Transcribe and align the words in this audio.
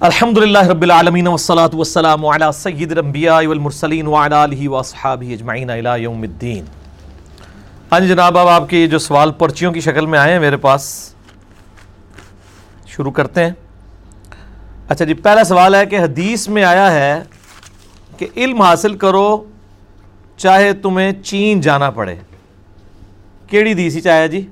الحمد 0.00 0.38
للہ 0.38 0.58
رب 0.60 0.82
العالمین 0.82 1.26
والصلاة 1.26 1.70
والسلام 1.74 2.24
علی 2.26 2.50
سید 2.54 2.90
الانبیاء 2.92 3.38
والمرسلین 3.42 4.06
وعلی 4.06 4.34
آلہ 4.34 4.68
واصحابہ 4.68 5.32
اجمعین 5.32 5.70
الى 5.70 6.02
یوم 6.02 6.20
الدین 6.22 6.64
ہاں 7.92 7.98
جی 8.00 8.08
جناب 8.08 8.38
اب 8.38 8.48
آپ 8.48 8.68
کے 8.70 8.86
جو 8.86 8.98
سوال 8.98 9.32
پرچیوں 9.38 9.72
کی 9.72 9.80
شکل 9.80 10.06
میں 10.06 10.18
آئے 10.18 10.32
ہیں 10.32 10.38
میرے 10.40 10.56
پاس 10.56 10.86
شروع 12.86 13.12
کرتے 13.12 13.44
ہیں 13.44 13.50
اچھا 14.88 15.04
جی 15.04 15.14
پہلا 15.16 15.44
سوال 15.44 15.74
ہے 15.74 15.84
کہ 15.86 16.00
حدیث 16.00 16.48
میں 16.48 16.64
آیا 16.64 16.90
ہے 16.92 17.22
کہ 18.18 18.26
علم 18.36 18.62
حاصل 18.62 18.96
کرو 18.96 19.26
چاہے 20.38 20.72
تمہیں 20.82 21.10
چین 21.22 21.60
جانا 21.60 21.90
پڑے 21.90 22.14
کیڑی 23.48 23.74
دیسی 23.74 24.00
چاہے 24.00 24.28
جی 24.28 24.46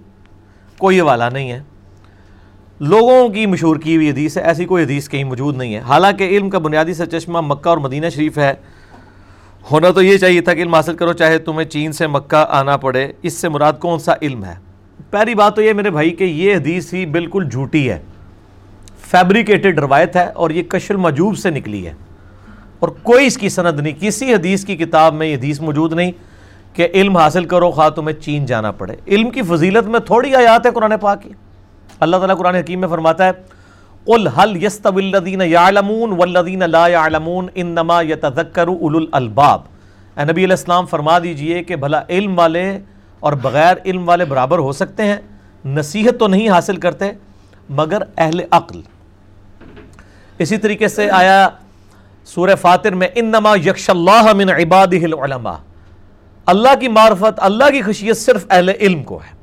کوئی 0.78 1.00
حوالہ 1.00 1.30
نہیں 1.32 1.50
ہے 1.50 1.62
لوگوں 2.80 3.28
کی 3.28 3.46
مشہور 3.46 3.76
کی 3.76 3.96
ہوئی 3.96 4.10
حدیث 4.10 4.36
ہے، 4.36 4.42
ایسی 4.42 4.64
کوئی 4.64 4.84
حدیث 4.84 5.08
کہیں 5.08 5.24
موجود 5.24 5.56
نہیں 5.56 5.74
ہے۔ 5.74 5.80
حالانکہ 5.80 6.24
علم 6.24 6.50
کا 6.50 6.58
بنیادی 6.58 6.94
سر 6.94 7.06
چشمہ 7.06 7.40
مکہ 7.40 7.68
اور 7.68 7.78
مدینہ 7.78 8.08
شریف 8.08 8.38
ہے۔ 8.38 8.54
ہونا 9.70 9.90
تو 9.90 10.02
یہ 10.02 10.16
چاہیے 10.16 10.40
تھا 10.40 10.54
کہ 10.54 10.60
علم 10.62 10.74
حاصل 10.74 10.96
کرو، 10.96 11.12
چاہے 11.12 11.38
تمہیں 11.38 11.68
چین 11.68 11.92
سے 11.92 12.06
مکہ 12.06 12.46
آنا 12.48 12.76
پڑے، 12.76 13.12
اس 13.22 13.32
سے 13.32 13.48
مراد 13.48 13.72
کون 13.72 13.98
سا 13.98 14.12
علم 14.22 14.44
ہے؟ 14.44 14.54
پہلی 15.10 15.34
بات 15.34 15.56
تو 15.56 15.62
یہ 15.62 15.72
میرے 15.72 15.90
بھائی 15.90 16.10
کہ 16.10 16.24
یہ 16.24 16.56
حدیث 16.56 16.94
ہی 16.94 17.06
بالکل 17.06 17.48
جھوٹی 17.50 17.90
ہے۔ 17.90 17.98
فیبریکیٹڈ 19.10 19.78
روایت 19.78 20.16
ہے 20.16 20.26
اور 20.26 20.50
یہ 20.50 20.62
کشل 20.62 20.96
مجوب 20.96 21.38
سے 21.38 21.50
نکلی 21.50 21.86
ہے۔ 21.86 21.92
اور 22.78 22.88
کوئی 22.88 23.26
اس 23.26 23.38
کی 23.38 23.48
سند 23.48 23.80
نہیں، 23.80 23.92
کسی 24.00 24.34
حدیث 24.34 24.64
کی 24.64 24.76
کتاب 24.76 25.14
میں 25.14 25.26
یہ 25.26 25.36
حدیث 25.36 25.60
موجود 25.60 25.92
نہیں 25.92 26.12
کہ 26.72 26.88
علم 26.94 27.16
حاصل 27.16 27.44
کرو، 27.44 27.70
خواہ 27.70 27.88
تمہیں 27.88 28.20
چین 28.22 28.46
جانا 28.46 28.70
پڑے۔ 28.70 28.96
علم 29.06 29.30
کی 29.30 29.42
فضیلت 29.42 29.88
میں 29.88 30.00
تھوڑی 30.00 30.34
آیات 30.34 30.66
ہے 30.66 30.70
قرآن 30.70 30.92
پاک 31.00 31.22
کی۔ 31.22 31.30
اللہ 32.00 32.16
تعالیٰ 32.16 32.36
قرآن 32.36 32.54
حکیم 32.54 32.80
میں 32.80 32.88
فرماتا 32.88 33.24
ہے، 33.24 33.30
قل 34.04 34.26
هل 34.26 34.64
يستوي 34.64 35.06
الذين 35.06 35.40
يعلمون 35.40 36.12
والذين 36.12 36.58
لا 36.58 36.88
يعلمون 36.88 37.46
انما 37.54 38.02
يتذكر 38.02 38.66
اولو 38.66 38.98
الالباب۔ 38.98 39.60
اے 40.16 40.24
نبی 40.24 40.44
علیہ 40.44 40.56
السلام، 40.56 40.86
فرما 40.86 41.18
دیجیے 41.18 41.64
کہ 41.64 41.76
بھلا 41.76 42.02
علم 42.08 42.38
والے 42.38 42.78
اور 43.20 43.32
بغیر 43.32 43.76
علم 43.84 44.08
والے 44.08 44.24
برابر 44.24 44.58
ہو 44.58 44.72
سکتے 44.72 45.04
ہیں۔ 45.04 45.16
نصیحت 45.64 46.18
تو 46.18 46.26
نہیں 46.26 46.48
حاصل 46.48 46.76
کرتے، 46.76 47.12
مگر 47.68 48.02
اہل 48.16 48.40
عقل۔ 48.50 48.80
اسی 50.38 50.56
طریقے 50.56 50.88
سے 50.88 51.10
آیا 51.10 51.48
سورہ 52.24 52.54
فاتر 52.60 52.92
میں، 52.92 53.08
انما 53.14 53.54
یکش 53.66 53.90
اللہ 53.90 54.32
من 54.34 54.50
عباده 54.50 55.12
العلماء۔ 55.12 55.56
اللہ 56.46 56.74
کی 56.80 56.88
معرفت، 56.88 57.32
اللہ 57.36 57.64
کی 57.70 57.82
خشیت 57.82 58.16
صرف 58.16 58.46
اہل 58.50 58.68
علم 58.68 59.02
کو 59.02 59.16
ہے۔ 59.16 59.35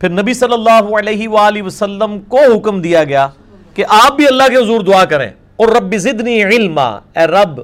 پھر 0.00 0.08
نبی 0.08 0.34
صلی 0.34 0.52
اللہ 0.52 0.96
علیہ 0.98 1.28
وآلہ 1.28 1.62
وسلم 1.62 2.18
کو 2.28 2.38
حکم 2.38 2.80
دیا 2.80 3.04
گیا 3.04 3.28
کہ 3.74 3.84
آپ 3.88 4.16
بھی 4.16 4.28
اللہ 4.28 4.42
کے 4.50 4.56
حضور 4.56 4.80
دعا 4.80 5.04
کریں۔ 5.04 5.30
اور 5.56 5.68
رب 5.68 5.96
زدنی 5.96 6.44
علما، 6.44 6.88
اے 6.88 7.26
رب، 7.26 7.60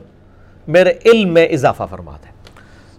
میرے 0.69 0.93
علم 1.05 1.35
میں 1.35 1.49
اضافہ 1.49 1.83
فرما 1.91 2.13
دے۔ 2.13 2.29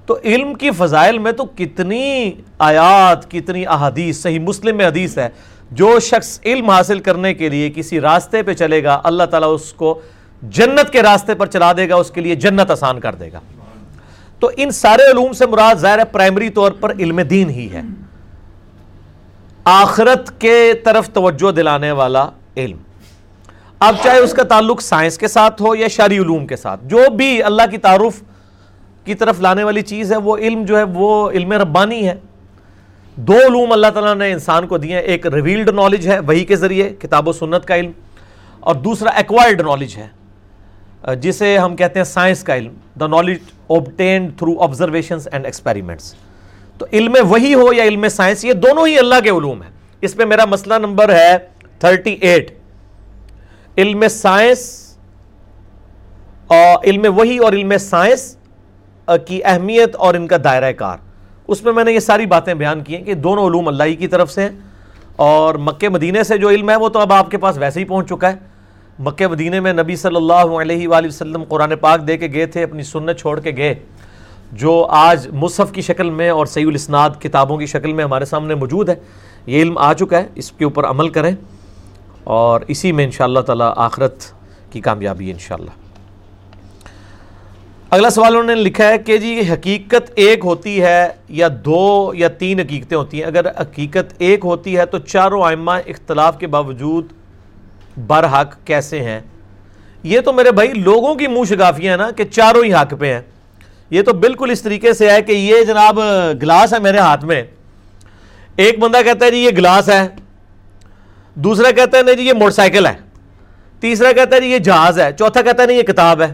تو 0.06 0.20
علم 0.24 0.54
کی 0.54 0.72
فضائل 0.72 1.18
میں 1.18 1.32
تو 1.32 1.44
کتنی 1.56 2.32
آیات، 2.60 3.32
کتنی 3.32 3.68
احادیث، 3.68 4.22
صحیح 4.22 4.40
مسلم 4.40 4.78
میں 4.78 4.88
حدیث 4.88 5.18
ہے۔ 5.18 5.30
جو 5.72 6.00
شخص 6.00 6.40
علم 6.46 6.70
حاصل 6.70 7.00
کرنے 7.00 7.34
کے 7.34 7.50
لیے 7.50 7.72
کسی 7.76 8.02
راستے 8.02 8.44
پہ 8.44 8.54
چلے 8.54 8.84
گا، 8.84 9.02
اللہ 9.04 9.24
تعالیٰ 9.24 9.54
اس 9.54 9.74
کو 9.74 10.02
جنت 10.44 10.92
کے 10.92 11.02
راستے 11.02 11.36
پر 11.36 11.48
چلا 11.48 11.74
دے 11.78 11.90
گا، 11.90 11.96
اس 11.96 12.12
کے 12.12 12.22
لیے 12.22 12.36
جنت 12.36 12.72
آسان 12.72 13.00
کر 13.00 13.16
دے 13.16 13.32
گا۔ 13.34 13.40
تو 14.40 14.52
ان 14.58 14.72
سارے 14.72 15.12
علوم 15.12 15.34
سے 15.34 15.46
مراد 15.46 15.76
ظاہر 15.76 16.00
ہے 16.00 16.06
پرائمری 16.06 16.50
طور 16.50 16.72
پر 16.72 16.94
علم 17.00 17.22
دین 17.22 17.50
ہی 17.50 17.70
ہے۔ 17.74 17.82
آخرت 19.68 20.42
کے 20.42 20.74
طرف 20.84 21.10
توجہ 21.10 21.52
دلانے 21.52 21.92
والا 21.92 22.30
علم۔ 22.58 22.78
اب 23.80 23.96
چاہے 24.04 24.18
اس 24.18 24.34
کا 24.34 24.44
تعلق 24.44 24.82
سائنس 24.82 25.18
کے 25.18 25.28
ساتھ 25.28 25.62
ہو 25.62 25.76
یا 25.76 25.88
شرعی 25.88 26.18
علوم 26.18 26.48
کے 26.48 26.56
ساتھ، 26.56 26.86
جو 26.86 27.10
بھی 27.10 27.44
اللہ 27.44 27.62
کی 27.72 27.78
تعارف 27.78 28.24
کی 29.06 29.14
طرف 29.14 29.40
لانے 29.40 29.64
والی 29.64 29.82
چیز 29.82 30.12
ہے، 30.12 30.18
وہ 30.18 30.38
علم 30.38 30.66
جو 30.66 30.78
ہے، 30.78 30.84
وہ 30.84 31.32
علم 31.32 31.52
ربانی 31.52 32.08
ہے۔ 32.08 32.16
دو 33.16 33.34
علوم 33.34 33.72
اللہ 33.72 33.88
تعالیٰ 33.94 34.16
نے 34.16 34.32
انسان 34.32 34.68
کو 34.68 34.78
دیے 34.78 34.98
ایک 34.98 35.28
ریویلڈ 35.28 35.70
نالج 35.70 36.08
ہے 36.08 36.20
وہی 36.20 36.46
کے 36.46 36.56
ذریعے، 36.56 36.90
کتاب 36.90 37.28
و 37.28 37.34
سنت 37.34 37.66
کا 37.66 37.76
علم۔ 37.76 37.92
اور 38.60 38.76
دوسرا 38.76 39.10
ایکوائرڈ 39.10 39.62
نالج 39.62 39.98
ہے، 39.98 41.16
جسے 41.16 41.58
ہم 41.58 41.76
کہتے 41.76 42.00
ہیں 42.00 42.04
سائنس 42.04 42.44
کا 42.44 42.56
علم۔ 42.56 42.74
The 43.00 43.08
knowledge 43.08 43.38
obtained 43.68 44.38
through 44.38 44.62
observations 44.62 45.28
and 45.32 45.46
experiments 45.46 46.14
تو 46.78 46.86
علم 46.94 47.16
وہی 47.22 47.54
ہو 47.54 47.74
یا 47.74 47.84
علم 47.84 48.08
سائنس، 48.08 48.46
یہ 48.46 48.54
دونوں 48.54 48.88
ہی 48.88 49.00
اللہ 49.00 49.16
کے 49.24 49.30
علوم 49.30 49.64
ہیں۔ 49.64 49.72
اس 50.02 50.16
پہ 50.16 50.26
میرا 50.26 50.46
مسئلہ 50.46 50.74
نمبر 50.74 51.14
ہے 51.14 51.38
تھرٹی 51.80 52.14
ایٹ۔ 52.14 52.52
علم 53.78 54.08
سائنس 54.08 54.96
اور 56.48 56.84
علم 56.84 57.18
وہی 57.18 57.38
اور 57.38 57.54
علم 57.54 57.78
سائنس 57.78 58.38
کی 59.28 59.42
اہمیت 59.44 59.96
اور 59.96 60.14
ان 60.14 60.28
کا 60.28 60.38
دائرہ 60.44 60.72
کار۔ 60.72 60.98
اس 61.48 61.64
میں 61.64 61.74
میں 61.74 61.84
نے 61.84 61.92
یہ 61.92 62.00
ساری 62.00 62.26
باتیں 62.26 62.54
بیان 62.54 62.84
کی 62.84 62.96
ہیں 62.96 63.04
کہ 63.04 63.14
دونوں 63.14 63.48
علوم 63.48 63.68
اللہ 63.68 63.84
ہی 63.84 63.96
کی 63.96 64.08
طرف 64.08 64.32
سے 64.32 64.42
ہیں۔ 64.42 64.50
اور 65.16 65.56
مکہ 65.56 65.90
مدینے 65.90 66.24
سے 66.24 66.38
جو 66.38 66.50
علم 66.50 66.70
ہے 66.70 66.76
وہ 66.76 66.90
تو 66.90 67.00
اب 67.00 67.14
آپ 67.14 67.32
کے 67.32 67.38
پاس 67.38 67.58
ویسے 67.58 67.80
ہی 67.80 67.86
پہنچ 67.86 68.10
چکا 68.10 68.32
ہے۔ 68.32 68.38
مکہ 69.00 69.28
مدینے 69.28 69.60
میں 69.60 69.74
نبی 69.74 69.96
صلی 69.96 70.16
اللہ 70.16 70.34
علیہ 70.34 70.88
وآلہ 70.88 71.08
وسلم 71.08 71.44
قرآن 71.44 71.76
پاک 71.76 72.08
دے 72.08 72.18
کے 72.18 72.28
گئے 72.34 72.46
تھے، 72.46 72.64
اپنی 72.64 72.84
سنت 72.84 73.20
چھوڑ 73.20 73.40
کے 73.40 73.52
گئے۔ 73.58 73.76
جو 74.56 74.86
آج 74.90 75.28
مصحف 75.34 75.72
کی 75.72 75.82
شکل 75.82 76.10
میں 76.10 76.30
اور 76.30 76.46
سعی 76.46 76.64
الاسناد 76.64 77.10
کتابوں 77.20 77.58
کی 77.58 77.66
شکل 77.66 77.94
میں 77.94 78.04
ہمارے 78.04 78.26
سامنے 78.26 78.56
موجود 78.56 78.90
ہے، 78.90 78.96
یہ 79.46 79.62
علم 79.62 79.78
آ 79.78 79.94
چکا 79.94 80.18
ہے، 80.18 80.28
اس 80.36 80.52
کے 80.52 80.64
اوپر 80.64 80.86
عمل 80.86 81.10
کریں 81.10 81.36
اور 82.24 82.62
اسی 82.68 82.92
میں 82.92 83.06
انشاءاللہ 83.06 83.40
تعالی 83.40 83.64
آخرت 83.76 84.24
کی 84.72 84.82
کامیابی 84.82 85.32
انشاءاللہ۔ 85.32 85.70
اگلا 87.90 88.10
سوال 88.10 88.36
انہوں 88.36 88.56
نے 88.56 88.56
لکھا 88.56 88.88
ہے 88.88 88.98
کہ 88.98 89.18
جی 89.18 89.42
حقیقت 89.54 90.12
ایک 90.16 90.40
ہوتی 90.44 90.82
ہے 90.82 91.08
یا 91.30 91.48
دو 91.66 92.12
یا 92.16 92.28
تین 92.28 92.60
حقیقتیں 92.60 92.98
ہوتی 92.98 93.20
ہیں۔ 93.20 93.28
اگر 93.28 93.50
حقیقت 93.62 94.14
ایک 94.18 94.40
ہوتی 94.44 94.78
ہے 94.78 94.86
تو 94.86 94.98
چاروں 94.98 95.44
آئمہ 95.44 95.72
اختلاف 95.72 96.40
کے 96.40 96.48
باوجود 96.48 97.06
برحق 98.08 98.56
کیسے 98.66 99.04
ہیں؟ 99.04 99.22
یہ 100.04 100.20
تو 100.20 100.34
میرے 100.34 100.52
بھائی 100.52 100.74
لوگوں 100.74 101.16
کی 101.16 101.28
منہ 101.28 101.44
شگافیاں 101.50 101.92
ہیں 101.92 101.98
نا 101.98 102.12
کہ 102.12 102.24
چاروں 102.24 102.64
ہی 102.64 102.74
حق 102.74 102.94
پہ 103.00 103.14
ہیں۔ 103.14 103.22
یہ 103.90 104.02
تو 104.02 104.14
بالکل 104.14 104.52
اس 104.52 104.62
طریقے 104.62 104.94
سے 104.94 105.10
ہے 105.12 105.22
کہ 105.22 105.32
یہ 105.32 105.64
جناب 105.64 106.00
گلاس 106.42 106.74
ہے 106.74 106.80
میرے 106.80 106.98
ہاتھ 106.98 107.26
میں۔ 107.26 107.44
ایک 108.56 108.80
بندہ 108.80 109.02
کہتا 109.06 109.26
ہے 109.26 109.32
جی 109.32 109.38
یہ 109.38 109.50
گلاس 109.58 109.90
ہے، 109.90 110.08
دوسرا 111.36 111.72
کہتا 111.72 111.98
ہے 111.98 112.04
نہیں 112.04 112.16
جی 112.16 112.28
یہ 112.28 112.34
موٹر 112.34 112.52
سائیکل 112.52 112.86
ہے۔ 112.86 112.94
تیسرا 113.80 114.12
کہتا 114.12 114.36
ہے 114.36 114.42
جی 114.42 114.48
یہ 114.48 114.58
جہاز 114.58 115.00
ہے۔ 115.00 115.12
چوتھا 115.20 115.42
کہتا 115.42 115.62
ہے 115.62 115.68
نہیں 115.68 115.78
یہ 115.78 115.84
کتاب 115.84 116.22
ہے۔ 116.22 116.34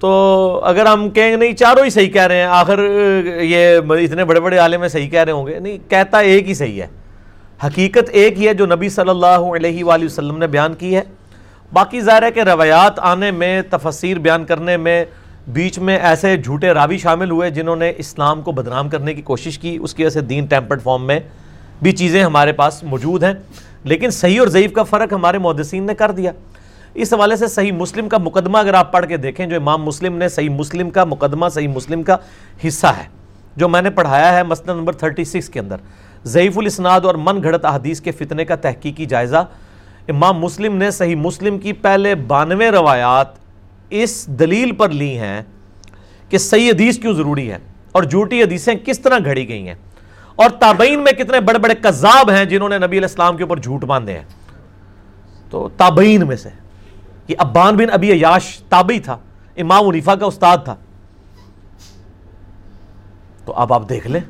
تو 0.00 0.60
اگر 0.64 0.86
ہم 0.86 1.10
کہیں 1.10 1.30
گے 1.30 1.36
نہیں 1.36 1.52
چاروں 1.52 1.84
ہی 1.84 1.90
صحیح 1.90 2.10
کہہ 2.10 2.26
رہے 2.26 2.36
ہیں، 2.36 2.44
آخر 2.44 2.78
یہ 3.42 3.76
اتنے 3.76 4.24
بڑے 4.24 4.40
بڑے 4.40 4.58
عالم 4.58 4.80
میں 4.80 4.88
صحیح 4.88 5.08
کہہ 5.08 5.24
رہے 5.24 5.32
ہوں 5.32 5.46
گے۔ 5.46 5.58
نہیں، 5.58 5.78
کہتا 5.90 6.18
ایک 6.18 6.48
ہی 6.48 6.54
صحیح 6.54 6.82
ہے۔ 6.82 6.86
حقیقت 7.66 8.10
ایک 8.12 8.38
ہی 8.38 8.48
ہے 8.48 8.54
جو 8.54 8.66
نبی 8.66 8.88
صلی 8.88 9.08
اللہ 9.08 9.40
علیہ 9.56 9.84
وآلہ 9.84 10.04
وسلم 10.04 10.38
نے 10.38 10.46
بیان 10.46 10.74
کی 10.74 10.96
ہے۔ 10.96 11.02
باقی 11.72 12.00
ظاہر 12.00 12.22
ہے 12.22 12.30
کہ 12.30 12.40
روایات 12.40 12.98
آنے 12.98 13.30
میں، 13.30 13.62
تفسیر 13.70 14.18
بیان 14.18 14.44
کرنے 14.44 14.76
میں 14.76 15.04
بیچ 15.48 15.78
میں 15.78 15.98
ایسے 15.98 16.36
جھوٹے 16.36 16.70
راوی 16.70 16.98
شامل 16.98 17.30
ہوئے 17.30 17.50
جنہوں 17.50 17.76
نے 17.76 17.92
اسلام 17.96 18.42
کو 18.42 18.52
بدنام 18.52 18.88
کرنے 18.88 19.14
کی 19.14 19.22
کوشش 19.22 19.58
کی۔ 19.58 19.78
اس 19.82 19.94
کی 19.94 20.02
وجہ 20.02 20.10
سے 20.10 20.20
دین 20.20 20.46
ٹیمپرڈ 20.46 20.82
فارم 20.82 21.06
میں 21.06 21.20
بھی 21.82 21.92
چیزیں 21.92 22.24
ہمارے 22.24 22.52
پاس 22.52 22.84
موجود 22.84 23.22
ہیں۔ 23.22 23.32
لیکن 23.84 24.10
صحیح 24.10 24.40
اور 24.40 24.48
ضعیف 24.48 24.72
کا 24.72 24.82
فرق 24.82 25.12
ہمارے 25.12 25.38
محدثین 25.38 25.86
نے 25.86 25.94
کر 25.94 26.10
دیا۔ 26.10 26.32
اس 26.94 27.14
حوالے 27.14 27.36
سے 27.36 27.46
صحیح 27.46 27.72
مسلم 27.72 28.08
کا 28.08 28.18
مقدمہ 28.18 28.58
اگر 28.58 28.74
آپ 28.74 28.92
پڑھ 28.92 29.06
کے 29.06 29.16
دیکھیں، 29.16 29.46
جو 29.46 29.56
امام 29.56 29.82
مسلم 29.82 30.16
نے 30.16 30.28
صحیح 30.28 30.50
مسلم 30.50 30.90
کا 30.90 31.04
مقدمہ، 31.04 31.46
صحیح 31.48 31.68
مسلم 31.68 32.02
کا 32.02 32.16
حصہ 32.68 32.86
ہے، 32.86 33.04
جو 33.56 33.68
میں 33.68 33.82
نے 33.82 33.90
پڑھایا 33.90 34.36
ہے 34.36 34.42
مسئلہ 34.42 34.72
نمبر 34.72 34.92
36 34.92 35.48
کے 35.48 35.60
اندر۔ 35.60 35.76
ضعیف 36.24 36.58
الاسناد 36.58 37.00
اور 37.00 37.14
من 37.14 37.42
گھڑت 37.42 37.64
احادیث 37.64 38.00
کے 38.00 38.12
فتنے 38.12 38.44
کا 38.44 38.56
تحقیقی 38.56 39.06
جائزہ۔ 39.06 39.44
امام 40.08 40.38
مسلم 40.38 40.76
نے 40.76 40.90
صحیح 40.90 41.16
مسلم 41.16 41.58
کی 41.58 41.72
پہلے 41.72 42.14
بانوے 42.14 42.70
روایات 42.70 43.47
اس 43.90 44.26
دلیل 44.40 44.74
پر 44.74 44.90
لی 44.90 45.18
ہیں 45.18 45.42
کہ 46.28 46.38
صحیح 46.38 46.70
حدیث 46.70 46.98
کیوں 46.98 47.14
ضروری 47.14 47.50
ہے 47.50 47.58
اور 47.92 48.02
جھوٹی 48.02 48.42
حدیثیں 48.42 48.74
کس 48.84 49.00
طرح 49.00 49.18
گھڑی 49.24 49.48
گئی 49.48 49.66
ہیں 49.68 49.74
اور 50.34 50.50
تابعین 50.50 51.00
میں 51.00 51.12
کتنے 51.12 51.40
بڑے 51.40 51.58
بڑے 51.58 51.74
قذاب 51.82 52.30
ہیں 52.30 52.44
جنہوں 52.44 52.68
نے 52.68 52.78
نبی 52.78 52.98
علیہ 52.98 53.08
السلام 53.08 53.36
کے 53.36 53.42
اوپر 53.42 53.58
جھوٹ 53.58 53.84
باندھے 53.84 54.18
ہیں۔ 54.18 54.24
تو 55.50 55.68
تابعین 55.76 56.26
میں 56.26 56.36
سے 56.36 56.48
یہ 57.28 57.34
ابان 57.38 57.76
بن 57.76 57.90
ابی 57.92 58.12
عیاش 58.12 58.58
تابعی 58.68 59.00
تھا، 59.00 59.16
امام 59.56 59.88
عنیفہ 59.88 60.10
کا 60.10 60.26
استاد 60.26 60.58
تھا۔ 60.64 60.74
تو 63.44 63.52
اب 63.52 63.72
آپ 63.72 63.88
دیکھ 63.88 64.06
لیں، 64.06 64.20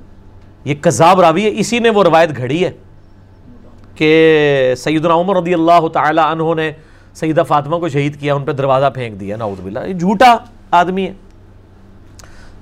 یہ 0.64 0.75
قذاب 0.81 1.20
راوی 1.20 1.44
ہے، 1.44 1.50
اسی 1.56 1.78
نے 1.78 1.90
وہ 1.90 2.04
روایت 2.04 2.37
گھڑی 2.37 2.64
ہے 2.64 2.70
کہ 3.94 4.75
سیدنا 4.78 5.14
عمر 5.14 5.37
رضی 5.37 5.54
اللہ 5.54 5.88
تعالی 5.93 6.20
عنہ 6.25 6.54
نے 6.56 6.72
سیدہ 7.20 7.42
فاطمہ 7.48 7.76
کو 7.76 7.88
شہید 7.88 8.20
کیا، 8.20 8.34
ان 8.34 8.44
پہ 8.44 8.52
دروازہ 8.52 8.90
پھینک 8.94 9.20
دیا، 9.20 9.36
نعوذ 9.36 9.60
باللہ۔ 9.60 9.78
یہ 9.86 9.94
جھوٹا 9.94 10.36
آدمی 10.70 11.06
ہے۔ 11.06 11.12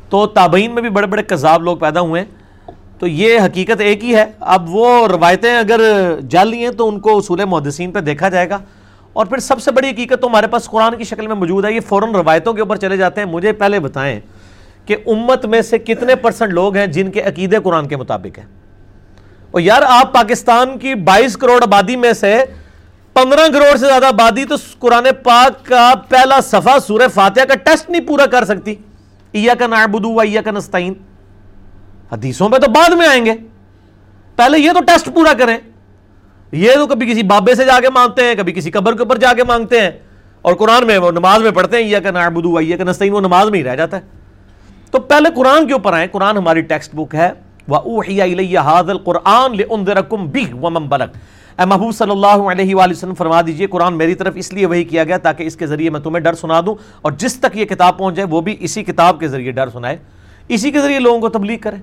تو 0.08 0.26
تابعین 0.26 0.74
میں 0.74 0.82
بھی 0.82 0.90
بڑے 0.90 1.06
بڑے 1.06 1.22
قذاب 1.22 1.62
لوگ 1.62 1.76
پیدا 1.76 2.00
ہوئے 2.00 2.22
ہیں۔ 2.22 2.28
تو 2.98 3.06
یہ 3.06 3.40
حقیقت 3.40 3.80
ایک 3.80 4.04
ہی 4.04 4.16
ہے۔ 4.16 4.24
اب 4.40 4.74
وہ 4.74 5.08
روایتیں 5.08 5.56
اگر 5.56 5.80
جعلی 6.28 6.56
ہیں 6.56 6.70
تو 6.70 6.88
ان 6.88 7.00
کو 7.00 7.18
اصول 7.18 7.44
محدثین 7.44 7.90
پہ 7.92 8.00
دیکھا 8.00 8.28
جائے 8.28 8.50
گا۔ 8.50 8.58
اور 9.12 9.26
پھر 9.26 9.38
سب 9.38 9.62
سے 9.62 9.70
بڑی 9.70 9.90
حقیقت 9.90 10.22
تو 10.22 10.28
ہمارے 10.28 10.46
پاس 10.46 10.64
قرآن 10.64 10.96
کی 10.96 11.04
شکل 11.04 11.26
میں 11.26 11.36
موجود 11.36 11.64
ہے۔ 11.64 11.72
یہ 11.72 11.80
فوراً 11.80 12.14
روایتوں 12.14 12.52
کے 12.52 12.60
اوپر 12.60 12.76
چلے 12.76 12.96
جاتے 12.96 13.20
ہیں۔ 13.20 13.28
مجھے 13.28 13.52
پہلے 13.52 13.80
بتائیں 13.80 14.20
کہ 14.84 14.96
امت 15.06 15.46
میں 15.46 15.62
سے 15.62 15.78
کتنے 15.78 16.14
پرسنٹ 16.14 16.52
لوگ 16.52 16.76
ہیں 16.76 16.86
جن 16.86 17.10
کے 17.10 17.20
عقیدے 17.20 17.56
قرآن 17.64 17.88
کے 17.88 17.96
مطابق 17.96 18.38
ہیں؟ 18.38 18.46
اور 19.50 19.60
یار، 19.60 19.82
آپ 19.88 20.14
پاکستان 20.14 20.78
کی 20.78 20.94
بائیس 20.94 21.36
کروڑ 21.36 21.62
آبادی 21.62 21.96
میں 21.96 22.12
سے 22.12 22.44
پندرہ 23.16 23.48
کروڑ 23.52 23.76
سے 23.76 23.86
زیادہ 23.86 24.06
آبادی 24.06 24.44
تو 24.44 24.54
قرآن 24.78 25.06
پاک 25.22 25.66
کا 25.66 25.92
پہلا 26.08 26.40
صفحہ 26.40 26.78
سورہ 26.86 27.08
فاتحہ 27.14 27.44
کا 27.44 27.54
ٹیسٹ 27.54 27.90
نہیں 27.90 28.00
پورا 28.00 28.26
کر 28.26 28.44
سکتی۔ 28.44 28.74
ایا 29.32 29.54
کا 29.54 29.66
نعبدو 29.66 30.12
و 30.12 30.20
ایا 30.20 30.42
کا 30.42 30.50
نستعین۔ 30.50 30.94
حدیثوں 32.12 32.48
پہ 32.48 32.58
تو 32.58 32.70
بعد 32.70 32.90
میں 32.90 33.08
آئیں 33.08 33.26
گے۔ 33.26 33.32
پہلے 34.36 34.58
یہ 34.58 34.72
تو 34.72 34.82
ٹیسٹ 34.82 35.08
پورا 35.14 35.32
کریں۔ 35.32 35.58
یہ 36.52 36.74
تو 36.74 36.86
کبھی 36.86 37.10
کسی 37.10 37.22
بابے 37.22 37.54
سے 37.54 37.64
جا 37.64 37.80
کے 37.80 37.90
مانگتے 37.90 38.24
ہیں، 38.24 38.34
کبھی 38.34 38.52
کسی 38.52 38.70
قبر 38.70 38.92
کے 38.92 39.02
اوپر 39.02 39.16
جا 39.16 39.32
کے 39.32 39.44
مانگتے 39.44 39.80
ہیں۔ 39.80 39.90
اور 40.42 40.54
قرآن 40.54 40.86
میں 40.86 40.98
وہ 40.98 41.10
نماز 41.10 41.42
میں 41.42 41.50
پڑھتے 41.50 41.76
ہیں 41.76 41.84
یا 41.84 42.00
کا 42.00 42.10
نعبدو 42.10 42.56
ایا 42.56 42.76
کا 42.76 42.84
نستعین، 42.84 43.12
وہ 43.12 43.20
نماز 43.20 43.50
میں 43.50 43.58
ہی 43.58 43.64
رہ 43.64 43.76
جاتا 43.76 43.96
ہے۔ 43.96 44.02
تو 44.90 45.00
پہلے 45.00 45.28
قرآن 45.36 45.66
کے 45.66 45.72
اوپر 45.72 45.92
آئیں۔ 45.92 46.06
قرآن 46.12 46.36
ہماری 46.36 46.60
ٹیکسٹ 46.60 46.94
بک 46.94 47.14
ہے۔ 47.14 47.30
وَأُوحِيَ 47.68 48.22
إِلَيَّ 48.22 48.58
هَذَا 48.58 48.92
الْقُرْآنِ 48.92 49.56
لِأُنذِرَكُمْ 49.56 50.26
بِهِ 50.26 50.52
وَمَنْ 50.62 50.88
بَلَغْ۔ 50.88 51.08
اے 51.08 51.35
محبوب 51.64 51.94
صلی 51.94 52.10
اللہ 52.10 52.26
علیہ 52.26 52.74
وآلہ 52.74 52.90
وسلم 52.90 53.14
فرما 53.14 53.40
دیجیے، 53.46 53.66
قرآن 53.66 53.98
میری 53.98 54.14
طرف 54.14 54.32
اس 54.36 54.52
لیے 54.52 54.66
وہی 54.66 54.84
کیا 54.84 55.04
گیا 55.04 55.18
تاکہ 55.18 55.42
اس 55.42 55.56
کے 55.56 55.66
ذریعے 55.66 55.90
میں 55.90 56.00
تمہیں 56.00 56.20
ڈر 56.20 56.32
سنا 56.32 56.60
دوں 56.66 56.74
اور 57.02 57.12
جس 57.12 57.40
تک 57.40 57.56
یہ 57.56 57.64
کتاب 57.64 57.98
پہنچ 57.98 58.16
جائے 58.16 58.28
وہ 58.30 58.40
بھی 58.40 58.56
اسی 58.60 58.84
کتاب 58.84 59.20
کے 59.20 59.28
ذریعے 59.28 59.50
ڈر 59.50 59.68
سنائے۔ 59.68 59.96
اسی 60.48 60.70
کے 60.70 60.80
ذریعے 60.80 61.00
لوگوں 61.00 61.20
کو 61.20 61.28
تبلیغ 61.28 61.58
کرے۔ 61.60 61.76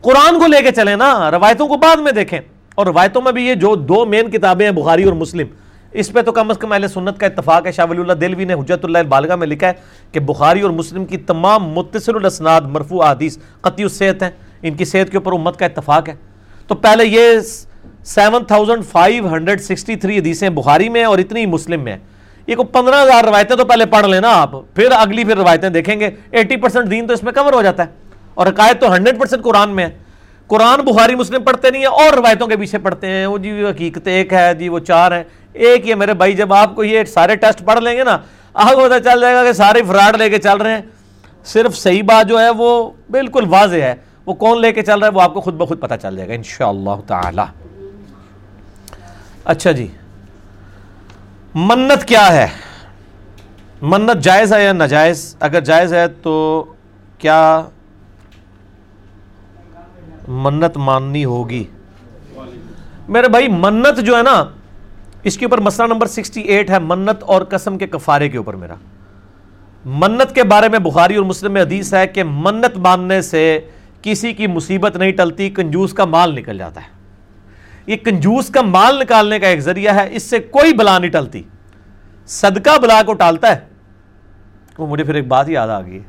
قرآن 0.00 0.40
کو 0.40 0.46
لے 0.46 0.62
کے 0.62 0.70
چلیں 0.70 0.96
نا، 0.96 1.30
روایتوں 1.30 1.68
کو 1.68 1.76
بعد 1.76 1.96
میں 1.96 2.12
دیکھیں۔ 2.12 2.40
اور 2.74 2.86
روایتوں 2.86 3.22
میں 3.22 3.32
بھی 3.32 3.46
یہ 3.46 3.54
جو 3.54 3.74
دو 3.74 4.04
مین 4.04 4.30
کتابیں 4.30 4.66
ہیں، 4.66 4.72
بخاری 4.72 5.04
اور 5.04 5.12
مسلم، 5.12 5.46
اس 5.92 6.12
پہ 6.12 6.22
تو 6.22 6.32
کم 6.32 6.50
از 6.50 6.58
کم 6.58 6.72
اہل 6.72 6.88
سنت 6.88 7.18
کا 7.18 7.26
اتفاق 7.26 7.66
ہے۔ 7.66 7.72
شاہ 7.72 7.86
ولی 7.90 8.00
اللہ 8.00 8.12
دلوی 8.12 8.44
نے 8.44 8.54
حجت 8.54 8.84
اللہ 8.84 8.98
البالغہ 8.98 9.36
میں 9.36 9.46
لکھا 9.46 9.66
ہے 9.66 9.72
کہ 10.12 10.20
بخاری 10.20 10.60
اور 10.60 10.70
مسلم 10.70 11.04
کی 11.04 11.16
تمام 11.16 11.68
متصل 11.68 12.16
الاسناد 12.16 12.60
مرفوع 12.60 13.04
حدیث 13.04 13.38
قطعی 13.60 13.82
الصحت 13.82 14.22
ہیں۔ 14.22 14.30
ان 14.62 14.74
کی 14.74 14.84
صحت 14.84 15.10
کے 15.10 15.16
اوپر 15.16 15.32
امت 15.32 15.58
کا 15.58 15.66
اتفاق 15.66 16.08
ہے۔ 16.08 16.14
تو 16.66 16.74
پہلے 16.74 17.04
یہ 17.04 17.40
seven 18.04 18.44
thousand 18.44 18.84
five 18.84 19.28
hundred 19.34 19.60
sixty 19.60 19.96
three 19.96 20.18
حدیثیں 20.18 20.48
بخاری 20.48 20.88
میں 20.88 21.04
اور 21.04 21.18
اتنی 21.18 21.46
مسلم 21.46 21.80
میں 21.80 21.96
یہ 22.46 22.56
کو 22.56 22.64
پندرہ 22.64 23.02
ہزار 23.02 23.24
روایتیں 23.24 23.56
تو 23.56 23.64
پہلے 23.64 23.86
پڑھ 23.86 24.06
لینا 24.06 24.40
آپ۔ 24.40 24.50
پھر 24.74 24.88
اگلی 24.96 25.24
پھر 25.24 25.36
روایتیں 25.36 25.68
دیکھیں 25.68 26.00
گے۔ 26.00 26.10
ایٹی 26.30 26.56
پرسنٹ 26.56 26.90
دین 26.90 27.06
تو 27.06 27.12
اس 27.12 27.22
میں 27.22 27.32
کور 27.32 27.52
ہو 27.52 27.62
جاتا 27.62 27.84
ہے۔ 27.84 27.88
اور 28.34 28.46
عقائد 28.46 28.80
تو 28.80 28.94
ہنڈریڈ 28.94 29.20
پرسنٹ 29.20 29.42
قرآن 29.42 29.70
میں 29.70 29.86
ہے 29.86 29.90
قرآن 30.46 30.80
بخاری 30.80 31.14
مسلم 31.14 31.42
پڑھتے 31.42 31.70
نہیں 31.70 31.82
ہیں، 31.82 31.88
اور 31.88 32.12
روایتوں 32.12 32.46
کے 32.46 32.56
پیچھے 32.56 32.78
پڑھتے 32.78 33.06
ہیں۔ 33.06 33.26
وہ 33.26 33.38
جی 33.38 33.64
حقیقت 33.64 34.06
ایک 34.08 34.32
ہے 34.32 34.54
جی 34.54 34.68
وہ 34.68 34.78
چار 34.78 35.12
ہیں۔ 35.12 35.22
ایک 35.52 35.88
یہ 35.88 35.94
میرے 35.94 36.14
بھائی، 36.14 36.32
جب 36.32 36.52
آپ 36.54 36.74
کو 36.74 36.84
یہ 36.84 37.04
سارے 37.04 37.36
ٹیسٹ 37.36 37.64
پڑھ 37.64 37.80
لیں 37.80 37.96
گے 37.96 38.04
نا، 38.04 38.18
آپ 38.54 38.72
کو 38.72 38.88
پتہ 38.88 39.10
چل 39.10 39.20
جائے 39.20 39.34
گا 39.34 39.44
کہ 39.44 39.52
سارے 39.52 39.82
فراڈ 39.82 40.16
لے 40.16 40.30
کے 40.30 40.38
چل 40.38 40.56
رہے 40.56 40.74
ہیں۔ 40.74 40.82
صرف 41.44 41.76
صحیح 41.76 42.02
بات 42.02 42.28
جو 42.28 42.40
ہے، 42.40 42.50
وہ 42.50 42.90
بالکل 43.10 43.44
واضح 43.48 43.76
ہے۔ 43.76 43.94
وہ 44.26 44.34
کون 44.34 44.60
لے 44.60 44.72
کے 44.72 44.82
چل 44.82 44.98
رہا 44.98 45.06
ہے، 45.06 45.12
وہ 45.12 45.22
آپ 45.22 45.34
کو 45.34 45.40
خود 45.40 45.54
بخود 45.54 45.80
پتہ 45.80 45.94
چل 46.02 46.16
جائے 46.16 46.28
گا، 46.28 46.34
انشاءاللہ 46.34 47.00
تعالی۔ 47.06 47.71
اچھا 49.44 49.72
جی۔ 49.72 49.86
منت 51.54 52.04
کیا 52.04 52.32
ہے؟ 52.32 52.46
منت 53.82 54.22
جائز 54.22 54.52
ہے 54.52 54.64
یا 54.64 54.72
ناجائز؟ 54.72 55.36
اگر 55.40 55.60
جائز 55.60 55.94
ہے 55.94 56.08
تو 56.08 56.64
کیا 57.18 57.62
منت 60.28 60.76
ماننی 60.76 61.24
ہوگی؟ 61.24 61.64
میرے 63.08 63.28
بھائی، 63.28 63.48
منت 63.48 64.00
جو 64.00 64.16
ہے 64.16 64.22
نا، 64.22 64.44
اس 65.22 65.38
کے 65.38 65.44
اوپر 65.44 65.60
مسئلہ 65.60 65.86
نمبر 65.86 66.06
سکسٹی 66.06 66.40
ایٹ 66.40 66.70
ہے۔ 66.70 66.78
منت 66.78 67.22
اور 67.22 67.42
قسم 67.42 67.78
کے 67.78 67.86
کفارے 67.86 68.28
کے 68.28 68.38
اوپر 68.38 68.54
میرا۔ 68.54 68.74
منت 69.84 70.34
کے 70.34 70.44
بارے 70.44 70.68
میں 70.68 70.78
بخاری 70.78 71.14
اور 71.14 71.24
مسلم 71.24 71.52
میں 71.52 71.62
حدیث 71.62 71.94
ہے 71.94 72.06
کہ 72.06 72.24
منت 72.24 72.78
ماننے 72.78 73.22
سے 73.22 73.60
کسی 74.02 74.32
کی 74.32 74.46
مصیبت 74.46 74.96
نہیں 74.96 75.12
ٹلتی، 75.12 75.50
کنجوس 75.50 75.92
کا 75.92 76.04
مال 76.04 76.34
نکل 76.34 76.58
جاتا 76.58 76.80
ہے۔ 76.80 77.01
یہ 77.86 77.96
کنجوس 77.96 78.48
کا 78.48 78.62
مال 78.62 78.98
نکالنے 78.98 79.38
کا 79.38 79.46
ایک 79.46 79.60
ذریعہ 79.60 79.94
ہے، 79.94 80.08
اس 80.10 80.22
سے 80.22 80.38
کوئی 80.38 80.72
بلا 80.72 80.98
نہیں 80.98 81.10
ٹلتی۔ 81.10 81.42
صدقہ 82.26 82.78
بلا 82.78 83.02
کو 83.06 83.14
ٹالتا 83.14 83.48
ہے۔ 83.48 83.60
وہ 84.78 84.86
مجھے 84.86 85.04
پھر 85.04 85.14
ایک 85.14 85.28
بات 85.28 85.48
یاد 85.48 85.68
آ 85.68 85.80
گئی۔ 85.80 86.00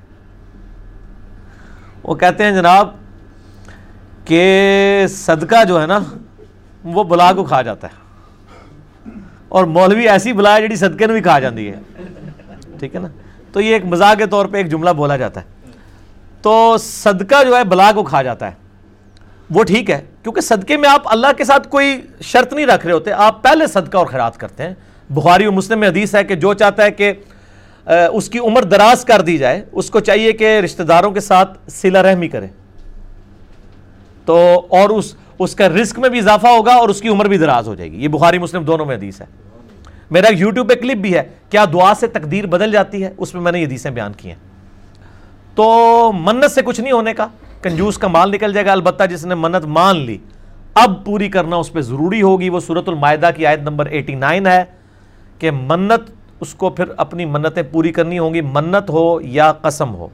وہ 2.04 2.16
کہتے 2.16 2.44
ہیں 2.44 2.52
جناب 2.52 2.96
کہ 4.25 5.06
صدقہ 5.10 5.64
جو 5.64 5.81
ہے 5.81 5.88
نا، 5.88 6.00
وہ 6.84 7.04
بلا 7.04 7.34
کو 7.34 7.44
کھا 7.44 7.62
جاتا 7.62 7.88
ہے۔ 7.88 8.04
اور 9.50 9.66
مولوی 9.66 10.10
ایسی 10.10 10.34
بلا 10.34 10.56
ہے 10.56 10.68
جی 10.68 10.75
صدقے 10.75 11.08
نے 11.08 11.14
بھی 11.14 11.22
کھا 11.22 11.40
جاتی 11.40 11.72
ہے۔ 11.72 11.80
ٹھیک 12.80 12.96
ہے 12.96 13.00
نا؟ 13.00 13.08
تو 13.52 13.62
یہ 13.62 13.74
ایک 13.74 13.86
مزاق 13.86 14.18
کے 14.18 14.25
طور 14.25 14.46
پہ 14.46 14.58
ایک 14.58 14.72
جملہ 14.72 14.90
بولا 14.90 15.18
جاتا 15.18 15.42
ہے۔ 15.42 15.46
تو 16.42 16.75
صدقہ 16.80 17.44
جو 17.44 17.58
ہے، 17.58 17.64
بلا 17.64 17.92
کو 17.96 18.04
کھا 18.04 18.22
جاتا 18.22 18.48
ہے۔ 18.48 18.62
وہ 19.50 19.63
ٹھیک 19.63 19.90
ہے، 19.92 20.01
کیونکہ 20.24 20.42
صدقے 20.42 20.78
میں 20.78 20.90
آپ 20.90 21.01
اللہ 21.06 21.28
کے 21.38 21.44
ساتھ 21.44 21.68
کوئی 21.68 22.01
شرط 22.22 22.54
نہیں 22.54 22.66
رکھ 22.66 22.86
رہے 22.86 22.94
ہوتے۔ 22.94 23.12
آپ 23.12 23.44
پہلے 23.44 23.68
صدقہ 23.68 23.98
اور 23.98 24.06
خیرات 24.06 24.38
کرتے 24.38 24.63
ہیں۔ 24.63 24.74
بخاری 25.10 25.45
و 25.45 25.51
مسلم 25.51 25.80
میں 25.80 25.88
حدیث 25.88 26.16
ہے 26.16 26.24
کہ 26.24 26.36
جو 26.36 26.54
چاہتا 26.54 26.84
ہے 26.84 26.92
کہ 26.92 27.13
اس 28.13 28.30
کی 28.30 28.40
عمر 28.40 28.63
دراز 28.63 29.06
کر 29.06 29.22
دی 29.22 29.38
جائے، 29.38 29.66
اس 29.72 29.90
کو 29.90 30.00
چاہیے 30.00 30.31
کہ 30.31 30.60
رشتہ 30.60 30.84
داروں 30.84 31.12
کے 31.12 31.19
ساتھ 31.19 31.57
سلا 31.68 32.04
رحمی 32.04 32.28
کرے۔ 32.28 32.48
تو 34.25 34.62
اور 34.69 34.90
اس 34.90 35.16
اس 35.40 35.56
کا 35.56 35.69
رزق 35.69 36.00
میں 36.00 36.10
بھی 36.10 36.19
اضافہ 36.19 36.48
ہوگا 36.48 36.74
اور 36.74 36.89
اس 36.89 37.01
کی 37.01 37.10
عمر 37.10 37.28
بھی 37.28 37.38
دراز 37.38 37.68
ہو 37.68 37.75
جائے 37.75 37.92
گی۔ 37.92 38.04
یہ 38.04 38.07
بخاری 38.07 38.38
مسلم 38.38 38.63
دونوں 38.63 38.86
میں 38.86 38.96
حدیث 38.96 39.22
ہے۔ 39.22 39.25
میرا 40.12 40.28
یوٹیوب 40.31 40.69
پہ 40.69 40.75
کلپ 40.75 40.98
بھی 40.98 41.13
ہے۔ 41.16 41.24
کیا 41.50 41.66
دعا 41.74 41.94
سے 42.00 42.07
تقدیر 42.07 42.46
بدل 42.46 42.72
جاتی 42.72 43.04
ہے؟ 43.04 43.13
اس 43.18 43.34
میں 43.34 43.42
میں 43.42 43.51
نے 43.51 43.60
یہ 43.60 43.66
حدیثیں 43.66 43.92
بیان 43.92 44.13
کی 44.13 44.30
ہیں۔ 44.30 44.36
تو 45.56 46.12
منت 46.16 46.51
سے 46.51 46.62
کچھ 46.62 46.81
نہیں 46.81 46.92
ہونے 46.92 47.13
کا۔ 47.13 47.28
کنجوس 47.63 47.98
کا 47.98 48.07
مال 48.07 48.31
نکل 48.31 48.54
جائے 48.54 48.65
گا، 48.65 48.71
البتہ 48.71 49.04
جس 49.04 49.25
نے 49.25 49.36
منت 49.36 49.65
مان 49.65 49.98
لی۔ 49.98 50.18
اب 50.74 51.06
پوری 51.06 51.30
کرنا 51.30 51.56
اس 51.56 51.74
پہ 51.74 51.81
ضروری 51.81 52.21
ہوگی۔ 52.21 52.50
وہ 52.50 52.60
صورت 52.60 52.89
المائدہ 52.89 53.30
کی 53.36 53.45
آیت 53.45 53.60
نمبر 53.60 53.86
ایٹی 53.86 54.15
نائن 54.15 54.48
ہے 54.48 54.63
کہ 55.39 55.51
منت، 55.51 56.12
اس 56.39 56.54
کو 56.54 56.69
پھر 56.69 56.86
اپنی 56.98 57.25
منتیں 57.25 57.63
پوری 57.63 57.92
کرنی 57.92 58.19
ہوں 58.19 58.33
گی۔ 58.33 58.42
منت 58.42 58.89
ہو 58.89 59.21
یا 59.21 59.51
قسم 59.51 59.95
ہو۔ 59.95 60.07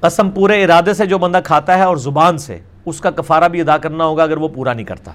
قسم 0.00 0.30
پورے 0.30 0.64
ارادے 0.64 0.94
سے 0.94 1.06
جو 1.06 1.18
بندہ 1.18 1.40
کھاتا 1.44 1.78
ہے 1.78 1.82
اور 1.82 1.96
زبان 1.96 2.38
سے، 2.38 2.58
اس 2.86 3.00
کا 3.00 3.10
کفارہ 3.10 3.48
بھی 3.48 3.60
ادا 3.60 3.78
کرنا 3.78 4.04
ہوگا 4.04 4.22
اگر 4.22 4.36
وہ 4.36 4.48
پورا 4.48 4.72
نہیں 4.72 4.86
کرتا۔ 4.86 5.10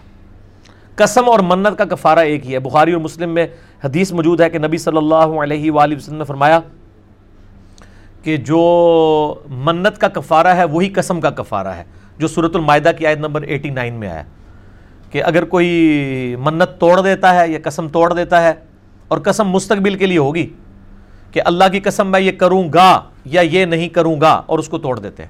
قسم 0.95 1.29
اور 1.29 1.39
منت 1.39 1.77
کا 1.77 1.85
کفارہ 1.85 2.19
ایک 2.19 2.45
ہی 2.45 2.53
ہے۔ 2.53 2.59
بخاری 2.59 2.91
اور 2.91 3.01
مسلم 3.01 3.29
میں 3.29 3.47
حدیث 3.83 4.11
موجود 4.11 4.41
ہے 4.41 4.49
کہ 4.49 4.59
نبی 4.59 4.77
صلی 4.77 4.97
اللہ 4.97 5.15
علیہ 5.15 5.71
وآلہ 5.71 5.95
وسلم 5.95 6.17
نے 6.17 6.23
فرمایا 6.23 6.59
کہ 8.23 8.37
جو 8.37 9.35
منت 9.49 9.97
کا 9.97 10.07
کفارہ 10.07 10.47
ہے، 10.47 10.63
وہی 10.63 10.89
قسم 10.89 11.21
کا 11.21 11.29
کفارہ 11.29 11.67
ہے، 11.67 11.83
جو 12.17 12.27
صورت 12.27 12.55
المائدہ 12.55 12.91
کی 12.97 13.07
آیت 13.07 13.17
نمبر 13.17 13.41
ایٹی 13.41 13.69
نائن 13.69 13.93
میں 13.93 14.09
آیا۔ 14.09 14.23
کہ 15.11 15.23
اگر 15.23 15.45
کوئی 15.45 16.35
منت 16.39 16.79
توڑ 16.79 17.01
دیتا 17.01 17.35
ہے 17.35 17.49
یا 17.49 17.59
قسم 17.63 17.87
توڑ 17.87 18.13
دیتا 18.13 18.43
ہے، 18.43 18.53
اور 19.07 19.17
قسم 19.17 19.47
مستقبل 19.47 19.95
کے 19.95 20.05
لیے 20.05 20.17
ہوگی، 20.17 20.53
کہ 21.31 21.41
اللہ 21.45 21.63
کی 21.71 21.79
قسم 21.79 22.11
میں 22.11 22.19
یہ 22.19 22.31
کروں 22.31 22.73
گا 22.73 23.01
یا 23.25 23.41
یہ 23.41 23.65
نہیں 23.65 23.89
کروں 23.89 24.21
گا، 24.21 24.41
اور 24.45 24.59
اس 24.59 24.69
کو 24.69 24.77
توڑ 24.77 24.99
دیتے 24.99 25.23
ہیں۔ 25.23 25.29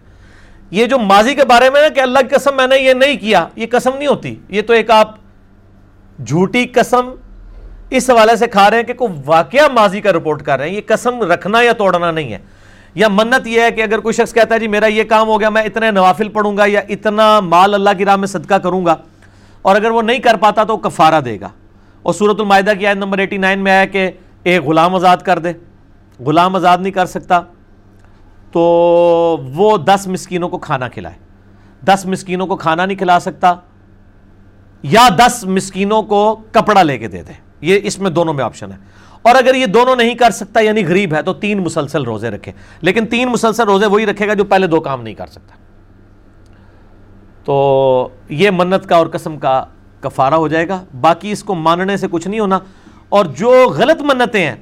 یہ 0.71 0.85
جو 0.85 0.97
ماضی 0.97 1.33
کے 1.33 1.45
بارے 1.45 1.69
میں 1.69 1.81
ہے 1.81 1.89
کہ 1.89 1.99
اللہ 1.99 2.19
کی 2.19 2.35
قسم 2.35 2.55
میں 2.55 2.67
نے 2.67 2.77
یہ 2.77 2.93
نہیں 2.93 3.17
کیا، 3.17 3.47
یہ 3.55 3.65
قسم 3.71 3.97
نہیں 3.97 4.07
ہوتی۔ 4.07 4.35
یہ 4.49 4.61
تو 4.61 4.73
ایک 4.73 4.91
آپ 4.91 5.15
جھوٹی 6.25 6.65
قسم 6.65 7.09
اس 7.89 8.09
حوالے 8.09 8.35
سے 8.35 8.47
کھا 8.47 8.69
رہے 8.69 8.77
ہیں 8.77 8.83
کہ 8.83 8.93
کوئی 8.93 9.21
واقعہ 9.25 9.67
ماضی 9.67 10.01
کا 10.01 10.11
رپورٹ 10.11 10.41
کر 10.41 10.59
رہے 10.59 10.69
ہیں۔ 10.69 10.75
یہ 10.75 10.81
قسم 10.85 11.31
رکھنا 11.31 11.61
یا 11.61 11.73
توڑنا 11.73 12.11
نہیں 12.11 12.33
ہے۔ 12.33 12.37
یا 12.97 13.07
منت 13.07 13.47
یہ 13.47 13.61
ہے 13.61 13.71
کہ 13.71 13.81
اگر 13.81 13.99
کوئی 13.99 14.13
شخص 14.13 14.33
کہتا 14.33 14.55
ہے 14.55 14.59
جی 14.59 14.67
میرا 14.67 14.85
یہ 14.85 15.03
کام 15.03 15.27
ہو 15.27 15.39
گیا، 15.39 15.49
میں 15.49 15.63
اتنے 15.63 15.91
نوافل 15.91 16.29
پڑھوں 16.29 16.57
گا 16.57 16.63
یا 16.67 16.81
اتنا 16.89 17.39
مال 17.39 17.73
اللہ 17.73 17.89
کی 17.97 18.05
راہ 18.05 18.15
میں 18.15 18.27
صدقہ 18.27 18.55
کروں 18.55 18.85
گا 18.85 18.95
اور 19.61 19.75
اگر 19.75 19.91
وہ 19.91 20.01
نہیں 20.01 20.19
کر 20.19 20.35
پاتا 20.35 20.63
تو 20.63 20.77
کفارہ 20.77 21.21
دے 21.21 21.39
گا۔ 21.39 21.49
اور 22.01 22.13
صورت 22.13 22.39
المائدہ 22.39 22.71
کی 22.79 22.87
آیت 22.87 22.97
نمبر 22.97 23.17
ایٹی 23.17 23.37
نائن 23.37 23.59
میں 23.59 23.71
آیا 23.71 23.85
کہ 23.85 24.11
ایک 24.43 24.63
غلام 24.63 24.95
آزاد 24.95 25.17
کر 25.17 25.39
دے۔ 25.39 25.53
غلام 26.25 26.55
آزاد 26.55 26.77
نہیں 26.77 26.91
کر 26.91 27.05
سکتا 27.05 27.41
تو 28.51 28.61
وہ 29.53 29.77
دس 29.77 30.07
مسکینوں 30.07 30.49
کو 30.49 30.57
کھانا 30.57 30.87
کھلائے۔ 30.87 31.15
دس 31.85 32.05
مسکینوں 32.05 32.47
کو 32.47 32.55
کھانا 32.55 32.85
نہیں 32.85 32.97
کھلا 32.97 33.19
سکتا 33.19 33.55
یا 34.83 35.07
دس 35.17 35.43
مسکینوں 35.43 36.01
کو 36.03 36.35
کپڑا 36.51 36.83
لے 36.83 36.97
کے 36.97 37.07
دے 37.07 37.23
دے۔ 37.23 37.33
یہ 37.61 37.79
اس 37.83 37.99
میں 37.99 38.11
دونوں 38.11 38.33
میں 38.33 38.43
آپشن 38.43 38.71
ہے۔ 38.71 38.77
اور 39.27 39.35
اگر 39.35 39.55
یہ 39.55 39.65
دونوں 39.65 39.95
نہیں 39.95 40.13
کر 40.13 40.31
سکتا 40.31 40.59
یعنی 40.59 40.85
غریب 40.85 41.13
ہے، 41.13 41.21
تو 41.21 41.33
تین 41.33 41.57
مسلسل 41.57 42.03
روزے 42.03 42.29
رکھے۔ 42.29 42.51
لیکن 42.81 43.05
تین 43.05 43.27
مسلسل 43.27 43.63
روزے 43.63 43.85
وہی 43.85 44.05
رکھے 44.05 44.27
گا 44.27 44.33
جو 44.33 44.43
پہلے 44.43 44.67
دو 44.67 44.81
کام 44.81 45.03
نہیں 45.03 45.13
کر 45.13 45.27
سکتا۔ 45.27 45.55
تو 47.45 48.09
یہ 48.29 48.49
منت 48.53 48.89
کا 48.89 48.95
اور 48.95 49.07
قسم 49.07 49.37
کا 49.37 49.65
کفارہ 49.99 50.33
ہو 50.33 50.47
جائے 50.47 50.67
گا۔ 50.67 50.83
باقی 51.01 51.31
اس 51.31 51.43
کو 51.43 51.55
ماننے 51.55 51.97
سے 51.97 52.07
کچھ 52.11 52.27
نہیں 52.27 52.39
ہونا۔ 52.39 52.59
اور 53.09 53.25
جو 53.25 53.69
غلط 53.77 54.01
منتیں 54.01 54.45
ہیں 54.45 54.55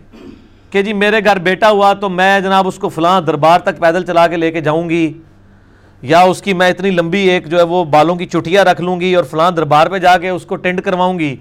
کہ 0.69 0.81
جی 0.81 0.93
میرے 0.93 1.23
گھر 1.25 1.39
بیٹا 1.39 1.69
ہوا 1.69 1.93
تو 1.93 2.09
میں 2.09 2.39
جناب 2.39 2.67
اس 2.67 2.75
کو 2.75 2.89
فلاں 2.89 3.21
دربار 3.21 3.59
تک 3.59 3.79
پیدل 3.79 4.05
چلا 4.05 4.27
کے 4.27 4.37
لے 4.37 4.51
کے 4.51 4.61
جاؤں 4.61 4.89
گی، 4.89 5.13
یا 6.01 6.19
اس 6.19 6.41
کی 6.41 6.53
میں 6.53 6.69
اتنی 6.69 6.89
لمبی 6.89 7.29
ایک 7.29 7.47
جو 7.47 7.57
ہے 7.57 7.63
وہ 7.63 7.83
بالوں 7.83 8.15
کی 8.15 8.25
چٹیاں 8.25 8.65
رکھ 8.65 8.81
لوں 8.81 8.99
گی 8.99 9.15
اور 9.15 9.23
فلاں 9.23 9.51
دربار 9.51 9.87
پہ 9.87 9.97
جا 9.97 10.17
کے 10.17 10.29
اس 10.29 10.45
کو 10.45 10.55
ٹینڈ 10.55 10.81
کرواؤں 10.81 11.19
گی۔ 11.19 11.35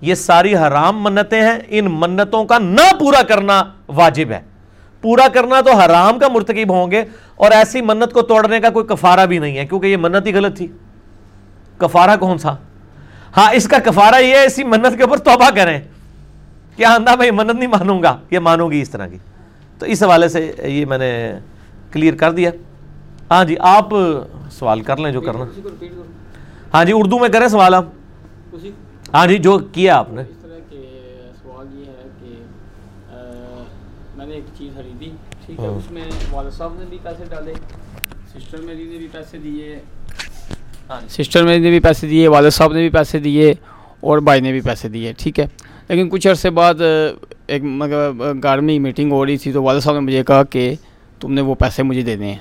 یہ 0.00 0.14
ساری 0.14 0.56
حرام 0.56 1.04
منتیں 1.04 1.42
ہیں، 1.42 1.58
ان 1.68 1.86
منتوں 1.90 2.44
کا 2.44 2.58
نہ 2.58 2.94
پورا 3.00 3.22
کرنا 3.22 3.64
واجب 3.88 4.30
ہے۔ 4.30 4.40
پورا 5.00 5.28
کرنا 5.28 5.60
تو 5.60 5.72
حرام 5.72 6.18
کا 6.18 6.28
مرتکب 6.28 6.72
ہوں 6.72 6.90
گے 6.90 7.04
اور 7.36 7.50
ایسی 7.50 7.80
منت 7.80 8.12
کو 8.12 8.22
توڑنے 8.22 8.60
کا 8.60 8.70
کوئی 8.70 8.86
کفارہ 8.86 9.26
بھی 9.26 9.38
نہیں 9.38 9.58
ہے، 9.58 9.66
کیونکہ 9.66 9.86
یہ 9.86 9.96
منت 9.96 10.26
ہی 10.26 10.34
غلط 10.34 10.56
تھی۔ 10.56 10.66
کفارہ 11.78 12.16
کون 12.20 12.38
سا؟ 12.38 12.52
ہاں 13.36 13.52
اس 13.52 13.68
کا 13.68 13.78
کفارہ 13.78 14.20
یہ 14.20 14.34
ہے، 14.34 14.44
اسی 14.44 14.64
منت 14.64 14.96
کے 14.96 15.02
اوپر 15.02 15.18
توبہ 15.18 15.50
کریں۔ 15.54 15.80
کیا 16.76 16.94
آندہ 16.94 17.16
میں 17.16 17.30
منت 17.30 17.54
نہیں 17.54 17.68
مانوں 17.68 18.02
گا؟ 18.02 18.18
یہ 18.30 18.38
مانوں 18.38 18.70
گی 18.70 18.80
اس 18.80 18.90
طرح 18.90 19.06
کی۔ 19.06 19.18
تو 19.78 19.86
اس 19.86 20.02
حوالے 20.02 20.28
سے 20.28 20.52
یہ 20.64 20.86
میں 20.86 20.98
نے 20.98 21.32
کلیئر 21.92 22.14
کر 22.14 22.32
دیا۔ 22.32 22.50
ہاں 23.30 23.44
جی 23.44 23.56
آپ 23.60 23.88
سوال 24.50 24.80
کر 24.80 24.96
لیں 24.96 25.12
جو 25.12 25.20
کرنا۔ 25.20 25.44
ہاں 26.74 26.84
جی 26.84 26.92
اردو 26.94 27.18
میں 27.18 27.28
کریں 27.28 27.48
سوال 27.48 27.74
آپ۔ 27.74 27.84
ہاں 29.14 29.26
جی 29.26 29.36
جو 29.38 29.56
کیا 29.72 29.96
آپ 29.98 30.12
نے؟ 30.12 30.22
اس 30.22 30.36
طرح 30.42 30.58
کے 30.70 30.82
سوال 31.42 31.66
یہ 31.78 31.84
ہے 31.86 32.08
کہ 32.20 32.34
میں 34.16 34.26
نے 34.26 34.34
ایک 34.34 34.44
چیز 34.58 34.74
خریدی 34.76 35.10
ٹھیک 35.46 35.60
ہے 35.60 35.66
اس 35.68 35.90
میں 35.90 36.04
والد 36.30 36.52
صاحب 36.52 36.74
نے 36.78 36.84
بھی 36.88 36.98
پیسے 37.02 37.24
ڈالے 37.30 37.52
سسٹر 38.32 38.60
میری 38.60 38.84
نے 38.84 38.96
بھی 38.98 39.06
پیسے 39.12 39.38
دیے۔ 39.38 39.78
سسٹر 41.10 41.44
میری 41.44 41.60
نے 41.60 41.70
بھی 41.70 41.80
پیسے 41.80 42.06
دیے 42.08 42.28
والد 42.28 42.50
صاحب 42.52 42.72
نے 42.72 42.80
بھی 42.80 42.88
پیسے 42.98 43.18
دیے 43.18 43.52
اور 44.00 44.18
بھائی 44.28 44.40
نے 44.40 44.52
بھی 44.52 44.60
پیسے 44.60 44.88
دیے 44.88 45.12
ٹھیک 45.18 45.40
ہے۔ 45.40 45.46
لیکن 45.88 46.08
کچھ 46.10 46.26
عرصے 46.28 46.50
بعد 46.50 46.80
ایک 47.46 47.62
مطلب 47.62 48.22
گھر 48.42 48.60
میں 48.60 48.78
میٹنگ 48.80 49.12
ہو 49.12 49.24
رہی 49.26 49.36
تھی 49.36 49.52
تو 49.52 49.62
والد 49.62 49.80
صاحب 49.82 49.94
نے 49.94 50.00
مجھے 50.00 50.22
کہا 50.26 50.42
کہ 50.50 50.74
تم 51.20 51.32
نے 51.32 51.40
وہ 51.40 51.54
پیسے 51.58 51.82
مجھے 51.82 52.02
دینے 52.02 52.32
ہیں۔ 52.32 52.38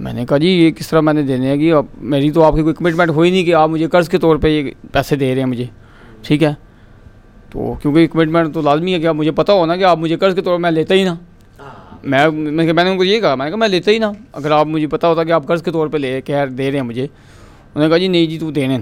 میں 0.00 0.12
نے 0.12 0.26
کہا 0.26 0.38
جی 0.38 0.48
یہ 0.48 0.70
کس 0.70 0.88
طرح 0.88 1.00
میں 1.00 1.12
نے 1.12 1.22
دینے 1.22 1.46
ہیں 1.46 1.56
کہ 1.56 1.72
اب 1.72 1.86
میری 1.96 2.30
تو 2.30 2.42
آپ 2.44 2.54
کی 2.54 2.62
کوئی 2.62 2.74
کمٹمنٹ 2.74 3.10
ہوئی 3.10 3.30
نہیں 3.30 3.44
کہ 3.44 3.54
آپ 3.54 3.68
مجھے 3.68 3.88
قرض 3.88 4.08
کے 4.08 4.18
طور 4.18 4.36
پہ 4.36 4.48
یہ 4.48 4.70
پیسے 4.92 5.16
دے 5.16 5.34
رہے 5.34 5.40
ہیں 5.40 5.46
مجھے۔ 5.46 5.64
ٹھیک 6.22 6.42
ہے؟ 6.42 6.54
تو 7.50 7.74
کیونکہ 7.82 8.06
کمٹمنٹ 8.06 8.54
تو 8.54 8.60
لازمی 8.60 8.94
ہے 8.94 9.00
کہ 9.00 9.06
آپ 9.06 9.14
مجھے 9.14 9.30
پتہ 9.30 9.52
ہونا 9.52 9.76
کہ 9.76 9.84
آپ 9.84 9.98
مجھے 9.98 10.16
قرض 10.16 10.34
کے 10.34 10.40
طور 10.40 10.54
پر 10.54 10.60
میں 10.60 10.70
لیتا 10.70 10.94
ہی 10.94 11.04
نا 11.04 11.14
میں 12.04 12.30
میں 12.30 12.84
نے 12.84 12.90
ان 12.90 12.96
کو 12.96 13.04
یہ 13.04 13.20
کہا 13.20 13.34
میں 13.34 13.46
نے 13.46 13.50
کہا 13.50 13.58
میں 13.58 13.68
لیتا 13.68 13.90
ہی 13.90 13.98
نا 13.98 14.12
اگر 14.32 14.50
آپ 14.50 14.66
مجھے 14.66 14.86
پتا 14.86 15.08
ہوتا 15.08 15.24
کہ 15.24 15.32
آپ 15.32 15.46
قرض 15.46 15.62
کے 15.62 15.70
طور 15.70 15.88
پہ 15.88 15.98
لے 15.98 16.20
کے 16.20 16.46
دے 16.58 16.70
رہے 16.70 16.78
ہیں 16.78 16.86
مجھے 16.86 17.02
انہوں 17.02 17.82
نے 17.82 17.88
کہا 17.88 17.98
جی 17.98 18.08
نہیں 18.08 18.26
جی 18.26 18.38
تو 18.38 18.50
دینے 18.50 18.78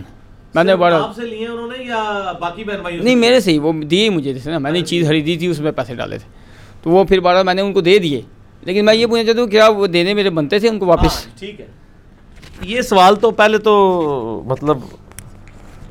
میں 0.54 0.64
نے 0.64 0.76
بڑا 0.76 0.98
نہیں 3.04 3.14
میرے 3.14 3.40
سے 3.40 3.52
ہی 3.52 3.58
وہ 3.58 3.72
دیے 3.72 4.10
مجھے 4.10 4.32
جیسے 4.32 4.50
نا۔ 4.50 4.58
میں 4.58 4.70
نے 4.70 4.80
چیز 4.80 5.08
خریدی 5.08 5.36
تھی 5.36 5.46
اس 5.46 5.60
میں 5.60 5.72
پیسے 5.72 5.94
ڈالے 5.94 6.18
تھے۔ 6.18 6.28
تو 6.82 6.90
وہ 6.90 7.04
پھر 7.04 7.20
بارہ 7.20 7.42
میں 7.42 7.54
نے 7.54 7.62
ان 7.62 7.72
کو 7.72 7.80
دے 7.80 7.98
دیے۔ 7.98 8.20
لیکن 8.68 8.84
میں 8.84 8.94
یہ 8.94 9.06
پوچھنا 9.06 9.26
چاہتا 9.26 9.40
ہوں 9.40 9.48
کیا 9.48 9.68
وہ 9.68 9.86
دینے 9.86 10.14
میرے 10.14 10.30
بنتے 10.30 10.58
تھے 10.58 10.68
ان 10.68 10.78
کو 10.78 10.86
واپس؟ 10.86 11.26
ہاں، 11.26 11.38
ٹھیک 11.38 11.60
ہے۔ 11.60 11.66
یہ 12.62 12.82
سوال 12.82 13.16
تو 13.16 13.30
پہلے 13.30 13.58
تو 13.58 14.42
مطلب 14.46 14.78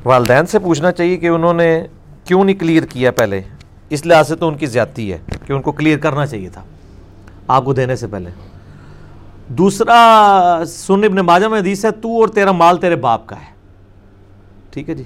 والدین 0.04 0.46
سے 0.46 0.58
پوچھنا 0.58 0.92
چاہیے 0.92 1.16
کہ 1.16 1.26
انہوں 1.26 1.54
نے 1.54 1.86
کیوں 2.24 2.44
نہیں 2.44 2.56
کلیئر 2.56 2.82
کیا 2.82 3.10
پہلے؟ 3.10 3.40
اس 3.90 4.06
لحاظ 4.06 4.28
سے 4.28 4.36
تو 4.36 4.48
ان 4.48 4.56
کی 4.56 4.66
زیادتی 4.66 5.12
ہے 5.12 5.18
کہ 5.46 5.52
ان 5.52 5.62
کو 5.62 5.72
کلیئر 5.72 5.98
کرنا 5.98 6.26
چاہیے 6.26 6.48
تھا، 6.48 6.62
آپ 7.48 7.64
کو 7.64 7.72
دینے 7.72 7.96
سے 7.96 8.06
پہلے۔ 8.06 8.30
دوسرا، 9.48 10.62
سن 10.66 11.04
ابن 11.04 11.16
ماجہ 11.16 11.46
میں 11.46 11.58
حدیث 11.58 11.84
ہے، 11.84 11.90
تو 11.90 12.20
اور 12.20 12.28
تیرا 12.28 12.52
مال 12.52 12.76
تیرے 12.76 12.96
باپ 12.96 13.26
کا 13.26 13.36
ہے۔ 13.36 13.52
ٹھیک 14.70 14.90
ہے 14.90 14.94
جی۔ 14.94 15.04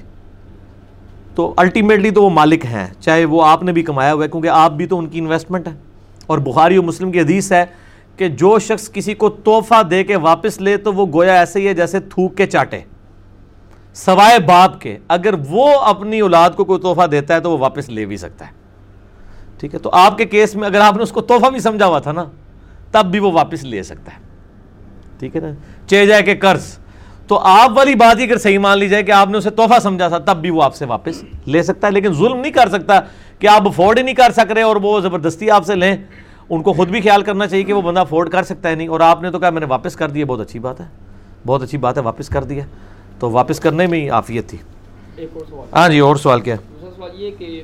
تو 1.35 1.55
الٹیمیٹلی 1.57 2.11
تو 2.11 2.25
وہ 2.25 2.31
مالک 2.31 2.64
ہیں، 2.64 2.87
چاہے 3.00 3.25
وہ 3.25 3.45
آپ 3.45 3.62
نے 3.62 3.73
بھی 3.73 3.83
کمایا 3.83 4.14
ہوا 4.14 4.25
ہے، 4.25 4.29
کیونکہ 4.29 4.49
آپ 4.49 4.73
بھی 4.73 4.87
تو 4.87 4.99
ان 4.99 5.07
کی 5.07 5.19
انویسٹمنٹ 5.19 5.69
ہے 5.69 5.91
اور 6.32 6.40
بخاری 6.40 6.78
و 6.78 6.82
مسلم 6.82 7.12
کی 7.12 7.20
حدیث 7.20 7.52
ہے 7.52 7.64
کہ 8.16 8.28
جو 8.28 8.58
شخص 8.58 8.92
کسی 8.92 9.14
کو 9.14 9.28
تحفہ 9.28 9.82
دے 9.82 10.04
کے 10.04 10.16
واپس 10.16 10.60
لے 10.60 10.76
تو 10.76 10.92
وہ 10.92 11.06
گویا 11.14 11.34
ایسے 11.34 11.60
ہی 11.60 11.68
ہے 11.68 11.74
جیسے 11.74 12.00
تھوک 12.00 12.36
کے 12.36 12.46
چاٹے۔ 12.46 12.80
سوائے 13.94 14.38
باپ 14.38 14.80
کے، 14.80 14.98
اگر 15.08 15.34
وہ 15.48 15.80
اپنی 15.80 16.20
اولاد 16.20 16.50
کو 16.50 16.64
کوئی 16.64 16.80
تحفہ 16.80 17.06
دیتا 17.06 17.34
ہے 17.34 17.40
تو 17.40 17.50
وہ 17.50 17.58
واپس 17.58 17.88
لے 17.88 18.04
بھی 18.04 18.16
سکتا 18.16 18.46
ہے۔ 18.46 18.52
ٹھیک 19.58 19.74
ہے؟ 19.74 19.78
تو 19.78 19.90
آپ 19.92 20.18
کے 20.18 20.24
کیس 20.24 20.56
میں 20.56 20.68
اگر 20.68 20.80
آپ 20.80 20.96
نے 20.96 21.02
اس 21.02 21.12
کو 21.12 21.20
تحفہ 21.20 21.50
بھی 21.50 21.60
سمجھا 21.60 21.86
ہوا 21.86 21.98
تھا 21.98 22.12
نا، 22.12 22.24
تب 22.92 23.06
بھی 23.06 23.18
وہ 23.18 23.32
واپس 23.32 23.64
لے 23.64 23.82
سکتا 23.82 24.12
ہے۔ 24.12 24.18
ٹھیک 25.18 25.36
ہے 25.36 25.40
نا؟ 25.40 25.48
چے 25.86 26.06
جائے 26.06 26.22
کہ 26.22 26.34
قرض۔ 26.40 26.78
تو 27.26 27.38
آپ 27.38 27.70
والی 27.76 27.94
بات 27.94 28.18
ہی 28.18 28.24
اگر 28.24 28.38
صحیح 28.38 28.58
مان 28.58 28.78
لی 28.78 28.88
جائے 28.88 29.02
کہ 29.02 29.12
آپ 29.12 29.28
نے 29.28 29.38
اسے 29.38 29.50
تحفہ 29.50 29.80
سمجھا 29.82 30.08
تھا، 30.08 30.18
تب 30.18 30.36
بھی 30.36 30.50
وہ 30.50 30.62
آپ 30.62 30.74
سے 30.74 30.84
واپس 30.84 31.24
لے 31.46 31.62
سکتا 31.62 31.86
ہے، 31.86 31.92
لیکن 31.92 32.12
ظلم 32.12 32.40
نہیں 32.40 32.52
کر 32.52 32.68
سکتا۔ 32.68 33.00
کہ 33.42 33.46
آپ 33.46 33.68
افورڈ 33.68 33.99
ہی 33.99 34.02
نہیں 34.02 34.14
کر 34.14 34.30
سک 34.32 34.52
رہے 34.52 34.62
اور 34.62 34.76
وہ 34.76 35.00
زبردستی 35.00 35.50
آپ 35.50 35.66
سے 35.66 35.75
لیں 35.75 35.96
ان 36.50 36.62
کو 36.62 36.72
خود 36.72 36.88
بھی 36.88 37.00
خیال 37.00 37.22
کرنا 37.22 37.46
چاہیے 37.46 37.64
کہ 37.64 37.72
وہ 37.72 37.82
بندہ 37.82 38.00
افورڈ 38.00 38.30
کر 38.30 38.42
سکتا 38.42 38.68
ہے 38.68 38.75
نہیں۔ 38.75 38.88
اور 38.88 39.00
آپ 39.00 39.22
نے 39.22 39.30
تو 39.30 39.38
کہا 39.38 39.50
میں 39.50 39.61
نے 39.61 39.66
واپس 39.66 39.96
کر 39.96 40.08
دیا 40.08 40.25
بہت 40.25 40.40
اچھی 40.40 40.58
بات 40.58 40.80
ہے۔ 40.80 40.87
بہت 41.46 41.62
اچھی 41.62 41.78
بات 41.78 41.96
ہے 41.96 42.02
واپس 42.02 42.28
کر 42.28 42.44
دیا۔ 42.44 42.64
تو 43.18 43.30
واپس 43.30 43.61
کرنے 43.61 43.87
میں 43.87 44.00
ہی 44.00 44.11
عافیت 44.11 44.49
تھی۔ 44.49 44.58
ہاں 45.72 45.88
جی 45.88 45.99
اور 45.99 46.16
سوال 46.16 46.40
کیا؟ 46.40 46.56
دوسرا 46.56 46.90
سوال 46.96 47.11
یہ 47.14 47.30
کہ 47.38 47.62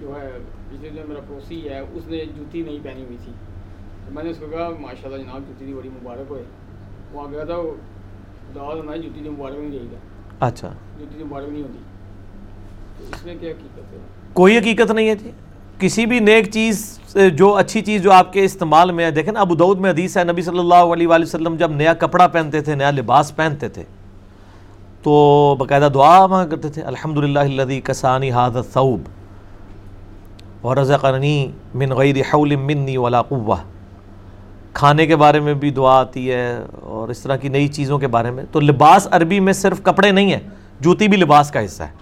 جو 0.00 0.12
ہے 0.20 0.38
جو 0.70 0.88
میرا 1.08 1.20
پڑوسی 1.28 1.68
ہے 1.68 1.78
اس 1.78 2.06
نے 2.06 2.24
جوتی 2.36 2.62
نہیں 2.62 2.78
پہنی 2.82 3.04
ہوئی 3.04 3.16
تھی۔ 3.24 3.32
میں 4.10 4.24
نے 4.24 4.30
اس 4.30 4.36
کو 4.36 4.46
کہا 4.46 4.68
ماشاء 4.80 5.08
اللہ 5.08 5.22
جناب 5.22 5.40
جوتی 5.48 5.72
بڑی 5.72 5.88
مبارک 5.88 6.24
ہوئے۔ 6.30 6.42
وہاں 7.12 7.32
گیا 7.32 7.44
تھا 7.44 7.54
دعوت 8.54 8.84
ہماری 8.84 9.02
جوتی 9.02 9.28
مبارک 9.28 9.54
نہیں 9.58 9.78
رہی 9.78 9.88
تھا 9.90 10.46
اچھا۔ 10.46 10.72
جوتی 10.98 11.24
مبارک 11.24 11.48
نہیں 11.48 11.62
ہوتی۔ 11.62 11.78
اس 13.12 13.24
میں 13.26 13.36
کیا 13.40 13.50
حقیقت 13.50 13.92
ہے 13.92 13.98
کوئی 14.36 14.56
حقیقت 14.58 14.90
نہیں 14.90 15.08
ہے 15.08 15.14
جی۔ 15.14 15.30
کسی 15.78 16.06
بھی 16.06 16.18
نیک 16.20 16.50
چیز 16.52 16.98
جو 17.34 17.54
اچھی 17.56 17.80
چیز 17.80 18.02
جو 18.02 18.12
آپ 18.12 18.32
کے 18.32 18.44
استعمال 18.44 18.90
میں 18.92 19.04
ہے، 19.04 19.10
دیکھیں 19.10 19.32
نا، 19.32 19.40
ابو 19.40 19.54
دعود 19.54 19.78
میں 19.80 19.90
حدیث 19.90 20.16
ہے، 20.16 20.24
نبی 20.24 20.42
صلی 20.42 20.58
اللہ 20.58 20.92
علیہ 20.94 21.08
وآلہ 21.08 21.24
وسلم 21.24 21.56
جب 21.58 21.70
نیا 21.76 21.94
کپڑا 22.00 22.26
پہنتے 22.28 22.60
تھے، 22.60 22.74
نیا 22.74 22.90
لباس 22.90 23.34
پہنتے 23.36 23.68
تھے، 23.68 23.82
تو 25.02 25.14
باقاعدہ 25.58 25.88
دعا 25.94 26.26
مانگ 26.26 26.50
کرتے 26.50 26.68
تھے 26.68 26.82
الحمد 26.82 27.16
للہ 27.16 27.38
اللہ 27.38 27.80
کسانی 27.84 28.30
حاد 28.30 28.56
ثوب 28.72 29.08
اور 30.60 30.76
رضقنی 30.76 31.50
من 31.74 31.92
غیر 31.96 32.16
حول 32.32 32.56
منی 32.56 32.96
ولا 32.96 33.22
قوہ 33.22 33.56
کھانے 34.72 35.06
کے 35.06 35.16
بارے 35.16 35.40
میں 35.40 35.54
بھی 35.54 35.70
دعا 35.70 35.98
آتی 35.98 36.30
ہے 36.30 36.48
اور 36.82 37.08
اس 37.08 37.20
طرح 37.20 37.36
کی 37.36 37.48
نئی 37.48 37.68
چیزوں 37.68 37.98
کے 37.98 38.06
بارے 38.16 38.30
میں۔ 38.30 38.44
تو 38.52 38.60
لباس 38.60 39.08
عربی 39.10 39.40
میں 39.40 39.52
صرف 39.52 39.82
کپڑے 39.82 40.10
نہیں 40.10 40.32
ہیں، 40.32 40.40
جوتی 40.80 41.08
بھی 41.08 41.16
لباس 41.16 41.50
کا 41.50 41.64
حصہ 41.64 41.82
ہے، 41.82 41.92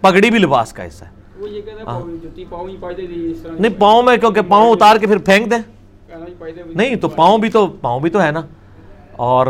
پگڑی 0.00 0.30
بھی 0.30 0.38
لباس 0.38 0.72
کا 0.72 0.86
حصہ 0.86 1.04
ہے۔ 1.04 1.13
نہیں 3.60 3.80
پاؤں 3.80 4.02
میں 4.02 4.16
کیونکہ 4.16 4.40
پاؤں 4.48 4.72
اتار 4.72 4.96
کے 4.96 5.06
پھر 5.06 5.18
پھینک 5.18 5.50
دیں۔ 5.50 5.58
نہیں 6.74 6.96
تو 6.96 7.08
پاؤں 7.08 7.38
بھی 7.38 7.48
تو 7.50 7.66
پاؤں 7.66 8.00
بھی 8.00 8.10
تو 8.10 8.22
ہے 8.22 8.30
نا۔ 8.30 8.42
اور 9.12 9.46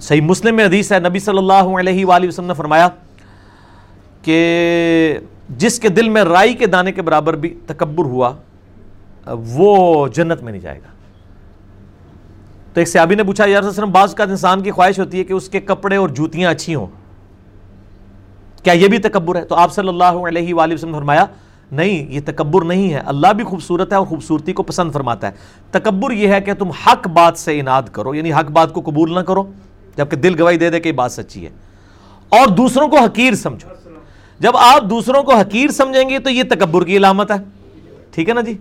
صحیح 0.00 0.20
مسلم 0.20 0.56
میں 0.56 0.64
حدیث 0.64 0.92
ہے 0.92 0.98
نبی 0.98 1.18
صلی 1.18 1.38
اللہ 1.38 1.52
علیہ 1.52 2.06
وآلہ 2.06 2.28
وسلم 2.28 2.46
نے 2.46 2.54
فرمایا 2.54 2.88
کہ 4.22 5.18
جس 5.48 5.80
کے 5.80 5.88
دل 5.88 6.08
میں 6.08 6.24
رائی 6.24 6.54
کے 6.54 6.66
دانے 6.66 6.92
کے 6.92 7.02
برابر 7.02 7.34
بھی 7.34 7.58
تکبر 7.66 8.04
ہوا 8.04 8.32
وہ 9.26 10.08
جنت 10.08 10.42
میں 10.42 10.52
نہیں 10.52 10.62
جائے 10.62 10.78
گا۔ 10.78 10.88
تو 12.74 12.80
ایک 12.80 12.88
سیابی 12.88 13.14
نے 13.14 13.24
پوچھا 13.24 13.44
یار 13.46 13.62
وسلم 13.62 13.90
بعض 13.90 14.14
کا 14.14 14.24
انسان 14.24 14.62
کی 14.62 14.70
خواہش 14.70 14.98
ہوتی 14.98 15.18
ہے 15.18 15.24
کہ 15.24 15.32
اس 15.32 15.48
کے 15.48 15.60
کپڑے 15.60 15.96
اور 15.96 16.08
جوتیاں 16.08 16.50
اچھی 16.50 16.74
ہوں۔ 16.74 16.86
کیا 18.66 18.74
یہ 18.74 18.88
بھی 18.88 18.98
تکبر 18.98 19.36
ہے؟ 19.36 19.44
تو 19.44 19.54
آپ 19.54 19.72
صلی 19.72 19.88
اللہ 19.88 20.04
علیہ 20.04 20.54
وآلہ 20.54 20.74
وسلم 20.74 20.90
نے 20.90 20.96
فرمایا، 20.96 21.24
نہیں، 21.72 22.12
یہ 22.12 22.20
تکبر 22.24 22.64
نہیں 22.64 22.92
ہے۔ 22.92 22.98
اللہ 22.98 23.26
بھی 23.26 23.44
خوبصورت 23.44 23.92
ہے 23.92 23.96
اور 23.96 24.06
خوبصورتی 24.06 24.52
کو 24.52 24.62
پسند 24.62 24.92
فرماتا 24.92 25.26
ہے۔ 25.26 25.32
تکبر 25.70 26.10
یہ 26.10 26.28
ہے 26.28 26.40
کہ 26.40 26.54
تم 26.54 26.70
حق 26.70 27.08
بات 27.08 27.38
سے 27.38 27.60
اناد 27.60 27.82
کرو 27.92 28.14
یعنی 28.14 28.32
حق 28.32 28.50
بات 28.50 28.72
کو 28.72 28.80
قبول 28.80 29.14
نہ 29.14 29.20
کرو، 29.20 29.42
جبکہ 29.96 30.16
دل 30.16 30.40
گواہی 30.40 30.56
دے 30.56 30.70
دے 30.70 30.80
کہ 30.80 30.88
یہ 30.88 30.92
بات 30.92 31.12
سچی 31.12 31.44
ہے۔ 31.44 31.50
اور 32.28 32.46
دوسروں 32.46 32.88
کو 32.88 32.98
حقیر 32.98 33.34
سمجھو۔ 33.34 33.68
جب 34.38 34.56
آپ 34.56 34.90
دوسروں 34.90 35.22
کو 35.22 35.34
حقیر 35.34 35.70
سمجھیں 35.70 36.08
گے 36.08 36.18
تو 36.18 36.30
یہ 36.30 36.42
تکبر 36.42 36.84
کی 36.84 36.96
علامت 36.96 37.30
ہے۔ 37.30 37.36
ٹھیک 38.10 38.28
ہے 38.28 38.34
نا 38.34 38.40
جی؟ 38.40 38.58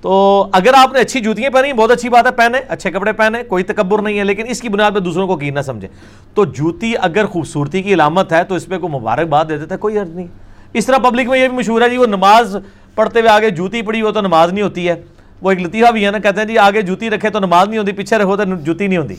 تو 0.00 0.46
اگر 0.52 0.74
آپ 0.74 0.92
نے 0.92 1.00
اچھی 1.00 1.20
جوتیاں 1.20 1.50
پہنی، 1.50 1.72
بہت 1.72 1.90
اچھی 1.90 2.08
بات 2.08 2.26
ہے، 2.26 2.30
پہنے، 2.30 2.58
اچھے 2.68 2.90
کپڑے 2.90 3.12
پہنے، 3.12 3.42
کوئی 3.42 3.64
تکبر 3.64 4.02
نہیں 4.02 4.18
ہے، 4.18 4.24
لیکن 4.24 4.44
اس 4.48 4.60
کی 4.60 4.68
بنیاد 4.68 4.90
پہ 4.94 4.98
دوسروں 4.98 5.26
کو 5.26 5.36
کی 5.36 5.50
نہ 5.50 5.60
سمجھے 5.60 5.88
تو 6.34 6.44
جوتی 6.44 6.92
اگر 7.00 7.26
خوبصورتی 7.26 7.82
کی 7.82 7.94
علامت 7.94 8.32
ہے، 8.32 8.44
تو 8.44 8.54
اس 8.54 8.66
پہ 8.66 8.78
کوئی 8.78 8.92
مبارکباد 8.92 9.44
دے 9.48 9.58
دیتا 9.58 9.74
ہے، 9.74 9.78
کوئی 9.78 9.98
عرض 9.98 10.10
نہیں۔ 10.10 10.26
اس 10.72 10.86
طرح 10.86 10.98
پبلک 10.98 11.28
میں 11.28 11.38
یہ 11.38 11.48
بھی 11.48 11.56
مشہور 11.56 11.82
ہے 11.82 11.88
جی 11.90 11.96
وہ 11.96 12.06
نماز 12.06 12.56
پڑھتے 12.94 13.20
ہوئے 13.20 13.30
آگے 13.30 13.50
جوتی 13.50 13.82
پڑی 13.82 14.02
ہو 14.02 14.12
تو 14.12 14.20
نماز 14.20 14.52
نہیں 14.52 14.62
ہوتی 14.62 14.88
ہے۔ 14.88 14.94
وہ 15.42 15.50
ایک 15.50 15.60
لطیفہ 15.60 15.90
بھی 15.92 16.04
ہے 16.06 16.10
نا، 16.10 16.18
کہتے 16.18 16.40
ہیں 16.40 16.48
جی 16.48 16.58
آگے 16.58 16.82
جوتی 16.82 17.10
رکھے 17.10 17.30
تو 17.30 17.40
نماز 17.40 17.68
نہیں 17.68 17.78
ہوتی، 17.78 17.92
پیچھے 17.92 18.16
رکھو 18.16 18.36
تو 18.36 18.44
جوتی 18.44 18.86
نہیں 18.86 18.98
ہوتی 18.98 19.14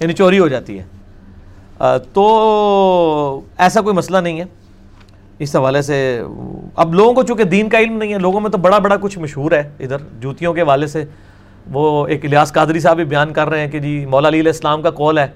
یعنی 0.00 0.12
چوری 0.12 0.38
ہو 0.38 0.48
جاتی 0.48 0.78
ہے۔ 0.78 0.84
تو 2.12 3.40
ایسا 3.58 3.80
کوئی 3.80 3.94
مسئلہ 3.96 4.18
نہیں 4.18 4.40
ہے۔ 4.40 4.44
اس 5.38 5.56
حوالے 5.56 5.82
سے، 5.82 6.22
اب 6.76 6.94
لوگوں 6.94 7.14
کو 7.14 7.22
چونکہ 7.22 7.44
دین 7.44 7.68
کا 7.68 7.78
علم 7.78 7.96
نہیں 7.96 8.12
ہے، 8.12 8.18
لوگوں 8.18 8.40
میں 8.40 8.50
تو 8.50 8.58
بڑا 8.58 8.78
بڑا 8.78 8.96
کچھ 8.96 9.18
مشہور 9.18 9.52
ہے 9.52 9.70
ادھر، 9.80 9.96
جوتیوں 10.20 10.54
کے 10.54 10.60
حوالے 10.60 10.86
سے۔ 10.86 11.04
وہ 11.72 12.06
ایک 12.06 12.24
الیاس 12.24 12.52
قادری 12.52 12.80
صاحب 12.80 12.96
بھی 12.96 13.04
بیان 13.04 13.32
کر 13.32 13.48
رہے 13.48 13.60
ہیں 13.60 13.70
کہ 13.70 13.78
جی 13.78 14.06
مولا 14.06 14.28
علی 14.28 14.40
علیہ 14.40 14.52
السلام 14.52 14.82
کا 14.82 14.90
کال 14.90 15.18
ہے 15.18 15.26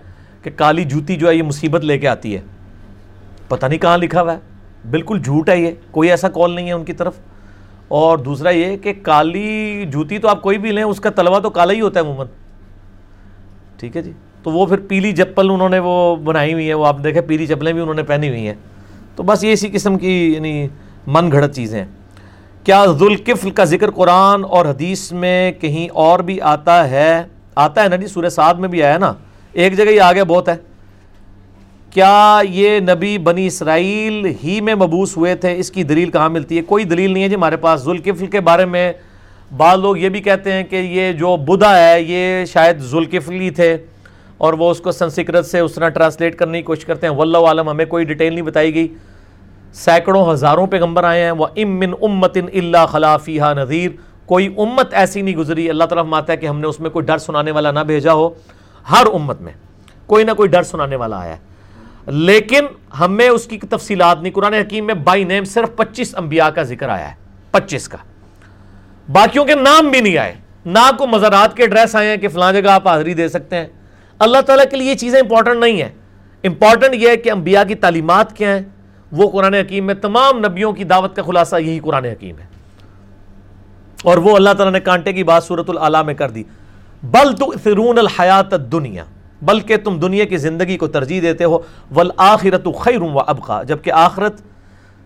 کہ 0.43 0.51
کالی 0.57 0.85
جوتی 0.85 1.17
جو 1.17 1.29
ہے، 1.29 1.35
یہ 1.35 1.43
مصیبت 1.43 1.85
لے 1.85 1.99
کے 1.99 2.09
آتی 2.09 2.35
ہے۔ 2.35 2.41
پتہ 3.49 3.67
نہیں 3.67 3.79
کہاں 3.79 3.99
لکھا 3.99 4.23
ہوا 4.23 4.33
ہے۔ 4.33 4.39
بالکل 4.91 5.21
جھوٹ 5.25 5.49
ہے 5.49 5.61
یہ۔ 5.61 5.71
کوئی 5.91 6.11
ایسا 6.11 6.29
کال 6.29 6.51
نہیں 6.53 6.67
ہے 6.67 6.73
ان 6.73 6.85
کی 6.85 6.93
طرف۔ 6.93 7.15
اور 7.89 8.19
دوسرا 8.19 8.51
یہ 8.51 8.77
کہ 8.77 8.93
کالی 9.03 9.85
جوتی 9.89 10.19
تو 10.19 10.29
آپ 10.29 10.43
کوئی 10.43 10.59
بھی 10.59 10.73
لیں، 10.73 10.83
اس 10.83 11.01
کا 11.01 11.11
طلبہ 11.11 11.39
تو 11.39 11.51
کالا 11.51 11.73
ہی 11.73 11.81
ہوتا 11.81 12.01
ہے 12.01 12.05
عموماً۔ 12.05 12.27
ٹھیک 13.77 13.97
ہے 13.97 14.03
جی۔ 14.03 14.13
تو 14.43 14.51
وہ 14.51 14.67
پھر 14.67 14.77
پیلی 14.89 15.13
چپل 15.13 15.51
انہوں 15.51 15.69
نے 15.69 15.79
وہ 15.79 16.17
بنائی 16.17 16.53
ہوئی 16.53 16.69
ہے، 16.69 16.75
وہ 16.75 16.87
آپ 16.87 16.97
دیکھیں، 17.05 17.23
پیلی 17.23 17.47
چپلیں 17.47 17.73
بھی 17.73 17.81
انہوں 17.81 17.95
نے 17.95 18.03
پہنی 18.03 18.29
ہوئی 18.29 18.47
ہیں۔ 18.47 18.55
تو 19.17 19.23
بس 19.23 19.45
یہ 19.45 19.53
اسی 19.53 19.69
قسم 19.73 19.99
کی 19.99 20.35
یعنی 20.35 20.69
من 21.07 21.33
گھڑت 21.33 21.55
چیزیں 21.55 21.79
ہیں۔ 21.79 21.87
کیا 22.65 22.85
ذوالکفل 22.87 23.51
کا 23.51 23.65
ذکر 23.65 23.91
قرآن 23.91 24.45
اور 24.45 24.67
حدیث 24.67 25.13
میں 25.13 25.53
کہیں 25.53 25.89
اور 25.95 26.19
بھی 26.19 26.41
آتا 26.41 26.91
ہے؟ 26.91 27.23
آتا 27.55 27.83
ہے 27.83 27.89
نا 27.89 27.97
جی 27.97 28.07
سورہ 28.07 28.29
سعد 28.29 28.55
میں 28.55 28.69
بھی 28.69 28.83
آیا 28.83 28.99
نا۔ 28.99 29.13
ایک 29.53 29.77
جگہ 29.77 29.91
یہ 29.91 30.01
آگے 30.01 30.25
بہت 30.25 30.49
ہے۔ 30.49 30.55
کیا 31.91 32.41
یہ 32.51 32.81
نبی 32.81 33.19
بنی 33.19 33.47
اسرائیل 33.47 34.33
ہی 34.45 34.61
میں 34.61 34.75
مبوس 34.75 35.17
ہوئے 35.17 35.35
تھے؟ 35.35 35.59
اس 35.59 35.71
کی 35.71 35.83
دلیل 35.83 36.11
کہاں 36.11 36.29
ملتی 36.29 36.57
ہے؟ 36.57 36.63
کوئی 36.63 36.85
دلیل 36.85 37.11
نہیں 37.11 37.23
ہے 37.23 37.29
جی 37.29 37.35
ہمارے 37.35 37.57
پاس۔ 37.57 37.81
ذوالکفل 37.81 38.27
کے 38.27 38.41
بارے 38.41 38.65
میں 38.65 38.93
بعض 39.57 39.79
لوگ 39.79 39.97
یہ 39.97 40.09
بھی 40.09 40.21
کہتے 40.21 40.53
ہیں 40.53 40.63
کہ 40.65 40.77
یہ 40.77 41.13
جو 41.13 41.37
بدھا 41.37 41.79
ہے، 41.79 42.03
یہ 42.03 42.45
شاید 42.45 42.79
ذوالکفلی 42.79 43.51
تھے۔ 43.51 43.77
اور 44.43 44.53
وہ 44.53 44.71
اس 44.71 44.81
کو 44.81 44.93
سنسکرت 44.93 45.47
سے 45.47 45.59
اس 45.59 45.73
طرح 45.73 45.89
ٹرانسلیٹ 45.89 46.37
کرنے 46.37 46.59
کی 46.59 46.63
کوشش 46.63 46.85
کرتے 46.85 47.07
ہیں۔ 47.07 47.15
واللہ 47.15 47.39
عالم، 47.39 47.69
ہمیں 47.69 47.85
کوئی 47.85 48.05
ڈیٹیل 48.05 48.33
نہیں 48.33 48.43
بتائی 48.43 48.75
گئی۔ 48.75 48.89
سینکڑوں 49.73 50.33
ہزاروں 50.33 50.67
پیغمبر 50.67 51.05
آئے 51.05 51.25
ہیں۔ 51.25 51.31
وہ 51.31 51.47
امن 51.57 51.95
امت 52.03 52.39
اللہ 52.55 52.87
خلافی 52.89 53.39
نذیر 53.57 53.91
کوئی 54.27 54.55
امت 54.59 54.95
ایسی 54.95 55.23
نہیں 55.23 55.37
گزری۔ 55.37 55.71
اللہ 55.71 55.85
تعالیٰ 55.85 56.05
ماتا 56.05 56.33
ہے 56.33 56.39
کہ 56.39 56.47
ہم 56.47 56.61
نے 56.61 56.67
اس 56.67 56.81
میں 56.81 56.91
کوئی 56.91 57.05
ڈر 57.05 57.19
سنانے 57.19 57.51
والا 57.51 57.71
نہ 57.71 57.81
بھیجا 57.81 58.13
ہو۔ 58.13 58.31
ہر 58.91 59.05
امت 59.13 59.41
میں 59.41 59.53
کوئی 60.07 60.25
نہ 60.25 60.31
کوئی 60.33 60.49
ڈر 60.49 60.63
سنانے 60.63 60.97
والا 60.97 61.21
آیا 61.21 61.37
ہے۔ 61.37 61.39
لیکن 62.07 62.65
ہمیں 63.01 63.29
اس 63.29 63.47
کی 63.47 63.59
تفصیلات 63.59 64.23
نہیں۔ 64.23 64.33
قرآن 64.33 64.55
حکیم 64.55 64.87
میں 64.87 64.95
بائی 64.95 65.25
نیم 65.25 65.45
صرف 65.45 65.77
پچیس 65.77 66.15
انبیاء 66.17 66.49
کا 66.49 66.63
ذکر 66.63 66.89
آیا 66.89 67.11
ہے۔ 67.11 67.15
پچیس 67.51 67.89
کا۔ 67.89 67.99
باقیوں 69.13 69.45
کے 69.45 69.55
نام 69.55 69.89
بھی 69.89 70.01
نہیں 70.01 70.19
آئے۔ 70.19 70.35
نہ 70.67 70.91
کو 70.99 71.07
مزارات 71.07 71.57
کے 71.57 71.67
ڈریس 71.67 71.97
آئے 71.97 72.09
ہیں 72.09 72.17
کہ 72.17 72.29
فلاں 72.29 72.53
جگہ 72.53 72.71
آپ 72.71 72.89
حاضری 72.89 73.15
دے 73.15 73.29
سکتے 73.29 73.57
ہیں۔ 73.57 73.67
اللہ 74.23 74.41
تعالیٰ 74.41 74.65
کے 74.71 74.77
لیے 74.77 74.91
یہ 74.91 74.95
چیزیں 74.95 75.21
امپورٹنٹ 75.21 75.61
نہیں 75.61 75.83
ہیں۔ 75.83 75.89
امپورٹنٹ 76.45 76.95
یہ 76.95 77.09
ہے 77.09 77.17
کہ 77.17 77.31
انبیاء 77.31 77.63
کی 77.65 77.75
تعلیمات 77.75 78.37
کیا 78.37 78.55
ہیں۔ 78.55 78.63
وہ 79.13 79.31
قرآن 79.31 79.55
حکیم 79.55 79.87
میں 79.87 79.95
تمام 79.95 80.39
نبیوں 80.39 80.73
کی 80.73 80.85
دعوت 80.85 81.17
کا 81.17 81.23
خلاصہ 81.23 81.57
یہی 81.57 81.79
قرآن 81.79 82.05
حکیم 82.05 82.39
ہے۔ 82.39 82.45
اور 84.05 84.19
وہ 84.19 84.37
اللہ 84.37 84.51
تعالیٰ 84.51 84.73
نے 84.73 84.81
کانٹے 84.81 85.13
کی 85.13 85.25
بات 85.25 85.45
صورت 85.45 85.71
العلیٰ 85.71 86.05
میں 86.05 86.15
کر 86.15 86.31
دی۔ 86.31 86.43
بل 87.03 87.33
تؤثرون 87.33 87.99
الحیات 87.99 88.53
الدنیا، 88.53 89.05
بلکہ 89.43 89.77
تم 89.77 90.01
دنیا 90.01 90.25
کی 90.25 90.37
زندگی 90.37 90.77
کو 90.77 90.87
ترجیح 90.87 91.21
دیتے 91.23 91.45
ہو۔ 91.45 91.59
والآخرت 91.91 92.69
خیر 92.81 93.03
و 93.03 93.19
ابقا، 93.27 93.63
جبکہ 93.63 93.93
آخرت 93.93 94.41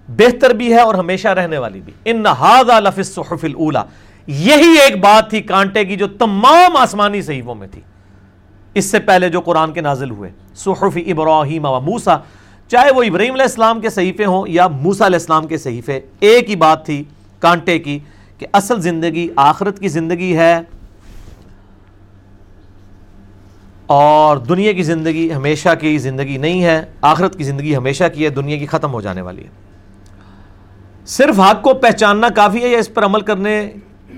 بہتر 0.09 0.51
بھی 0.51 0.73
ہے 0.73 0.81
اور 0.81 0.95
ہمیشہ 0.95 1.29
رہنے 1.29 1.59
والی 1.59 1.81
بھی۔ 1.81 1.93
ان 2.05 2.17
هذا 2.17 2.81
لفی 2.81 3.01
الصحف 3.01 3.45
الاولى 3.45 3.79
یہی 4.27 4.79
ایک 4.79 5.01
بات 5.01 5.31
تھی 5.31 5.41
کانٹے 5.41 5.85
کی 5.85 5.97
جو 5.97 6.07
تمام 6.09 6.77
آسمانی 6.77 7.23
صحیفوں 7.23 7.55
میں 7.55 7.69
تھی۔ 7.69 7.81
اس 8.77 8.85
سے 8.85 8.99
پہلے 8.99 9.29
جو 9.29 9.41
قرآن 9.41 9.73
کے 9.73 9.81
نازل 9.81 10.11
ہوئے، 10.11 10.31
صحف 10.55 10.99
ابراہیم 11.07 11.65
و 11.65 11.81
موسیٰ، 11.81 12.17
چاہے 12.69 12.91
وہ 12.93 13.03
ابراہیم 13.03 13.33
علیہ 13.33 13.43
السلام 13.43 13.81
کے 13.81 13.91
صحیفے 13.91 14.25
ہوں 14.25 14.47
یا 14.49 14.69
موسیٰ 14.69 15.07
علیہ 15.07 15.19
السلام 15.19 15.47
کے 15.47 15.59
صحیفے، 15.59 16.01
ایک 16.21 16.51
ہی 16.51 16.57
بات 16.57 16.85
تھی 16.87 17.03
کانٹے 17.41 17.79
کی 17.79 17.99
کہ 18.39 18.47
اصل 18.53 18.81
زندگی 18.81 19.29
آخرت 19.37 19.79
کی 19.79 19.89
زندگی 19.89 20.37
ہے 20.37 20.61
اور 23.87 24.37
دنیا 24.37 24.73
کی 24.73 24.83
زندگی 24.83 25.33
ہمیشہ 25.33 25.69
کی 25.81 25.99
زندگی 25.99 26.37
نہیں 26.37 26.65
ہے، 26.65 26.83
آخرت 27.01 27.39
کی 27.39 27.45
زندگی 27.45 27.77
ہمیشہ 27.77 28.05
کی 28.15 28.25
ہے، 28.25 28.31
دنیا 28.31 28.57
کی 28.57 28.67
ختم 28.67 28.93
ہو 28.93 29.01
جانے 29.01 29.21
والی 29.21 29.45
ہے۔ 29.45 29.49
صرف 31.07 31.41
حق 31.41 31.63
کو 31.63 31.75
پہچاننا 31.75 32.29
کافی 32.29 32.63
ہے 32.63 32.69
یا 32.69 32.79
اس 32.79 32.95
پر 32.95 33.05
عمل 33.05 33.21
کرنے 33.21 33.71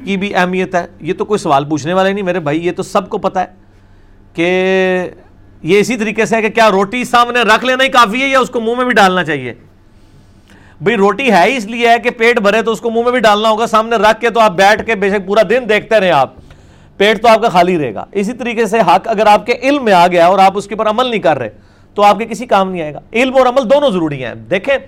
کی 0.05 0.17
بھی 0.17 0.35
اہمیت 0.35 0.75
ہے؟ 0.75 0.87
یہ 1.01 1.13
تو 1.19 1.25
کوئی 1.25 1.39
سوال 1.39 1.65
پوچھنے 1.65 1.93
والا 1.93 2.13
نہیں، 2.13 2.25
میرے 2.25 2.41
بھائی، 2.41 2.67
یہ 2.67 2.73
تو 2.73 2.83
سب 2.83 3.09
کو 3.09 3.19
پتہ 3.19 3.39
ہے۔ 3.39 3.68
کہ 4.39 5.11
یہ 5.63 5.81
اسی 5.81 5.97
طریقے 5.97 6.27
سے 6.27 6.37
ہے 6.37 6.43
کہ 6.43 6.49
کیا 6.49 6.71
روٹی 6.71 7.05
سامنے 7.05 7.41
رکھ 7.41 7.65
لینا 7.65 7.85
ہی 7.85 7.89
کافی 7.89 8.23
ہے 8.23 8.27
یا 8.27 8.41
اس 8.41 8.51
کو 8.51 8.61
منہ 8.61 8.75
میں 8.77 8.85
بھی 8.85 8.95
ڈالنا 8.95 9.25
چاہیے؟ 9.25 9.55
بھئی 10.81 10.97
روٹی 10.97 11.33
ہے 11.33 11.51
ہی 11.51 11.57
اس 11.57 11.65
لیے 11.65 11.89
ہے 11.89 11.99
کہ 11.99 12.11
پیٹ 12.11 12.41
بھرے 12.41 12.63
تو 12.63 12.73
اس 12.73 12.81
کو 12.81 12.91
منہ 12.91 13.03
میں 13.03 13.13
بھی 13.13 13.21
ڈالنا 13.21 13.49
ہوگا، 13.49 13.67
سامنے 13.67 13.97
رکھ 13.97 14.21
کے 14.21 14.31
تو 14.31 14.41
آپ 14.41 14.53
بیٹھ 14.53 14.87
کے 14.87 14.95
بے 14.95 15.11
شک 15.11 15.27
پورا 15.27 15.43
دن 15.51 15.69
دیکھتے 15.69 16.01
رہے 16.01 16.11
آپ۔ 16.11 16.35
پیٹ 16.97 17.23
تو 17.23 17.29
آپ 17.29 17.43
کا 17.43 17.49
خالی 17.49 17.79
رہے 17.79 17.95
گا۔ 17.95 18.05
اسی 18.13 18.33
طریقے 18.33 18.67
سے 18.67 18.81
حق 18.81 19.09
اگر 19.09 19.27
آپ 19.27 19.47
کے 19.47 19.55
علم 19.63 19.85
میں 19.85 19.93
آ 19.93 20.07
گیا 20.07 20.27
اور 20.27 20.39
آپ 20.39 20.53
اس 20.55 20.67
کے 20.67 20.77
پر 20.77 20.89
عمل 20.89 21.07
نہیں 21.07 21.21
کر 21.21 21.39
رہے، 21.39 21.49
تو 21.95 22.03
آپ 22.03 22.19
کے 22.19 22.25
کسی 22.25 22.47
کام 22.47 22.71
نہیں 22.71 22.83
آئے 22.83 22.95
گا۔ 22.95 23.01
علم 23.13 23.37
اور 23.37 23.47
عمل 23.47 23.71
دونوں 23.71 23.91
ضروری 23.91 24.25
ہیں۔ 24.25 24.35
دیکھیں، 24.35 24.79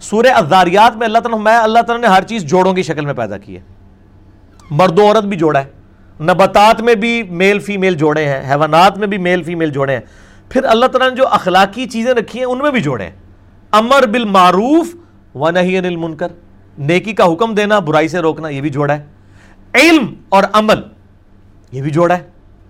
سورہ 0.00 0.26
ازاریات 0.26 0.96
میں 0.96 1.06
اللہ 1.06 1.18
تعالیٰ 1.18 1.40
میں 1.40 1.56
اللہ 1.56 1.78
تعالیٰ 1.78 2.08
نے 2.08 2.14
ہر 2.14 2.22
چیز 2.22 2.42
جوڑوں 2.42 2.72
کی 2.72 2.82
شکل 2.82 3.04
میں 3.06 3.14
پیدا 3.14 3.38
کی 3.38 3.56
ہے۔ 3.56 3.60
مرد 4.70 4.98
و 4.98 5.06
عورت 5.06 5.24
بھی 5.24 5.36
جوڑا 5.36 5.64
ہے۔ 5.64 5.73
نباتات 6.20 6.80
میں 6.80 6.94
بھی 6.94 7.22
میل 7.22 7.58
فیمیل 7.58 7.94
جوڑے 7.94 8.24
ہیں، 8.24 8.50
حیوانات 8.50 8.98
میں 8.98 9.06
بھی 9.06 9.18
میل 9.18 9.42
فیمیل 9.42 9.70
جوڑے 9.70 9.92
ہیں۔ 9.92 10.00
پھر 10.48 10.64
اللہ 10.64 10.86
تعالیٰ 10.86 11.10
نے 11.10 11.16
جو 11.16 11.28
اخلاقی 11.28 11.86
چیزیں 11.86 12.14
رکھی 12.14 12.38
ہیں، 12.38 12.46
ان 12.46 12.58
میں 12.58 12.70
بھی 12.70 12.80
جوڑے 12.80 13.04
ہیں۔ 13.04 13.10
امر 13.70 14.06
بالمعروف 14.06 14.86
و 15.34 15.50
نہیں 15.50 15.78
انل 15.78 15.96
منکر 15.96 16.26
نیکی 16.78 17.12
کا 17.12 17.32
حکم 17.32 17.54
دینا، 17.54 17.78
برائی 17.78 18.08
سے 18.08 18.18
روکنا، 18.18 18.48
یہ 18.48 18.60
بھی 18.60 18.70
جوڑا 18.70 18.96
ہے۔ 18.96 19.04
علم 19.74 20.14
اور 20.28 20.42
عمل، 20.52 20.74
یہ 21.72 21.82
بھی 21.82 21.90
جوڑا 21.90 22.18
ہے۔ 22.18 22.22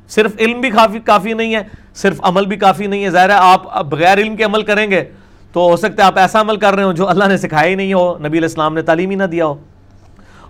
صرف 0.09 0.31
علم 0.39 0.61
بھی 0.61 0.71
کافی 0.71 0.99
کافی 0.99 1.33
نہیں 1.33 1.55
ہے، 1.55 1.63
صرف 1.95 2.21
عمل 2.23 2.47
بھی 2.47 2.57
کافی 2.57 2.87
نہیں 2.87 3.05
ہے۔ 3.05 3.11
ظاہر 3.11 3.29
ہے، 3.29 3.35
آپ 3.39 3.85
بغیر 3.85 4.19
علم 4.19 4.37
کے 4.37 4.45
عمل 4.45 4.63
کریں 4.63 4.91
گے 4.91 5.05
تو 5.53 5.61
ہو 5.61 5.77
سکتا 5.77 6.03
ہے 6.03 6.07
آپ 6.07 6.19
ایسا 6.19 6.41
عمل 6.41 6.57
کر 6.57 6.75
رہے 6.75 6.83
ہو 6.83 6.93
جو 6.93 7.09
اللہ 7.09 7.25
نے 7.25 7.37
سکھایا 7.37 7.69
ہی 7.69 7.75
نہیں 7.75 7.95
ہو، 7.95 8.19
نبی 8.19 8.29
علیہ 8.29 8.41
السلام 8.41 8.75
نے 8.75 8.83
تعلیم 8.83 9.11
ہی 9.11 9.17
نہ 9.17 9.25
دیا 9.25 9.47
ہو۔ 9.47 9.55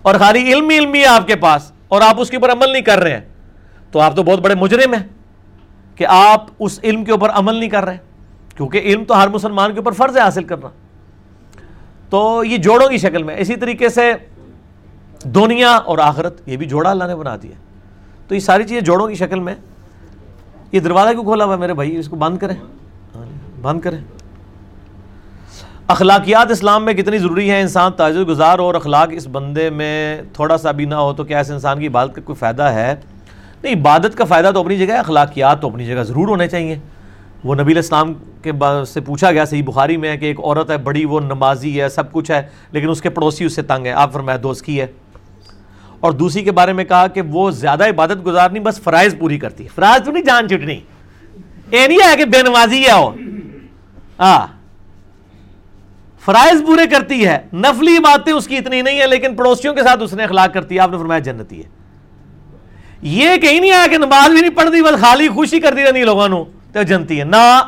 اور 0.01 0.15
خالی 0.15 0.53
علم 0.53 0.69
ہی 0.69 0.77
علم 0.77 0.93
ہی 0.93 0.99
ہے 0.99 1.05
آپ 1.05 1.27
کے 1.27 1.35
پاس۔ 1.35 1.71
اور 1.95 2.01
آپ 2.01 2.21
اس 2.21 2.29
کے 2.29 2.35
اوپر 2.35 2.51
عمل 2.51 2.71
نہیں 2.71 2.81
کر 2.81 2.99
رہے 2.99 3.13
ہیں۔ 3.13 3.21
تو 3.91 3.99
آپ 3.99 4.15
تو 4.15 4.23
بہت 4.23 4.39
بڑے 4.39 4.55
مجرم 4.55 4.93
ہیں 4.93 5.03
کہ 5.95 6.05
آپ 6.09 6.45
اس 6.59 6.79
علم 6.83 7.03
کے 7.03 7.11
اوپر 7.11 7.29
عمل 7.29 7.55
نہیں 7.55 7.69
کر 7.69 7.85
رہے۔ 7.85 7.97
کیونکہ 8.57 8.77
علم 8.77 9.03
تو 9.03 9.23
ہر 9.23 9.27
مسلمان 9.27 9.71
کے 9.71 9.77
اوپر 9.77 9.91
فرض 9.91 10.17
ہے 10.17 10.21
حاصل 10.21 10.43
کرنا۔ 10.43 10.69
تو 12.09 12.43
یہ 12.43 12.57
جوڑوں 12.57 12.87
کی 12.87 12.97
شکل 12.97 13.23
میں، 13.23 13.35
اسی 13.37 13.55
طریقے 13.55 13.89
سے 13.89 14.13
دنیا 15.23 15.71
اور 15.71 15.97
آخرت، 15.97 16.41
یہ 16.45 16.57
بھی 16.57 16.65
جوڑا 16.65 16.89
اللہ 16.89 17.03
نے 17.03 17.15
بنا 17.15 17.35
دیا۔ 17.41 17.51
تو 18.27 18.35
یہ 18.35 18.39
ساری 18.39 18.63
چیزیں 18.63 18.81
جوڑوں 18.81 19.07
کی 19.07 19.15
شکل 19.15 19.39
میں۔ 19.39 19.55
یہ 20.71 20.79
دروازہ 20.79 21.09
کیوں 21.09 21.23
کھولا 21.23 21.45
ہوا 21.45 21.55
میرے 21.55 21.73
بھائی؟ 21.73 21.97
اس 21.97 22.09
کو 22.09 22.15
بند 22.15 22.37
کریں۔ 22.37 22.55
ہاں 23.15 23.25
جی، 23.25 23.61
بند 23.61 23.81
کریں۔ 23.81 23.99
اخلاقیات 25.87 26.51
اسلام 26.51 26.85
میں 26.85 26.93
کتنی 26.93 27.17
ضروری 27.17 27.51
ہیں؟ 27.51 27.61
انسان 27.61 27.91
تاجر 27.91 28.21
گزار 28.21 28.59
اور 28.59 28.75
اخلاق 28.75 29.09
اس 29.11 29.27
بندے 29.31 29.69
میں 29.69 30.21
تھوڑا 30.33 30.57
سا 30.57 30.71
بھی 30.71 30.85
نہ 30.85 30.95
ہو 30.95 31.13
تو 31.13 31.23
کیا 31.23 31.39
اس 31.39 31.51
انسان 31.51 31.79
کی 31.79 31.87
عبادت 31.87 32.15
کا 32.15 32.21
کوئی 32.21 32.35
فائدہ 32.35 32.63
ہے؟ 32.63 32.95
نہیں، 33.63 33.75
عبادت 33.75 34.17
کا 34.17 34.25
فائدہ 34.25 34.51
تو 34.53 34.59
اپنی 34.59 34.77
جگہ 34.77 34.93
ہے، 34.93 34.99
اخلاقیات 34.99 35.61
تو 35.61 35.67
اپنی 35.69 35.85
جگہ 35.85 36.03
ضرور 36.03 36.27
ہونے 36.27 36.47
چاہیے۔ 36.47 36.79
وہ 37.43 37.55
نبی 37.55 37.71
الاسلام 37.71 38.13
کے 38.41 38.51
سے 38.87 39.01
پوچھا 39.01 39.31
گیا، 39.31 39.45
صحیح 39.45 39.63
بخاری 39.63 39.97
میں 39.97 40.09
ہے 40.09 40.17
کہ 40.17 40.25
ایک 40.25 40.39
عورت 40.39 40.71
ہے، 40.71 40.77
بڑی، 40.77 41.05
وہ 41.05 41.19
نمازی 41.19 41.81
ہے، 41.81 41.89
سب 41.89 42.11
کچھ 42.11 42.31
ہے، 42.31 42.41
لیکن 42.71 42.89
اس 42.89 43.01
کے 43.01 43.09
پڑوسی 43.09 43.45
اس 43.45 43.55
سے 43.55 43.61
تنگ 43.61 43.85
ہے۔ 43.85 43.91
آپ 43.91 44.13
فرمایا 44.13 44.37
دوست 44.43 44.65
کی 44.65 44.81
ہے۔ 44.81 44.87
اور 45.99 46.11
دوسری 46.11 46.43
کے 46.43 46.51
بارے 46.51 46.73
میں 46.73 46.83
کہا 46.83 47.07
کہ 47.07 47.21
وہ 47.21 47.51
زیادہ 47.51 47.87
عبادت 47.89 48.25
گزار 48.25 48.49
نہیں، 48.49 48.63
بس 48.63 48.79
فرائض 48.79 49.17
پوری 49.19 49.39
کرتی 49.39 49.63
ہے۔ 49.63 49.69
فرائض 49.75 50.05
تو 50.05 50.11
نہیں، 50.11 50.23
جان 50.23 50.47
چٹنی۔ 50.47 50.79
یہ 51.71 51.87
نہیں 51.87 51.99
ہے 52.11 52.17
کہ 52.17 52.25
بے 52.25 52.41
نمازی 52.41 52.83
ہے 52.87 52.93
وہ 52.93 53.11
ہاں۔ 54.19 54.47
فرائض 56.25 56.65
پورے 56.65 56.87
کرتی 56.87 57.27
ہے، 57.27 57.37
نفلی 57.53 57.99
باتیں 57.99 58.33
اس 58.33 58.47
کی 58.47 58.57
اتنی 58.57 58.81
نہیں 58.81 58.99
ہے 58.99 59.07
لیکن 59.07 59.35
پڑوسیوں 59.35 59.73
کے 59.73 59.83
ساتھ 59.83 60.03
اس 60.03 60.13
نے 60.13 60.23
اخلاق 60.23 60.53
کرتی 60.53 60.75
ہے۔ 60.75 60.79
آپ 60.79 60.91
نے 60.91 60.97
فرمایا 60.97 61.19
جنتی 61.19 61.57
ہے۔ 61.57 61.69
یہ 63.01 63.37
کہیں 63.37 63.59
نہیں 63.59 63.71
آیا 63.71 63.87
کہ 63.87 63.97
نماز 63.97 64.31
بھی 64.31 64.41
نہیں 64.41 64.55
پڑھتی 64.55 64.81
بس 64.81 65.01
خالی 65.01 65.27
خوشی 65.27 65.59
کرتی 65.59 65.83
رہتی 65.83 66.03
لوگوں 66.03 66.27
نو 66.27 66.43
تو 66.73 66.83
جنتی 66.83 67.19
ہے۔ 67.19 67.23
نہ، 67.23 67.61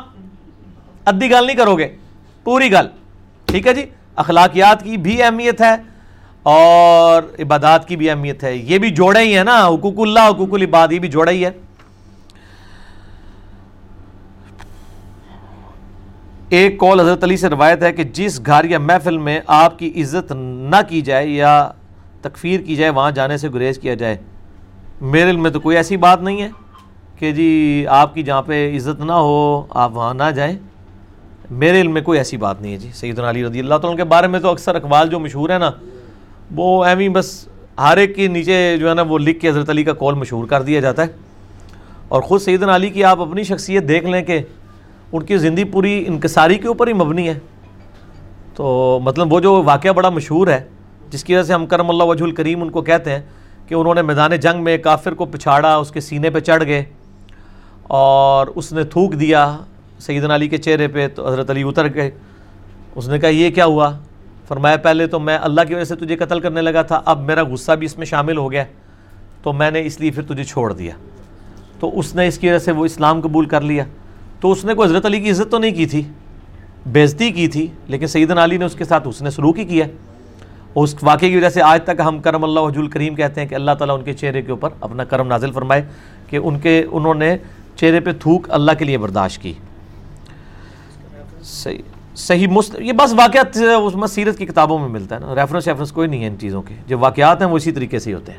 ادھی 1.04 1.30
گل 1.30 1.46
نہیں 1.46 1.56
کرو 1.56 1.78
گے۔ 1.78 1.96
پوری 2.44 2.72
گل۔ 2.72 2.86
ٹھیک 3.44 3.66
ہے 3.66 3.74
جی؟ 3.74 3.84
اخلاقیات 4.16 4.84
کی 4.84 4.96
بھی 4.96 5.22
اہمیت 5.22 5.60
ہے 5.60 5.74
اور 6.42 7.22
عبادات 7.38 7.88
کی 7.88 7.96
بھی 7.96 8.10
اہمیت 8.10 8.44
ہے۔ 8.44 8.56
یہ 8.56 8.78
بھی 8.78 8.90
جوڑا 8.90 9.20
ہی 9.20 9.38
ہے 9.38 9.44
نا۔ 9.44 9.68
حقوق 9.68 9.94
اللہ، 9.98 10.28
حقوق 10.28 10.54
العباد، 10.54 10.88
یہ 10.92 10.98
بھی 10.98 11.08
جوڑا 11.08 11.32
ہی 11.32 11.44
ہے 11.44 11.50
ایک 16.48 16.78
کال 16.78 17.00
حضرت 17.00 17.24
علی 17.24 17.36
سے 17.36 17.48
روایت 17.48 17.82
ہے 17.82 17.92
کہ 17.92 18.04
جس 18.04 18.46
گھر 18.46 18.64
یا 18.64 18.78
محفل 18.78 19.18
میں 19.18 19.40
آپ 19.46 19.78
کی 19.78 20.02
عزت 20.02 20.32
نہ 20.36 20.76
کی 20.88 21.00
جائے 21.00 21.26
یا 21.26 21.70
تکفیر 22.20 22.60
کی 22.60 22.76
جائے، 22.76 22.90
وہاں 22.90 23.10
جانے 23.10 23.36
سے 23.36 23.48
گریز 23.54 23.78
کیا 23.78 23.94
جائے۔ 23.94 24.16
میرے 25.00 25.30
علم 25.30 25.42
میں 25.42 25.50
تو 25.50 25.60
کوئی 25.60 25.76
ایسی 25.76 25.96
بات 25.96 26.22
نہیں 26.22 26.42
ہے 26.42 26.48
کہ 27.18 27.32
جی 27.32 27.84
آپ 27.88 28.14
کی 28.14 28.22
جہاں 28.22 28.42
پہ 28.42 28.76
عزت 28.76 29.00
نہ 29.00 29.12
ہو، 29.12 29.66
آپ 29.70 29.96
وہاں 29.96 30.14
نہ 30.14 30.30
جائیں۔ 30.36 30.58
میرے 31.50 31.80
علم 31.80 31.92
میں 31.92 32.02
کوئی 32.02 32.18
ایسی 32.18 32.36
بات 32.36 32.62
نہیں 32.62 32.72
ہے 32.72 32.78
جی۔ 32.78 32.90
سیدنا 32.94 33.30
علی 33.30 33.44
رضی 33.44 33.60
اللہ 33.60 33.74
تعالیٰ 33.74 33.96
کے 33.96 34.04
بارے 34.04 34.26
میں 34.26 34.40
تو 34.40 34.48
اکثر 34.48 34.74
اقبال 34.74 35.08
جو 35.08 35.18
مشہور 35.18 35.50
ہے 35.50 35.58
نا، 35.58 35.70
وہ 36.54 36.84
ایویں 36.84 37.08
بس 37.08 37.48
ہر 37.78 37.96
ایک 37.96 38.16
کے 38.16 38.26
نیچے 38.26 38.76
جو 38.76 38.88
ہے 38.88 38.94
نا، 38.94 39.02
وہ 39.02 39.18
لکھ 39.18 39.40
کے 39.40 39.48
حضرت 39.48 39.70
علی 39.70 39.84
کا 39.84 39.92
کال 39.92 40.14
مشہور 40.14 40.46
کر 40.46 40.62
دیا 40.62 40.80
جاتا 40.80 41.02
ہے۔ 41.02 41.08
اور 42.08 42.22
خود 42.22 42.40
سیدنا 42.40 42.76
علی 42.76 42.90
کی 42.90 43.04
آپ 43.04 43.20
اپنی 43.20 43.42
شخصیت 43.42 43.88
دیکھ 43.88 44.04
لیں 44.04 44.22
کہ 44.22 44.40
ان 45.12 45.22
کی 45.22 45.38
زندگی 45.38 45.64
پوری 45.64 46.04
انکساری 46.06 46.58
کے 46.58 46.68
اوپر 46.68 46.86
ہی 46.86 46.92
مبنی 46.92 47.28
ہے۔ 47.28 47.38
تو 48.54 49.00
مطلب 49.02 49.32
وہ 49.32 49.40
جو 49.40 49.62
واقعہ 49.62 49.90
بڑا 49.90 50.08
مشہور 50.08 50.46
ہے، 50.48 50.60
جس 51.10 51.24
کی 51.24 51.34
وجہ 51.34 51.42
سے 51.42 51.52
ہم 51.52 51.66
کرم 51.66 51.90
اللہ 51.90 52.02
وجہ 52.02 52.24
الکریم 52.24 52.62
ان 52.62 52.70
کو 52.70 52.82
کہتے 52.82 53.10
ہیں 53.10 53.22
کہ 53.66 53.74
انہوں 53.74 53.94
نے 53.94 54.02
میدان 54.02 54.36
جنگ 54.36 54.64
میں 54.64 54.78
کافر 54.78 55.14
کو 55.14 55.24
پچھاڑا، 55.24 55.76
اس 55.76 55.90
کے 55.90 56.00
سینے 56.00 56.30
پہ 56.30 56.40
چڑھ 56.40 56.64
گئے 56.64 56.84
اور 57.82 58.46
اس 58.46 58.72
نے 58.72 58.84
تھوک 58.84 59.12
دیا 59.12 59.58
سیدنا 59.98 60.34
علی 60.34 60.48
کے 60.48 60.56
چہرے 60.56 60.88
پہ، 60.88 61.08
تو 61.14 61.28
حضرت 61.28 61.50
علی 61.50 61.62
اتر 61.62 61.94
گئے۔ 61.94 62.10
اس 62.94 63.08
نے 63.08 63.18
کہا، 63.18 63.28
یہ 63.28 63.50
کیا 63.50 63.64
ہوا؟ 63.64 63.98
فرمایا، 64.48 64.76
پہلے 64.76 65.06
تو 65.06 65.20
میں 65.20 65.38
اللہ 65.42 65.60
کی 65.68 65.74
وجہ 65.74 65.84
سے 65.84 65.96
تجھے 65.96 66.16
قتل 66.16 66.40
کرنے 66.40 66.60
لگا 66.60 66.82
تھا، 66.82 67.02
اب 67.04 67.20
میرا 67.20 67.42
غصہ 67.42 67.72
بھی 67.72 67.84
اس 67.84 67.98
میں 67.98 68.06
شامل 68.06 68.36
ہو 68.36 68.52
گیا 68.52 68.64
تو 69.42 69.52
میں 69.52 69.70
نے 69.70 69.86
اس 69.86 70.00
لیے 70.00 70.10
پھر 70.10 70.22
تجھے 70.22 70.44
چھوڑ 70.44 70.72
دیا۔ 70.72 70.92
تو 71.80 71.98
اس 71.98 72.14
نے 72.14 72.28
اس 72.28 72.38
کی 72.38 72.48
وجہ 72.48 72.58
سے 72.58 72.72
وہ 72.72 72.84
اسلام 72.84 73.20
قبول 73.20 73.44
کر 73.44 73.60
لیا۔ 73.60 73.84
تو 74.40 74.52
اس 74.52 74.64
نے 74.64 74.74
کوئی 74.74 74.88
حضرت 74.88 75.06
علی 75.06 75.20
کی 75.20 75.30
عزت 75.30 75.50
تو 75.50 75.58
نہیں 75.58 75.70
کی 75.70 75.86
تھی؟ 75.86 76.02
بےزتی 76.86 77.30
کی 77.30 77.48
تھی، 77.48 77.66
لیکن 77.86 78.06
سیدنا 78.06 78.44
علی 78.44 78.56
نے 78.56 78.64
اس 78.64 78.74
کے 78.74 78.84
ساتھ 78.84 79.08
اس 79.08 79.22
نے 79.22 79.30
سلوک 79.30 79.58
ہی 79.58 79.64
کیا۔ 79.64 79.84
اس 80.74 80.96
واقعے 81.02 81.30
کی 81.30 81.36
وجہ 81.36 81.48
سے 81.48 81.62
آج 81.62 81.82
تک 81.84 82.00
ہم 82.04 82.18
کرم 82.18 82.44
اللہ 82.44 82.60
حجول 82.60 82.88
کریم 82.88 83.14
کہتے 83.14 83.40
ہیں 83.40 83.48
کہ 83.48 83.54
اللہ 83.54 83.70
تعالیٰ 83.78 83.98
ان 83.98 84.04
کے 84.04 84.12
چہرے 84.12 84.42
کے 84.42 84.50
اوپر 84.50 84.68
اپنا 84.80 85.04
کرم 85.04 85.26
نازل 85.26 85.52
فرمائے 85.52 85.84
کہ 86.26 86.36
ان 86.36 86.58
کے، 86.58 86.86
انہوں 86.90 87.14
نے 87.14 87.36
چہرے 87.76 88.00
پہ 88.00 88.10
تھوک 88.20 88.46
اللہ 88.50 88.72
کے 88.78 88.84
لیے 88.84 88.98
برداشت 88.98 89.42
کی۔ 89.42 89.52
صحیح 91.42 91.82
صحیح 92.16 92.46
مست 92.48 92.76
یہ 92.80 92.92
بس 92.92 93.14
واقعات، 93.14 93.56
اس 93.56 93.94
میں 93.94 94.08
سیرت 94.08 94.38
کی 94.38 94.46
کتابوں 94.46 94.78
میں 94.78 94.88
ملتا 94.88 95.14
ہے 95.14 95.20
نا۔ 95.20 95.34
ریفرنس 95.34 95.68
ویفرنس 95.68 95.92
کوئی 95.92 96.08
نہیں 96.08 96.22
ہے 96.22 96.28
ان 96.28 96.36
چیزوں 96.38 96.62
کے۔ 96.62 96.74
جو 96.86 96.98
واقعات 96.98 97.42
ہیں 97.42 97.48
وہ 97.48 97.56
اسی 97.56 97.72
طریقے 97.72 97.98
سے 97.98 98.10
ہی 98.10 98.14
ہوتے 98.14 98.32
ہیں۔ 98.32 98.38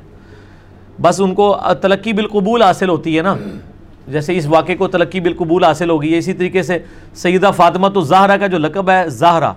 بس 1.01 1.21
ان 1.21 1.33
کو 1.33 1.57
تلقی 1.81 2.13
بالقبول 2.13 2.61
حاصل 2.61 2.89
ہوتی 2.89 3.17
ہے 3.17 3.21
نا۔ 3.21 3.35
جیسے 4.11 4.37
اس 4.37 4.45
واقعے 4.45 4.75
کو 4.75 4.87
تلقی 4.87 5.19
بالقبول 5.19 5.63
حاصل 5.63 5.89
ہوگی، 5.89 6.17
اسی 6.17 6.33
طریقے 6.33 6.63
سے 6.63 6.77
سیدہ 7.13 7.51
فاطمہ 7.55 7.87
تو 7.87 8.01
زہرا 8.01 8.37
کا 8.37 8.47
جو 8.47 8.57
لقب 8.57 8.89
ہے 8.89 9.09
زہرا 9.09 9.53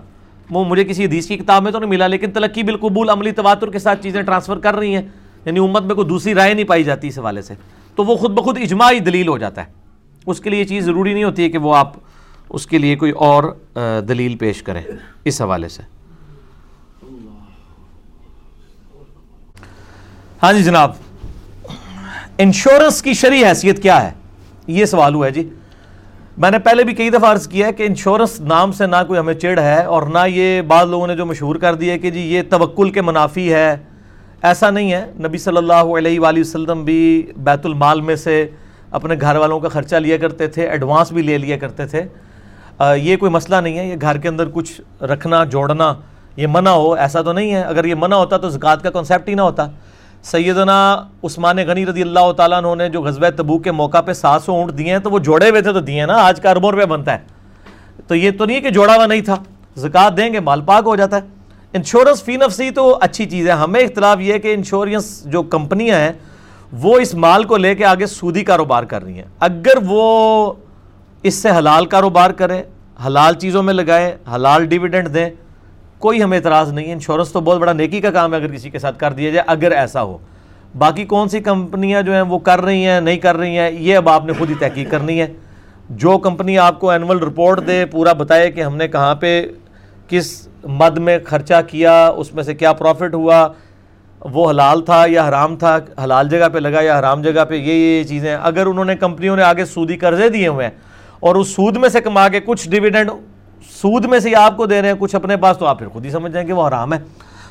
وہ 0.50 0.64
مجھے 0.64 0.84
کسی 0.84 1.04
حدیث 1.04 1.26
کی 1.26 1.36
کتاب 1.36 1.62
میں 1.62 1.72
تو 1.72 1.78
نہیں 1.78 1.90
ملا، 1.90 2.06
لیکن 2.06 2.30
تلقی 2.30 2.62
بالقبول 2.62 3.10
عملی 3.10 3.30
تواتر 3.32 3.70
کے 3.70 3.78
ساتھ 3.78 4.02
چیزیں 4.02 4.22
ٹرانسفر 4.22 4.58
کر 4.58 4.76
رہی 4.76 4.94
ہیں 4.94 5.02
یعنی 5.44 5.60
امت 5.60 5.82
میں 5.82 5.94
کوئی 5.94 6.08
دوسری 6.08 6.34
رائے 6.34 6.54
نہیں 6.54 6.66
پائی 6.66 6.84
جاتی 6.84 7.08
اس 7.08 7.18
حوالے 7.18 7.42
سے۔ 7.42 7.54
تو 7.94 8.04
وہ 8.04 8.16
خود 8.16 8.30
بخود 8.30 8.58
اجماعی 8.62 8.98
دلیل 8.98 9.28
ہو 9.28 9.38
جاتا 9.38 9.64
ہے۔ 9.64 9.72
اس 10.26 10.40
کے 10.40 10.50
لیے 10.50 10.60
یہ 10.60 10.64
چیز 10.64 10.84
ضروری 10.84 11.12
نہیں 11.12 11.24
ہوتی 11.24 11.42
ہے 11.42 11.48
کہ 11.48 11.58
وہ 11.58 11.74
آپ 11.76 11.92
اس 12.48 12.66
کے 12.66 12.78
لیے 12.78 12.96
کوئی 12.96 13.12
اور 13.26 13.44
دلیل 14.08 14.36
پیش 14.36 14.62
کریں 14.62 14.82
اس 15.24 15.40
حوالے 15.42 15.68
سے۔ 15.68 15.82
ہاں 20.42 20.52
جی 20.52 20.62
جناب، 20.62 20.92
انشورنس 22.38 23.02
کی 23.02 23.12
شرعی 23.12 23.44
حیثیت 23.44 23.82
کیا 23.82 24.02
ہے؟ 24.02 24.10
یہ 24.66 24.84
سوال 24.84 25.14
ہوا 25.14 25.26
ہے 25.26 25.30
جی۔ 25.30 25.48
میں 26.38 26.50
نے 26.50 26.58
پہلے 26.58 26.84
بھی 26.84 26.94
کئی 26.94 27.10
دفعہ 27.10 27.32
عرض 27.32 27.48
کیا 27.48 27.66
ہے 27.66 27.72
کہ 27.72 27.82
انشورنس 27.82 28.40
نام 28.40 28.72
سے 28.72 28.86
نہ 28.86 28.96
کوئی 29.06 29.20
ہمیں 29.20 29.34
چڑ 29.34 29.58
ہے 29.58 29.84
اور 29.84 30.02
نہ 30.02 30.18
یہ 30.26 30.62
بعض 30.62 30.88
لوگوں 30.88 31.06
نے 31.06 31.16
جو 31.16 31.26
مشہور 31.26 31.56
کر 31.56 31.74
دیا 31.74 31.92
ہے 31.92 31.98
کہ 31.98 32.10
جی 32.10 32.20
یہ 32.20 32.42
توکل 32.50 32.90
کے 32.90 33.00
منافی 33.00 33.52
ہے، 33.52 33.76
ایسا 34.42 34.70
نہیں 34.70 34.92
ہے۔ 34.92 35.04
نبی 35.20 35.38
صلی 35.38 35.56
اللہ 35.56 35.96
علیہ 35.98 36.20
وآلہ 36.20 36.40
وسلم 36.40 36.84
بھی 36.84 37.32
بیت 37.36 37.66
المال 37.66 38.00
میں 38.00 38.16
سے 38.16 38.46
اپنے 38.90 39.14
گھر 39.20 39.36
والوں 39.36 39.60
کا 39.60 39.68
خرچہ 39.68 39.96
لیا 39.96 40.16
کرتے 40.16 40.46
تھے، 40.46 40.68
ایڈوانس 40.68 41.12
بھی 41.12 41.22
لے 41.22 41.38
لیا 41.38 41.56
کرتے 41.56 41.86
تھے۔ 41.86 42.02
یہ 42.96 43.16
کوئی 43.16 43.32
مسئلہ 43.32 43.56
نہیں 43.56 43.78
ہے۔ 43.78 43.86
یہ 43.86 43.96
گھر 44.00 44.16
کے 44.18 44.28
اندر 44.28 44.48
کچھ 44.52 45.02
رکھنا، 45.02 45.44
جوڑنا، 45.44 45.94
یہ 46.36 46.46
منع 46.50 46.70
ہو، 46.70 46.92
ایسا 46.92 47.22
تو 47.22 47.32
نہیں 47.32 47.54
ہے۔ 47.54 47.62
اگر 47.62 47.84
یہ 47.84 47.94
منع 47.98 48.16
ہوتا 48.16 48.36
تو 48.36 48.48
زکوٰۃ 48.50 48.82
کا 48.82 48.90
کنسیپٹ 48.90 49.28
ہی 49.28 49.34
نہ 49.34 49.40
ہوتا۔ 49.40 49.66
سیدنا 50.22 51.02
عثمان 51.24 51.56
غنی 51.56 51.86
رضی 51.86 52.02
اللہ 52.02 52.32
تعالیٰ 52.32 52.64
عنہ 52.64 52.74
نے 52.74 52.88
جو 52.88 53.02
غزوہ 53.02 53.30
تبو 53.36 53.58
کے 53.58 53.72
موقع 53.72 54.00
پہ 54.00 54.12
سات 54.12 54.42
سو 54.42 54.52
اونٹ 54.52 54.78
دیے 54.78 54.90
ہیں 54.90 54.98
تو 54.98 55.10
وہ 55.10 55.18
جوڑے 55.18 55.50
ہوئے 55.50 55.60
تھے 55.60 55.72
تو 55.72 55.80
دیے 55.80 56.00
ہیں 56.00 56.06
نا، 56.06 56.14
آج 56.14 56.40
کا 56.40 56.50
اربوں 56.50 56.70
روپے 56.70 56.86
بنتا 56.86 57.12
ہے۔ 57.12 57.18
تو 58.06 58.14
یہ 58.14 58.30
تو 58.38 58.44
نہیں 58.44 58.56
ہے 58.56 58.60
کہ 58.60 58.70
جوڑا 58.70 58.96
ہوا 58.96 59.06
نہیں 59.06 59.20
تھا 59.20 59.36
زکوٰۃ 59.76 60.16
دیں 60.16 60.32
گے، 60.32 60.40
مال 60.40 60.60
پاک 60.60 60.82
ہو 60.86 60.96
جاتا 60.96 61.16
ہے۔ 61.16 61.20
انشورنس 61.72 62.22
فی 62.22 62.36
نفسی 62.36 62.70
تو 62.70 62.98
اچھی 63.00 63.26
چیز 63.26 63.46
ہے۔ 63.46 63.52
ہمیں 63.52 63.80
اختلاف 63.80 64.20
یہ 64.20 64.32
ہے 64.32 64.38
کہ 64.38 64.54
انشورنس 64.54 65.24
جو 65.24 65.42
کمپنیاں 65.42 65.98
ہیں، 65.98 66.12
وہ 66.72 66.98
اس 66.98 67.14
مال 67.14 67.44
کو 67.44 67.56
لے 67.56 67.74
کے 67.74 67.84
آگے 67.84 68.06
سودی 68.06 68.44
کاروبار 68.44 68.82
کر 68.82 69.04
رہی 69.04 69.14
ہیں۔ 69.14 69.28
اگر 69.40 69.78
وہ 69.86 70.52
اس 71.22 71.34
سے 71.34 71.50
حلال 71.50 71.86
کاروبار 71.86 72.30
کریں، 72.30 72.62
حلال 73.06 73.34
چیزوں 73.34 73.62
میں 73.62 73.74
لگائیں، 73.74 74.12
حلال 74.34 74.64
ڈیویڈنڈ 74.64 75.14
دیں 75.14 75.30
کوئی 76.02 76.22
ہمیں 76.22 76.38
اعتراض 76.38 76.72
نہیں 76.72 76.86
ہے 76.86 76.92
انشورنس 76.92 77.32
تو 77.32 77.40
بہت 77.40 77.58
بڑا 77.58 77.72
نیکی 77.72 78.00
کا 78.00 78.10
کام 78.10 78.34
ہے 78.34 78.38
اگر 78.38 78.52
کسی 78.52 78.70
کے 78.70 78.78
ساتھ 78.78 78.98
کر 78.98 79.12
دیا 79.12 79.30
جائے، 79.30 79.44
اگر 79.46 79.72
ایسا 79.72 80.02
ہو۔ 80.02 80.18
باقی 80.78 81.04
کون 81.04 81.28
سی 81.28 81.40
کمپنیاں 81.40 82.02
جو 82.02 82.12
ہیں 82.12 82.22
وہ 82.22 82.38
کر 82.38 82.60
رہی 82.60 82.86
ہیں، 82.86 83.00
نہیں 83.00 83.16
کر 83.16 83.36
رہی 83.36 83.58
ہیں، 83.58 83.70
یہ 83.70 83.96
اب 83.96 84.08
آپ 84.08 84.24
نے 84.24 84.32
خود 84.32 84.50
ہی 84.50 84.54
تحقیق 84.54 84.90
کرنی 84.90 85.20
ہے۔ 85.20 85.26
جو 85.90 86.18
کمپنی 86.18 86.58
آپ 86.58 86.80
کو 86.80 86.90
اینول 86.90 87.18
رپورٹ 87.18 87.66
دے، 87.66 87.86
پورا 87.86 88.12
بتائے 88.12 88.50
کہ 88.50 88.60
ہم 88.60 88.76
نے 88.76 88.88
کہاں 88.88 89.14
پہ 89.14 89.46
کس 90.08 90.48
مد 90.64 90.98
میں 90.98 91.18
خرچہ 91.24 91.60
کیا، 91.68 92.06
اس 92.06 92.34
میں 92.34 92.42
سے 92.42 92.54
کیا 92.54 92.72
پروفٹ 92.72 93.14
ہوا، 93.14 93.48
وہ 94.20 94.50
حلال 94.50 94.82
تھا 94.82 95.04
یا 95.08 95.28
حرام 95.28 95.56
تھا، 95.56 95.78
حلال 96.04 96.28
جگہ 96.28 96.48
پہ 96.52 96.58
لگا 96.58 96.80
یا 96.80 96.98
حرام 96.98 97.22
جگہ 97.22 97.44
پہ، 97.44 97.54
یہ 97.54 97.72
یہ 97.72 98.04
چیزیں۔ 98.04 98.36
اگر 98.42 98.66
انہوں 98.66 98.84
نے 98.84 98.96
کمپنیوں 98.96 99.36
نے 99.36 99.42
آگے 99.42 99.64
سودی 99.64 99.96
قرضے 99.96 100.28
دیے 100.28 100.48
ہوئے 100.48 100.66
ہیں 100.66 100.72
اور 101.20 101.34
اس 101.34 101.48
سود 101.48 101.76
میں 101.76 101.88
سے 101.88 102.00
کما 102.00 102.28
کے 102.28 102.40
کچھ 102.40 102.68
ڈویڈنڈ 102.70 103.10
سود 103.70 104.04
میں 104.04 104.18
سے 104.18 104.34
آپ 104.36 104.56
کو 104.56 104.66
دے 104.66 104.82
رہے 104.82 104.88
ہیں، 104.88 104.94
کچھ 104.98 105.14
اپنے 105.14 105.36
پاس 105.36 105.58
تو 105.58 105.66
آپ 105.66 105.78
پھر 105.78 105.88
خود 105.88 106.04
ہی 106.04 106.10
سمجھ 106.10 106.32
جائیں 106.32 106.46
کہ 106.46 106.52
وہ 106.52 106.68
حرام 106.68 106.92
ہے۔ 106.92 106.98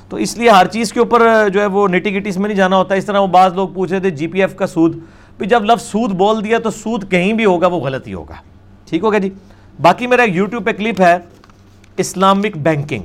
تو 0.10 0.17
اس 0.17 0.38
لیے 0.38 0.50
ہر 0.50 0.67
چیز 0.67 0.93
کے 0.93 1.00
اوپر 1.00 1.50
جو 1.54 1.62
ہے 1.62 1.65
وہ 1.65 1.88
نیٹی 1.88 2.17
گٹیز 2.17 2.38
میں 2.38 2.47
نہیں 2.47 2.58
جانا 2.58 2.78
ہوتا۔ 2.78 2.95
اس 2.95 3.06
طرح 3.06 3.19
وہ 3.19 3.28
بعض 3.28 3.54
لوگ 3.54 3.69
پوچھ 3.69 3.91
رہے 3.91 4.00
تھے 4.00 4.10
جی 4.10 4.28
پی 4.28 4.41
ایف 4.41 4.56
کا 4.56 4.67
سود۔ 4.67 4.97
پھر 5.38 5.45
جب 5.45 5.65
لفظ 5.65 5.84
سود 5.84 6.12
بول 6.12 6.43
دیا 6.43 6.60
تو 6.60 6.69
سود 6.69 7.12
کہیں 7.12 7.34
بھی 7.34 7.45
ہوگا، 7.45 7.67
وہ 7.67 7.80
غلط 7.80 8.08
ہی 8.08 8.13
ہوگا۔ 8.13 8.34
ٹھیک 8.89 9.04
ہو 9.04 9.12
گیا 9.12 9.19
جی؟ 9.19 9.30
باقی 9.82 10.08
میرا 10.08 10.24
یوٹیوب 10.24 10.65
پہ 10.65 10.71
کلپ 10.71 11.02
ہے 11.02 11.17
Islamic 11.97 12.58
banking 12.58 13.04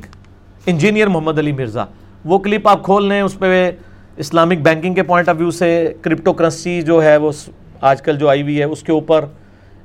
engineer 0.66 1.06
Muhammad 1.06 1.38
Ali 1.38 1.52
Mirza. 1.52 1.84
وہ 2.24 2.38
کلپ 2.38 2.68
آپ 2.68 2.84
کھول 2.84 3.08
لیں، 3.08 3.20
اس 3.20 3.38
پہ 3.38 3.70
اسلامک 4.16 4.58
بینکنگ 4.58 4.94
کے 4.94 5.02
پوائنٹ 5.02 5.28
آف 5.28 5.36
ویو 5.38 5.50
سے 5.50 5.94
کرپٹو 6.02 6.32
کرنسی 6.32 6.82
جو 6.82 7.02
ہے 7.02 7.16
وہ 7.16 7.32
آج 7.80 8.02
کل 8.02 8.18
جو 8.18 8.28
آئی 8.28 8.42
ہوئی 8.42 8.58
ہے، 8.58 8.64
اس 8.64 8.82
کے 8.82 8.92
اوپر 8.92 9.24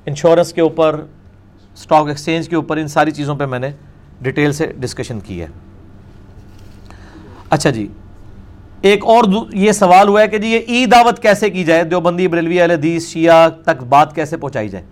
انشورنس 0.05 0.53
کے 0.53 0.61
اوپر 0.61 1.01
اسٹاک 1.75 2.07
ایکسچینج 2.07 2.49
کے 2.49 2.55
اوپر 2.55 2.77
ان 2.77 2.87
ساری 2.87 3.11
چیزوں 3.11 3.35
پہ 3.35 3.45
میں 3.45 3.59
نے 3.59 3.71
ڈیٹیل 4.21 4.53
سے 4.53 4.71
ڈسکشن 4.79 5.19
کی 5.19 5.41
ہے۔ 5.41 5.47
اچھا 7.49 7.69
جی 7.69 7.87
ایک 8.81 9.05
اور 9.05 9.23
یہ 9.53 9.71
سوال 9.71 10.07
ہوا 10.07 10.21
ہے 10.21 10.27
کہ 10.27 10.37
جی 10.37 10.47
یہ 10.47 10.59
ای 10.67 10.85
دعوت 10.85 11.21
کیسے 11.21 11.49
کی 11.49 11.63
جائے؟ 11.63 11.83
دیوبندی، 11.83 12.27
بریلوی 12.27 12.61
اہل 12.61 12.71
حدیث 12.71 13.07
شیعہ 13.07 13.49
تک 13.49 13.83
بات 13.83 14.15
کیسے 14.15 14.37
پہنچائی 14.37 14.69
جائے؟ 14.69 14.85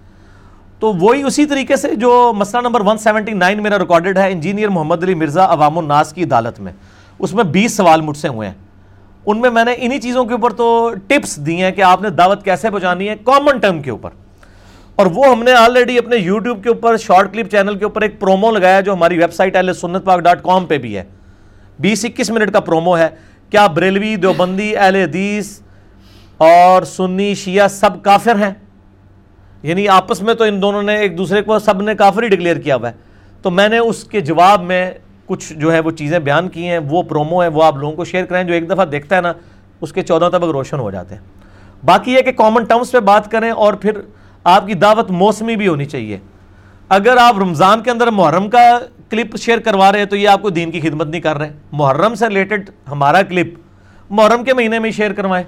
تو 0.80 0.94
وہی 0.94 1.24
اسی 1.24 1.46
طریقے 1.46 1.76
سے 1.76 1.96
جو 1.96 2.34
مسئلہ 2.38 2.62
نمبر 2.62 2.82
179 2.82 3.60
میرا 3.60 3.80
ریکارڈڈ 3.80 4.18
ہے 4.18 4.32
انجینئر 4.32 4.68
محمد 4.68 5.04
علی 5.04 5.14
مرزا 5.14 5.46
عوام 5.46 5.78
الناس 5.78 6.14
کی 6.14 6.24
عدالت 6.24 6.60
میں۔ 6.60 6.74
اس 7.20 7.34
میں 7.34 7.44
بیس 7.44 7.78
سوال 7.78 8.02
مجھ 8.02 8.18
سے 8.18 8.28
ہوئے 8.28 8.48
ہیں۔ 8.48 8.56
ان 9.26 9.42
میں 9.42 9.50
میں 9.50 9.66
نے 9.66 9.76
انہی 9.78 10.00
چیزوں 10.00 10.26
کے 10.26 10.34
اوپر 10.34 10.54
تو 10.54 10.94
ٹپس 11.08 11.46
دی 11.46 11.64
ہیں 11.64 11.72
کہ 11.72 11.82
آپ 11.82 12.02
نے 12.02 12.10
دعوت 12.10 12.46
کیسے 12.46 12.70
پہنچانی 12.70 13.10
ہے 13.10 13.16
کامن 13.24 13.58
ٹرم 13.58 13.82
کے 13.82 13.92
اوپر۔ 13.92 14.10
اور 15.00 15.08
وہ 15.16 15.26
ہم 15.28 15.44
نے 15.44 15.54
آلریڈی 15.54 15.98
اپنے 15.98 16.16
یوٹیوب 16.16 16.64
کے 16.64 16.70
اوپر 16.70 16.98
شارٹ 16.98 17.34
کلپ 17.34 17.52
چینل 17.52 17.76
کے 17.76 17.84
اوپر 17.84 18.02
ایک 18.02 18.20
پرومو 18.20 18.52
لگایا 18.52 18.82
جو 18.82 18.94
ہماری 18.94 19.18
ویب 19.18 19.34
سائٹ 19.34 19.56
اہل 19.56 19.74
سنت 19.74 20.06
پاک 20.06 20.20
ڈاٹ 20.20 20.44
کام 20.44 20.66
پہ 20.66 20.78
بھی 20.78 20.98
ہے۔ 20.98 21.04
بیس 21.80 22.06
اکیس 22.06 22.32
منٹ 22.32 22.52
کا 22.54 22.60
پرومو 22.60 22.98
ہے۔ 22.98 23.10
کیا 23.50 23.68
بریلوی، 23.68 24.16
دیوبندی، 24.16 24.78
اہل 24.78 24.96
حدیث 24.96 25.60
اور 26.38 26.84
سنی، 26.84 27.36
شیعہ 27.36 27.68
سب 27.68 28.04
کافر 28.04 28.36
ہیں؟ 28.36 28.54
یعنی 29.64 29.88
آپس 29.88 30.22
میں 30.22 30.34
تو 30.34 30.44
ان 30.44 30.62
دونوں 30.62 30.84
نے 30.84 30.96
ایک 30.96 31.18
دوسرے 31.18 31.42
کو 31.42 31.60
سب 31.60 31.82
نے 31.82 31.96
کافر 31.96 32.24
ہی 32.24 32.28
ڈکلیئر 32.28 32.56
کیا 32.56 32.76
ہوا 32.76 32.90
ہے۔ 32.90 32.94
تو 33.42 33.52
میں 33.52 33.70
نے 33.70 33.78
اس 33.78 34.04
کے 34.04 34.22
جواب 34.22 34.62
میں 34.62 34.92
کچھ 35.26 35.54
جو 35.54 35.74
ہے 35.74 35.80
وہ 35.80 35.92
چیزیں 35.92 36.20
بیان 36.20 36.50
کی 36.50 36.68
ہیں، 36.68 36.80
وہ 36.90 37.04
پرومو 37.04 37.44
ہے 37.44 37.48
وہ 37.48 37.64
آپ 37.64 37.76
لوگوں 37.76 37.96
کو 37.96 38.06
شیئر 38.06 38.26
کریں۔ 38.26 38.44
جو 38.44 38.54
ایک 38.54 38.70
دفعہ 38.70 38.86
دیکھتا 38.86 39.16
ہے 39.16 39.22
نا، 39.22 39.34
اس 39.82 39.94
کے 39.94 40.02
چودہ 40.02 40.30
طبق 40.32 40.52
روشن 40.52 40.80
ہو 40.80 40.92
جاتے 40.92 41.16
ہیں۔ 41.16 41.22
باقی 41.86 42.14
یہ 42.14 42.22
کہ 42.22 42.32
کامن 42.32 42.64
ٹرمز 42.64 42.92
پہ 42.92 43.00
بات 43.00 43.32
کریں 43.32 43.52
اور 43.52 43.74
پھر 43.74 43.92
آپ 44.44 44.68
کی 44.68 44.74
دعوت 44.74 45.12
موسمی 45.12 45.56
بھی 45.56 45.68
ہونی 45.68 45.86
چاہیے۔ 45.86 46.18
اگر 46.90 47.18
آپ 47.18 47.40
رمضان 47.40 47.82
کے 47.82 47.92
اندر 47.92 48.08
محرم 48.08 48.50
کا 48.50 48.80
کلپ 49.10 49.38
شیئر 49.38 49.58
کروا 49.58 49.92
رہے 49.92 50.00
ہیں 50.00 50.06
تو 50.06 50.16
یہ 50.16 50.30
آپ 50.30 50.42
کو 50.42 50.50
دین 50.50 50.72
کی 50.72 50.80
خدمت 50.80 51.08
نہیں 51.08 51.22
کر 51.22 51.38
رہے۔ 51.38 51.54
محرم 51.72 52.16
سے 52.16 52.28
ریلیٹڈ 52.28 52.70
ہمارا 52.92 53.22
کلپ 53.22 53.54
محرم 54.10 54.44
کے 54.44 54.54
مہینے 54.54 54.80
میں 54.80 54.92
شیئر 54.92 55.14
کروائیں۔ 55.14 55.46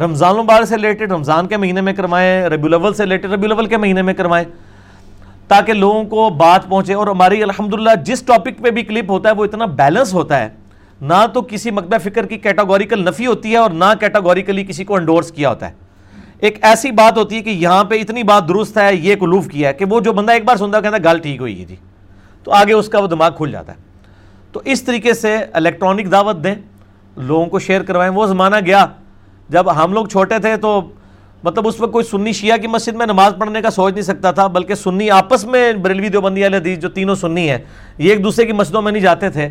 رمضان 0.00 0.30
المبارک 0.30 0.66
سے 0.66 0.76
ریلیٹڈ 0.76 1.12
رمضان 1.12 1.46
کے 1.46 1.56
مہینے 1.56 1.80
میں 1.80 1.92
کروائیں۔ 1.92 2.44
ربی 2.44 2.66
الاول 2.66 2.94
سے 2.94 3.02
ریلیٹڈ 3.02 3.24
ربی 3.24 3.46
الاول 3.46 3.66
کے 3.66 3.76
مہینے 3.76 4.02
میں 4.02 4.14
کروائیں۔ 4.14 4.46
تاکہ 5.48 5.72
لوگوں 5.72 6.04
کو 6.04 6.30
بات 6.30 6.68
پہنچے 6.68 6.94
اور 6.94 7.06
ہماری 7.06 7.42
الحمدللہ 7.42 7.90
جس 8.04 8.22
ٹاپک 8.22 8.62
پہ 8.62 8.70
بھی 8.70 8.82
کلپ 8.82 9.10
ہوتا 9.10 9.28
ہے 9.28 9.34
وہ 9.34 9.44
اتنا 9.44 9.64
بیلنس 9.64 10.14
ہوتا 10.14 10.38
ہے۔ 10.38 10.48
نہ 11.00 11.26
تو 11.34 11.42
کسی 11.42 11.70
مکبہ 11.70 11.98
فکر 11.98 12.26
کی 12.26 12.38
کیٹاگوریکل 12.38 13.04
نفی 13.04 13.26
ہوتی 13.26 13.52
ہے 13.52 13.56
اور 13.56 13.70
نہ 13.70 13.84
کیٹاگوریکلی 14.00 14.64
کسی 14.64 14.84
کو 14.84 14.96
انڈورس 14.96 15.32
کیا 15.32 15.48
ہوتا 15.48 15.68
ہے۔ 15.68 15.89
ایک 16.40 16.58
ایسی 16.62 16.90
بات 16.90 17.18
ہوتی 17.18 17.36
ہے 17.36 17.40
کہ 17.40 17.50
یہاں 17.50 17.84
پہ 17.84 17.94
اتنی 17.94 18.22
بات 18.22 18.48
درست 18.48 18.78
ہے، 18.78 18.94
یہ 18.94 19.14
کلوف 19.14 19.48
کیا 19.48 19.68
ہے 19.68 19.74
کہ 19.74 19.84
وہ 19.84 20.00
جو 20.00 20.12
بندہ 20.12 20.32
ایک 20.32 20.44
بار 20.44 20.56
سنتا 20.56 20.76
ہے، 20.76 20.82
کہتا 20.82 20.96
ہے 20.96 21.04
گال 21.04 21.18
ٹھیک 21.18 21.40
ہوئی 21.40 21.60
ہے 21.60 21.64
جی۔ 21.64 21.76
تو 22.44 22.52
آگے 22.52 22.72
اس 22.72 22.88
کا 22.88 22.98
وہ 22.98 23.06
دماغ 23.06 23.30
کھل 23.36 23.52
جاتا 23.52 23.72
ہے۔ 23.72 23.76
تو 24.52 24.60
اس 24.64 24.82
طریقے 24.82 25.14
سے 25.14 25.36
الیکٹرانک 25.52 26.12
دعوت 26.12 26.44
دیں، 26.44 26.54
لوگوں 27.16 27.46
کو 27.46 27.58
شیئر 27.58 27.82
کروائیں۔ 27.82 28.12
وہ 28.12 28.26
زمانہ 28.26 28.56
گیا۔ 28.66 28.86
جب 29.48 29.84
ہم 29.84 29.92
لوگ 29.92 30.06
چھوٹے 30.06 30.38
تھے 30.38 30.56
تو 30.56 30.80
مطلب 31.44 31.68
اس 31.68 31.80
وقت 31.80 31.92
کوئی 31.92 32.04
سنی 32.04 32.32
شیعہ 32.32 32.56
کی 32.56 32.66
مسجد 32.66 32.92
میں 32.92 33.06
نماز 33.06 33.32
پڑھنے 33.38 33.62
کا 33.62 33.70
سوچ 33.70 33.92
نہیں 33.92 34.02
سکتا 34.02 34.30
تھا، 34.30 34.46
بلکہ 34.46 34.74
سنی 34.74 35.10
آپس 35.10 35.44
میں 35.44 35.72
بریلوی 35.72 36.08
دیوبندی 36.08 36.46
علیہ 36.46 36.58
حدیث 36.58 36.78
جو 36.78 36.88
تینوں 36.88 37.14
سنی 37.14 37.50
ہیں، 37.50 37.58
یہ 37.98 38.10
ایک 38.10 38.24
دوسرے 38.24 38.46
کی 38.46 38.52
مسجدوں 38.52 38.82
میں 38.82 38.92
نہیں 38.92 39.02
جاتے 39.02 39.30
تھے۔ 39.30 39.48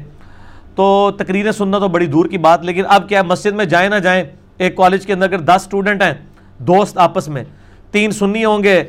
تو 0.75 1.11
تقریریں 1.17 1.51
سننا 1.51 1.79
تو 1.79 1.87
بڑی 1.87 2.05
دور 2.05 2.25
کی 2.25 2.37
بات، 2.37 2.63
لیکن 2.63 2.83
اب 2.89 3.09
کیا 3.09 3.23
مسجد 3.23 3.51
میں 3.51 3.65
جائیں 3.65 3.89
نہ 3.89 3.95
جائیں، 3.95 4.23
ایک 4.57 4.75
کالج 4.75 5.05
کے 5.05 5.13
اندر 5.13 5.25
اگر 5.25 5.39
دس 5.39 5.53
اسٹوڈنٹ 5.55 6.03
ہیں 6.03 6.13
دوست 6.59 6.97
آپس 6.97 7.27
میں۔ 7.27 7.43
تین 7.91 8.11
سنی 8.11 8.45
ہوں 8.45 8.63
گے، 8.63 8.83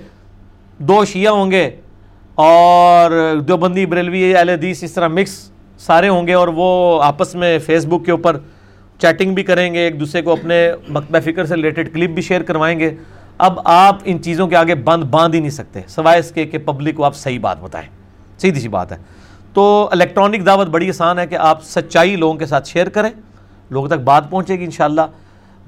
دو 0.78 1.04
شیعہ 1.04 1.32
ہوں 1.32 1.50
گے 1.50 1.70
اور 2.34 3.36
دو 3.48 3.56
بندی 3.56 3.86
بریلوی، 3.86 4.36
اہل 4.36 4.48
حدیث 4.48 4.82
اس 4.82 4.92
طرح 4.92 5.08
مکس 5.08 5.50
سارے 5.78 6.08
ہوں 6.08 6.26
گے 6.26 6.34
اور 6.34 6.48
وہ 6.48 7.02
آپس 7.02 7.34
میں 7.34 7.58
فیس 7.58 7.86
بک 7.86 8.04
کے 8.04 8.10
اوپر 8.10 8.36
چیٹنگ 8.98 9.34
بھی 9.34 9.42
کریں 9.42 9.74
گے، 9.74 9.78
ایک 9.78 10.00
دوسرے 10.00 10.22
کو 10.22 10.32
اپنے 10.32 10.72
مکتبہ 10.88 11.20
فکر 11.20 11.44
سے 11.44 11.54
ریلیٹڈ 11.54 11.94
کلپ 11.94 12.10
بھی 12.10 12.22
شیئر 12.22 12.42
کروائیں 12.42 12.80
گے۔ 12.80 12.90
اب 13.38 13.60
آپ 13.64 13.98
ان 14.04 14.22
چیزوں 14.22 14.48
کے 14.48 14.56
آگے 14.56 14.74
بند، 14.74 15.04
باندھ 15.04 15.36
ہی 15.36 15.40
نہیں 15.40 15.50
سکتے، 15.50 15.80
سوائے 15.88 16.18
اس 16.18 16.30
کے 16.30 16.44
کہ 16.44 16.58
پبلک 16.58 16.96
کو 16.96 17.04
آپ 17.04 17.16
صحیح 17.16 17.40
بات 17.40 17.60
بتائیں۔ 17.60 17.88
سیدھی 18.38 18.60
سی 18.60 18.68
بات 18.68 18.92
ہے۔ 18.92 18.96
تو 19.54 19.88
الیکٹرانک 19.92 20.46
دعوت 20.46 20.66
بڑی 20.66 20.88
آسان 20.88 21.18
ہے 21.18 21.26
کہ 21.26 21.34
آپ 21.34 21.64
سچائی 21.64 22.16
لوگوں 22.16 22.34
کے 22.34 22.46
ساتھ 22.46 22.68
شیئر 22.68 22.88
کریں، 22.88 23.10
لوگوں 23.70 23.88
تک 23.88 23.94
بات 23.94 24.30
پہنچے 24.30 24.58
گی 24.58 24.64
انشاءاللہ۔ 24.64 25.00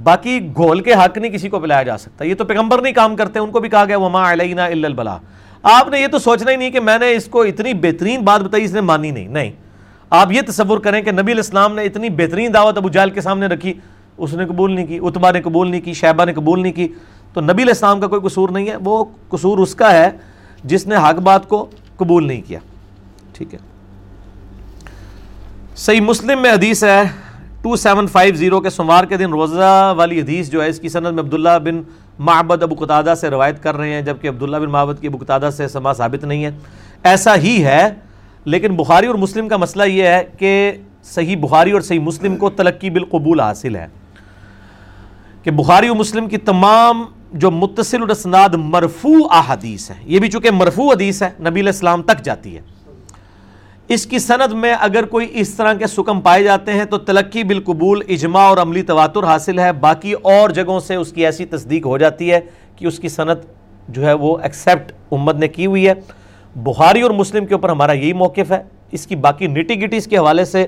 باقی 0.03 0.49
گھول 0.57 0.81
کے 0.81 0.93
حق 0.93 1.19
نہیں 1.19 1.33
کسی 1.33 1.49
کو 1.49 1.61
پلایا 1.61 1.83
جا 1.83 1.99
سکتا۔ 1.99 2.25
یہ 2.25 2.35
تو 2.35 2.45
پیغمبر 2.45 2.83
نہیں 2.83 2.93
کام 2.93 3.17
کرتے، 3.17 3.39
ان 3.39 3.51
کو 3.51 3.61
بھی 3.61 3.69
کہا 3.69 3.85
گیا، 3.85 3.99
وما 3.99 4.33
علینا 4.33 4.65
الا 4.65 4.89
البلا 4.89 5.19
آپ 5.63 5.89
نے 5.89 6.01
یہ 6.01 6.07
تو 6.07 6.19
سوچنا 6.19 6.51
ہی 6.51 6.57
نہیں 6.57 6.71
کہ 6.71 6.81
میں 6.81 6.99
نے 6.99 7.13
اس 7.13 7.25
کو 7.25 7.43
اتنی 7.43 7.75
بہترین 7.75 8.21
بات 8.21 8.41
بتائی 8.41 8.65
اس 8.65 8.73
نے 8.73 8.81
مانی 8.81 9.11
نہیں۔ 9.11 9.29
نہیں۔ 9.29 9.53
آپ 10.11 10.33
یہ 10.33 10.41
تصور 10.47 10.79
کریں 10.79 11.03
کہ 11.03 11.13
نبی 11.13 11.33
الاسلام 11.33 11.75
نے 11.75 11.83
اتنی 11.83 12.09
بہترین 12.09 12.55
دعوت 12.55 12.77
ابو 12.77 12.89
جال 12.89 13.11
کے 13.11 13.21
سامنے 13.21 13.47
رکھی، 13.47 13.75
اس 14.17 14.35
نے 14.35 14.47
قبول 14.47 14.73
نہیں 14.73 14.87
کی 14.87 14.99
اتبا 15.03 15.31
نے 15.31 15.41
قبول 15.41 15.71
نہیں 15.71 15.81
کی 15.81 15.93
شہبہ 15.93 16.25
نے 16.25 16.33
قبول 16.33 16.63
نہیں 16.63 16.73
کی، 16.73 16.89
تو 17.33 17.41
نبی 17.41 17.63
الاسلام 17.63 18.01
کا 18.01 18.07
کوئی 18.07 18.21
قصور 18.23 18.49
نہیں 18.49 18.69
ہے۔ 18.69 18.77
وہ 18.85 19.05
قصور 19.29 19.59
اس 19.59 19.75
کا 19.75 19.93
ہے 19.93 20.11
جس 20.65 20.87
نے 20.87 20.97
حق 20.97 21.15
بات 21.15 21.49
کو 21.49 21.67
قبول 21.97 22.27
نہیں 22.27 22.43
کیا۔ 22.47 22.59
ٹھیک 23.33 23.55
ہے۔ 23.55 23.59
صحیح 25.77 26.01
مسلم 26.01 26.43
میں 26.43 26.53
حدیث 26.53 26.85
ہے 26.85 27.03
ٹو 27.63 27.77
سیون 27.77 28.07
فائیو 28.07 28.35
زیرو 28.35 28.61
کے 28.61 28.71
سموار 28.71 29.05
کے 29.05 29.17
دن 29.17 29.31
روزہ 29.31 29.95
والی 29.97 30.21
حدیث 30.21 30.51
جو 30.51 30.63
ہے، 30.63 30.69
اس 30.69 30.81
کی 30.81 30.89
سند 30.89 31.07
میں 31.07 31.23
عبداللہ 31.23 31.59
بن 31.65 31.83
معبد 32.19 32.63
ابو 32.63 32.85
قطادہ 32.85 33.15
سے 33.21 33.31
روایت 33.31 33.63
کر 33.63 33.77
رہے 33.77 33.93
ہیں، 33.93 34.03
جبکہ 34.03 34.29
عبداللہ 34.29 34.57
بن 34.57 34.71
معبد 34.71 35.01
کی 35.01 35.07
ابو 35.07 35.19
قطادہ 35.19 35.51
سے 35.57 35.69
سما 35.69 35.93
ثابت 35.93 36.25
نہیں 36.25 36.45
ہے۔ 36.45 36.51
ایسا 37.03 37.37
ہی 37.37 37.65
ہے، 37.65 37.91
لیکن 38.45 38.77
بخاری 38.77 39.07
اور 39.07 39.15
مسلم 39.15 39.49
کا 39.49 39.57
مسئلہ 39.57 39.83
یہ 39.83 40.03
ہے 40.03 40.25
کہ 40.39 40.73
صحیح 41.03 41.37
بخاری 41.37 41.71
اور 41.71 41.81
صحیح 41.81 42.01
مسلم 42.01 42.37
کو 42.37 42.51
تلقی 42.51 42.91
بالقبول 42.91 43.41
حاصل 43.41 43.77
ہے۔ 43.77 43.87
کہ 45.43 45.51
بخاری 45.51 45.89
و 45.89 45.95
مسلم 45.95 46.29
کی 46.29 46.37
تمام 46.37 47.05
جو 47.33 47.51
متصل 47.51 48.03
الاسناد 48.03 48.49
مرفوع 48.49 49.29
احادیث 49.31 49.91
ہیں۔ 49.91 50.03
یہ 50.07 50.19
بھی 50.19 50.31
چونکہ 50.31 50.51
مرفوع 50.51 50.93
حدیث 50.93 51.23
ہے، 51.23 51.31
نبی 51.41 51.61
علیہ 51.61 51.73
السلام 51.73 52.03
تک 52.03 52.25
جاتی 52.25 52.57
ہے۔ 52.57 52.72
اس 53.95 54.07
کی 54.07 54.19
سند 54.19 54.53
میں 54.53 54.75
اگر 54.81 55.05
کوئی 55.05 55.27
اس 55.31 55.55
طرح 55.55 55.75
کے 55.75 55.87
سکم 55.87 56.21
پائے 56.21 56.43
جاتے 56.43 56.73
ہیں 56.73 56.85
تو 56.85 56.99
تلقی 56.99 57.45
بالقبول، 57.45 58.03
اجماع 58.09 58.43
اور 58.43 58.57
عملی 58.57 58.83
تواتر 58.83 59.25
حاصل 59.25 59.59
ہے۔ 59.59 59.73
باقی 59.73 60.13
اور 60.13 60.51
جگہوں 60.51 60.81
سے 60.81 60.95
اس 60.95 61.13
کی 61.13 61.25
ایسی 61.25 61.47
تصدیق 61.47 61.87
ہو 61.87 61.99
جاتی 61.99 62.33
ہے 62.33 62.41
کہ 62.77 62.87
اس 62.87 62.99
کی 62.99 63.09
سند 63.09 63.35
جو 63.89 64.07
ہے 64.07 64.13
وہ 64.13 64.39
ایکسیپٹ 64.43 64.93
امت 65.11 65.37
نے 65.37 65.49
کی 65.49 65.67
ہوئی 65.67 65.89
ہے۔ 65.89 65.93
بخاری 66.57 67.01
اور 67.01 67.11
مسلم 67.11 67.47
کے 67.47 67.55
اوپر 67.55 67.69
ہمارا 67.69 67.93
یہی 67.93 68.13
موقف 68.13 68.53
ہے۔ 68.53 68.63
اس 68.93 69.07
کی 69.07 69.17
باقی 69.17 69.47
نٹی 69.47 69.87
گٹیز 69.87 70.07
کے 70.07 70.19
حوالے 70.19 70.45
سے 70.45 70.67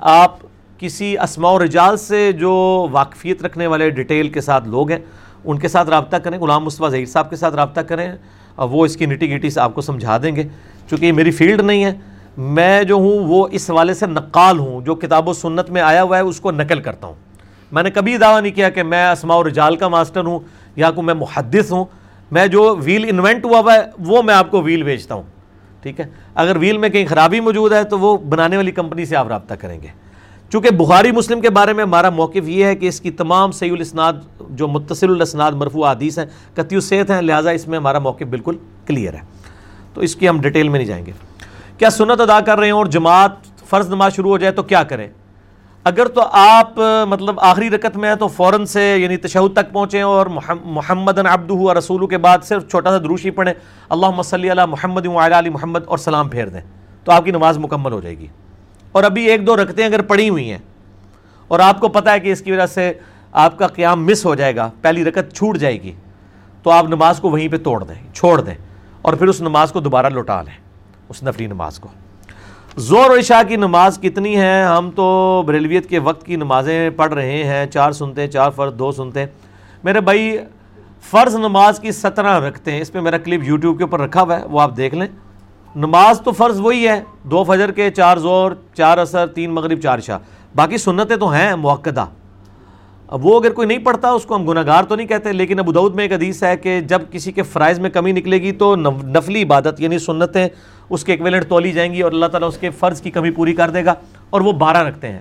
آپ 0.00 0.36
کسی 0.78 1.18
اسماء 1.18 1.50
و 1.50 1.64
رجال 1.64 1.96
سے 1.96 2.32
جو 2.32 2.86
واقفیت 2.92 3.42
رکھنے 3.42 3.66
والے 3.66 3.90
ڈیٹیل 3.90 4.28
کے 4.28 4.40
ساتھ 4.40 4.68
لوگ 4.68 4.90
ہیں، 4.90 4.98
ان 5.44 5.58
کے 5.58 5.68
ساتھ 5.68 5.88
رابطہ 5.88 6.16
کریں۔ 6.16 6.38
غلام 6.38 6.64
مصطفیٰ 6.64 6.90
ظہیر 6.90 7.04
صاحب 7.04 7.30
کے 7.30 7.36
ساتھ 7.36 7.54
رابطہ 7.54 7.80
کریں 7.80 8.12
اور 8.54 8.68
وہ 8.68 8.84
اس 8.84 8.96
کی 8.96 9.06
نٹی 9.06 9.36
گٹیز 9.36 9.58
آپ 9.58 9.74
کو 9.74 9.80
سمجھا 9.80 10.18
دیں 10.22 10.36
گے۔ 10.36 10.42
چونکہ 10.90 11.06
یہ 11.06 11.12
میری 11.12 11.30
فیلڈ 11.30 11.60
نہیں 11.60 11.84
ہے 11.84 12.13
میں 12.36 12.82
جو 12.82 12.94
ہوں 12.94 13.18
وہ 13.18 13.48
اس 13.50 13.70
حوالے 13.70 13.94
سے 13.94 14.06
نقال 14.06 14.58
ہوں، 14.58 14.80
جو 14.80 14.94
کتاب 14.94 15.28
و 15.28 15.32
سنت 15.32 15.70
میں 15.70 15.82
آیا 15.82 16.02
ہوا 16.02 16.16
ہے، 16.16 16.22
اس 16.22 16.40
کو 16.40 16.50
نقل 16.50 16.80
کرتا 16.80 17.06
ہوں۔ 17.06 17.14
میں 17.72 17.82
نے 17.82 17.90
کبھی 17.90 18.16
دعویٰ 18.16 18.42
نہیں 18.42 18.52
کیا 18.52 18.70
کہ 18.70 18.82
میں 18.82 19.06
اسماء 19.06 19.36
و 19.36 19.48
رجال 19.48 19.76
کا 19.76 19.88
ماسٹر 19.88 20.24
ہوں 20.24 20.38
یا 20.76 20.90
کو 20.90 21.02
میں 21.02 21.14
محدث 21.14 21.72
ہوں۔ 21.72 21.84
میں 22.30 22.46
جو 22.46 22.76
ویل 22.82 23.04
انوینٹ 23.08 23.44
ہوا 23.44 23.58
ہوا 23.58 23.74
ہے، 23.74 23.80
وہ 23.98 24.22
میں 24.22 24.34
آپ 24.34 24.50
کو 24.50 24.62
ویل 24.62 24.82
بھیجتا 24.82 25.14
ہوں۔ 25.14 25.22
ٹھیک 25.82 26.00
ہے؟ 26.00 26.04
اگر 26.34 26.56
ویل 26.56 26.78
میں 26.78 26.88
کہیں 26.88 27.06
خرابی 27.06 27.40
موجود 27.40 27.72
ہے 27.72 27.84
تو 27.84 27.98
وہ 27.98 28.16
بنانے 28.16 28.56
والی 28.56 28.70
کمپنی 28.70 29.04
سے 29.04 29.16
آپ 29.16 29.28
رابطہ 29.28 29.54
کریں 29.54 29.80
گے۔ 29.82 29.86
چونکہ 30.50 30.70
بخاری 30.70 31.12
مسلم 31.12 31.40
کے 31.40 31.50
بارے 31.50 31.72
میں 31.72 31.84
ہمارا 31.84 32.10
موقف 32.10 32.48
یہ 32.48 32.64
ہے 32.64 32.76
کہ 32.76 32.86
اس 32.86 33.00
کی 33.00 33.10
تمام 33.10 33.52
صحیح 33.52 33.72
الاسناد، 33.72 34.12
جو 34.50 34.68
متصل 34.68 35.10
الاسناد 35.10 35.52
مرفوع 35.52 35.90
حدیث 35.90 36.18
ہیں، 36.18 36.26
قطعی 36.54 36.80
صحت 36.80 37.10
ہیں، 37.10 37.22
لہٰذا 37.22 37.50
اس 37.50 37.68
میں 37.68 37.78
ہمارا 37.78 37.98
موقف 37.98 38.22
بالکل 38.22 38.56
کلیئر 38.86 39.14
ہے۔ 39.14 39.20
تو 39.94 40.00
اس 40.00 40.16
کی 40.16 40.28
ہم 40.28 40.40
ڈیٹیل 40.40 40.68
میں 40.68 40.78
نہیں 40.78 40.88
جائیں 40.88 41.06
گے۔ 41.06 41.12
کیا 41.78 41.90
سنت 41.90 42.20
ادا 42.20 42.40
کر 42.40 42.58
رہے 42.58 42.66
ہیں 42.66 42.72
اور 42.72 42.86
جماعت 42.86 43.30
فرض 43.66 43.88
نماز 43.88 44.14
شروع 44.14 44.30
ہو 44.30 44.38
جائے 44.38 44.52
تو 44.52 44.62
کیا 44.62 44.82
کریں؟ 44.82 45.08
اگر 45.84 46.06
تو 46.06 46.22
آپ 46.32 46.72
مطلب 47.08 47.40
آخری 47.40 47.70
رکت 47.70 47.96
میں 47.96 48.08
ہیں 48.08 48.16
تو 48.16 48.28
فوراً 48.28 48.64
سے 48.64 48.96
یعنی 48.98 49.16
تشہد 49.16 49.52
تک 49.52 49.72
پہنچیں 49.72 50.02
اور 50.02 50.26
محمد 50.64 51.18
عبد 51.18 51.50
ہوا 51.50 51.74
رسول 51.74 52.06
کے 52.06 52.18
بعد 52.18 52.38
صرف 52.42 52.70
چھوٹا 52.70 52.90
سا 52.90 52.98
دروشی 52.98 53.30
پڑھیں۔ 53.30 53.54
اللہ 53.88 54.22
صلی 54.22 54.50
اللہ 54.50 54.66
محمد 54.66 55.06
علی 55.06 55.48
محمد 55.48 55.84
اور 55.86 55.98
سلام 55.98 56.28
پھیر 56.28 56.48
دیں۔ 56.48 56.60
تو 57.04 57.12
آپ 57.12 57.24
کی 57.24 57.30
نماز 57.30 57.58
مکمل 57.58 57.92
ہو 57.92 58.00
جائے 58.00 58.18
گی۔ 58.18 58.26
اور 58.92 59.04
ابھی 59.04 59.24
ایک 59.24 59.46
دو 59.46 59.56
رکھتے 59.56 59.84
اگر 59.84 60.02
پڑھی 60.02 60.28
ہوئی 60.28 60.50
ہیں 60.50 60.58
اور 61.48 61.60
آپ 61.60 61.80
کو 61.80 61.88
پتہ 61.88 62.10
ہے 62.10 62.20
کہ 62.20 62.32
اس 62.32 62.40
کی 62.40 62.52
وجہ 62.52 62.66
سے 62.66 62.92
آپ 63.32 63.58
کا 63.58 63.66
قیام 63.66 64.06
مس 64.06 64.26
ہو 64.26 64.34
جائے 64.34 64.56
گا، 64.56 64.70
پہلی 64.80 65.04
رکت 65.04 65.34
چھوٹ 65.34 65.58
جائے 65.58 65.82
گی، 65.82 65.92
تو 66.62 66.70
آپ 66.70 66.84
نماز 66.84 67.18
کو 67.18 67.30
وہیں 67.30 67.48
پہ 67.48 67.56
توڑ 67.58 67.84
دیں، 67.84 68.14
چھوڑ 68.14 68.40
دیں 68.40 68.54
اور 69.02 69.12
پھر 69.12 69.26
اس 69.26 69.40
نماز 69.40 69.72
کو 69.72 69.80
دوبارہ 69.80 70.06
لوٹا 70.06 70.42
لیں۔ 70.42 70.63
اس 71.08 71.22
نفلی 71.22 71.46
نماز 71.46 71.78
کو۔ 71.78 71.88
زور 72.76 73.10
و 73.10 73.18
عشاء 73.18 73.40
کی 73.48 73.56
نماز 73.56 73.98
کتنی 74.02 74.36
ہے؟ 74.36 74.62
ہم 74.62 74.90
تو 74.90 75.42
بریلویت 75.46 75.88
کے 75.88 75.98
وقت 75.98 76.24
کی 76.26 76.36
نمازیں 76.36 76.90
پڑھ 76.90 77.12
رہے 77.14 77.42
ہیں، 77.44 77.66
چار 77.66 77.92
سنتے 77.92 78.20
ہیں 78.20 78.28
چار 78.28 78.50
فرض، 78.50 78.72
دو 78.78 78.92
سنتے 78.92 79.20
ہیں 79.20 79.26
میرے 79.84 80.00
بھائی، 80.00 80.36
فرض 81.10 81.34
نماز 81.34 81.78
کی 81.80 81.92
سترہ 81.92 82.38
رکھتے 82.40 82.72
ہیں۔ 82.72 82.80
اس 82.80 82.92
پہ 82.92 83.00
میرا 83.00 83.18
کلپ 83.18 83.42
یوٹیوب 83.44 83.78
کے 83.78 83.84
اوپر 83.84 84.00
رکھا 84.00 84.22
ہوا 84.22 84.38
ہے، 84.40 84.46
وہ 84.46 84.60
آپ 84.60 84.76
دیکھ 84.76 84.94
لیں۔ 84.94 85.06
نماز 85.76 86.20
تو 86.20 86.32
فرض 86.32 86.60
وہی 86.60 86.88
ہے، 86.88 87.00
دو 87.22 87.44
فجر 87.44 87.70
کے 87.72 87.90
چار 87.90 88.16
زور 88.16 88.52
چار 88.74 88.98
اثر 88.98 89.26
تین 89.26 89.50
مغرب، 89.50 89.80
چار 89.80 89.98
شاہ 89.98 90.18
باقی 90.54 90.78
سنتیں 90.78 91.16
تو 91.16 91.32
ہیں 91.32 91.54
موقع 91.56 91.90
اب 93.08 93.24
وہ 93.26 93.38
اگر 93.40 93.52
کوئی 93.52 93.68
نہیں 93.68 93.78
پڑھتا، 93.78 94.10
اس 94.10 94.24
کو 94.24 94.34
ہم 94.34 94.46
گناہ 94.46 94.62
گار 94.66 94.84
تو 94.84 94.96
نہیں 94.96 95.06
کہتے، 95.06 95.32
لیکن 95.32 95.58
ابو 95.58 95.72
دعود 95.72 95.94
میں 95.94 96.04
ایک 96.04 96.12
حدیث 96.12 96.42
ہے 96.42 96.56
کہ 96.56 96.80
جب 96.80 97.02
کسی 97.10 97.32
کے 97.32 97.42
فرائض 97.42 97.78
میں 97.78 97.90
کمی 97.90 98.12
نکلے 98.12 98.40
گی 98.42 98.52
تو 98.52 98.74
نفلی 98.76 99.42
عبادت 99.42 99.80
یعنی 99.80 99.98
سنتیں 99.98 100.48
اس 100.90 101.04
کے 101.04 101.12
ایکویلنٹ 101.12 101.44
تولی 101.48 101.72
جائیں 101.72 101.92
گی 101.92 102.00
اور 102.00 102.12
اللہ 102.12 102.26
تعالیٰ 102.26 102.48
اس 102.48 102.58
کے 102.58 102.70
فرض 102.70 103.00
کی 103.00 103.10
کمی 103.10 103.30
پوری 103.30 103.54
کر 103.54 103.70
دے 103.70 103.84
گا 103.84 103.94
اور 104.30 104.40
وہ 104.40 104.52
بارہ 104.52 104.76
رکھتے 104.76 105.08
ہیں۔ 105.08 105.20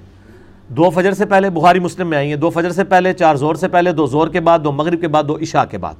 دو 0.67 0.89
فجر 0.89 1.11
سے 1.11 1.25
پہلے 1.25 1.49
بخاری 1.49 1.79
مسلم 1.79 2.07
میں 2.07 2.17
آئی 2.17 2.29
ہیں۔ 2.29 2.35
دو 2.35 2.49
فجر 2.49 2.71
سے 2.71 2.83
پہلے، 2.83 3.13
چار 3.13 3.35
زور 3.35 3.55
سے 3.55 3.67
پہلے، 3.67 3.91
دو 3.91 4.05
زور 4.05 4.27
کے 4.27 4.39
بعد، 4.39 4.59
دو 4.63 4.71
مغرب 4.71 5.01
کے 5.01 5.07
بعد، 5.07 5.23
دو 5.27 5.37
عشاء 5.37 5.63
کے 5.63 5.77
بعد۔ 5.77 5.93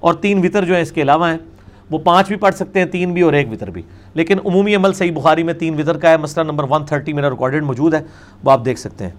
اور 0.00 0.14
تین 0.14 0.38
وطر 0.38 0.64
جو 0.64 0.74
ہیں 0.74 0.82
اس 0.82 0.92
کے 0.92 1.02
علاوہ 1.02 1.30
ہیں، 1.30 1.38
وہ 1.90 1.98
پانچ 1.98 2.28
بھی 2.28 2.36
پڑھ 2.36 2.54
سکتے 2.54 2.78
ہیں، 2.78 2.86
تین 2.86 3.12
بھی 3.12 3.22
اور 3.22 3.32
ایک 3.32 3.52
وطر 3.52 3.70
بھی۔ 3.70 3.82
لیکن 4.14 4.38
عمومی 4.44 4.76
عمل 4.76 4.92
صحیح 4.92 5.12
بخاری 5.12 5.42
میں 5.42 5.54
تین 5.54 5.80
وطر 5.80 5.98
کا 5.98 6.10
ہے۔ 6.10 6.16
مسئلہ 6.16 6.44
نمبر 6.44 6.64
ون 6.70 6.84
تھرٹی 6.84 7.12
میرا 7.12 7.30
ریکارڈڈ 7.30 7.64
موجود 7.64 7.94
ہے، 7.94 8.02
وہ 8.44 8.50
آپ 8.50 8.64
دیکھ 8.64 8.80
سکتے 8.80 9.04
ہیں۔ 9.04 9.10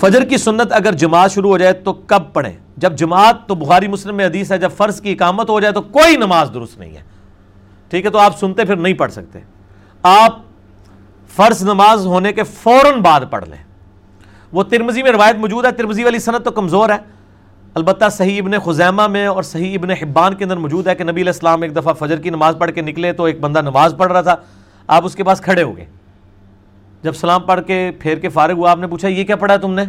فجر 0.00 0.24
کی 0.24 0.36
سنت 0.36 0.66
اگر 0.70 0.92
جماعت 0.92 1.32
شروع 1.32 1.50
ہو 1.50 1.58
جائے 1.58 1.72
تو 1.72 1.92
کب 1.92 2.22
پڑھیں؟ 2.32 2.52
جب 2.76 2.96
جماعت 2.96 3.48
تو 3.48 3.54
بخاری 3.54 3.88
مسلم 3.88 4.14
میں 4.14 4.26
حدیث 4.26 4.52
ہے، 4.52 4.58
جب 4.58 4.70
فرض 4.76 5.00
کی 5.00 5.12
اقامت 5.12 5.50
ہو 5.50 5.60
جائے 5.60 5.74
تو 5.74 5.82
کوئی 5.82 6.16
نماز 6.16 6.50
درست 6.54 6.78
نہیں 6.78 6.96
ہے۔ 6.96 7.11
ٹھیک 7.92 8.04
ہے، 8.04 8.10
تو 8.10 8.18
آپ 8.18 8.38
سنتے 8.38 8.64
پھر 8.64 8.76
نہیں 8.76 8.94
پڑھ 8.94 9.12
سکتے۔ 9.12 9.38
آپ 10.02 10.38
فرض 11.28 11.62
نماز 11.62 12.06
ہونے 12.06 12.32
کے 12.32 12.42
فوراً 12.42 13.00
بعد 13.00 13.20
پڑھ 13.30 13.44
لیں۔ 13.48 13.64
وہ 14.52 14.62
ترمزی 14.62 15.02
میں 15.02 15.12
روایت 15.12 15.36
موجود 15.36 15.64
ہے 15.64 15.72
ترمزی 15.72 16.04
والی 16.04 16.18
صنعت 16.18 16.44
تو 16.44 16.50
کمزور 16.50 16.90
ہے۔ 16.90 16.96
البتہ 17.74 18.04
صحیح 18.12 18.42
ابن 18.42 18.58
خزیمہ 18.58 19.06
میں 19.06 19.26
اور 19.26 19.42
صحیح 19.42 19.78
ابن 19.78 19.90
حبان 19.90 20.34
کے 20.34 20.44
اندر 20.44 20.56
موجود 20.56 20.86
ہے 20.86 20.94
کہ 20.94 21.04
نبی 21.04 21.20
علیہ 21.20 21.32
السلام 21.32 21.62
ایک 21.62 21.76
دفعہ 21.76 21.92
فجر 21.92 22.16
کی 22.16 22.30
نماز 22.30 22.54
پڑھ 22.58 22.72
کے 22.72 22.80
نکلے 22.80 23.12
تو 23.12 23.24
ایک 23.24 23.40
بندہ 23.40 23.62
نماز 23.62 23.94
پڑھ 23.98 24.12
رہا 24.12 24.20
تھا۔ 24.20 24.34
آپ 24.86 25.04
اس 25.04 25.14
کے 25.14 25.24
پاس 25.24 25.40
کھڑے 25.40 25.62
ہو 25.62 25.76
گئے۔ 25.76 25.86
جب 27.02 27.12
سلام 27.12 27.42
پڑھ 27.42 27.60
کے 27.66 27.90
پھیر 27.98 28.18
کے 28.18 28.28
فارغ 28.28 28.52
ہوا، 28.52 28.70
آپ 28.70 28.78
نے 28.78 28.86
پوچھا، 28.86 29.08
یہ 29.08 29.24
کیا 29.24 29.36
پڑھا 29.36 29.56
تم 29.56 29.74
نے؟ 29.74 29.84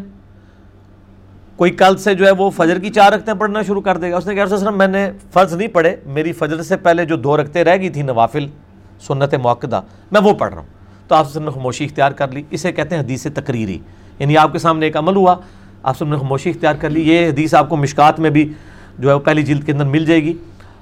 کوئی 1.56 1.72
کل 1.72 1.98
سے 1.98 2.14
جو 2.14 2.26
ہے 2.26 2.32
وہ 2.32 2.50
فجر 2.50 2.80
کی 2.80 2.90
چار 2.90 3.12
رکھتے 3.12 3.34
پڑھنا 3.34 3.62
شروع 3.62 3.82
کر 3.82 3.98
دے 3.98 4.12
گا۔ 4.12 4.18
اس 4.18 4.28
نے 4.28 4.36
کہا 4.36 4.44
وسلم 4.44 4.78
میں 4.78 4.88
نے 4.88 5.12
فرض 5.34 5.54
نہیں 5.54 5.68
پڑھے، 5.68 5.96
میری 6.06 6.32
فجر 6.32 6.62
سے 6.62 6.78
پہلے 6.78 7.06
جو 7.06 7.16
دو 7.16 7.38
رکھتے 7.38 7.64
رہ 7.64 7.78
گئی 7.78 7.90
تھی، 7.90 8.02
نوافل، 8.02 8.48
سنت 9.00 9.34
موقع 9.34 9.68
میں 10.12 10.22
وہ 10.22 10.34
پڑھ 10.34 10.54
رہا 10.54 10.62
ہوں۔ 10.62 10.68
تو 11.08 11.16
آپ 11.16 11.38
نے 11.38 11.52
خاموشی 11.52 11.86
اختیار 11.86 12.12
کر 12.12 12.32
لی۔ 12.32 12.44
اسے 12.50 12.72
کہتے 12.72 12.96
ہیں 12.96 13.04
حدیث 13.04 13.28
تقریری۔ 13.36 13.80
یعنی 14.20 14.38
آپ 14.38 14.52
کے 14.52 14.60
سامنے 14.60 14.86
ایک 14.86 14.98
عمل 14.98 15.16
ہوا، 15.16 15.36
آپ 15.84 15.98
سب 15.98 16.08
نے 16.08 16.18
خاموشی 16.18 16.50
اختیار 16.50 16.76
کر 16.76 16.90
لی۔ 16.90 17.14
یہ 17.14 17.28
حدیث 17.28 17.54
آپ 17.54 17.70
کو 17.70 17.76
مشکات 17.76 18.20
میں 18.20 18.30
بھی 18.30 18.54
جو 19.00 19.10
ہے 19.10 19.14
وہ 19.14 19.20
پہلی 19.20 19.44
جلد 19.44 19.66
کے 19.66 19.72
اندر 19.72 19.86
مل 19.86 20.06
جائے 20.06 20.24
گی۔ 20.24 20.34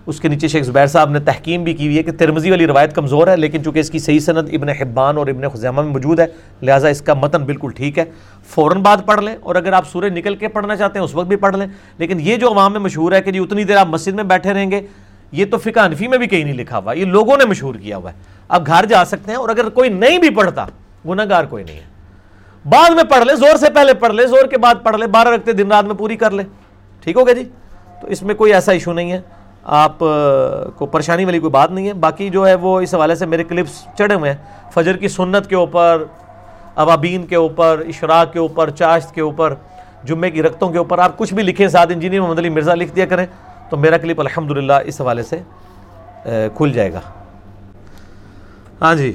اس 0.05 0.19
کے 0.19 0.27
نیچے 0.27 0.47
شیخ 0.47 0.65
زبیر 0.65 0.87
صاحب 0.87 1.09
نے 1.09 1.19
تحکیم 1.19 1.63
بھی 1.63 1.73
کی 1.73 1.85
ہوئی 1.85 1.97
ہے 1.97 2.03
کہ 2.03 2.11
ترمزی 2.11 2.49
والی 2.49 2.67
روایت 2.67 2.95
کمزور 2.95 3.27
ہے، 3.27 3.37
لیکن 3.37 3.63
چونکہ 3.63 3.79
اس 3.79 3.89
کی 3.89 3.99
صحیح 3.99 4.19
صنعت 4.19 4.45
ابن 4.51 4.69
حبان 4.69 5.17
اور 5.17 5.27
ابن 5.27 5.49
خزیمہ 5.49 5.81
میں 5.81 5.91
موجود 5.91 6.19
ہے، 6.19 6.25
لہٰذا 6.61 6.87
اس 6.87 7.01
کا 7.01 7.13
متن 7.13 7.43
بالکل 7.43 7.71
ٹھیک 7.71 7.99
ہے۔ 7.99 8.05
فوراً 8.47 8.81
بعد 8.81 8.97
پڑھ 9.05 9.21
لیں 9.21 9.35
اور 9.41 9.55
اگر 9.55 9.73
آپ 9.73 9.87
سورج 9.87 10.17
نکل 10.17 10.35
کے 10.35 10.47
پڑھنا 10.47 10.75
چاہتے 10.75 10.99
ہیں، 10.99 11.03
اس 11.03 11.15
وقت 11.15 11.27
بھی 11.27 11.35
پڑھ 11.35 11.55
لیں۔ 11.55 11.67
لیکن 11.97 12.17
یہ 12.19 12.35
جو 12.35 12.49
عوام 12.49 12.71
میں 12.71 12.79
مشہور 12.79 13.11
ہے 13.11 13.21
کہ 13.21 13.31
جی 13.31 13.39
اتنی 13.39 13.63
دیر 13.63 13.77
آپ 13.77 13.87
مسجد 13.87 14.13
میں 14.13 14.23
بیٹھے 14.23 14.53
رہیں 14.53 14.71
گے، 14.71 14.81
یہ 15.31 15.45
تو 15.45 15.57
فقہ 15.57 15.79
انفی 15.79 16.07
میں 16.07 16.17
بھی 16.17 16.27
کہیں 16.27 16.43
نہیں 16.43 16.57
لکھا 16.57 16.77
ہوا، 16.77 16.93
یہ 16.93 17.05
لوگوں 17.05 17.37
نے 17.37 17.45
مشہور 17.45 17.75
کیا 17.75 17.97
ہوا 17.97 18.11
ہے۔ 18.11 18.15
آپ 18.47 18.67
گھر 18.67 18.85
جا 18.85 19.05
سکتے 19.05 19.31
ہیں 19.31 19.37
اور 19.37 19.49
اگر 19.49 19.69
کوئی 19.69 19.89
نہیں 19.89 20.17
بھی 20.17 20.29
پڑھتا 20.29 20.65
گناہ 21.05 21.25
گار 21.29 21.43
کوئی 21.43 21.63
نہیں 21.63 21.79
ہے۔ 21.79 21.91
بعد 22.69 22.89
میں 22.89 23.03
پڑھ 23.03 23.23
لے 23.23 23.35
زور 23.35 23.57
سے 23.57 23.65
پہلے 23.73 23.93
پڑھ 23.93 24.13
لے 24.13 24.27
زور 24.27 24.47
کے 24.47 24.57
بعد 24.57 24.75
پڑھ 24.83 24.97
لے 24.97 25.07
بارہ 25.07 25.29
رکھتے 25.29 25.53
دن 25.53 25.71
رات 25.71 25.85
میں 25.85 25.95
پوری 25.95 26.15
کر 26.15 26.31
لے 26.31 26.43
ٹھیک 27.03 27.17
ہوگا 27.17 27.31
جی؟ 27.31 27.43
تو 28.01 28.07
اس 28.07 28.23
میں 28.23 28.35
کوئی 28.35 28.53
ایسا 28.53 28.71
ایشو 28.71 28.93
نہیں 28.93 29.11
ہے۔ 29.11 29.21
آپ 29.63 29.99
کو 30.75 30.85
پریشانی 30.91 31.25
والی 31.25 31.39
کوئی 31.39 31.51
بات 31.51 31.71
نہیں 31.71 31.87
ہے۔ 31.87 31.93
باقی 31.93 32.29
جو 32.29 32.47
ہے 32.47 32.53
وہ 32.55 32.79
اس 32.81 32.93
حوالے 32.95 33.15
سے 33.15 33.25
میرے 33.25 33.43
کلپس 33.43 33.83
چڑھے 33.97 34.15
ہوئے 34.15 34.31
ہیں۔ 34.31 34.37
فجر 34.73 34.97
کی 34.97 35.07
سنت 35.07 35.47
کے 35.47 35.55
اوپر 35.55 36.03
عوابین 36.75 37.25
کے 37.27 37.35
اوپر، 37.35 37.83
اشراق 37.87 38.33
کے 38.33 38.39
اوپر، 38.39 38.69
چاشت 38.69 39.13
کے 39.15 39.21
اوپر 39.21 39.53
جمعے 40.03 40.31
کی 40.31 40.43
رقطوں 40.43 40.69
کے 40.69 40.77
اوپر، 40.77 40.99
آپ 40.99 41.17
کچھ 41.17 41.33
بھی 41.33 41.43
لکھیں 41.43 41.67
ساتھ 41.67 41.91
انجینئر 41.91 42.21
محمد 42.21 42.39
علی 42.39 42.49
مرزا 42.49 42.73
لکھ 42.75 42.95
دیا 42.95 43.05
کریں، 43.05 43.25
تو 43.69 43.77
میرا 43.77 43.97
کلپ 43.97 44.19
الحمدللہ 44.19 44.73
اس 44.85 45.01
حوالے 45.01 45.23
سے 45.23 45.41
کھل 46.57 46.71
جائے 46.73 46.93
گا۔ 46.93 46.99
ہاں 48.81 48.95
جی 48.95 49.13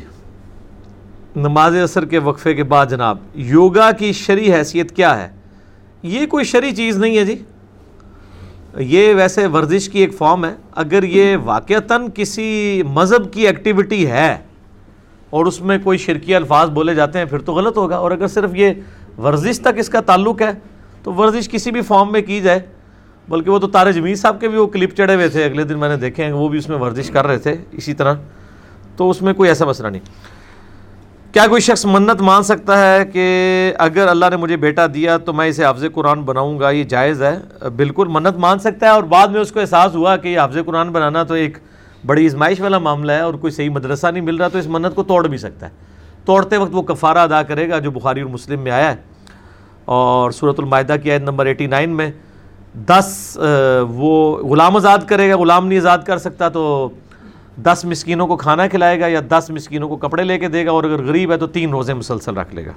نماز 1.37 1.77
اثر 1.77 2.05
کے 2.05 2.19
وقفے 2.19 2.55
کے 2.55 2.63
بعد 2.63 2.87
جناب، 2.87 3.19
یوگا 3.35 3.91
کی 3.93 4.13
شرع 4.13 4.53
حیثیت 4.55 4.97
کیا 4.97 5.19
ہے؟ 5.23 5.29
یہ 6.03 6.27
کوئی 6.27 6.45
شرع 6.45 6.71
چیز 6.77 6.99
نہیں 6.99 7.19
ہے 7.19 7.25
جی۔ 7.25 7.43
یہ 8.79 9.15
ویسے 9.15 9.47
ورزش 9.47 9.89
کی 9.89 9.99
ایک 9.99 10.15
فارم 10.15 10.45
ہے۔ 10.45 10.55
اگر 10.73 11.03
یہ 11.03 11.37
واقعتاً 11.45 12.07
کسی 12.15 12.83
مذہب 12.89 13.33
کی 13.33 13.47
ایکٹیویٹی 13.47 14.11
ہے 14.11 14.39
اور 15.31 15.47
اس 15.47 15.61
میں 15.61 15.79
کوئی 15.85 15.99
شرکی 15.99 16.35
الفاظ 16.35 16.71
بولے 16.71 16.95
جاتے 16.95 17.19
ہیں، 17.19 17.25
پھر 17.25 17.39
تو 17.39 17.53
غلط 17.53 17.77
ہوگا۔ 17.77 17.97
اور 17.97 18.11
اگر 18.11 18.27
صرف 18.27 18.51
یہ 18.55 18.71
ورزش 19.19 19.61
تک 19.61 19.79
اس 19.79 19.89
کا 19.89 20.01
تعلق 20.01 20.43
ہے، 20.43 20.51
تو 21.03 21.15
ورزش 21.15 21.49
کسی 21.49 21.71
بھی 21.71 21.81
فارم 21.81 22.13
میں 22.13 22.23
کی 22.23 22.41
جائے۔ 22.41 22.61
بلکہ 23.29 23.51
وہ 23.51 23.59
تو 23.59 23.69
تارے 23.69 23.93
جمیل 23.93 24.15
صاحب 24.15 24.41
کے 24.41 24.49
بھی 24.49 24.59
وہ 24.59 24.67
کلپ 24.67 24.97
چڑھے 24.97 25.15
ہوئے 25.15 25.29
تھے۔ 25.29 25.45
اگلے 25.45 25.65
دن 25.65 25.79
میں 25.79 25.89
نے 25.89 25.97
دیکھے 25.97 26.25
ہیں، 26.25 26.33
وہ 26.33 26.49
بھی 26.49 26.59
اس 26.59 26.69
میں 26.69 26.79
ورزش 26.79 27.11
کر 27.11 27.27
رہے 27.27 27.39
تھے 27.39 27.57
اسی 27.73 27.95
طرح۔ 27.95 28.15
تو 28.97 29.11
اس 29.11 29.23
میں 29.23 29.33
کوئی 29.33 29.49
ایسا 29.49 29.65
مسئلہ 29.65 29.89
نہیں۔ 29.89 30.36
کیا 31.37 31.47
کوئی 31.47 31.61
شخص 31.61 31.87
منت 31.87 32.23
مان 32.23 32.43
سکتا 32.43 32.95
ہے 32.95 33.07
کہ 33.07 33.25
اگر 33.79 34.09
اللہ 34.09 34.25
نے 34.31 34.37
مجھے 34.37 34.57
بیٹا 34.57 34.87
دیا 34.95 35.17
تو 35.17 35.33
میں 35.33 35.49
اسے 35.49 35.65
حافظ 35.65 35.85
قرآن 35.95 36.23
بناؤں 36.23 36.61
گا؟ 36.61 36.71
یہ 36.71 36.85
جائز 36.85 37.23
ہے۔ 37.23 37.69
بالکل 37.77 38.07
منت 38.09 38.39
مان 38.39 38.59
سکتا 38.59 38.87
ہے 38.87 38.91
اور 38.91 39.03
بعد 39.03 39.29
میں 39.29 39.41
اس 39.41 39.53
کو 39.53 39.61
احساس 39.61 39.95
ہوا 39.95 40.17
کہ 40.17 40.29
یہ 40.29 40.39
حافظ 40.39 40.57
قرآن 40.67 40.91
بنانا 40.91 41.23
تو 41.23 41.35
ایک 41.35 41.59
بڑی 42.07 42.27
ازمائش 42.27 42.61
والا 42.61 42.79
معاملہ 42.79 43.13
ہے 43.13 43.21
اور 43.21 43.35
کوئی 43.35 43.51
صحیح 43.51 43.71
مدرسہ 43.71 44.07
نہیں 44.07 44.25
مل 44.25 44.37
رہا 44.37 44.49
تو 44.49 44.59
اس 44.59 44.67
منت 44.67 44.95
کو 44.95 45.03
توڑ 45.03 45.27
بھی 45.27 45.39
سکتا 45.39 45.67
ہے۔ 45.67 45.71
توڑتے 46.25 46.57
وقت 46.57 46.71
وہ 46.73 46.83
کفارہ 46.83 47.19
ادا 47.19 47.43
کرے 47.43 47.69
گا 47.69 47.79
جو 47.79 47.91
بخاری 47.91 48.21
اور 48.21 48.31
مسلم 48.31 48.61
میں 48.61 48.73
آیا 48.73 48.91
ہے۔ 48.91 48.97
اور 49.85 50.31
صورت 50.31 50.61
المائدہ 50.61 50.95
کی 51.03 51.11
عید 51.11 51.23
نمبر 51.23 51.47
ایٹی 51.47 51.67
نائن 51.67 51.91
میں 51.91 52.11
دس 52.75 53.39
وہ 53.89 54.39
غلام 54.39 54.77
آزاد 54.77 54.99
کرے 55.07 55.31
گا، 55.31 55.37
غلام 55.37 55.67
نہیں 55.67 55.79
آزاد 55.79 55.99
کر 56.07 56.19
سکتا 56.19 56.49
تو 56.49 56.89
دس 57.57 57.85
مسکینوں 57.85 58.27
کو 58.27 58.37
کھانا 58.37 58.67
کھلائے 58.67 59.01
گا 59.01 59.07
یا 59.07 59.21
دس 59.29 59.51
مسکینوں 59.51 59.89
کو 59.89 59.97
کپڑے 59.97 60.23
لے 60.23 60.39
کے 60.39 60.49
دے 60.49 60.67
گا 60.67 60.71
اور 60.71 60.85
اگر 60.85 61.03
غریب 61.03 61.33
ہے 61.33 61.37
تو 61.37 61.47
تین 61.47 61.71
روزے 61.71 61.95
مسلسل 61.95 62.37
رکھ 62.37 62.55
لے 62.55 62.67
گا۔ 62.67 62.73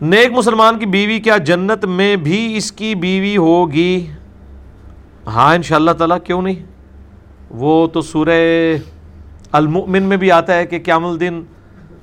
نیک 0.00 0.32
مسلمان 0.32 0.78
کی 0.78 0.86
بیوی 0.86 1.20
کیا 1.20 1.36
جنت 1.36 1.84
میں 1.84 2.16
بھی 2.16 2.56
اس 2.56 2.72
کی 2.72 2.94
بیوی 2.94 3.36
ہوگی؟ 3.36 4.06
ہاں 5.26 5.54
ان 5.54 5.62
شاء 5.62 5.76
اللہ 5.76 5.90
تعالیٰ، 5.90 6.18
کیوں 6.24 6.42
نہیں؟ 6.42 6.66
وہ 7.50 7.86
تو 7.86 8.00
سورہ 8.00 8.76
المؤمن 9.52 10.02
میں 10.02 10.16
بھی 10.16 10.32
آتا 10.32 10.54
ہے 10.54 10.66
کہ 10.66 10.78
قیام 10.84 11.06
الدین 11.06 11.42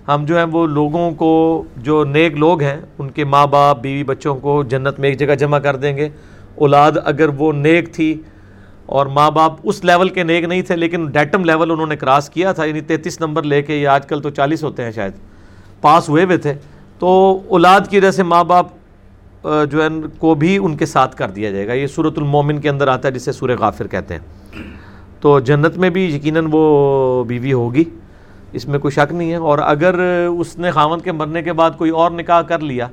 ہم 0.08 0.26
جو 0.26 0.38
ہیں 0.38 0.46
وہ 0.46 0.68
لوگوں 0.68 1.12
کو، 1.12 1.64
جو 1.78 2.04
نیک 2.04 2.34
لوگ 2.34 2.62
ہیں، 2.62 2.78
ان 3.00 3.10
کے 3.10 3.26
ماں 3.26 3.48
باپ، 3.48 3.82
بیوی 3.82 4.04
بچوں 4.04 4.36
کو 4.36 4.64
جنت 4.64 5.00
میں 5.00 5.10
ایک 5.10 5.20
جگہ 5.20 5.36
جمع 5.36 5.60
کر 5.60 5.76
دیں 5.76 5.98
گے۔ 5.98 6.10
اولاد 6.56 6.92
اگر 7.06 7.30
وہ 7.30 7.54
نیک 7.54 7.94
تھی 7.94 8.22
اور 8.86 9.06
ماں 9.06 9.32
باپ 9.32 9.54
اس 9.64 9.84
لیول 9.84 10.10
کے 10.10 10.24
نیک 10.24 10.44
نہیں 10.44 10.62
تھے، 10.62 10.76
لیکن 10.76 11.06
ڈیٹم 11.06 11.46
لیول 11.46 11.72
انہوں 11.72 11.88
نے 11.88 11.96
کراس 11.96 12.30
کیا 12.30 12.52
تھا 12.52 12.66
یعنی 12.66 12.82
تینتیس 12.82 13.22
نمبر 13.22 13.44
لے 13.44 13.62
کے 13.62 13.76
یہ 13.76 13.88
آج 13.88 14.08
کل 14.08 14.22
تو 14.22 14.30
چالیس 14.30 14.64
ہوتے 14.64 14.84
ہیں 14.84 14.92
شاید، 14.92 15.14
پاس 15.82 16.10
ہوئے 16.10 16.24
ہوئے 16.24 16.38
تھے۔ 16.38 16.54
تو 17.00 17.40
اولاد 17.48 17.82
کی 17.90 17.98
وجہ 17.98 18.12
سے 18.12 18.24
ماں 18.24 18.44
باپ 18.44 18.68
جو 19.44 19.84
ہے، 19.84 19.88
کو 20.20 20.36
بھی 20.36 20.58
ان 20.58 20.78
کے 20.78 20.86
ساتھ 20.86 21.16
کر 21.16 21.30
دیا 21.30 21.52
جائے 21.52 21.68
گا۔ 21.68 21.74
یہ 21.74 21.88
صورت 21.88 22.18
المومن 22.18 22.62
کے 22.62 22.70
اندر 22.70 22.88
آتا 22.88 23.08
ہے، 23.08 23.14
جسے 23.14 23.32
سورہ 23.32 23.52
غافر 23.60 23.88
کہتے 23.88 24.14
ہیں۔ 24.14 24.22
تو 25.20 25.40
جنت 25.40 25.78
میں 25.78 25.90
بھی 25.90 26.16
یقیناً 26.16 26.48
وہ 26.52 27.24
بیوی 27.24 27.54
ہوگی، 27.54 27.84
اس 28.54 28.68
میں 28.68 28.80
کوئی 28.80 28.92
شک 28.92 29.14
نہیں 29.14 29.32
ہے۔ 29.32 29.36
اور 29.36 29.60
اگر 29.60 29.96
اس 30.40 30.58
نے 30.58 30.72
خامن 30.72 31.00
کے 31.00 31.12
مرنے 31.12 31.44
کے 31.44 31.54
بعد 31.54 31.72
کوئی 31.78 31.92
اور 31.92 32.12
نکاح 32.12 32.42
کر 32.42 32.60
لیا 32.60 32.88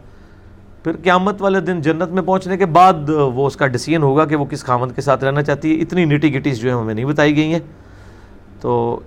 پھر 0.84 0.96
قیامت 1.02 1.42
والے 1.42 1.60
دن 1.60 1.80
جنت 1.80 2.08
میں 2.08 2.22
پہنچنے 2.22 2.56
کے 2.56 2.66
بعد 2.66 3.08
وہ 3.08 3.46
اس 3.46 3.56
کا 3.56 3.66
ڈسیزن 3.66 4.02
ہوگا 4.02 4.24
کہ 4.24 4.36
وہ 4.36 4.44
کس 4.44 4.64
خامد 4.64 4.94
کے 4.94 5.00
ساتھ 5.00 5.24
رہنا 5.24 5.42
چاہتی 5.42 5.76
ہے۔ 5.76 5.82
اتنی 5.82 6.04
نیٹی 6.04 6.38
گٹیز 6.38 6.58
جو 6.58 6.70
ہیں 6.70 6.76
ہمیں 6.76 6.94
نہیں 6.94 7.04
بتائی 7.04 7.36
گئی 7.36 7.52
ہیں۔ 7.52 7.60
تو 8.60 9.00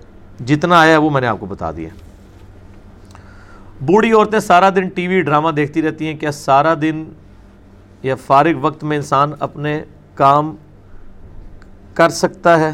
جتنا 0.46 0.80
آیا 0.80 0.98
وہ 0.98 1.10
میں 1.10 1.20
نے 1.20 1.26
آپ 1.26 1.40
کو 1.40 1.46
بتا 1.46 1.70
دیا۔ 1.70 1.88
بوڑھی 3.80 4.12
عورتیں 4.12 4.38
سارا 4.38 4.70
دن 4.70 4.88
ٹی 4.88 5.06
وی 5.06 5.20
ڈرامہ 5.20 5.50
دیکھتی 5.50 5.82
رہتی 5.82 6.06
ہیں۔ 6.06 6.14
کیا 6.14 6.32
سارا 6.32 6.74
دن 6.82 7.04
یا 8.02 8.14
فارغ 8.14 8.52
وقت 8.60 8.84
میں 8.84 8.96
انسان 8.96 9.32
اپنے 9.40 9.82
کام 10.14 10.56
کر 11.94 12.08
سکتا 12.08 12.60
ہے؟ 12.60 12.72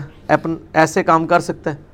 ایسے 0.73 1.03
کام 1.03 1.27
کر 1.27 1.41
سکتا 1.41 1.71
ہے؟ 1.71 1.91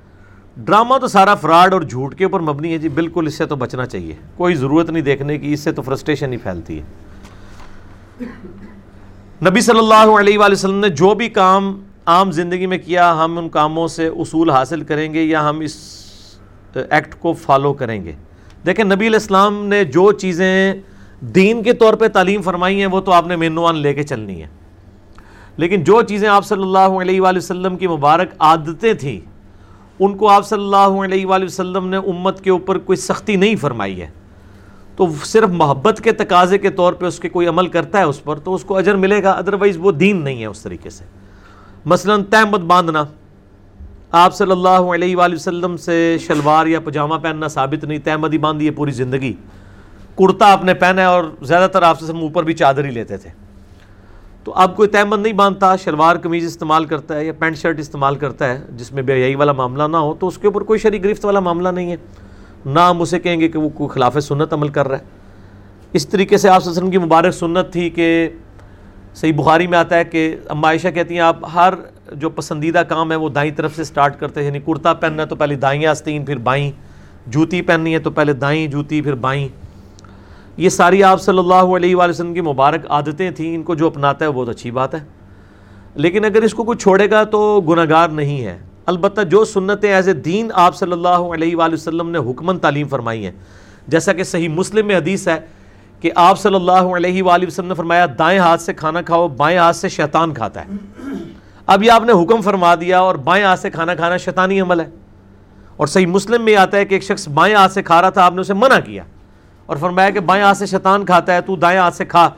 ڈرامہ 0.66 0.96
تو 0.98 1.08
سارا 1.08 1.34
فراڈ 1.34 1.72
اور 1.74 1.82
جھوٹ 1.82 2.14
کے 2.14 2.24
اوپر 2.24 2.40
مبنی 2.40 2.72
ہے 2.72 2.78
جی 2.78 2.88
بالکل 2.88 3.26
اس 3.26 3.34
سے 3.34 3.46
تو 3.46 3.56
بچنا 3.56 3.86
چاہیے۔ 3.86 4.14
کوئی 4.36 4.54
ضرورت 4.54 4.90
نہیں 4.90 5.02
دیکھنے 5.02 5.38
کی، 5.38 5.52
اس 5.52 5.60
سے 5.60 5.72
تو 5.72 5.82
فرسٹریشن 5.82 6.32
ہی 6.32 6.36
پھیلتی 6.36 6.78
ہے۔ 6.78 8.26
نبی 9.48 9.60
صلی 9.60 9.78
اللہ 9.78 10.18
علیہ 10.20 10.38
وآلہ 10.38 10.52
وسلم 10.52 10.78
نے 10.78 10.88
جو 10.88 11.14
بھی 11.14 11.28
کام 11.28 11.80
عام 12.06 12.30
زندگی 12.30 12.66
میں 12.66 12.78
کیا، 12.78 13.24
ہم 13.24 13.38
ان 13.38 13.48
کاموں 13.48 13.86
سے 13.88 14.06
اصول 14.06 14.50
حاصل 14.50 14.82
کریں 14.82 15.12
گے 15.14 15.22
یا 15.22 15.48
ہم 15.50 15.60
اس 15.60 15.76
ایکٹ 16.74 17.14
کو 17.20 17.32
فالو 17.32 17.72
کریں 17.72 18.04
گے۔ 18.04 18.12
دیکھیں، 18.66 18.84
نبی 18.84 19.06
علیہ 19.06 19.18
السلام 19.20 19.64
نے 19.66 19.84
جو 19.84 20.10
چیزیں 20.12 20.74
دین 21.34 21.62
کے 21.62 21.72
طور 21.72 21.94
پہ 21.94 22.08
تعلیم 22.08 22.42
فرمائی 22.42 22.78
ہیں، 22.80 22.86
وہ 22.86 23.00
تو 23.00 23.12
آپ 23.12 23.26
نے 23.26 23.36
مینوان 23.36 23.76
لے 23.76 23.94
کے 23.94 24.02
چلنی 24.02 24.42
ہے 24.42 24.46
لیکن 25.56 25.84
جو 25.84 26.02
چیزیں 26.02 26.28
آپ 26.28 26.46
صلی 26.46 26.62
اللہ 26.62 27.00
علیہ 27.00 27.20
وآلہ 27.20 27.38
وسلم 27.38 27.76
کی 27.76 27.86
مبارک 27.86 28.34
عادتیں 28.38 28.92
تھیں 28.94 29.20
ان 30.00 30.16
کو 30.16 30.28
آپ 30.28 30.46
صلی 30.46 30.62
اللہ 30.62 30.76
علیہ 30.76 31.26
وآلہ 31.26 31.44
وسلم 31.44 31.88
نے 31.88 31.96
امت 31.96 32.40
کے 32.40 32.50
اوپر 32.50 32.78
کوئی 32.78 32.96
سختی 32.96 33.36
نہیں 33.36 33.56
فرمائی 33.56 34.00
ہے۔ 34.00 34.10
تو 34.96 35.08
صرف 35.24 35.48
محبت 35.48 36.00
کے 36.04 36.12
تقاضے 36.12 36.58
کے 36.58 36.70
طور 36.70 36.92
پہ 36.92 37.06
اس 37.06 37.18
کے 37.18 37.28
کوئی 37.28 37.46
عمل 37.46 37.66
کرتا 37.66 37.98
ہے 37.98 38.02
اس 38.02 38.24
پر، 38.24 38.38
تو 38.38 38.54
اس 38.54 38.64
کو 38.64 38.76
اجر 38.76 38.94
ملے 38.94 39.22
گا 39.22 39.30
ادروائز 39.30 39.76
وہ 39.80 39.92
دین 39.92 40.24
نہیں 40.24 40.40
ہے 40.40 40.46
اس 40.46 40.60
طریقے 40.60 40.90
سے۔ 40.90 41.04
مثلا 41.86 42.16
تحمد 42.30 42.58
باندھنا۔ 42.58 43.04
آپ 44.12 44.34
صلی 44.34 44.50
اللہ 44.50 44.68
علیہ 44.68 45.16
وآلہ 45.16 45.34
وسلم 45.34 45.76
سے 45.76 46.16
شلوار 46.26 46.66
یا 46.66 46.80
پجامہ 46.80 47.14
پہننا 47.14 47.48
ثابت 47.48 47.84
نہیں 47.84 47.98
تحمد 47.98 48.32
ہی 48.32 48.38
باندھی 48.38 48.66
ہے 48.66 48.70
پوری 48.70 48.90
زندگی۔ 48.90 49.32
کرتا 50.18 50.52
آپ 50.52 50.64
نے 50.64 50.74
پہنا 50.74 51.02
ہے 51.02 51.06
اور 51.06 51.24
زیادہ 51.42 51.70
تر 51.70 51.82
آپ 51.82 52.00
سے 52.00 52.12
اوپر 52.12 52.42
بھی 52.42 52.54
چادر 52.54 52.84
ہی 52.84 52.90
لیتے 52.90 53.16
تھے۔ 53.16 53.47
تو 54.44 54.52
اب 54.54 54.76
کوئی 54.76 54.88
تیمن 54.88 55.20
نہیں 55.20 55.32
باندھتا، 55.32 55.76
شلوار 55.76 56.16
قمیض 56.16 56.44
استعمال 56.44 56.84
کرتا 56.84 57.16
ہے 57.16 57.24
یا 57.24 57.32
پینٹ 57.32 57.56
شرٹ 57.56 57.78
استعمال 57.78 58.14
کرتا 58.14 58.48
ہے، 58.48 58.62
جس 58.76 58.92
میں 58.92 59.02
بے 59.02 59.34
والا 59.34 59.52
معاملہ 59.52 59.82
نہ 59.82 59.96
ہو، 59.96 60.14
تو 60.14 60.26
اس 60.26 60.38
کے 60.38 60.46
اوپر 60.46 60.60
کوئی 60.60 60.78
شریک 60.78 61.04
گرفت 61.04 61.24
والا 61.24 61.40
معاملہ 61.40 61.68
نہیں 61.68 61.90
ہے۔ 61.90 61.96
نہ 62.66 62.80
ہم 62.80 63.02
اسے 63.02 63.18
کہیں 63.18 63.40
گے 63.40 63.48
کہ 63.48 63.58
وہ 63.58 63.68
کوئی 63.68 63.88
خلاف 63.88 64.18
سنت 64.22 64.52
عمل 64.52 64.68
کر 64.68 64.88
رہا 64.88 64.98
ہے۔ 64.98 65.04
اس 65.92 66.08
طریقے 66.08 66.36
سے 66.36 66.48
آپ 66.48 66.68
وسلم 66.68 66.90
کی 66.90 66.98
مبارک 66.98 67.32
سنت 67.32 67.72
تھی 67.72 67.90
کہ 67.90 68.28
صحیح 69.14 69.32
بخاری 69.36 69.66
میں 69.66 69.78
آتا 69.78 69.96
ہے 69.96 70.04
کہ 70.04 70.36
اما 70.48 70.68
عائشہ 70.68 70.88
کہتی 70.88 71.14
ہیں، 71.14 71.20
آپ 71.20 71.36
ہر 71.54 71.74
جو 72.12 72.30
پسندیدہ 72.30 72.78
کام 72.78 73.10
ہے 73.10 73.16
وہ 73.16 73.28
دائیں 73.28 73.52
طرف 73.56 73.76
سے 73.76 73.84
سٹارٹ 73.84 74.20
کرتے 74.20 74.40
ہیں 74.40 74.46
یعنی 74.46 74.58
کرتا 74.58 74.94
پہننا 74.94 75.22
ہے 75.22 75.28
تو 75.28 75.36
پہلے 75.36 75.54
دائیں 75.54 75.86
آستین، 75.86 76.24
پھر 76.24 76.36
بائیں۔ 76.36 76.72
جوتی 77.26 77.62
پہننی 77.62 77.94
ہے 77.94 77.98
تو 77.98 78.10
پہلے 78.10 78.32
دائیں 78.32 78.66
جوتی، 78.66 79.02
پھر 79.02 79.14
بائیں۔ 79.14 79.48
یہ 80.58 80.68
ساری 80.68 81.02
آپ 81.02 81.22
صلی 81.22 81.38
اللہ 81.38 81.54
علیہ 81.54 81.96
وآلہ 81.96 82.10
وسلم 82.10 82.34
کی 82.34 82.40
مبارک 82.40 82.86
عادتیں 82.88 83.30
تھیں، 83.30 83.54
ان 83.54 83.62
کو 83.62 83.74
جو 83.74 83.86
اپناتا 83.86 84.24
ہے 84.24 84.30
وہ 84.30 84.34
بہت 84.34 84.48
اچھی 84.48 84.70
بات 84.70 84.94
ہے۔ 84.94 85.00
لیکن 85.94 86.24
اگر 86.24 86.42
اس 86.42 86.54
کو 86.54 86.64
کوئی 86.64 86.78
چھوڑے 86.78 87.10
گا 87.10 87.24
تو 87.24 87.60
گناہ 87.60 87.84
گار 87.90 88.08
نہیں 88.08 88.44
ہے۔ 88.44 88.58
البتہ 88.86 89.20
جو 89.20 89.44
سنتیں 89.44 89.92
ایز 89.92 90.08
اے 90.08 90.14
دین 90.14 90.50
آپ 90.54 90.76
صلی 90.76 90.92
اللہ 90.92 91.08
علیہ 91.08 91.56
وآلہ 91.56 91.74
وسلم 91.74 92.10
نے 92.10 92.18
حکمن 92.18 92.58
تعلیم 92.58 92.88
فرمائی 92.88 93.24
ہیں، 93.24 93.32
جیسا 93.88 94.12
کہ 94.12 94.22
صحیح 94.22 94.48
مسلم 94.48 94.86
میں 94.86 94.96
حدیث 94.96 95.28
ہے 95.28 95.38
کہ 96.00 96.10
آپ 96.14 96.38
صلی 96.38 96.54
اللہ 96.54 96.72
علیہ 96.72 97.22
وآلہ 97.22 97.46
وسلم 97.46 97.66
نے 97.66 97.74
فرمایا، 97.74 98.06
دائیں 98.18 98.38
ہاتھ 98.38 98.62
سے 98.62 98.74
کھانا 98.74 99.02
کھاؤ، 99.02 99.28
بائیں 99.28 99.58
ہاتھ 99.58 99.76
سے 99.76 99.88
شیطان 99.88 100.34
کھاتا 100.34 100.60
ہے۔ 100.60 100.68
اب 101.66 101.82
یہ 101.82 101.90
آپ 101.90 102.02
نے 102.02 102.12
حکم 102.12 102.40
فرما 102.40 102.74
دیا 102.74 103.00
اور 103.00 103.14
بائیں 103.14 103.44
ہاتھ 103.44 103.60
سے 103.60 103.70
کھانا 103.70 103.94
کھانا 103.94 104.16
شیطانی 104.16 104.60
عمل 104.60 104.80
ہے۔ 104.80 104.90
اور 105.76 105.86
صحیح 105.86 106.06
مسلم 106.06 106.44
میں 106.44 106.56
آتا 106.56 106.76
ہے 106.76 106.84
کہ 106.84 106.94
ایک 106.94 107.02
شخص 107.02 107.28
بائیں 107.28 107.54
ہاتھ 107.54 107.72
سے 107.72 107.82
کھا 107.82 108.02
رہا 108.02 108.10
تھا، 108.10 108.24
آپ 108.24 108.34
نے 108.34 108.40
اسے 108.40 108.54
منع 108.54 108.78
کیا۔ 108.84 109.04
اور 109.68 109.76
فرمایا 109.76 110.10
کہ 110.10 110.20
بائیں 110.20 110.44
ہاتھ 110.44 110.58
سے 110.58 110.66
شیطان 110.66 111.04
کھاتا 111.04 111.34
ہے، 111.34 111.40
تو 111.40 111.56
دائیں 111.56 111.78
ہاتھ 111.78 111.94
سے 111.94 112.04
کھا۔ 112.04 112.30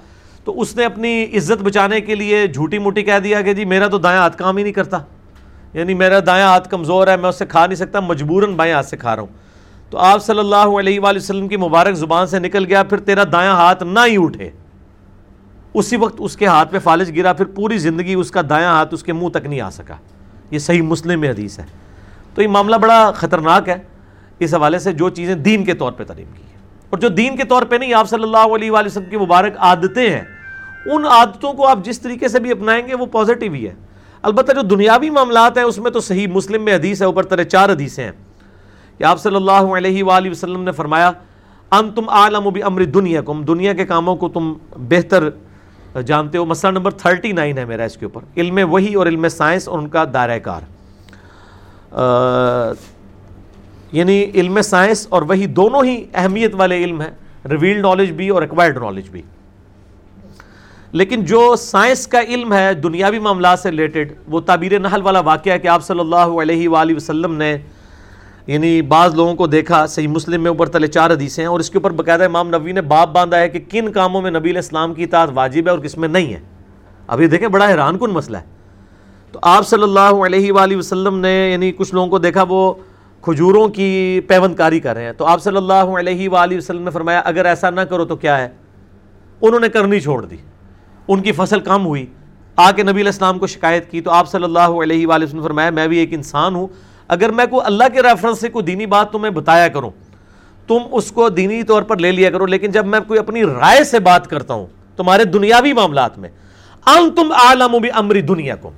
تو 0.44 0.60
اس 0.60 0.76
نے 0.76 0.84
اپنی 0.84 1.24
عزت 1.24 1.62
بچانے 1.62 2.00
کے 2.00 2.14
لیے 2.14 2.46
جھوٹی 2.46 2.78
موٹی 2.78 3.02
کہہ 3.02 3.18
دیا 3.24 3.40
کہ 3.40 3.52
جی 3.52 3.64
میرا 3.64 3.86
تو 3.86 3.98
دائیں 3.98 4.18
ہاتھ 4.18 4.36
کام 4.36 4.56
ہی 4.56 4.62
نہیں 4.62 4.72
کرتا۔ 4.72 4.98
یعنی 5.74 5.94
میرا 5.94 6.18
دائیں 6.26 6.44
ہاتھ 6.44 6.68
کمزور 6.68 7.08
ہے، 7.08 7.16
میں 7.16 7.28
اس 7.28 7.38
سے 7.38 7.46
کھا 7.46 7.66
نہیں 7.66 7.76
سکتا، 7.76 8.00
مجبوراً 8.00 8.54
بائیں 8.54 8.74
ہاتھ 8.74 8.86
سے 8.86 8.96
کھا 8.96 9.14
رہا 9.16 9.22
ہوں۔ 9.22 9.50
تو 9.90 9.98
آپ 9.98 10.24
صلی 10.24 10.38
اللہ 10.38 10.56
علیہ 10.56 11.00
وآلہ 11.00 11.18
وسلم 11.18 11.48
کی 11.48 11.56
مبارک 11.56 11.94
زبان 11.94 12.26
سے 12.26 12.38
نکل 12.38 12.64
گیا، 12.64 12.82
پھر 12.82 12.98
تیرا 12.98 13.22
دایاں 13.32 13.54
ہاتھ 13.54 13.82
نہ 13.82 14.00
ہی 14.06 14.16
اٹھے۔ 14.18 14.50
اسی 15.74 15.96
وقت 15.96 16.16
اس 16.18 16.36
کے 16.36 16.46
ہاتھ 16.46 16.72
پہ 16.72 16.78
فالج 16.78 17.18
گرا، 17.18 17.32
پھر 17.32 17.44
پوری 17.44 17.78
زندگی 17.78 18.14
اس 18.14 18.30
کا 18.30 18.40
دایاں 18.48 18.70
ہاتھ 18.70 18.94
اس 18.94 19.02
کے 19.02 19.12
منہ 19.12 19.28
تک 19.28 19.46
نہیں 19.46 19.60
آ 19.60 19.70
سکا۔ 19.70 19.94
یہ 20.50 20.58
صحیح 20.58 20.82
مسلم 20.82 21.20
میں 21.20 21.30
حدیث 21.30 21.58
ہے۔ 21.58 21.64
تو 22.34 22.42
یہ 22.42 22.48
معاملہ 22.48 22.76
بڑا 22.76 23.10
خطرناک 23.14 23.68
ہے۔ 23.68 23.76
اس 24.38 24.54
حوالے 24.54 24.78
سے 24.78 24.92
جو 24.92 25.08
چیزیں 25.08 25.34
دین 25.34 25.64
کے 25.64 25.74
طور 25.74 25.92
پہ 25.92 26.04
تعلیم 26.04 26.26
کی۔ 26.34 26.42
اور 26.90 26.98
جو 26.98 27.08
دین 27.08 27.36
کے 27.36 27.44
طور 27.44 27.62
پہ 27.62 27.76
نہیں، 27.76 27.94
آپ 27.94 28.08
صلی 28.08 28.22
اللہ 28.22 28.54
علیہ 28.54 28.70
وآلہ 28.70 28.86
وسلم 28.86 29.10
کی 29.10 29.16
مبارک 29.16 29.52
عادتیں 29.58 30.10
ہیں، 30.10 30.22
ان 30.86 31.04
عادتوں 31.04 31.52
کو 31.52 31.66
آپ 31.66 31.78
جس 31.84 32.00
طریقے 32.00 32.28
سے 32.28 32.40
بھی 32.40 32.50
اپنائیں 32.50 32.88
گے 32.88 32.94
وہ 32.94 33.06
پازیٹیو 33.06 33.52
ہی 33.52 33.68
ہے۔ 33.68 33.74
البتہ 34.22 34.52
جو 34.52 34.62
دنیاوی 34.62 35.10
معاملات 35.10 35.56
ہیں، 35.56 35.64
اس 35.64 35.78
میں 35.78 35.90
تو 35.90 36.00
صحیح 36.00 36.26
مسلم 36.26 36.64
میں 36.64 36.74
حدیث 36.74 37.00
ہے، 37.00 37.06
اوپر 37.06 37.22
طرح 37.22 37.42
چار 37.42 37.68
حدیثیں 37.68 38.04
ہیں۔ 38.04 38.12
کہ 38.98 39.04
آپ 39.04 39.20
صلی 39.20 39.36
اللہ 39.36 39.50
علیہ 39.52 40.04
وآلہ 40.04 40.30
وسلم 40.30 40.62
نے 40.62 40.72
فرمایا 40.72 41.12
ان 41.70 41.90
تم 41.90 42.08
عالم 42.08 42.46
و 42.46 42.50
بھی 42.50 42.62
امر 42.62 42.84
دنیا 42.84 43.20
کم 43.22 43.42
دنیا 43.42 43.72
کے 43.72 43.86
کاموں 43.86 44.16
کو 44.16 44.28
تم 44.28 44.54
بہتر 44.76 45.28
جانتے 46.00 46.38
ہو۔ 46.38 46.44
مسئلہ 46.44 46.72
نمبر 46.72 46.90
تھرٹی 46.90 47.32
نائن 47.32 47.58
ہے 47.58 47.64
میرا 47.64 47.84
اس 47.84 47.96
کے 47.96 48.04
اوپر۔ 48.04 48.20
علم 48.36 48.58
وہی 48.72 48.94
اور 48.94 49.06
علم 49.06 49.28
سائنس 49.28 49.68
اور 49.68 49.78
ان 49.78 49.88
کا 49.88 50.04
دائرہ 50.12 50.38
کار۔ 50.38 50.60
یعنی 53.92 54.24
علم 54.34 54.62
سائنس 54.62 55.06
اور 55.10 55.22
وہی 55.22 55.46
دونوں 55.46 55.84
ہی 55.84 56.04
اہمیت 56.14 56.54
والے 56.54 56.84
علم 56.84 57.00
ہیں 57.00 57.10
ریویل 57.50 57.82
نالج 57.82 58.10
بھی 58.10 58.28
اور 58.28 58.42
ایکوائرڈ 58.42 58.76
نالج 58.76 59.08
بھی۔ 59.08 59.22
لیکن 60.92 61.24
جو 61.24 61.56
سائنس 61.58 62.06
کا 62.06 62.20
علم 62.20 62.52
ہے 62.52 62.74
دنیاوی 62.74 63.18
معاملات 63.18 63.58
سے 63.58 63.70
ریلیٹڈ 63.70 64.12
وہ 64.28 64.40
تعبیر 64.40 64.78
نحل 64.78 65.02
والا 65.02 65.20
واقعہ 65.20 65.52
ہے 65.52 65.58
کہ 65.58 65.68
آپ 65.68 65.84
صلی 65.84 66.00
اللہ 66.00 66.16
علیہ 66.16 66.68
وآلہ 66.68 66.96
وسلم 66.96 67.34
نے 67.34 67.58
یعنی 68.46 68.82
بعض 68.82 69.14
لوگوں 69.14 69.34
کو 69.34 69.46
دیکھا، 69.46 69.86
صحیح 69.86 70.08
مسلم 70.08 70.42
میں 70.42 70.50
اوپر 70.50 70.66
تلے 70.66 70.86
چار 70.86 71.10
حدیثیں 71.10 71.44
ہیں 71.44 71.48
اور 71.48 71.60
اس 71.60 71.70
کے 71.70 71.78
اوپر 71.78 71.90
باقاعدہ 71.90 72.24
امام 72.24 72.48
نبی 72.48 72.72
نے 72.72 72.80
باپ 72.80 73.08
باندھا 73.08 73.38
ہے 73.38 73.48
کہ 73.48 73.58
کن 73.70 73.92
کاموں 73.92 74.22
میں 74.22 74.30
نبی 74.30 74.50
علیہ 74.50 74.58
السلام 74.58 74.94
کی 74.94 75.02
اطاعت 75.02 75.28
واجب 75.34 75.66
ہے 75.66 75.70
اور 75.70 75.78
کس 75.78 75.98
میں 75.98 76.08
نہیں 76.08 76.34
ہے۔ 76.34 76.40
ابھی 77.06 77.26
دیکھیں، 77.26 77.48
بڑا 77.48 77.68
حیران 77.68 77.98
کن 77.98 78.10
مسئلہ 78.10 78.36
ہے۔ 78.36 78.42
تو 79.32 79.38
آپ 79.42 79.66
صلی 79.66 79.82
اللہ 79.82 80.00
علیہ 80.00 80.52
وآلہ 80.52 80.76
وسلم 80.76 81.18
نے 81.18 81.50
یعنی 81.52 81.72
کچھ 81.72 81.94
لوگوں 81.94 82.08
کو 82.08 82.18
دیکھا، 82.18 82.44
وہ 82.48 82.74
کھجوروں 83.20 83.68
کی 83.68 84.20
پیوند 84.26 84.54
کاری 84.54 84.80
کر 84.80 84.94
رہے 84.94 85.04
ہیں۔ 85.04 85.12
تو 85.12 85.26
آپ 85.26 85.42
صلی 85.42 85.56
اللہ 85.56 85.72
علیہ 85.72 86.28
وآلہ 86.28 86.56
وسلم 86.56 86.82
نے 86.82 86.90
فرمایا، 86.90 87.22
اگر 87.24 87.44
ایسا 87.44 87.70
نہ 87.70 87.80
کرو 87.80 88.04
تو 88.04 88.16
کیا 88.16 88.38
ہے؟ 88.38 88.48
انہوں 89.42 89.60
نے 89.60 89.68
کرنی 89.68 90.00
چھوڑ 90.00 90.24
دی۔ 90.24 90.36
ان 91.08 91.22
کی 91.22 91.32
فصل 91.32 91.60
کم 91.60 91.86
ہوئی۔ 91.86 92.06
آ 92.56 92.70
کے 92.70 92.82
نبی 92.82 92.92
علیہ 92.92 93.04
السلام 93.04 93.38
کو 93.38 93.46
شکایت 93.46 93.90
کی، 93.90 94.00
تو 94.00 94.10
آپ 94.10 94.28
صلی 94.28 94.44
اللہ 94.44 94.58
علیہ 94.58 95.06
وآلہ 95.06 95.24
وسلم 95.24 95.38
نے 95.38 95.44
فرمایا، 95.44 95.70
میں 95.70 95.88
بھی 95.88 95.98
ایک 95.98 96.14
انسان 96.14 96.54
ہوں۔ 96.54 96.66
اگر 97.08 97.30
میں 97.30 97.46
کوئی 97.46 97.66
اللہ 97.66 97.84
کے 97.92 98.02
ریفرنس 98.02 98.40
سے 98.40 98.48
کوئی 98.48 98.64
دینی 98.64 98.86
بات 98.86 99.12
تمہیں 99.12 99.32
بتایا 99.32 99.68
کروں، 99.68 99.90
تم 100.66 100.78
اس 100.92 101.12
کو 101.12 101.28
دینی 101.28 101.62
طور 101.62 101.82
پر 101.82 101.96
لے 101.96 102.12
لیا 102.12 102.30
کرو، 102.30 102.46
لیکن 102.46 102.70
جب 102.70 102.86
میں 102.86 103.00
کوئی 103.00 103.20
اپنی 103.20 103.44
رائے 103.44 103.84
سے 103.84 103.98
بات 103.98 104.26
کرتا 104.26 104.54
ہوں، 104.54 104.66
تمہارے 104.96 105.24
دنیاوی 105.24 105.72
معاملات 105.72 106.18
میں 106.18 106.28
ان 106.86 107.10
تم 107.10 107.32
عالم 107.32 107.76
بھی 107.80 107.88
امری 107.94 108.20
دنیا 108.20 108.56
کو 108.56 108.70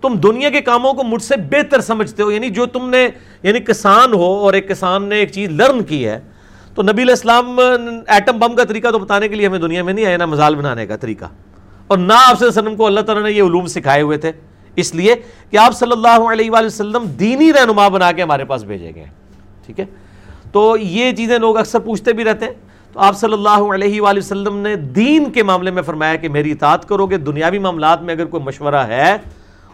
تم 0.00 0.14
دنیا 0.14 0.50
کے 0.50 0.60
کاموں 0.60 0.92
کو 0.94 1.04
مجھ 1.04 1.22
سے 1.22 1.34
بہتر 1.50 1.80
سمجھتے 1.80 2.22
ہو 2.22 2.30
یعنی 2.30 2.50
جو 2.50 2.66
تم 2.66 2.88
نے 2.90 3.08
یعنی 3.42 3.60
کسان 3.60 4.12
ہو 4.12 4.34
اور 4.34 4.52
ایک 4.52 4.68
کسان 4.68 5.04
نے 5.04 5.16
ایک 5.16 5.32
چیز 5.32 5.50
لرن 5.50 5.82
کی 5.82 6.06
ہے، 6.06 6.18
تو 6.74 6.82
نبی 6.82 7.02
علیہ 7.02 7.12
السلام 7.12 7.58
ایٹم 8.06 8.38
بم 8.38 8.56
کا 8.56 8.64
طریقہ 8.64 8.88
تو 8.88 8.98
بتانے 8.98 9.28
کے 9.28 9.34
لیے 9.34 9.46
ہمیں 9.46 9.58
دنیا 9.58 9.82
میں 9.82 9.92
نہیں 9.92 10.06
آیا 10.06 10.16
نا 10.16 10.26
مزال 10.26 10.54
بنانے 10.54 10.86
کا 10.86 10.96
طریقہ۔ 10.96 11.24
اور 11.86 11.98
نہ 11.98 12.12
آپ 12.26 12.38
سے 12.38 12.46
وسلم 12.46 12.76
کو 12.76 12.86
اللہ 12.86 13.00
تعالیٰ 13.00 13.24
نے 13.24 13.32
یہ 13.32 13.42
علوم 13.42 13.66
سکھائے 13.66 14.02
ہوئے 14.02 14.18
تھے۔ 14.18 14.32
اس 14.76 14.94
لیے 14.94 15.14
کہ 15.50 15.56
آپ 15.56 15.74
صلی 15.74 15.92
اللہ 15.92 16.30
علیہ 16.32 16.50
وآلہ 16.50 16.66
وسلم 16.66 17.04
دینی 17.04 17.52
رہنما 17.52 17.88
بنا 17.88 18.12
کے 18.12 18.22
ہمارے 18.22 18.44
پاس 18.44 18.62
بھیجے 18.62 18.92
گئے 18.94 19.04
ٹھیک 19.66 19.80
ہے؟ 19.80 19.84
تو 20.52 20.76
یہ 20.76 21.12
چیزیں 21.12 21.38
لوگ 21.38 21.56
اکثر 21.56 21.78
پوچھتے 21.78 22.12
بھی 22.12 22.24
رہتے 22.24 22.44
ہیں۔ 22.44 22.52
تو 22.92 23.00
آپ 23.00 23.16
صلی 23.16 23.32
اللہ 23.32 23.74
علیہ 23.74 24.00
وآلہ 24.00 24.18
وسلم 24.18 24.56
نے 24.56 24.76
دین 24.76 25.30
کے 25.32 25.42
معاملے 25.42 25.70
میں 25.70 25.82
فرمایا 25.82 26.14
کہ 26.14 26.28
میری 26.28 26.52
اطاعت 26.52 26.88
کرو 26.88 27.06
گے، 27.06 27.16
دنیاوی 27.16 27.58
معاملات 27.58 28.02
میں 28.02 28.14
اگر 28.14 28.24
کوئی 28.24 28.42
مشورہ 28.42 28.86
ہے 28.88 29.16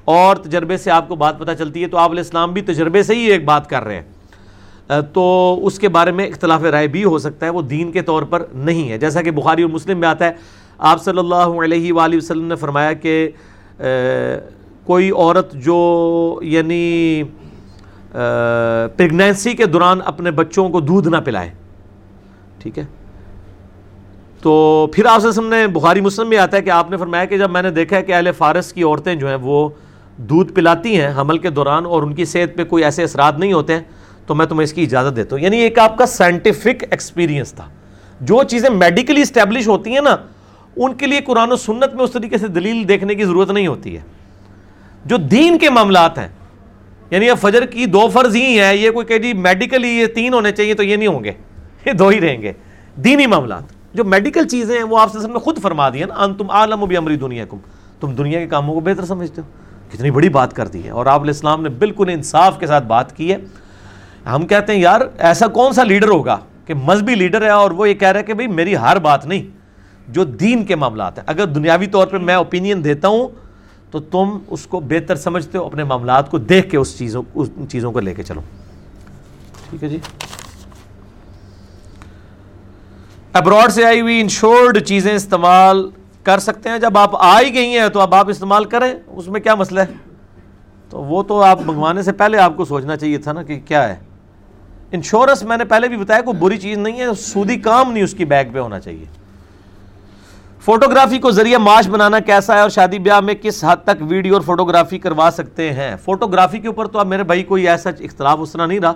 اور 0.07 0.37
تجربے 0.37 0.77
سے 0.77 0.91
آپ 0.91 1.09
کو 1.09 1.17
بات 1.17 1.39
پتہ 1.39 1.53
چلتی 1.59 1.83
ہے 1.83 1.89
تو 1.89 1.97
آپ 1.99 2.11
علیہ 2.11 2.23
السلام 2.23 2.53
بھی 2.53 2.63
تجربے 2.63 3.03
سے 3.03 3.15
ہی 3.15 3.31
ایک 3.31 3.45
بات 3.45 3.69
کر 3.71 3.85
رہے 3.85 3.95
ہیں۔ 3.95 5.01
تو 5.15 5.59
اس 5.63 5.79
کے 5.79 5.89
بارے 5.89 6.11
میں 6.13 6.27
اختلاف 6.27 6.63
رائے 6.63 6.87
بھی 6.89 7.05
ہو 7.05 7.19
سکتا 7.19 7.47
ہے، 7.47 7.51
وہ 7.51 7.63
دین 7.63 7.91
کے 7.93 8.03
طور 8.03 8.23
پر 8.23 8.45
نہیں 8.55 8.89
ہے۔ 8.89 8.99
جیسا 8.99 9.23
کہ 9.23 9.31
بخاری 9.31 9.63
اور 9.63 9.71
مسلم 9.71 9.99
میں 10.01 10.09
آتا 10.09 10.25
ہے، 10.25 10.33
آپ 10.79 11.03
صلی 11.05 11.19
اللہ 11.19 11.63
علیہ 11.65 11.93
وآلہ 11.93 12.17
وسلم 12.17 12.45
نے 12.45 12.57
فرمایا 12.57 12.93
کہ 12.93 13.29
کوئی 14.85 15.11
عورت 15.11 15.53
جو 15.65 15.79
یعنی 16.43 17.23
پریگنینسی 18.13 19.53
کے 19.53 19.67
دوران 19.67 20.01
اپنے 20.05 20.31
بچوں 20.31 20.69
کو 20.71 20.81
دودھ 20.81 21.09
نہ 21.09 21.17
پلائے، 21.25 21.51
ٹھیک 22.59 22.79
ہے؟ 22.79 22.85
تو 24.41 24.87
پھر 24.93 25.07
آپ 25.07 25.39
نے، 25.39 25.67
بخاری 25.73 26.01
مسلم 26.01 26.29
میں 26.29 26.39
آتا 26.39 26.57
ہے 26.57 26.63
کہ 26.63 26.71
آپ 26.71 26.91
نے 26.91 26.97
فرمایا 26.97 27.25
کہ 27.25 27.39
جب 27.39 27.51
میں 27.51 27.63
نے 27.63 27.71
دیکھا 27.71 27.97
ہے 27.97 28.03
کہ 28.03 28.13
اہل 28.13 28.31
فارس 28.39 28.73
کی 28.73 28.83
عورتیں 28.83 29.15
جو 29.15 29.29
ہیں، 29.29 29.37
وہ 29.43 29.69
دودھ 30.17 30.53
پلاتی 30.53 31.01
ہیں 31.01 31.13
حمل 31.17 31.39
کے 31.39 31.51
دوران 31.51 31.87
اور 31.87 32.03
ان 32.03 32.15
کی 32.15 32.25
صحت 32.25 32.57
پہ 32.57 32.65
کوئی 32.65 32.85
ایسے 32.85 33.03
اثرات 33.03 33.39
نہیں 33.39 33.53
ہوتے 33.53 33.75
ہیں، 33.75 33.83
تو 34.27 34.35
میں 34.35 34.47
تمہیں 34.47 34.65
اس 34.65 34.73
کی 34.73 34.83
اجازت 34.83 35.17
دیتا 35.17 35.37
ہوں۔ 35.37 35.43
یعنی 35.43 35.57
ایک 35.57 35.79
آپ 35.79 35.99
کا 35.99 36.07
سائنٹیفک 36.07 36.85
ایکسپیرینس 36.91 37.53
تھا۔ 37.53 37.69
جو 38.21 38.43
چیزیں 38.43 38.71
میڈیکلی 38.71 39.21
اسٹیبلش 39.21 39.69
ہوتی 39.69 39.91
ہیں 39.91 40.01
نا، 40.01 40.17
ان 40.77 40.95
کے 40.95 41.07
لیے 41.07 41.21
قرآن 41.21 41.53
و 41.53 41.57
سنت 41.57 41.95
میں 41.95 42.05
اس 42.05 42.13
طریقے 42.13 42.39
سے 42.39 42.49
دلیل 42.49 42.89
دیکھنے 42.89 43.15
کی 43.15 43.25
ضرورت 43.25 43.51
نہیں 43.51 43.67
ہوتی 43.67 43.97
ہے۔ 43.97 44.01
جو 45.05 45.17
دین 45.17 45.59
کے 45.59 45.71
معاملات 45.71 46.19
ہیں 46.19 46.29
یعنی 47.11 47.31
اب 47.31 47.39
فجر 47.39 47.67
کی 47.67 47.87
دو 47.87 48.09
فرض 48.13 48.37
ہی 48.37 48.61
ہیں، 48.61 48.75
یہ 48.75 48.91
کوئی 48.91 49.07
کہ 49.07 49.19
جی 49.19 49.33
میڈیکلی 49.33 49.89
یہ 49.89 50.07
تین 50.07 50.35
ہونے 50.35 50.53
چاہیے 50.53 50.75
تو 50.75 50.83
یہ 50.83 50.97
نہیں 50.97 51.09
ہوں 51.09 51.25
گے۔ 51.25 51.33
یہ 51.87 51.93
دو 51.93 52.09
ہی 52.09 52.21
رہیں 52.21 52.43
گے۔ 52.43 52.53
دینی 52.97 53.27
معاملات۔ 53.27 53.63
جو 53.95 54.05
میڈیکل 54.05 54.49
چیزیں 54.49 54.77
ہیں، 54.77 54.85
وہ 54.85 54.99
آپ 54.99 55.13
سے 55.13 55.39
خود 55.39 55.63
فرما 55.63 55.89
دی 55.89 56.05
نا 56.05 56.27
تم 56.39 56.51
عالم 56.51 56.83
و 56.83 56.87
بھی 56.87 56.97
امری 56.97 57.17
دنیا 57.17 57.45
کو 57.45 57.59
تم 58.01 58.15
دنیا 58.15 58.39
کے 58.39 58.47
کاموں 58.47 58.75
کو 58.75 58.81
بہتر 58.81 59.05
سمجھتے 59.05 59.41
ہو۔ 59.41 59.66
کتنی 59.93 60.11
بڑی 60.11 60.29
بات 60.29 60.53
کر 60.53 60.69
دی 60.69 60.85
ہے 60.85 60.91
اور 60.91 61.07
آپ 61.07 61.21
علیہ 61.21 61.31
السلام 61.31 61.63
نے 61.63 61.69
بالکل 61.69 62.11
انصاف 62.13 62.59
کے 62.59 62.67
ساتھ 62.67 62.85
بات 62.85 63.17
کی 63.17 63.33
ہے۔ 63.33 63.37
ہم 64.27 64.47
کہتے 64.47 64.73
ہیں، 64.73 64.81
یار، 64.81 65.01
ایسا 65.19 65.47
کون 65.47 65.73
سا 65.73 65.85
لیڈر 65.85 66.09
ہوگا 66.09 66.39
کہ 66.67 66.75
مذہبی 66.75 67.15
لیڈر 67.15 67.43
ہے 67.43 67.49
اور 67.49 67.71
وہ 67.71 67.89
یہ 67.89 67.95
کہہ 67.95 68.09
رہا 68.09 68.21
ہے 68.21 68.25
کہ 68.25 68.35
بھائی، 68.35 68.49
میری 68.49 68.77
ہر 68.77 68.99
بات 68.99 69.27
نہیں، 69.27 69.43
جو 70.09 70.25
دین 70.25 70.65
کے 70.65 70.77
معاملات 70.77 71.19
ہیں۔ 71.19 71.25
اگر 71.27 71.47
دنیاوی 71.47 71.87
طور 71.87 72.07
پہ 72.07 72.19
میں 72.19 72.35
اوپینین 72.35 72.85
دیتا 72.85 73.09
ہوں، 73.09 73.29
تو 73.91 74.01
تم 74.01 74.39
اس 74.47 74.67
کو 74.67 74.81
بہتر 74.81 75.17
سمجھتے 75.17 75.59
ہو، 75.59 75.67
اپنے 75.67 75.85
معاملات 75.85 76.31
کو 76.31 76.39
دیکھ 76.39 76.71
کے 76.71 76.77
اس 76.77 76.99
چیزوں 76.99 77.23
اس 77.35 77.51
چیزوں 77.69 77.93
کو 77.93 78.01
لے 78.01 78.15
کے 78.15 78.23
چلو۔ 78.23 78.41
ٹھیک 79.71 79.85
ہے 79.85 79.89
جی۔ 79.89 79.99
ابراڈ 83.33 83.73
سے 83.73 83.85
آئی 83.85 84.01
ہوئی 84.01 84.21
انشورڈ 84.21 84.79
چیزیں 84.79 85.15
استعمال 85.15 85.91
کر 86.27 86.39
سکتے 86.39 86.69
ہیں۔ 86.69 86.79
جب 86.79 86.99
آپ 86.99 87.11
آ 87.17 87.41
ہی 87.41 87.55
گئی 87.55 87.79
ہیں 87.79 87.89
تو 87.89 88.01
اب 88.01 88.15
آپ 88.15 88.29
استعمال 88.29 88.65
کریں۔ 88.65 88.95
اس 89.07 89.29
میں 89.29 89.41
کیا 89.41 89.55
مسئلہ 89.55 89.81
ہے؟ 89.81 89.87
تو 90.91 91.03
وہ 91.03 91.23
تو 91.23 91.43
آپ 91.43 91.59
منگوانے 91.65 92.03
سے 92.03 92.13
پہلے 92.13 92.39
آپ 92.39 92.57
کو 92.57 92.65
سوچنا 92.65 92.97
چاہیے 92.97 93.19
تھا 93.19 93.33
نا 93.33 93.43
کہ 93.43 93.61
کیا 93.65 93.89
ہے۔ 93.89 93.97
انشورنس 94.93 95.43
میں 95.43 95.57
نے 95.57 95.65
پہلے 95.65 95.89
بھی 95.89 95.97
بتایا، 95.97 96.21
کوئی 96.21 96.37
بری 96.37 96.59
چیز 96.59 96.79
نہیں 96.79 97.01
ہے۔ 97.01 97.15
سودی 97.19 97.57
کام 97.57 97.93
نہیں 97.93 98.05
اس 98.05 98.15
کی 98.15 98.25
بیگ 98.25 98.45
پہ 98.53 98.59
ہونا 98.59 98.81
چاہیے۔ 98.81 99.05
فوٹوگرافی 100.61 101.19
کو 101.19 101.31
ذریعہ 101.31 101.59
معاش 101.59 101.89
بنانا 101.89 102.19
کیسا 102.19 102.55
ہے 102.55 102.61
اور 102.61 102.69
شادی 102.69 102.99
بیاہ 102.99 103.21
میں 103.21 103.35
کس 103.35 103.65
حد 103.65 103.77
تک 103.85 104.03
ویڈیو 104.09 104.35
اور 104.35 104.43
فوٹوگرافی 104.43 104.99
کروا 104.99 105.31
سکتے 105.33 105.73
ہیں؟ 105.73 105.97
فوٹوگرافی 106.05 106.59
کے 106.59 106.67
اوپر 106.67 106.87
تو 106.87 106.99
اب 106.99 107.07
میرے 107.07 107.23
بھائی 107.23 107.43
کوئی 107.43 107.69
ایسا 107.69 107.91
اختلاف 108.01 108.39
اس 108.41 108.53
طرح 108.53 108.67
نہیں 108.67 108.81
رہا۔ 108.81 108.93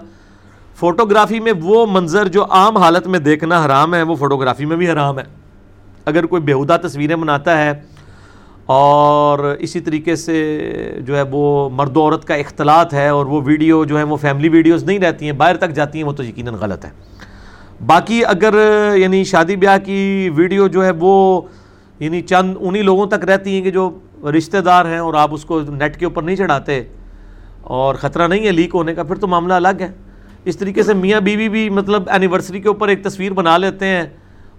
فوٹوگرافی 0.74 1.40
میں 1.40 1.52
وہ 1.62 1.86
منظر 1.90 2.28
جو 2.28 2.44
عام 2.50 2.76
حالت 2.76 3.06
میں 3.06 3.18
دیکھنا 3.18 3.66
حرام 3.66 3.94
ہے، 3.94 4.02
وہ 4.02 4.14
فوٹوگرافی 4.14 4.64
میں 4.64 4.76
بھی 4.76 4.90
حرام 4.90 5.18
ہے۔ 5.18 5.39
اگر 6.04 6.26
کوئی 6.26 6.42
بےحدہ 6.42 6.76
تصویریں 6.82 7.16
بناتا 7.16 7.64
ہے 7.64 7.72
اور 8.66 9.38
اسی 9.38 9.80
طریقے 9.80 10.16
سے 10.16 10.60
جو 11.00 11.16
ہے 11.16 11.22
وہ 11.30 11.70
مرد 11.72 11.96
و 11.96 12.00
عورت 12.00 12.24
کا 12.24 12.34
اختلاط 12.34 12.94
ہے 12.94 13.08
اور 13.08 13.26
وہ 13.26 13.40
ویڈیو 13.44 13.84
جو 13.84 13.98
ہے 13.98 14.02
وہ 14.02 14.16
فیملی 14.16 14.48
ویڈیوز 14.48 14.84
نہیں 14.84 14.98
رہتی 14.98 15.24
ہیں، 15.24 15.32
باہر 15.32 15.56
تک 15.56 15.70
جاتی 15.70 15.98
ہیں، 15.98 16.06
وہ 16.06 16.12
تو 16.12 16.24
یقیناً 16.24 16.54
غلط 16.54 16.84
ہے۔ 16.84 16.90
باقی 17.86 18.24
اگر 18.24 18.54
یعنی 18.96 19.24
شادی 19.24 19.56
بیاہ 19.56 19.78
کی 19.84 20.30
ویڈیو 20.34 20.68
جو 20.68 20.84
ہے 20.84 20.90
وہ 20.98 21.40
یعنی 21.98 22.20
چند 22.20 22.56
انہی 22.60 22.82
لوگوں 22.82 23.06
تک 23.06 23.24
رہتی 23.24 23.50
ہیں 23.50 23.62
کہ 23.62 23.70
جو 23.70 23.98
رشتہ 24.38 24.56
دار 24.56 24.84
ہیں 24.84 24.98
اور 24.98 25.14
آپ 25.14 25.34
اس 25.34 25.44
کو 25.44 25.60
نیٹ 25.60 25.96
کے 25.96 26.04
اوپر 26.04 26.22
نہیں 26.22 26.36
چڑھاتے 26.36 26.82
اور 27.60 27.94
خطرہ 27.94 28.28
نہیں 28.28 28.46
ہے 28.46 28.52
لیک 28.52 28.70
ہونے 28.74 28.94
کا، 28.94 29.02
پھر 29.02 29.16
تو 29.16 29.26
معاملہ 29.26 29.54
الگ 29.54 29.80
ہے۔ 29.80 29.88
اس 30.44 30.56
طریقے 30.56 30.82
سے 30.82 30.94
میاں 30.94 31.20
بیوی 31.20 31.48
بھی 31.48 31.70
مطلب 31.70 32.02
اینیورسری 32.06 32.60
کے 32.60 32.68
اوپر 32.68 32.88
ایک 32.88 33.04
تصویر 33.04 33.32
بنا 33.32 33.56
لیتے 33.56 33.86
ہیں۔ 33.86 34.04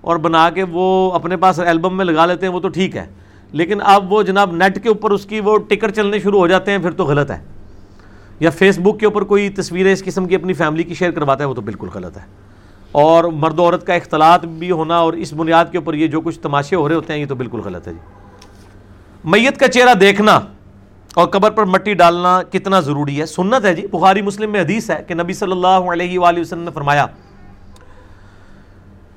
اور 0.02 0.16
بنا 0.16 0.50
کے 0.50 0.64
وہ 0.64 1.12
اپنے 1.12 1.38
پاس 1.38 1.60
البم 1.60 1.98
میں 1.98 2.06
لگا 2.06 2.26
لیتے 2.26 2.46
ہیں، 2.46 2.54
وہ 2.54 2.60
تو 2.60 2.68
ٹھیک 2.68 2.98
ہے۔ 2.98 3.06
لیکن 3.52 3.80
اب 3.84 4.14
وہ 4.14 4.24
جناب 4.24 4.56
نیٹ 4.56 4.84
کے 4.84 4.90
اوپر 4.90 5.12
اس 5.12 5.26
کی 5.26 5.40
وہ 5.40 5.58
ٹکر 5.58 5.92
چلنے 5.92 6.20
شروع 6.20 6.40
ہو 6.40 6.48
جاتے 6.48 6.72
ہیں، 6.72 6.78
پھر 6.78 6.92
تو 6.92 7.06
غلط 7.06 7.32
ہے۔ 7.32 7.40
یا 8.40 8.50
فیس 8.50 8.80
بک 8.80 9.00
کے 9.00 9.06
اوپر 9.06 9.22
کوئی 9.22 9.50
تصویریں 9.50 9.94
اس 9.94 10.04
قسم 10.04 10.26
کی 10.26 10.36
اپنی 10.36 10.54
فیملی 10.54 10.84
کی 10.84 10.94
شیئر 10.94 11.12
کرواتا 11.12 11.44
ہے، 11.44 11.50
وہ 11.50 11.54
تو 11.54 11.62
بالکل 11.62 11.88
غلط 11.94 12.18
ہے۔ 12.18 12.22
اور 12.92 13.24
مرد 13.24 13.60
و 13.60 13.64
عورت 13.64 13.88
کا 13.88 13.94
اختلاط 13.94 14.46
بھی 14.46 14.72
ہونا 14.72 14.98
اور 14.98 15.14
اس 15.14 15.34
بنیاد 15.34 15.66
کے 15.72 15.78
اوپر 15.78 15.94
یہ 15.94 16.08
جو 16.08 16.22
کچھ 16.22 16.40
تماشے 16.40 16.76
ہو 16.76 16.88
رہے 16.88 16.96
ہوتے 16.96 17.14
ہیں، 17.14 17.20
یہ 17.20 17.26
تو 17.26 17.36
بالکل 17.36 17.60
غلط 17.60 17.88
ہے 17.88 17.94
جی۔ 17.94 18.00
میت 19.24 19.58
کا 19.58 19.68
چہرہ 19.68 19.94
دیکھنا 19.94 20.40
اور 21.16 21.28
قبر 21.28 21.52
پر 21.52 21.66
مٹی 21.66 21.94
ڈالنا 21.94 22.42
کتنا 22.44 22.80
ضروری 22.80 23.22
ہے؟ 23.22 23.26
سنت 23.26 23.66
ہے 23.66 23.76
جی 23.76 23.88
بخاری 23.88 24.22
مسلم 24.22 24.52
میں 24.52 24.62
حدیث 24.62 24.90
ہے 24.90 25.04
کہ 25.08 25.14
نبی 25.14 25.34
صلی 25.34 25.52
اللہ 25.52 25.68
علیہ 25.68 26.20
وآلہ 26.20 26.40
وسلم 26.40 26.62
نے 26.62 26.72
فرمایا 26.74 27.06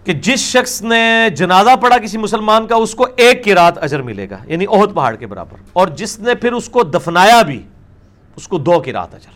کہ 0.04 0.12
جس 0.12 0.38
شخص 0.40 0.82
نے 0.82 1.28
جنازہ 1.36 1.76
پڑھا 1.82 1.98
کسی 1.98 2.18
مسلمان 2.18 2.66
کا، 2.66 2.74
اس 2.74 2.94
کو 2.94 3.06
ایک 3.16 3.44
کی 3.44 3.54
رات 3.54 3.78
اجر 3.78 4.02
ملے 4.02 4.30
گا 4.30 4.38
یعنی 4.46 4.66
عہد 4.66 4.94
پہاڑ 4.94 5.14
کے 5.14 5.26
برابر۔ 5.26 5.56
اور 5.72 5.88
جس 5.88 6.20
نے 6.20 6.34
پھر 6.34 6.52
اس 6.52 6.68
کو 6.68 6.82
دفنایا 6.82 7.42
بھی، 7.42 7.62
اس 8.36 8.48
کو 8.48 8.58
دو 8.58 8.80
کی 8.80 8.92
رات 8.92 9.14
اجر۔ 9.14 9.30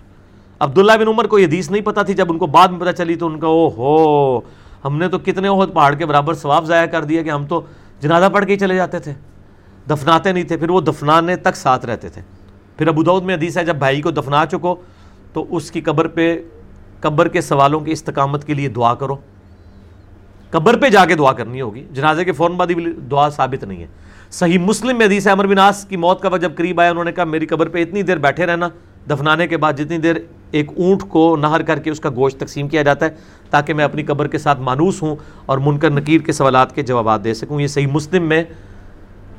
عبداللہ 0.59 0.93
بن 0.93 1.09
عمر 1.09 1.27
کو 1.27 1.39
یہ 1.39 1.47
حدیث 1.47 1.71
نہیں 1.71 1.83
پتا 1.83 2.03
تھی، 2.03 2.15
جب 2.15 2.33
ان 2.33 2.39
کو 2.39 2.47
بعد 2.47 2.69
میں 2.69 2.81
پتا 2.81 2.93
چلی 2.93 3.15
تو 3.15 3.27
ان 3.27 3.41
کا 3.41 3.47
او 3.47 3.69
ہو، 3.69 4.41
ہم 4.85 4.99
نے 4.99 5.09
تو 5.09 5.19
کتنے 5.19 5.49
عہد 5.49 5.75
پہاڑ 5.75 5.95
کے 5.95 6.07
برابر 6.07 6.35
ثواب 6.35 6.65
ضائع 6.65 6.87
کر 6.87 7.05
دیا 7.05 7.23
کہ 7.23 7.31
ہم 7.31 7.47
تو 7.47 7.61
جنازہ 8.01 8.27
پڑھ 8.33 8.47
کے 8.47 8.53
ہی 8.53 8.59
چلے 8.59 8.77
جاتے 8.77 8.99
تھے۔ 8.99 9.13
دفناتے 9.91 10.33
نہیں 10.33 10.45
تھے، 10.45 10.57
پھر 10.57 10.71
وہ 10.71 10.81
دفنانے 10.81 11.37
تک 11.37 11.57
ساتھ 11.57 11.87
رہتے 11.87 12.09
تھے۔ 12.09 12.23
پھر 12.77 12.87
ابو 12.87 13.03
دعود 13.03 13.25
میں 13.25 13.35
حدیث 13.35 13.59
ہے، 13.59 13.65
جب 13.65 13.77
بھائی 13.77 14.03
کو 14.03 14.11
دفنا 14.11 14.47
چکو، 14.47 14.77
تو 15.33 15.57
اس 15.57 15.71
کی 15.71 15.81
قبر 15.81 16.09
پہ، 16.09 16.43
قبر 17.01 17.29
کے 17.29 17.41
سوالوں 17.41 17.81
کی 17.81 17.93
استقامت 17.93 18.45
کے 18.45 18.55
لیے 18.55 18.69
دعا 18.69 18.95
کرو۔ 18.95 19.17
قبر 20.51 20.77
پہ 20.77 20.89
جا 20.89 21.05
کے 21.05 21.15
دعا 21.15 21.33
کرنی 21.33 21.61
ہوگی۔ 21.61 21.85
جنازے 21.93 22.25
کے 22.25 22.33
فوراً 22.33 22.57
بعد 22.57 22.67
ہی 22.67 22.93
دعا 22.93 23.31
ثابت 23.31 23.65
نہیں 23.65 23.83
ہے۔ 23.83 23.87
صحیح 24.31 24.59
مسلم 24.59 24.99
میں 24.99 25.07
حدیث 25.07 25.27
ہے 25.27 25.35
بن 25.35 25.57
کی 25.89 25.97
موت 25.97 26.23
کا 26.23 26.29
وقت 26.29 26.43
جب 26.43 26.53
قریب 26.57 26.81
آیا، 26.81 26.91
انہوں 26.91 27.05
نے 27.05 27.13
کہا، 27.13 27.25
میری 27.25 27.47
قبر 27.47 27.69
پہ 27.69 27.83
اتنی 27.83 28.03
دیر 28.03 28.17
بیٹھے 28.17 28.47
رہنا، 28.47 28.69
دفنانے 29.11 29.47
کے 29.47 29.57
بعد 29.57 29.73
جتنی 29.73 29.99
دیر 29.99 30.17
ایک 30.51 30.71
اونٹ 30.77 31.03
کو 31.09 31.37
نہر 31.37 31.63
کر 31.63 31.79
کے 31.79 31.91
اس 31.91 32.01
کا 32.01 32.11
گوشت 32.11 32.41
تقسیم 32.41 32.69
کیا 32.69 32.83
جاتا 32.83 33.07
ہے، 33.07 33.11
تاکہ 33.51 33.75
میں 33.75 33.85
اپنی 33.85 34.03
قبر 34.03 34.29
کے 34.29 34.39
ساتھ 34.39 34.61
مانوس 34.61 35.03
ہوں 35.03 35.17
اور 35.47 35.59
منکر 35.59 35.91
نکیر 35.91 36.21
کے 36.21 36.33
سوالات 36.33 36.75
کے 36.75 36.83
جوابات 36.83 37.25
دے 37.25 37.35
سکوں۔ 37.35 37.61
یہ 37.61 37.67
صحیح 37.67 37.87
مسلم 37.87 38.23
میں 38.23 38.45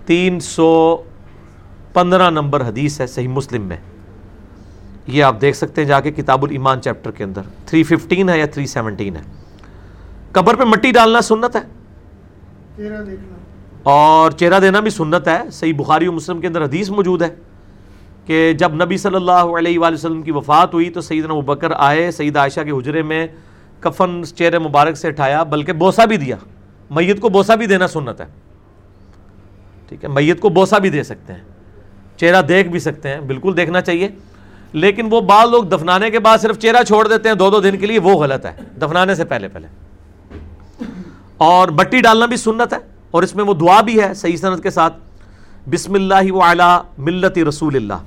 تین 0.06 0.40
سو 0.40 0.98
پندرہ 1.94 2.30
نمبر 2.30 2.62
حدیث 2.62 3.02
ہے، 3.02 3.08
صحیح 3.08 3.28
مسلم 3.28 3.62
میں۔ 3.62 3.78
یہ 5.08 5.24
آپ 5.24 5.42
دیکھ 5.42 5.58
سکتے 5.58 5.82
ہیں 5.82 5.88
جا 5.88 6.00
کے 6.00 6.12
کتاب 6.12 6.44
الایمان 6.44 6.82
چیپٹر 6.82 7.12
کے 7.12 7.24
اندر۔ 7.24 7.42
315 7.66 8.30
ہے 8.30 8.40
یا 8.40 8.46
317 8.46 9.16
ہے۔ 9.16 9.49
قبر 10.32 10.56
پہ 10.56 10.64
مٹی 10.64 10.92
ڈالنا 10.92 11.22
سنت 11.22 11.56
ہے؟ 11.56 11.62
اور 13.84 14.32
چہرہ 14.32 14.60
دینا 14.60 14.80
بھی 14.80 14.90
سنت 14.90 15.28
ہے۔ 15.28 15.42
صحیح 15.52 15.74
بخاری 15.78 16.08
و 16.08 16.12
مسلم 16.12 16.42
کے 16.42 16.48
اندر 16.48 16.64
حدیث 16.64 16.90
موجود 16.90 17.22
ہے 17.22 17.30
کہ 18.26 18.54
جب 18.54 18.74
نبی 18.84 18.98
صلی 18.98 19.16
اللہ 19.16 19.32
علیہ 19.32 19.80
وآلہ 19.80 19.94
وسلم 19.94 20.22
کی 20.22 20.32
وفات 20.32 20.74
ہوئی 20.74 20.90
تو 20.90 21.02
سیدنا 21.02 21.34
ابکر 21.34 21.72
آئے 21.78 22.12
سید 22.12 22.38
عائشہ 22.38 22.62
کے 22.62 22.72
حجرے 22.72 23.02
میں 23.02 23.28
کفن 23.80 24.22
چہرے 24.36 24.60
مبارک 24.60 24.98
سے 24.98 25.08
اٹھایا 25.08 25.44
بلکہ 25.44 25.74
بوسا 25.74 26.06
بھی 26.06 26.18
دیا۔ 26.18 26.36
میت 26.90 27.20
کو 27.20 27.30
بوسا 27.30 27.56
بھی 27.56 27.66
دینا 27.66 27.88
سنت 27.88 28.22
ہے۔ 28.22 28.26
ٹھیک 29.90 30.04
ہے 30.04 30.10
میت 30.10 30.40
کو 30.40 30.50
بوسا 30.50 30.78
بھی 30.78 30.90
دے 30.90 31.04
سکتے 31.04 31.34
ہیں۔ 31.34 31.44
چہرہ 32.18 32.42
دیکھ 32.42 32.68
بھی 32.68 32.80
سکتے 32.80 33.10
ہیں 33.10 33.22
بالکل 33.22 33.54
دیکھنا 33.58 33.82
چاہیے۔ 33.82 34.10
لیکن 34.74 35.08
وہ 35.12 35.22
بعض 35.22 35.50
لوگ 35.50 35.64
دفنانے 35.64 36.10
کے 36.10 36.20
بعد 36.20 36.38
صرف 36.38 36.60
چہرہ 36.60 36.84
چھوڑ 36.84 37.08
دیتے 37.08 37.30
ہیں 37.30 37.36
دو 37.36 37.50
دو 37.50 37.60
دن 37.60 37.78
کے 37.78 37.86
لیے 37.86 38.00
وہ 38.00 38.12
غلط 38.12 38.46
ہے۔ 38.46 38.52
دفنانے 38.82 39.16
سے 39.16 39.26
پہلے 39.26 39.48
پہلے۔ 39.48 39.89
اور 41.40 41.68
بٹی 41.68 42.02
ڈالنا 42.02 42.26
بھی 42.26 42.38
سنت 42.38 42.74
ہے 42.74 42.78
اور 43.12 43.24
اس 43.24 43.36
میں 43.36 43.44
وہ 43.44 43.54
دعا 43.54 43.82
بھی 43.82 44.02
ہے 44.02 44.14
صحیح 44.14 44.38
صنعت 44.38 44.64
کے 44.64 44.70
ساتھ۔ 44.70 44.98
بسم 45.70 45.94
اللہ 45.94 46.32
و 46.32 46.44
اعلیٰ 46.44 46.82
ملت 46.98 47.38
رسول 47.38 47.76
اللہ 47.76 48.02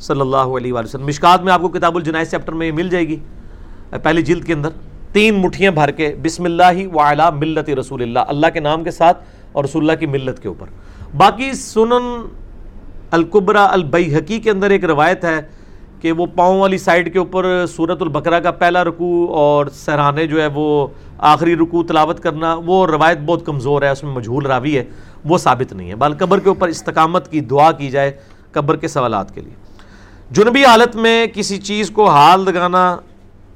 صلی 0.00 0.20
اللہ 0.20 0.36
علیہ 0.36 0.72
وآلہ 0.72 0.86
وسلم۔ 0.86 1.06
مشکات 1.06 1.42
میں 1.42 1.52
آپ 1.52 1.60
کو 1.60 1.68
کتاب 1.68 1.96
الجنائز 1.96 2.30
چیپٹر 2.30 2.52
میں 2.52 2.72
مل 2.72 2.88
جائے 2.88 3.08
گی۔ 3.08 3.16
پہلی 4.02 4.22
جلد 4.22 4.44
کے 4.44 4.52
اندر 4.52 4.68
تین 5.12 5.34
مٹھیاں 5.34 5.72
بھر 5.72 5.90
کے 5.90 6.14
بسم 6.22 6.44
اللہ 6.44 6.94
و 6.94 7.00
اعلیٰ 7.00 7.32
ملت 7.32 7.70
رسول 7.70 8.02
اللہ 8.02 8.18
اللہ 8.18 8.46
کے 8.54 8.60
نام 8.60 8.84
کے 8.84 8.90
ساتھ 8.90 9.22
اور 9.52 9.64
رسول 9.64 9.82
اللہ 9.82 10.00
کی 10.00 10.06
ملت 10.06 10.42
کے 10.42 10.48
اوپر۔ 10.48 10.66
باقی 11.16 11.52
سنن 11.52 12.26
القبرا 13.10 13.64
البئی 13.64 14.38
کے 14.38 14.50
اندر 14.50 14.70
ایک 14.70 14.84
روایت 14.84 15.24
ہے۔ 15.24 15.40
کہ 16.00 16.12
وہ 16.12 16.26
پاؤں 16.26 16.60
والی 16.60 16.78
سائڈ 16.78 17.12
کے 17.12 17.18
اوپر 17.18 17.66
سورت 17.66 18.02
البقرہ 18.02 18.40
کا 18.40 18.50
پہلا 18.50 18.84
رکوع 18.84 19.34
اور 19.34 19.66
سہرانے 19.66 20.26
جو 20.26 20.42
ہے 20.42 20.46
وہ 20.54 20.86
آخری 21.18 21.56
رکوع 21.56 21.82
تلاوت 21.88 22.20
کرنا، 22.20 22.56
وہ 22.66 22.86
روایت 22.86 23.18
بہت 23.18 23.46
کمزور 23.46 23.82
ہے، 23.82 23.88
اس 23.88 24.02
میں 24.02 24.12
مجھول 24.12 24.46
راوی 24.46 24.78
ہے، 24.78 24.84
وہ 25.24 25.38
ثابت 25.38 25.72
نہیں 25.72 25.90
ہے۔ 25.90 25.94
بال 25.94 26.14
قبر 26.18 26.40
کے 26.40 26.48
اوپر 26.48 26.68
استقامت 26.68 27.30
کی 27.30 27.40
دعا 27.40 27.72
کی 27.72 27.90
جائے 27.90 28.12
قبر 28.52 28.76
کے 28.76 28.88
سوالات 28.88 29.34
کے 29.34 29.40
لیے۔ 29.40 29.54
جنبی 30.30 30.64
حالت 30.64 30.96
میں 30.96 31.26
کسی 31.26 31.58
چیز 31.58 31.90
کو 31.90 32.08
حال 32.08 32.44
لگانا 32.44 32.96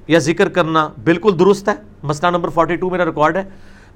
یا 0.09 0.19
ذکر 0.19 0.49
کرنا 0.49 0.89
بالکل 1.05 1.31
درست 1.39 1.69
ہے۔ 1.69 1.75
مسئلہ 2.03 2.31
نمبر 2.31 2.49
42 2.49 2.91
میرا 2.91 3.05
ریکارڈ 3.05 3.37
ہے۔ 3.37 3.45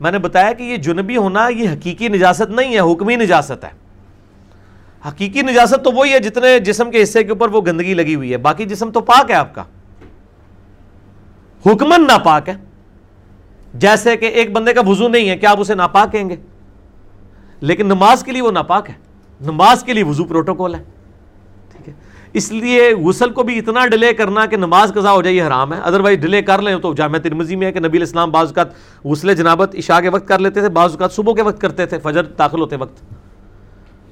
میں 0.01 0.13
نے 0.13 0.19
بتایا 0.19 0.53
کہ 0.53 0.63
یہ 0.63 0.77
جنبی 0.77 1.17
ہونا 1.17 1.49
یہ 1.49 1.69
حقیقی 1.69 2.09
نجاست 2.09 2.51
نہیں 2.51 2.75
ہے، 2.75 2.93
حکمی 2.93 3.17
نجاست 3.17 3.65
ہے۔ 3.65 3.86
حقیقی 5.09 5.43
نجاست 5.43 5.85
تو 5.85 5.91
وہی 5.91 6.13
ہے 6.13 6.19
جتنے 6.19 6.59
جسم 6.59 6.91
کے 6.91 7.03
حصے 7.03 7.25
کے 7.25 7.31
اوپر 7.31 7.49
وہ 7.49 7.61
گندگی 7.61 7.95
لگی 7.95 8.15
ہوئی 8.15 8.33
ہے، 8.33 8.37
باقی 8.37 8.65
جسم 8.65 8.91
تو 8.91 9.01
پاک 9.01 9.31
ہے 9.31 9.37
آپ 9.37 9.55
کا۔ 9.55 9.65
حکمن 11.67 12.07
ناپاک 12.07 12.49
ہے۔ 12.49 12.55
جیسے 13.75 14.17
کہ 14.17 14.27
ایک 14.27 14.53
بندے 14.53 14.73
کا 14.73 14.81
وضو 14.87 15.09
نہیں 15.09 15.29
ہے، 15.29 15.37
کیا 15.37 15.51
آپ 15.51 15.61
اسے 15.61 15.75
ناپاک 15.75 16.13
کہیں 16.13 16.31
گے؟ 16.31 16.37
لیکن 17.61 17.87
نماز 17.87 18.23
کے 18.23 18.33
لیے 18.33 18.43
وہ 18.43 18.51
ناپاک 18.51 18.91
ہے۔ 18.91 18.95
نماز 19.41 19.83
کے 19.83 19.93
لیے 19.93 20.05
وضو 20.05 20.25
پروٹوکول 20.25 20.75
ہے۔ 20.75 20.85
ٹھیک 21.73 21.89
ہے۔ 21.89 21.95
اس 22.33 22.53
لیے 22.53 22.95
غسل 22.95 23.31
کو 23.31 23.43
بھی 23.43 23.59
اتنا 23.59 23.87
ڈیلے 23.87 24.15
کرنا 24.15 24.47
کہ 24.47 24.57
نماز 24.57 24.93
قضا 24.95 25.13
ہو 25.13 25.23
جائے 25.23 25.37
یہ 25.37 25.43
حرام 25.43 25.73
ہے۔ 25.73 25.79
ادروائز 25.83 26.19
ڈیلے 26.19 26.43
کر 26.43 26.63
لیں 26.63 26.79
تو 26.79 26.95
جامعہ 26.95 27.21
ترمزی 27.21 27.57
میں 27.57 27.67
ہے 27.67 27.73
کہ 27.73 27.81
نبی 27.81 27.99
الاسلام 27.99 28.31
بعض 28.31 28.47
اوقات 28.47 28.69
غسل 29.05 29.35
جنابت 29.35 29.75
عشاء 29.75 30.01
کے 30.01 30.09
وقت 30.09 30.29
کر 30.29 30.39
لیتے 30.39 30.61
تھے، 30.61 30.69
بعض 30.69 30.91
اوقات 30.91 31.13
صبح 31.13 31.33
کے 31.35 31.43
وقت 31.43 31.61
کرتے 31.61 31.87
تھے، 31.87 31.99
فجر 31.99 32.23
داخل 32.23 32.61
ہوتے 32.61 32.77
وقت۔ 32.77 33.16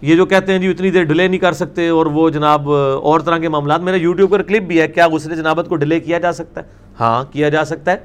یہ 0.04 0.16
جو 0.16 0.26
کہتے 0.26 0.52
ہیں 0.52 0.58
جی 0.58 0.70
اتنی 0.70 0.90
دیر 0.90 1.02
ڈیلے 1.02 1.28
نہیں 1.28 1.38
کر 1.38 1.52
سکتے 1.52 1.88
اور 1.88 2.06
وہ 2.06 2.30
جناب 2.30 2.72
اور 3.02 3.20
طرح 3.20 3.38
کے 3.38 3.48
معاملات۔ 3.48 3.80
میرا 3.80 3.96
یوٹیوب 3.96 4.30
پر 4.30 4.42
کلپ 4.42 4.62
بھی 4.62 4.80
ہے 4.80 4.88
کیا 4.88 5.08
غسل 5.08 5.36
جنابت 5.36 5.68
کو 5.68 5.76
ڈیلے 5.76 6.00
کیا 6.00 6.18
جا 6.18 6.32
سکتا 6.32 6.60
ہے؟ 6.60 6.66
ہاں 7.00 7.24
کیا 7.32 7.48
جا 7.48 7.64
سکتا 7.64 7.90
ہے۔ 7.90 7.96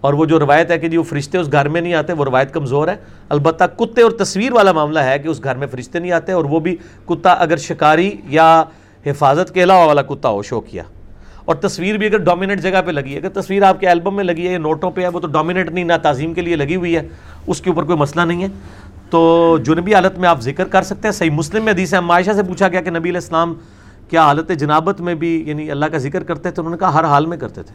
اور 0.00 0.12
وہ 0.12 0.24
جو 0.24 0.38
روایت 0.38 0.70
ہے 0.70 0.78
کہ 0.78 0.88
جی 0.88 0.96
وہ 0.96 1.02
فرشتے 1.02 1.38
اس 1.38 1.52
گھر 1.52 1.68
میں 1.68 1.80
نہیں 1.80 1.94
آتے، 1.94 2.12
وہ 2.12 2.24
روایت 2.24 2.54
کمزور 2.54 2.88
ہے۔ 2.88 2.96
البتہ 3.28 3.64
کتے 3.64 4.02
اور 4.02 4.10
تصویر 4.10 4.52
والا 4.52 4.72
معاملہ 4.72 4.98
ہے 4.98 5.18
کہ 5.18 5.28
اس 5.28 5.44
گھر 5.44 5.56
میں 5.56 5.66
فرشتے 5.66 5.98
نہیں 5.98 6.12
آتے 6.12 6.32
اور 6.32 6.44
وہ 6.44 6.60
بھی 6.60 6.76
کتا 7.06 7.32
اگر 7.32 7.56
شکاری 7.56 8.12
یا 8.28 8.62
حفاظت 9.06 9.54
کے 9.54 9.62
علاوہ 9.62 9.86
والا 9.86 10.02
کتا 10.02 10.28
ہو، 10.28 10.42
شو 10.42 10.60
کیا۔ 10.60 10.82
اور 11.44 11.54
تصویر 11.54 11.96
بھی 11.96 12.06
اگر 12.06 12.18
ڈومینٹ 12.18 12.60
جگہ 12.60 12.82
پہ 12.86 12.90
لگی 12.90 13.12
ہے، 13.12 13.18
اگر 13.18 13.28
تصویر 13.28 13.62
آپ 13.62 13.80
کے 13.80 13.88
البم 13.88 14.16
میں 14.16 14.24
لگی 14.24 14.46
ہے، 14.46 14.52
یا 14.52 14.58
نوٹوں 14.58 14.90
پہ 14.90 15.00
ہے، 15.00 15.08
وہ 15.08 15.20
تو 15.20 15.26
ڈومینٹ 15.26 15.70
نہیں، 15.70 15.84
نہ 15.84 15.92
تعظیم 16.02 16.34
کے 16.34 16.40
لیے 16.40 16.56
لگی 16.56 16.76
ہوئی 16.76 16.96
ہے، 16.96 17.08
اس 17.46 17.60
کے 17.60 17.70
اوپر 17.70 17.84
کوئی 17.84 17.98
مسئلہ 17.98 18.24
نہیں 18.24 18.42
ہے۔ 18.42 18.48
تو 19.12 19.58
جنبی 19.64 19.94
حالت 19.94 20.18
میں 20.18 20.28
آپ 20.28 20.40
ذکر 20.40 20.64
کر 20.64 20.82
سکتے 20.82 21.08
ہیں۔ 21.08 21.12
صحیح 21.12 21.30
مسلم 21.30 21.64
میں 21.64 21.72
حدیث 21.72 21.94
ہے۔ 21.94 22.00
معاشہ 22.00 22.30
سے 22.30 22.42
پوچھا 22.42 22.68
گیا 22.68 22.80
کہ 22.80 22.90
نبی 22.90 23.08
علیہ 23.08 23.20
السلام 23.20 23.54
کیا 24.08 24.22
حالت 24.22 24.50
جنابت 24.58 25.00
میں 25.00 25.14
بھی 25.14 25.44
یعنی 25.46 25.70
اللہ 25.70 25.86
کا 25.86 25.98
ذکر 25.98 26.22
کرتے 26.22 26.50
تھے؟ 26.50 26.62
انہوں 26.62 26.70
نے 26.70 26.78
کہا، 26.78 26.94
ہر 26.94 27.04
حال 27.04 27.26
میں 27.26 27.36
کرتے 27.36 27.62
تھے۔ 27.62 27.74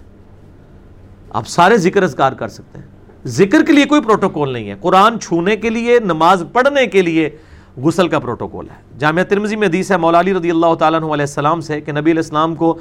آپ 1.30 1.48
سارے 1.48 1.78
ذکر 1.78 2.04
اذکار 2.04 2.32
کر 2.32 2.48
سکتے 2.48 2.80
ہیں۔ 2.80 2.86
ذکر 3.26 3.66
کے 3.66 3.74
لیے 3.74 3.86
کوئی 3.86 4.02
پروٹوکول 4.02 4.54
نہیں 4.54 4.70
ہے۔ 4.70 4.76
قرآن 4.82 5.20
چھونے 5.20 5.56
کے 5.56 5.70
لیے، 5.70 6.00
نماز 6.00 6.44
پڑھنے 6.54 6.88
کے 6.88 7.02
لیے 7.02 7.30
غسل 7.78 8.08
کا 8.08 8.20
پروٹوکول 8.20 8.70
ہے۔ 8.70 9.00
جامعہ 9.00 9.24
ترمزی 9.24 9.56
میں 9.56 9.68
حدیث 9.68 9.92
ہے 9.92 9.98
مولا 9.98 10.20
علی 10.20 10.34
رضی 10.34 10.50
اللہ 10.50 10.76
تعالیٰ 10.76 11.00
علیہ 11.00 11.12
السلام 11.12 11.62
سے 11.62 11.82
کہ 11.82 11.92
نبی 11.92 12.12
علیہ 12.12 12.24
السلام 12.24 12.56
کو 12.56 12.78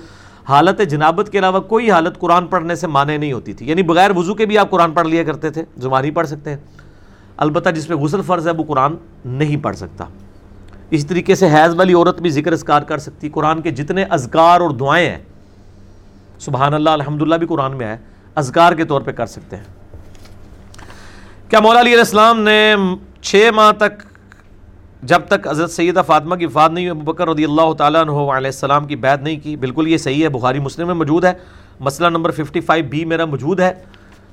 حالت 0.48 0.80
جنابت 0.90 1.28
کے 1.32 1.38
علاوہ 1.38 1.60
کوئی 1.60 1.90
حالت 1.90 2.18
قرآن 2.18 2.46
پڑھنے 2.46 2.74
سے 2.74 2.86
مانے 2.86 3.16
نہیں 3.16 3.32
ہوتی 3.32 3.52
تھی۔ 3.52 3.68
یعنی 3.68 3.82
بغیر 3.82 4.10
وضو 4.16 4.34
کے 4.34 4.46
بھی 4.46 4.58
آپ 4.58 4.70
قرآن 4.70 4.92
پڑھ 4.92 5.08
لیا 5.08 5.22
کرتے 5.22 5.50
تھے 5.50 5.64
زبانی 5.76 6.10
پڑھ 6.10 6.26
سکتے 6.26 6.50
ہیں۔ 6.50 6.56
البتہ 7.36 7.70
جس 7.70 7.88
پہ 7.88 7.94
غسل 7.94 8.20
فرض 8.26 8.46
ہے، 8.46 8.52
وہ 8.52 8.64
قرآن 8.64 8.94
نہیں 9.24 9.56
پڑھ 9.56 9.76
سکتا۔ 9.76 10.04
اس 10.90 11.06
طریقے 11.06 11.34
سے 11.34 11.46
حیض 11.46 11.74
والی 11.74 11.94
عورت 11.94 12.20
بھی 12.20 12.30
ذکر 12.30 12.52
اذکار 12.52 12.82
کر 12.82 12.98
سکتی۔ 12.98 13.28
قرآن 13.28 13.60
کے 13.60 13.70
جتنے 13.70 14.04
اذکار 14.04 14.60
اور 14.60 14.70
دعائیں 14.70 15.10
ہیں، 15.10 15.18
سبحان 16.38 16.74
اللہ، 16.74 16.90
الحمدللہ 16.90 17.34
بھی 17.34 17.46
قرآن 17.46 17.76
میں 17.76 17.86
ہے، 17.86 17.96
اذکار 18.34 18.72
کے 18.72 18.84
طور 18.84 19.00
پہ 19.00 19.10
کر 19.10 19.26
سکتے 19.26 19.56
ہیں۔ 19.56 19.64
کیا 21.48 21.60
مولا 21.60 21.80
علیہ 21.80 21.98
السلام 21.98 22.40
نے 22.40 22.74
چھ 23.20 23.50
ماہ 23.54 23.72
تک، 23.72 24.02
جب 25.02 25.20
تک 25.28 25.48
حضرت 25.48 25.70
سیدہ 25.70 26.02
فاطمہ 26.06 26.34
کی 26.34 26.46
فات 26.46 26.70
نہیں 26.70 26.88
ہوئی 26.88 27.02
بکر 27.02 27.28
رضی 27.28 27.44
اللہ 27.44 27.72
تعالیٰ 27.72 28.00
عنہ 28.00 28.10
علیہ 28.10 28.48
السلام 28.48 28.84
کی 28.84 28.96
بیعت 28.96 29.22
نہیں 29.22 29.40
کی، 29.42 29.56
بالکل 29.56 29.88
یہ 29.88 29.96
صحیح 29.96 30.24
ہے، 30.24 30.28
بخاری 30.28 30.58
مسلم 30.58 30.86
میں 30.86 30.94
موجود 30.94 31.24
ہے۔ 31.24 31.32
مسئلہ 31.80 32.08
نمبر 32.08 32.30
55 32.30 32.82
بی 32.82 33.04
میرا 33.04 33.24
موجود 33.24 33.60
ہے۔ 33.60 33.72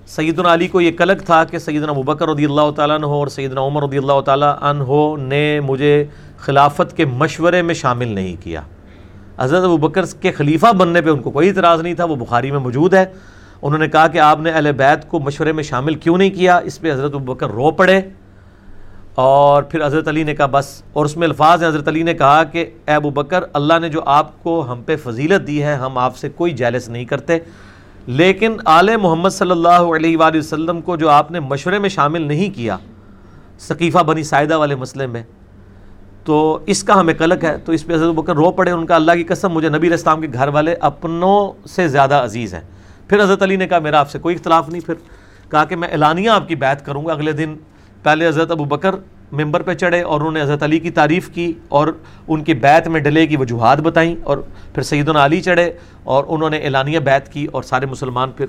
سیدنا 0.07 0.53
علی 0.53 0.67
کو 0.67 0.81
یہ 0.81 0.91
کلک 0.91 1.21
تھا 1.25 1.43
کہ 1.43 1.57
سیدنا 1.57 1.91
ابکر 1.91 2.29
رضی 2.29 2.45
اللہ 2.45 2.71
تعالیٰ 2.75 2.95
عنہ 2.95 3.05
اور 3.05 3.27
سیدنا 3.27 3.61
عمر 3.61 3.83
رضی 3.83 3.97
اللہ 3.97 4.21
تعالیٰ 4.21 4.55
عنہ 4.61 5.21
نے 5.23 5.59
مجھے 5.59 6.05
خلافت 6.37 6.97
کے 6.97 7.05
مشورے 7.05 7.61
میں 7.61 7.73
شامل 7.73 8.07
نہیں 8.07 8.35
کیا۔ 8.43 8.61
حضرت 9.39 9.63
ابوبکر 9.63 10.01
کے 10.21 10.31
خلیفہ 10.31 10.73
بننے 10.73 11.01
پہ 11.01 11.09
ان 11.09 11.19
کو 11.19 11.31
کوئی 11.31 11.49
اعتراض 11.49 11.81
نہیں 11.81 11.93
تھا، 11.93 12.03
وہ 12.03 12.15
بخاری 12.15 12.51
میں 12.51 12.59
موجود 12.59 12.93
ہے۔ 12.93 13.05
انہوں 13.61 13.79
نے 13.79 13.87
کہا 13.87 14.07
کہ 14.07 14.17
آپ 14.17 14.39
نے 14.39 14.51
اہل 14.51 14.71
بیت 14.71 15.09
کو 15.09 15.19
مشورے 15.19 15.51
میں 15.51 15.63
شامل 15.63 15.95
کیوں 15.95 16.17
نہیں 16.17 16.29
کیا؟ 16.29 16.57
اس 16.57 16.81
پہ 16.81 16.91
حضرت 16.91 17.13
ابوبکر 17.13 17.47
رو 17.47 17.71
پڑے۔ 17.71 18.01
اور 19.15 19.63
پھر 19.63 19.85
حضرت 19.85 20.07
علی 20.07 20.23
نے 20.23 20.35
کہا، 20.35 20.45
بس۔ 20.45 20.83
اور 20.93 21.05
اس 21.05 21.17
میں 21.17 21.27
الفاظ 21.27 21.61
ہیں۔ 21.61 21.69
حضرت 21.69 21.87
علی 21.87 22.03
نے 22.03 22.13
کہا 22.13 22.43
کہ، 22.43 22.65
اے 22.87 22.93
ابو 22.93 23.09
بکر، 23.09 23.43
اللہ 23.53 23.73
نے 23.81 23.89
جو 23.89 24.01
آپ 24.05 24.43
کو 24.43 24.71
ہم 24.71 24.81
پہ 24.85 24.95
فضیلت 24.95 25.47
دی 25.47 25.63
ہے، 25.63 25.73
ہم 25.73 25.97
آپ 25.97 26.17
سے 26.17 26.29
کوئی 26.29 26.51
جیلس 26.51 26.89
نہیں 26.89 27.05
کرتے۔ 27.05 27.37
لیکن 28.07 28.57
آل 28.65 28.97
محمد 28.97 29.29
صلی 29.29 29.51
اللہ 29.51 29.69
علیہ 29.69 30.17
وآلہ 30.17 30.37
وسلم 30.37 30.81
کو 30.81 30.95
جو 30.95 31.09
آپ 31.09 31.31
نے 31.31 31.39
مشورے 31.39 31.79
میں 31.79 31.89
شامل 31.89 32.21
نہیں 32.21 32.55
کیا، 32.55 32.77
ثقیفہ 33.59 33.97
بنی 33.97 34.23
سائدہ 34.23 34.57
والے 34.57 34.75
مسئلے 34.75 35.07
میں، 35.07 35.23
تو 36.23 36.59
اس 36.65 36.83
کا 36.83 36.99
ہمیں 36.99 37.13
قلق 37.13 37.43
ہے۔ 37.43 37.57
تو 37.57 37.71
اس 37.71 37.85
پہ 37.85 37.93
حضرت 37.93 38.15
بکر 38.15 38.35
رو 38.35 38.51
پڑے، 38.51 38.71
ان 38.71 38.85
کا 38.85 38.95
اللہ 38.95 39.11
کی 39.11 39.23
قسم، 39.23 39.49
مجھے 39.49 39.69
نبی 39.69 39.77
علیہ 39.77 39.91
السلام 39.91 40.21
کے 40.21 40.27
گھر 40.33 40.47
والے 40.47 40.73
اپنوں 40.73 41.67
سے 41.67 41.87
زیادہ 41.87 42.15
عزیز 42.15 42.53
ہیں۔ 42.53 42.61
پھر 43.07 43.23
حضرت 43.23 43.43
علی 43.43 43.55
نے 43.55 43.67
کہا، 43.67 43.79
میرا 43.79 43.99
آپ 43.99 44.09
سے 44.09 44.19
کوئی 44.19 44.35
اختلاف 44.35 44.69
نہیں۔ 44.69 44.81
پھر 44.81 44.93
کہا 45.51 45.65
کہ 45.65 45.75
میں 45.75 45.87
اعلانیہ 45.87 46.29
آپ 46.29 46.47
کی 46.47 46.55
بیعت 46.55 46.85
کروں 46.85 47.05
گا۔ 47.05 47.11
اگلے 47.11 47.31
دن 47.31 47.55
پہلے 48.03 48.27
حضرت 48.27 48.51
ابو 48.51 48.65
بکر 48.65 48.95
ممبر 49.33 49.61
پہ 49.61 49.73
چڑھے 49.73 50.01
اور 50.01 50.19
انہوں 50.19 50.31
نے 50.31 50.41
حضرت 50.41 50.63
علی 50.63 50.79
کی 50.79 50.89
تعریف 50.89 51.29
کی 51.29 51.53
اور 51.67 51.87
ان 52.27 52.43
کی 52.43 52.53
بیت 52.53 52.87
میں 52.87 53.01
ڈلے 53.01 53.27
کی 53.27 53.37
وجوہات 53.37 53.79
بتائیں 53.79 54.15
اور 54.23 54.37
پھر 54.73 54.83
سیدنا 54.83 55.25
علی 55.25 55.41
چڑھے 55.41 55.71
اور 56.03 56.23
انہوں 56.27 56.49
نے 56.49 56.57
اعلانیہ 56.57 56.99
بیت 56.99 57.31
کی 57.33 57.45
اور 57.45 57.63
سارے 57.63 57.85
مسلمان 57.85 58.31
پھر 58.31 58.45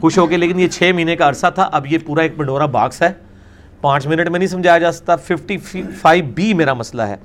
خوش 0.00 0.18
ہو 0.18 0.30
گئے 0.30 0.38
لیکن 0.38 0.60
یہ 0.60 0.68
چھ 0.68 0.90
مہینے 0.94 1.16
کا 1.16 1.28
عرصہ 1.28 1.46
تھا، 1.54 1.68
اب 1.72 1.86
یہ 1.86 1.98
پورا 2.06 2.22
ایک 2.22 2.36
پنڈورا 2.36 2.66
باکس 2.66 3.02
ہے۔ 3.02 3.12
پانچ 3.80 4.06
منٹ 4.06 4.28
میں 4.28 4.38
نہیں 4.38 4.48
سمجھایا 4.48 4.78
جا 4.78 4.92
سکتا 4.92 5.16
ففٹی 5.16 5.56
فائیو 6.00 6.24
بی 6.34 6.54
میرا 6.54 6.74
مسئلہ 6.74 7.02
ہے۔ 7.02 7.16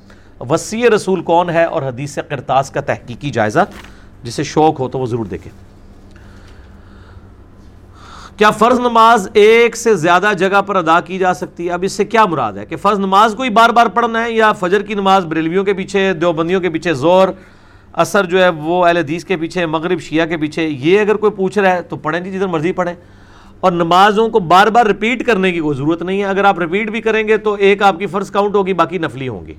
وسیع 0.50 0.90
رسول 0.96 1.22
کون 1.22 1.50
ہے 1.50 1.64
اور 1.64 1.82
حدیث 1.82 2.18
کرتاس 2.30 2.70
کا 2.70 2.82
تحقیقی 2.82 3.30
جائزہ، 3.30 3.60
جسے 4.24 4.44
شوق 4.44 4.80
ہو 4.80 4.90
تو 4.90 5.00
وہ 5.00 5.06
ضرور 5.06 5.26
دیکھیں۔ 5.26 5.73
کیا 8.38 8.52
فرض 8.52 8.80
نماز 8.80 9.30
ایک 9.34 9.76
سے 9.76 9.96
زیادہ 9.96 10.32
جگہ 10.38 10.62
پر 10.62 10.76
ادا 10.76 11.00
کی 11.00 11.18
جا 11.18 11.34
سکتی 11.34 11.68
ہے؟ 11.68 11.72
اب 11.72 11.80
اس 11.84 11.92
سے 11.92 12.06
کیا 12.06 12.26
مراد 12.26 12.54
ہے؟ 12.54 12.66
کہ 12.66 12.76
فرض 12.76 13.00
نماز 13.00 13.36
کو 13.36 13.44
ہی 13.44 13.50
بار 13.50 13.70
بار 13.70 13.86
پڑھنا 13.86 14.26
ہے 14.26 14.32
یا 14.32 14.54
فجر 14.54 14.82
کی 14.82 14.94
نماز 14.94 15.26
بریلویوں 15.26 15.64
کے 15.64 15.74
پیچھے، 15.74 16.14
دیوبندیوں 16.14 16.62
کے 16.62 16.70
پیچھے 16.70 16.94
زور 16.94 17.28
اثر 17.94 18.26
جو 18.26 18.44
ہے 18.44 18.50
وہ 18.50 18.86
اہل 18.86 18.98
حدیث 18.98 19.26
کے 19.26 19.38
پیچھے، 19.38 19.66
مغرب 19.66 20.00
شیعہ 20.00 20.26
کے 20.26 20.38
پیچھے، 20.38 20.68
یہ 20.68 21.00
اگر 21.00 21.16
کوئی 21.16 21.32
پوچھ 21.32 21.60
رہا 21.60 21.72
ہے 21.72 21.82
تو 21.82 21.96
پڑھیں 21.96 22.22
جی 22.22 22.32
جدھر 22.32 22.48
مرضی 22.48 22.72
پڑھیں۔ 22.72 22.96
اور 23.60 23.72
نمازوں 23.72 24.30
کو 24.30 24.40
بار 24.40 24.68
بار 24.68 24.86
رپیٹ 24.86 25.26
کرنے 25.26 25.52
کی 25.52 25.60
کوئی 25.60 25.78
ضرورت 25.78 26.02
نہیں 26.02 26.20
ہے۔ 26.20 26.26
اگر 26.26 26.44
آپ 26.44 26.60
رپیٹ 26.60 26.90
بھی 26.90 27.02
کریں 27.02 27.28
گے 27.28 27.38
تو 27.38 27.54
ایک 27.54 27.84
آپ 27.84 28.00
کی 28.00 28.08
فرض 28.08 28.32
کاؤنٹ 28.32 28.56
ہوگی، 28.56 28.74
باقی 28.74 28.98
نفلی 28.98 29.28
ہوں 29.28 29.46
گی۔ 29.46 29.54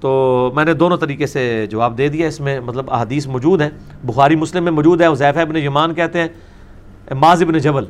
تو 0.00 0.52
میں 0.54 0.64
نے 0.64 0.72
دونوں 0.72 0.96
طریقے 0.96 1.26
سے 1.26 1.66
جواب 1.66 1.98
دے 1.98 2.08
دیا۔ 2.08 2.28
اس 2.28 2.40
میں 2.40 2.60
مطلب 2.60 2.90
احادیث 2.90 3.26
موجود 3.26 3.60
ہیں۔ 3.60 3.70
بخاری 4.04 4.36
مسلم 4.36 4.64
میں 4.64 4.72
موجود 4.72 5.00
ہے، 5.00 5.06
حذیفہ 5.06 5.38
ابن 5.38 5.56
یمان 5.56 5.94
کہتے 5.94 6.20
ہیں 6.20 6.28
ماز 7.10 7.42
ابن 7.42 7.58
جبل، 7.58 7.84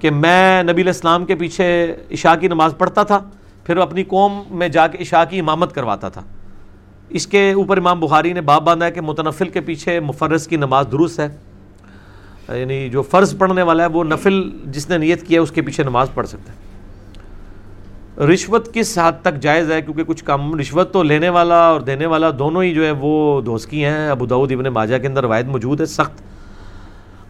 کہ 0.00 0.10
میں 0.10 0.62
نبی 0.62 0.72
علیہ 0.72 0.86
السلام 0.86 1.24
کے 1.24 1.34
پیچھے 1.34 1.96
عشاء 2.10 2.34
کی 2.34 2.48
نماز 2.48 2.74
پڑھتا 2.78 3.02
تھا، 3.02 3.20
پھر 3.64 3.76
اپنی 3.76 4.04
قوم 4.04 4.42
میں 4.50 4.68
جا 4.68 4.86
کے 4.86 4.98
عشاء 5.00 5.22
کی 5.30 5.38
امامت 5.38 5.74
کرواتا 5.74 6.08
تھا۔ 6.08 6.22
اس 7.08 7.26
کے 7.26 7.52
اوپر 7.52 7.76
امام 7.76 8.00
بخاری 8.00 8.32
نے 8.32 8.40
باب 8.40 8.64
باندھا 8.64 8.86
ہے 8.86 8.92
کہ 8.92 9.00
متنفل 9.00 9.48
کے 9.48 9.60
پیچھے 9.60 10.00
مفرس 10.00 10.46
کی 10.46 10.56
نماز 10.56 10.86
درست 10.92 11.20
ہے۔ 11.20 11.28
یعنی 12.58 12.88
جو 12.88 13.02
فرض 13.02 13.38
پڑھنے 13.38 13.62
والا 13.62 13.82
ہے، 13.82 13.88
وہ 13.88 14.04
نفل 14.04 14.50
جس 14.64 14.90
نے 14.90 14.98
نیت 14.98 15.26
کیا 15.26 15.38
ہے، 15.38 15.42
اس 15.42 15.50
کے 15.50 15.62
پیچھے 15.62 15.84
نماز 15.84 16.08
پڑھ 16.14 16.26
سکتا 16.26 16.52
ہے۔ 16.52 16.66
رشوت 18.26 18.74
کس 18.74 18.98
حد 18.98 19.12
تک 19.22 19.40
جائز 19.40 19.72
ہے؟ 19.72 19.82
کیونکہ 19.82 20.04
کچھ 20.04 20.24
کام 20.24 20.60
رشوت 20.60 20.92
تو 20.92 21.02
لینے 21.02 21.28
والا 21.28 21.68
اور 21.68 21.80
دینے 21.80 22.06
والا 22.06 22.30
دونوں 22.38 22.62
ہی 22.62 22.74
جو 22.74 22.84
ہے، 22.84 22.90
وہ 22.90 23.40
دوسکی 23.40 23.84
ہیں۔ 23.84 24.10
ابو 24.10 24.26
داود 24.26 24.52
ابن 24.52 24.64
ماجہ 24.64 24.98
کے 24.98 25.06
اندر 25.06 25.22
روایت 25.22 25.46
موجود 25.46 25.80
ہے، 25.80 25.86
سخت۔ 25.86 26.22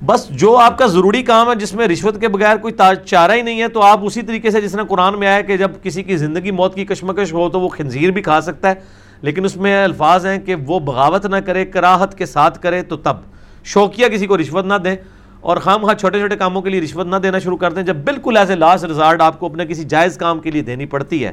بس 0.05 0.29
جو 0.29 0.57
آپ 0.57 0.79
کا 0.79 0.87
ضروری 0.87 1.23
کام 1.23 1.51
ہے، 1.51 1.55
جس 1.55 1.75
میں 1.75 1.89
رشوت 1.89 2.21
کے 2.21 2.29
بغیر 2.29 2.57
کوئی 2.57 2.75
چارہ 3.07 3.33
ہی 3.33 3.43
نہیں 3.43 3.61
ہے، 3.61 3.69
تو 3.69 3.83
آپ 3.83 4.01
اسی 4.03 4.23
طریقے 4.23 4.51
سے 4.51 4.61
جس 4.61 4.75
نے 4.75 4.83
قرآن 4.89 5.19
میں 5.19 5.29
آیا 5.29 5.41
کہ 5.41 5.57
جب 5.57 5.71
کسی 5.83 6.03
کی 6.03 6.17
زندگی 6.17 6.51
موت 6.51 6.75
کی 6.75 6.85
کشمکش 6.85 7.33
ہو 7.33 7.49
تو 7.49 7.61
وہ 7.61 7.69
خنزیر 7.69 8.11
بھی 8.11 8.23
کھا 8.23 8.41
سکتا 8.41 8.69
ہے۔ 8.69 8.75
لیکن 9.23 9.45
اس 9.45 9.57
میں 9.57 9.85
الفاظ 9.85 10.27
ہیں 10.27 10.39
کہ 10.39 10.55
وہ 10.55 10.81
بغاوت 10.81 11.27
نہ 11.27 11.37
کرے، 11.37 11.65
کراہت 11.65 12.19
کے 12.19 12.27
ساتھ 12.27 12.63
کرے 12.63 12.83
تو 12.83 12.97
تب۔ 12.97 13.17
شوقیہ 13.65 14.07
کسی 14.07 14.27
کو 14.27 14.39
رشوت 14.39 14.65
نہ 14.65 14.75
دیں۔ 14.75 14.97
اور 15.41 15.57
خام 15.57 15.83
خواہ 15.83 15.95
چھوٹے 15.95 16.19
چھوٹے 16.19 16.37
کاموں 16.37 16.63
کے 16.63 16.71
لیے 16.71 16.81
رشوت 16.81 17.07
نہ 17.07 17.17
دینا 17.17 17.39
شروع 17.39 17.57
کر 17.57 17.73
دیں۔ 17.73 17.83
جب 17.83 17.97
بالکل 17.97 18.37
ایز 18.37 18.51
اے 18.51 18.57
لاسٹ 18.57 18.85
ریزارٹ 18.85 19.21
آپ 19.21 19.41
کو 19.41 19.47
اپنے 19.47 19.67
کسی 19.67 19.85
جائز 19.85 20.17
کام 20.17 20.41
کے 20.41 20.51
لیے 20.51 20.63
دینی 20.63 20.87
پڑتی 20.87 21.25
ہے، 21.25 21.33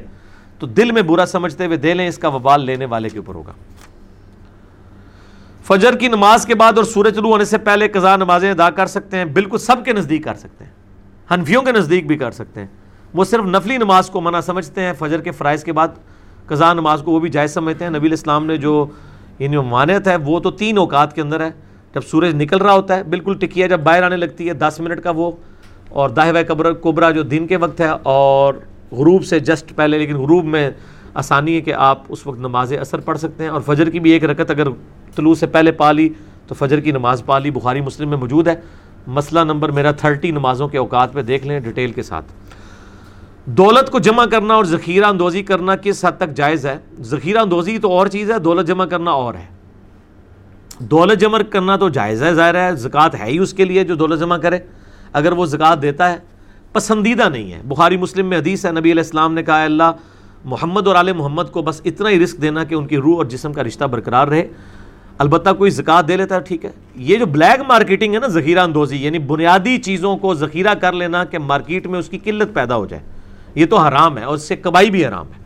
تو 0.58 0.66
دل 0.66 0.92
میں 0.92 1.02
برا 1.02 1.26
سمجھتے 1.26 1.66
ہوئے 1.66 1.76
دے 1.76 1.94
لیں، 1.94 2.08
اس 2.08 2.18
کا 2.18 2.28
وبال 2.28 2.64
لینے 2.64 2.84
والے 2.84 3.08
کے 3.08 3.18
اوپر 3.18 3.34
ہوگا۔ 3.34 3.52
فجر 5.68 5.96
کی 5.96 6.08
نماز 6.08 6.46
کے 6.46 6.54
بعد 6.54 6.72
اور 6.76 6.84
سورج 6.84 7.14
طلوع 7.14 7.30
ہونے 7.30 7.44
سے 7.44 7.58
پہلے 7.58 7.88
قضا 7.88 8.16
نمازیں 8.16 8.50
ادا 8.50 8.70
کر 8.70 8.86
سکتے 8.86 9.16
ہیں، 9.16 9.24
بالکل 9.24 9.58
سب 9.58 9.84
کے 9.84 9.92
نزدیک 9.92 10.24
کر 10.24 10.34
سکتے 10.34 10.64
ہیں۔ 10.64 10.72
حنفیوں 11.34 11.62
کے 11.62 11.72
نزدیک 11.72 12.06
بھی 12.06 12.16
کر 12.16 12.30
سکتے 12.30 12.60
ہیں۔ 12.60 12.66
وہ 13.14 13.24
صرف 13.24 13.44
نفلی 13.44 13.76
نماز 13.76 14.10
کو 14.10 14.20
منع 14.20 14.40
سمجھتے 14.40 14.80
ہیں، 14.80 14.92
فجر 14.98 15.20
کے 15.20 15.30
فرائض 15.30 15.64
کے 15.64 15.72
بعد 15.72 15.88
قضا 16.46 16.72
نماز 16.72 17.02
کو 17.04 17.12
وہ 17.12 17.20
بھی 17.20 17.28
جائز 17.28 17.54
سمجھتے 17.54 17.84
ہیں۔ 17.84 17.90
نبی 17.90 18.06
الاسلام 18.06 18.46
نے 18.46 18.56
جو 18.56 18.86
یعنی 19.38 19.56
ممانعت 19.56 20.08
ہے، 20.08 20.16
وہ 20.16 20.40
تو 20.40 20.50
تین 20.50 20.78
اوقات 20.78 21.14
کے 21.14 21.20
اندر 21.20 21.40
ہے۔ 21.40 21.50
جب 21.94 22.00
سورج 22.00 22.34
نکل 22.34 22.56
رہا 22.56 22.72
ہوتا 22.72 22.96
ہے، 22.96 23.02
بالکل 23.02 23.34
ٹکیا 23.34 23.66
جب 23.66 23.80
باہر 23.80 24.02
آنے 24.02 24.16
لگتی 24.16 24.48
ہے، 24.48 24.52
دس 24.52 24.80
منٹ 24.80 25.00
کا 25.00 25.10
وہ 25.10 25.30
اور 25.88 26.10
داہ 26.10 26.32
قبر 26.48 26.72
کبرا 26.72 27.10
جو 27.10 27.22
دن 27.22 27.46
کے 27.46 27.56
وقت 27.56 27.80
ہے 27.80 27.88
اور 28.02 28.54
غروب 28.92 29.24
سے 29.24 29.40
جسٹ 29.40 29.76
پہلے، 29.76 29.98
لیکن 29.98 30.16
غروب 30.16 30.44
میں 30.44 30.70
آسانی 31.14 31.56
ہے 31.56 31.60
کہ 31.60 31.74
آپ 31.74 32.02
اس 32.08 32.26
وقت 32.26 32.38
نماز 32.38 32.72
اثر 32.80 32.98
پڑھ 32.98 33.18
سکتے 33.18 33.44
ہیں 33.44 33.50
اور 33.50 33.60
فجر 33.60 33.90
کی 33.90 34.00
بھی 34.00 34.10
ایک 34.10 34.24
رکت 34.24 34.50
اگر 34.50 34.68
طلوع 35.16 35.34
سے 35.34 35.46
پہلے 35.46 35.72
پا 35.72 35.92
لی 35.92 36.08
تو 36.46 36.54
فجر 36.54 36.80
کی 36.80 36.90
نماز 36.90 37.22
پا 37.26 37.38
لی، 37.38 37.50
بخاری 37.50 37.80
مسلم 37.80 38.08
میں 38.08 38.18
موجود 38.18 38.48
ہے۔ 38.48 38.54
مسئلہ 39.06 39.40
نمبر 39.40 39.68
میرا 39.68 39.90
تھرٹی، 39.90 40.30
نمازوں 40.30 40.68
کے 40.68 40.78
اوقات 40.78 41.12
پہ 41.12 41.22
دیکھ 41.22 41.46
لیں 41.46 41.60
ڈیٹیل 41.60 41.92
کے 41.92 42.02
ساتھ۔ 42.02 42.24
دولت 43.46 43.90
کو 43.90 43.98
جمع 43.98 44.24
کرنا 44.26 44.54
اور 44.54 44.64
ذخیرہ 44.64 45.04
اندوزی 45.04 45.42
کرنا 45.42 45.76
کس 45.76 46.04
حد 46.04 46.12
تک 46.16 46.34
جائز 46.34 46.66
ہے؟ 46.66 46.78
ذخیرہ 47.00 47.38
اندوزی 47.38 47.78
تو 47.78 47.90
اور 47.90 48.06
چیز 48.06 48.30
ہے، 48.30 48.38
دولت 48.38 48.66
جمع 48.66 48.84
کرنا 48.84 49.10
اور 49.10 49.34
ہے۔ 49.34 49.46
دولت 50.78 51.20
جمع 51.20 51.38
کرنا 51.50 51.76
تو 51.76 51.88
جائز 51.88 52.22
ہے، 52.22 52.34
ظاہر 52.34 52.54
ہے 52.54 52.76
زکوٰۃ 52.76 53.08
ہے 53.18 53.24
ہی 53.24 53.38
اس 53.38 53.52
کے 53.52 53.64
لیے 53.64 53.84
جو 53.84 53.94
دولت 53.94 54.20
جمع 54.20 54.36
کرے۔ 54.36 54.58
اگر 55.12 55.32
وہ 55.32 55.46
زکوٰۃ 55.46 55.82
دیتا 55.82 56.12
ہے، 56.12 56.16
پسندیدہ 56.72 57.28
نہیں 57.28 57.52
ہے۔ 57.52 57.60
بخاری 57.64 57.96
مسلم 57.96 58.26
میں 58.26 58.38
حدیث 58.38 58.66
ہے، 58.66 58.70
نبی 58.70 58.92
علیہ 58.92 59.02
السلام 59.02 59.34
نے 59.34 59.42
کہا 59.42 59.64
اللہ 59.64 59.92
محمد 60.44 60.88
اور 60.88 60.96
علیہ 60.96 61.12
محمد 61.12 61.42
کو 61.50 61.62
بس 61.62 61.82
اتنا 61.84 62.10
ہی 62.10 62.22
رزق 62.22 62.42
دینا 62.42 62.64
کہ 62.64 62.74
ان 62.74 62.86
کی 62.86 62.96
روح 62.96 63.16
اور 63.16 63.24
جسم 63.24 63.52
کا 63.52 63.64
رشتہ 63.64 63.84
برقرار 63.84 64.28
رہے۔ 64.28 64.48
البتہ 65.18 65.50
کوئی 65.58 65.70
زکوٰۃ 65.70 66.02
دے 66.08 66.16
لیتا 66.16 66.34
ہے، 66.34 66.40
ٹھیک 66.40 66.64
ہے۔ 66.64 66.70
یہ 66.94 67.16
جو 67.16 67.26
بلیک 67.26 67.62
مارکیٹنگ 67.68 68.14
ہے 68.14 68.18
نا، 68.18 68.26
ذخیرہ 68.26 68.60
اندوزی 68.60 69.04
یعنی 69.04 69.18
بنیادی 69.18 69.78
چیزوں 69.78 70.16
کو 70.16 70.34
ذخیرہ 70.34 70.74
کر 70.74 70.92
لینا 70.92 71.24
کہ 71.24 71.38
مارکیٹ 71.38 71.86
میں 71.86 71.98
اس 71.98 72.08
کی 72.08 72.18
قلت 72.18 72.54
پیدا 72.54 72.76
ہو 72.76 72.86
جائے۔ 72.86 73.02
یہ 73.54 73.66
تو 73.66 73.76
حرام 73.76 74.18
ہے 74.18 74.24
اور 74.24 74.34
اس 74.34 74.42
سے 74.42 74.56
کبائی 74.56 74.90
بھی 74.90 75.06
حرام 75.06 75.26
ہے۔ 75.26 75.44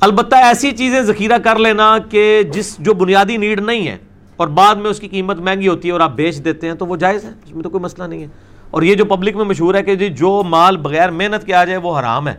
البتہ 0.00 0.36
ایسی 0.36 0.70
چیزیں 0.70 1.02
ذخیرہ 1.02 1.38
کر 1.38 1.58
لینا 1.58 1.98
کہ 2.10 2.42
جس، 2.42 2.76
جو 2.78 2.94
بنیادی 2.94 3.36
نیڈ 3.36 3.60
نہیں 3.60 3.88
ہے 3.88 3.96
اور 4.36 4.48
بعد 4.48 4.74
میں 4.74 4.90
اس 4.90 5.00
کی 5.00 5.08
قیمت 5.08 5.38
مہنگی 5.38 5.68
ہوتی 5.68 5.88
ہے 5.88 5.92
اور 5.92 6.00
آپ 6.00 6.12
بیچ 6.12 6.44
دیتے 6.44 6.66
ہیں 6.66 6.74
تو 6.74 6.86
وہ 6.86 6.96
جائز 6.96 7.24
ہے، 7.24 7.30
اس 7.30 7.54
میں 7.54 7.62
تو 7.62 7.70
کوئی 7.70 7.84
مسئلہ 7.84 8.06
نہیں 8.06 8.22
ہے۔ 8.22 8.28
اور 8.70 8.82
یہ 8.82 8.94
جو 8.94 9.04
پبلک 9.04 9.36
میں 9.36 9.44
مشہور 9.44 9.74
ہے 9.74 9.82
کہ 9.82 9.94
جی 9.94 10.08
جو 10.08 10.42
مال 10.42 10.76
بغیر 10.76 11.10
محنت 11.10 11.46
کے 11.46 11.54
آ 11.54 11.64
جائے 11.64 11.76
وہ 11.76 12.00
حرام 12.00 12.28
ہے۔ 12.28 12.34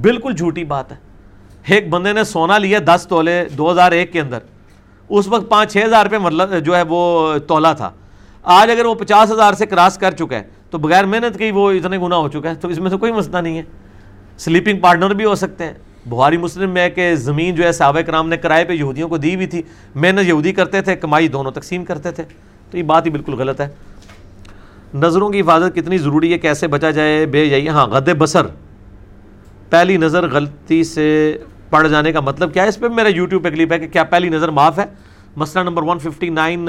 بالکل 0.00 0.34
جھوٹی 0.34 0.64
بات 0.64 0.92
ہے۔ 0.92 0.96
ایک 1.66 1.88
بندے 1.88 2.12
نے 2.12 2.24
سونا 2.24 2.58
لیا 2.58 2.78
دس 2.84 3.06
تولے 3.08 3.44
دو 3.58 3.70
ہزار 3.70 3.92
ایک 3.92 4.12
کے 4.12 4.20
اندر۔ 4.20 4.38
اس 5.08 5.28
وقت 5.28 5.48
پانچ 5.48 5.72
چھ 5.72 5.78
ہزار 5.84 6.04
روپے 6.04 6.18
مطلب 6.18 6.64
جو 6.64 6.76
ہے 6.76 6.82
وہ 6.88 7.32
تولا 7.38 7.72
تھا۔ 7.72 7.90
آج 8.42 8.70
اگر 8.70 8.84
وہ 8.84 8.94
پچاس 8.94 9.32
ہزار 9.32 9.52
سے 9.52 9.66
کراس 9.66 9.98
کر 9.98 10.10
چکا 10.10 10.36
ہے 10.36 10.42
تو 10.70 10.78
بغیر 10.78 11.04
محنت 11.04 11.38
کے 11.38 11.46
ہی 11.46 11.50
وہ 11.50 11.70
اتنے 11.70 11.98
گنا 11.98 12.16
ہو 12.16 12.28
چکا 12.28 12.50
ہے۔ 12.50 12.54
تو 12.54 12.68
اس 12.68 12.78
میں 12.78 12.90
تو 12.90 12.98
کوئی 12.98 13.12
مسئلہ 13.12 13.36
نہیں 13.36 13.58
ہے۔ 13.58 13.62
سلیپنگ 14.38 14.78
پارٹنر 14.78 15.14
بھی 15.14 15.24
ہو 15.24 15.34
سکتے 15.34 15.64
ہیں۔ 15.64 15.74
بہاری 16.08 16.36
مسلم 16.36 16.70
میں 16.70 16.88
کہ 16.88 17.14
زمین 17.14 17.54
جو 17.54 17.64
ہے 17.64 17.72
صحابہ 17.72 18.00
کرام 18.00 18.28
نے 18.28 18.36
کرائے 18.36 18.64
پہ 18.64 18.72
یہودیوں 18.72 19.08
کو 19.08 19.16
دی 19.16 19.34
ہوئی 19.34 19.46
تھی۔ 19.46 19.62
محنت 19.94 20.28
یہودی 20.28 20.52
کرتے 20.52 20.82
تھے، 20.82 20.96
کمائی 20.96 21.28
دونوں 21.28 21.50
تقسیم 21.50 21.84
کرتے 21.84 22.10
تھے۔ 22.10 22.22
تو 22.70 22.78
یہ 22.78 22.82
بات 22.82 23.06
ہی 23.06 23.10
بالکل 23.10 23.34
غلط 23.34 23.60
ہے۔ 23.60 23.68
نظروں 24.94 25.30
کی 25.30 25.40
حفاظت 25.40 25.76
کتنی 25.76 25.98
ضروری 25.98 26.32
ہے، 26.32 26.38
کیسے 26.38 26.66
بچا 26.66 26.90
جائے، 26.90 27.26
بے 27.26 27.48
جائیے 27.48 27.68
ہاں 27.68 27.86
غد 27.86 28.08
بسر 28.18 28.46
پہلی 29.70 29.96
نظر 29.96 30.28
غلطی 30.28 30.84
سے 30.84 31.38
پڑ 31.70 31.88
جانے 31.88 32.12
کا 32.12 32.20
مطلب 32.20 32.52
کیا 32.52 32.62
ہے؟ 32.62 32.68
اس 32.68 32.78
پہ 32.78 32.88
میرا 32.88 33.08
یوٹیوب 33.08 33.44
پہ 33.44 33.50
کلپ 33.50 33.72
ہے 33.72 33.78
کہ 33.78 33.88
کیا 33.88 34.04
پہلی 34.04 34.28
نظر 34.28 34.48
معاف 34.48 34.78
ہے؟ 34.78 34.84
مسئلہ 35.36 35.64
نمبر 35.64 35.82
159 35.82 36.68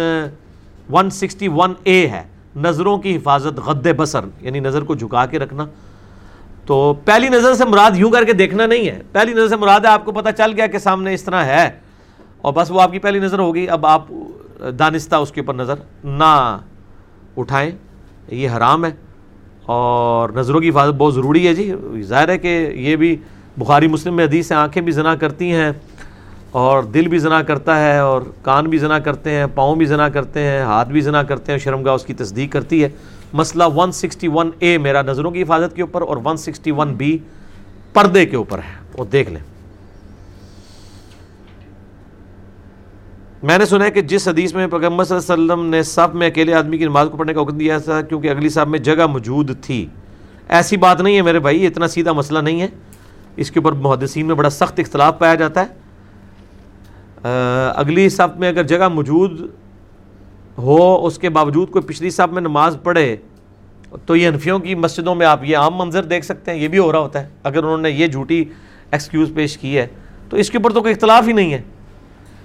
161 0.90 1.74
اے 1.84 2.08
ہے۔ 2.08 2.24
نظروں 2.56 2.98
کی 2.98 3.16
حفاظت 3.16 3.60
غد 3.60 3.88
بسر 3.98 4.20
یعنی 4.42 4.60
نظر 4.60 4.82
کو 4.82 4.96
جھکا 4.96 5.26
کے 5.26 5.40
رکھنا۔ 5.40 5.66
تو 6.66 6.94
پہلی 7.06 7.30
نظر 7.30 7.54
سے 7.54 7.66
مراد 7.66 7.92
یوں 7.96 8.12
کر 8.12 8.24
کے 8.24 8.34
دیکھنا 8.34 8.66
نہیں 8.66 8.90
ہے۔ 8.90 9.02
پہلی 9.12 9.34
نظر 9.34 9.48
سے 9.48 9.56
مراد 9.56 9.80
ہے، 9.80 9.88
آپ 9.88 10.06
کو 10.06 10.12
پتہ 10.12 10.30
چل 10.38 10.52
گیا 10.58 10.68
کہ 10.68 10.78
سامنے 10.78 11.14
اس 11.14 11.24
طرح 11.24 11.44
ہے۔ 11.44 11.70
اور 12.38 12.54
بس 12.54 12.72
وہ 12.72 12.82
آپ 12.82 12.92
کی 12.92 13.00
پہلی 13.00 13.20
نظر 13.20 13.40
ہوگی۔ 13.40 13.70
اب 13.70 13.86
آپ 13.86 14.06
دانستہ 14.80 15.16
اس 15.16 15.32
کے 15.32 15.42
اوپر 15.42 15.54
نظر 15.54 15.74
نہ 16.04 16.58
اٹھائیں۔ 17.38 17.72
یہ 18.28 18.50
حرام 18.50 18.86
ہے 18.86 18.92
اور 19.66 20.30
نظروں 20.30 20.60
کی 20.60 20.70
حفاظت 20.70 20.94
بہت 20.94 21.14
ضروری 21.14 21.48
ہے 21.48 21.54
جی۔ 21.54 21.74
ظاہر 22.02 22.30
ہے 22.30 22.38
کہ 22.38 22.72
یہ 22.74 22.96
بھی 22.96 23.16
بخاری 23.58 23.88
مسلم 23.88 24.16
میں 24.16 24.26
حدیث 24.26 24.48
سے 24.48 24.56
آنکھیں 24.56 24.84
بھی 24.84 24.92
زنا 24.92 25.16
کرتی 25.16 25.52
ہیں 25.52 25.72
اور 26.52 26.84
دل 26.84 27.08
بھی 27.08 27.18
زنا 27.18 27.42
کرتا 27.42 27.80
ہے 27.80 27.98
اور 27.98 28.22
کان 28.42 28.66
بھی 28.66 28.78
زنا 28.78 29.00
کرتے 29.00 29.32
ہیں، 29.32 29.46
پاؤں 29.56 29.76
بھی 29.76 29.86
زنا 29.86 30.10
کرتے 30.10 30.40
ہیں، 30.40 30.62
ہاتھ 30.62 30.90
بھی 30.90 31.02
زنا 31.02 31.24
کرتے 31.24 31.52
ہیں، 31.52 31.60
شرمگاہ 31.60 31.94
اس 31.94 32.06
کی 32.06 32.14
تصدیق 32.14 32.52
کرتی 32.52 32.84
ہے۔ 32.84 32.90
مسئلہ 33.34 33.64
161 33.64 34.50
اے 34.60 34.78
میرا 34.78 35.02
نظروں 35.02 35.32
کی 35.32 35.42
حفاظت 35.42 35.76
کے 35.76 35.82
اوپر 35.82 36.02
اور 36.02 36.18
161 36.18 36.88
بی 36.88 37.18
پردے 37.94 38.26
کے 38.26 38.36
اوپر 38.36 38.60
ہے، 38.60 38.98
وہ 38.98 39.06
دیکھ 39.06 39.30
لیں۔ 39.30 39.40
میں 43.44 43.58
نے 43.58 43.66
سنا 43.66 43.86
ہے 43.86 43.92
کہ 43.92 44.02
جس 44.02 44.28
حدیث 44.28 44.54
میں 44.54 44.68
پیغمبر 44.68 45.04
صلی 45.04 45.18
اللہ 45.18 45.34
علیہ 45.34 45.44
وسلم 45.44 45.66
نے 45.66 45.84
سب 45.84 46.16
میں 46.16 46.28
اکیلے 46.28 46.54
آدمی 46.54 46.78
کی 46.78 46.86
نماز 46.86 47.08
کو 47.12 47.18
پڑھنے 47.18 47.34
کا 47.34 47.42
حکم 47.42 47.58
دیا 47.58 47.78
تھا، 47.78 48.02
کیونکہ 48.02 48.30
اگلی 48.30 48.50
صاحب 48.50 48.68
میں 48.68 48.80
جگہ 48.80 49.06
موجود 49.08 49.52
تھی۔ 49.62 49.86
ایسی 50.50 50.78
بات 50.78 51.02
نہیں 51.02 51.16
ہے 51.16 51.22
میرے 51.22 51.40
بھائی 51.40 51.66
اتنا 51.68 51.88
سیدھا 51.88 52.12
مسئلہ 52.12 52.40
نہیں 52.40 52.62
ہے۔ 52.62 52.68
اس 53.36 53.52
کے 53.52 53.60
اوپر 53.60 53.72
محدثین 53.72 54.26
میں 54.26 54.36
بڑا 54.36 54.50
سخت 54.50 54.80
اختلاف 54.80 55.20
پایا 55.20 55.36
جاتا 55.36 55.62
ہے۔ 55.62 55.66
اگلی 57.76 58.10
صف 58.10 58.38
میں 58.40 58.50
اگر 58.50 58.64
جگہ 58.64 58.88
موجود 58.88 59.42
ہو، 60.58 61.06
اس 61.06 61.18
کے 61.18 61.30
باوجود 61.30 61.70
کوئی 61.70 61.88
پچھلی 61.88 62.10
صاحب 62.10 62.34
میں 62.34 62.42
نماز 62.42 62.78
پڑھے، 62.84 63.16
تو 64.06 64.16
یہ 64.16 64.28
انفیوں 64.28 64.60
کی 64.60 64.76
مسجدوں 64.76 65.16
میں 65.16 65.26
آپ 65.26 65.44
یہ 65.44 65.58
عام 65.58 65.74
منظر 65.78 66.04
دیکھ 66.04 66.26
سکتے 66.26 66.52
ہیں، 66.52 66.58
یہ 66.58 66.68
بھی 66.68 66.78
ہو 66.78 66.92
رہا 66.92 67.00
ہوتا 67.00 67.24
ہے۔ 67.24 67.30
اگر 67.44 67.58
انہوں 67.58 67.78
نے 67.78 67.92
یہ 67.92 68.08
جھوٹی 68.08 68.44
ایکسکیوز 68.92 69.32
پیش 69.36 69.58
کی 69.58 69.78
ہے، 69.78 69.88
تو 70.30 70.38
اس 70.38 70.50
کے 70.50 70.58
اوپر 70.58 70.74
تو 70.74 70.82
کوئی 70.82 70.94
اختلاف 70.94 71.28
ہی 71.28 71.34
نہیں 71.34 71.54
ہے۔ 71.54 71.62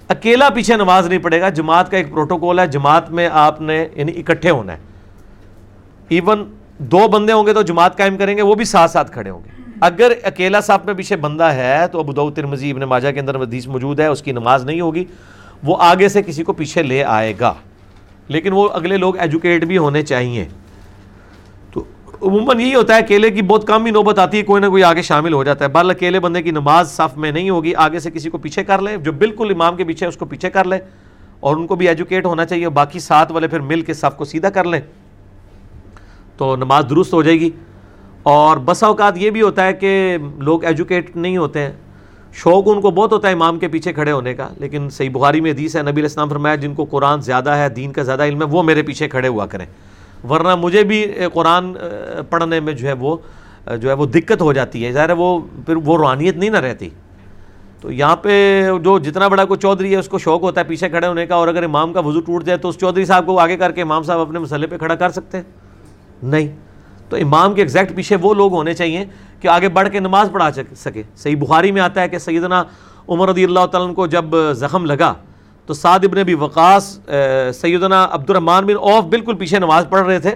اکیلا 0.08 0.48
پیچھے 0.50 0.76
نماز 0.76 1.08
نہیں 1.08 1.18
پڑے 1.18 1.40
گا، 1.40 1.48
جماعت 1.48 1.90
کا 1.90 1.96
ایک 1.96 2.10
پروٹوکول 2.10 2.58
ہے، 2.58 2.66
جماعت 2.66 3.10
میں 3.10 3.28
آپ 3.32 3.60
نے 3.60 3.88
یعنی 3.94 4.12
اکٹھے 4.16 4.50
ہونا 4.50 4.72
ہے۔ 4.72 4.78
ایون 6.08 6.54
دو 6.78 7.08
بندے 7.08 7.32
ہوں 7.32 7.46
گے 7.46 7.52
تو 7.52 7.62
جماعت 7.62 7.98
قائم 7.98 8.16
کریں 8.16 8.36
گے، 8.36 8.42
وہ 8.42 8.54
بھی 8.54 8.64
ساتھ 8.64 8.90
ساتھ 8.90 9.12
کھڑے 9.12 9.30
ہوں 9.30 9.40
گے۔ 9.44 9.48
اگر 9.80 10.12
اکیلا 10.22 10.60
صاف 10.60 10.84
میں 10.84 10.94
پیچھے 10.94 11.16
بندہ 11.16 11.44
ہے 11.44 11.88
تو 11.92 11.98
ابو 11.98 12.12
دعود 12.12 12.36
ترمزی 12.36 12.70
ابن 12.70 12.80
ماجہ 12.80 13.12
کے 13.12 13.20
اندر 13.20 13.36
حدیث 13.36 13.66
موجود 13.66 14.00
ہے، 14.00 14.06
اس 14.06 14.22
کی 14.22 14.32
نماز 14.32 14.64
نہیں 14.64 14.80
ہوگی۔ 14.80 15.04
وہ 15.64 15.76
آگے 15.80 16.08
سے 16.08 16.22
کسی 16.22 16.44
کو 16.44 16.52
پیچھے 16.52 16.82
لے 16.82 17.04
آئے 17.04 17.32
گا۔ 17.40 17.54
لیکن 18.28 18.52
وہ 18.52 18.68
اگلے 18.72 18.96
لوگ 18.96 19.18
ایجوکیٹ 19.18 19.64
بھی 19.64 19.78
ہونے 19.78 20.02
چاہیے۔ 20.02 20.48
عموماً 22.22 22.60
یہی 22.60 22.74
ہوتا 22.74 22.94
ہے، 22.94 22.98
اکیلے 22.98 23.30
کی 23.30 23.42
بہت 23.42 23.66
کم 23.66 23.86
ہی 23.86 23.90
نوبت 23.90 24.18
آتی 24.18 24.38
ہے، 24.38 24.42
کوئی 24.42 24.62
نہ 24.62 24.66
کوئی 24.66 24.82
آگے 24.82 25.02
شامل 25.02 25.32
ہو 25.32 25.44
جاتا 25.44 25.64
ہے۔ 25.64 25.70
بال 25.70 25.90
اکیلے 25.90 26.20
بندے 26.20 26.42
کی 26.42 26.50
نماز 26.50 26.96
صف 26.96 27.16
میں 27.16 27.32
نہیں 27.32 27.50
ہوگی، 27.50 27.74
آگے 27.74 27.98
سے 27.98 28.10
کسی 28.10 28.30
کو 28.30 28.38
پیچھے 28.38 28.64
کر 28.64 28.80
لے، 28.80 28.96
جو 28.96 29.12
بالکل 29.12 29.50
امام 29.54 29.76
کے 29.76 29.84
پیچھے 29.84 30.06
اس 30.06 30.16
کو 30.16 30.24
پیچھے 30.24 30.50
کر 30.50 30.64
لے 30.64 30.78
اور 31.40 31.56
ان 31.56 31.66
کو 31.66 31.76
بھی 31.76 31.88
ایجوکیٹ 31.88 32.26
ہونا 32.26 32.44
چاہیے۔ 32.44 32.68
باقی 32.68 32.98
ساتھ 32.98 33.32
والے 33.32 33.48
پھر 33.48 33.60
مل 33.60 33.80
کے 33.80 33.94
صف 33.94 34.16
کو 34.16 34.24
سیدھا 34.24 34.50
کر 34.50 34.64
لیں 34.64 34.80
تو 36.36 36.56
نماز 36.56 36.84
درست 36.90 37.12
ہو 37.12 37.22
جائے 37.22 37.40
گی۔ 37.40 37.50
اور 38.22 38.56
بسا 38.56 38.86
اوقات 38.86 39.18
یہ 39.18 39.30
بھی 39.30 39.42
ہوتا 39.42 39.66
ہے 39.66 39.72
کہ 39.72 40.18
لوگ 40.38 40.64
ایجوکیٹ 40.64 41.16
نہیں 41.16 41.36
ہوتے 41.36 41.60
ہیں۔ 41.60 41.72
شوق 42.32 42.64
ان 42.66 42.80
کو 42.80 42.90
بہت 42.90 43.12
ہوتا 43.12 43.28
ہے 43.28 43.32
امام 43.32 43.58
کے 43.58 43.68
پیچھے 43.68 43.92
کھڑے 43.92 44.12
ہونے 44.12 44.34
کا، 44.34 44.48
لیکن 44.56 44.90
صحیح 44.90 45.10
بخاری 45.10 45.40
میں 45.40 45.50
حدیث 45.50 45.76
ہے، 45.76 45.82
نبی 45.82 46.00
الاسلام 46.00 46.28
فرمایا، 46.28 46.54
جن 46.54 46.74
کو 46.74 46.84
قرآن 46.84 47.20
زیادہ 47.20 47.50
ہے، 47.50 47.68
دین 47.68 47.92
کا 47.92 48.02
زیادہ 48.02 48.24
علم 48.24 48.42
ہے، 48.42 48.46
وہ 48.46 48.62
میرے 48.62 48.82
پیچھے 48.82 49.08
کھڑے 49.08 49.28
ہوا 49.28 49.46
کریں۔ 49.46 49.66
ورنہ 50.28 50.54
مجھے 50.54 50.84
بھی 50.84 51.06
قرآن 51.32 51.72
پڑھنے 52.30 52.60
میں 52.60 52.72
جو 52.72 52.88
ہے 52.88 52.92
وہ 52.92 53.16
جو 53.76 53.88
ہے 53.88 53.94
وہ 53.94 54.06
دقت 54.06 54.42
ہو 54.42 54.52
جاتی 54.52 54.84
ہے۔ 54.86 54.92
ظاہر 54.92 55.08
ہے 55.08 55.14
وہ، 55.14 55.40
پھر 55.66 55.76
وہ 55.76 55.96
روحانیت 55.96 56.36
نہیں 56.36 56.50
نہ 56.50 56.56
رہتی۔ 56.56 56.88
تو 57.80 57.92
یہاں 57.92 58.16
پہ 58.16 58.68
جو 58.82 58.98
جتنا 58.98 59.28
بڑا 59.28 59.44
کوئی 59.44 59.60
چودھری 59.60 59.92
ہے، 59.92 59.96
اس 59.96 60.08
کو 60.08 60.18
شوق 60.18 60.42
ہوتا 60.42 60.60
ہے 60.60 60.66
پیچھے 60.66 60.88
کھڑے 60.88 61.06
ہونے 61.06 61.26
کا، 61.26 61.34
اور 61.34 61.48
اگر 61.48 61.62
امام 61.62 61.92
کا 61.92 62.00
وضو 62.00 62.20
ٹوٹ 62.20 62.44
جائے 62.44 62.58
تو 62.58 62.68
اس 62.68 62.78
چودھری 62.78 63.04
صاحب 63.04 63.26
کو 63.26 63.38
آگے 63.38 63.56
کر 63.56 63.72
کے 63.72 63.82
امام 63.82 64.02
صاحب 64.02 64.20
اپنے 64.20 64.38
مسئلے 64.38 64.66
پہ 64.66 64.78
کھڑا 64.78 64.94
کر 64.94 65.10
سکتے 65.10 65.36
ہیں؟ 65.36 65.44
نہیں۔ 66.22 66.48
تو 67.08 67.16
امام 67.16 67.54
کے 67.54 67.62
ایگزیکٹ 67.62 67.94
پیچھے 67.96 68.16
وہ 68.16 68.34
لوگ 68.34 68.52
ہونے 68.52 68.74
چاہیے 68.74 69.04
کہ 69.40 69.48
آگے 69.48 69.68
بڑھ 69.68 69.88
کے 69.88 70.00
نماز 70.00 70.28
پڑھا 70.32 70.48
سکے۔ 70.76 71.02
صحیح 71.16 71.36
بخاری 71.36 71.72
میں 71.72 71.82
آتا 71.82 72.00
ہے 72.00 72.08
کہ 72.08 72.18
سیدنا 72.18 72.62
عمر 73.08 73.28
رضی 73.28 73.44
اللہ 73.44 73.66
تعالیٰ 73.66 73.94
کو 73.94 74.06
جب 74.06 74.24
زخم 74.52 74.84
لگا 74.84 75.14
تو 75.66 75.74
سعد 75.74 76.04
ابن 76.04 76.18
ابی 76.18 76.34
وقاص 76.34 76.98
سیدنا 77.54 78.06
عبد 78.10 78.30
الرحمٰن 78.30 78.66
بن 78.66 78.76
اوف 78.76 79.04
بالکل 79.04 79.34
پیچھے 79.34 79.58
نماز 79.58 79.86
پڑھ 79.90 80.06
رہے 80.06 80.18
تھے۔ 80.18 80.34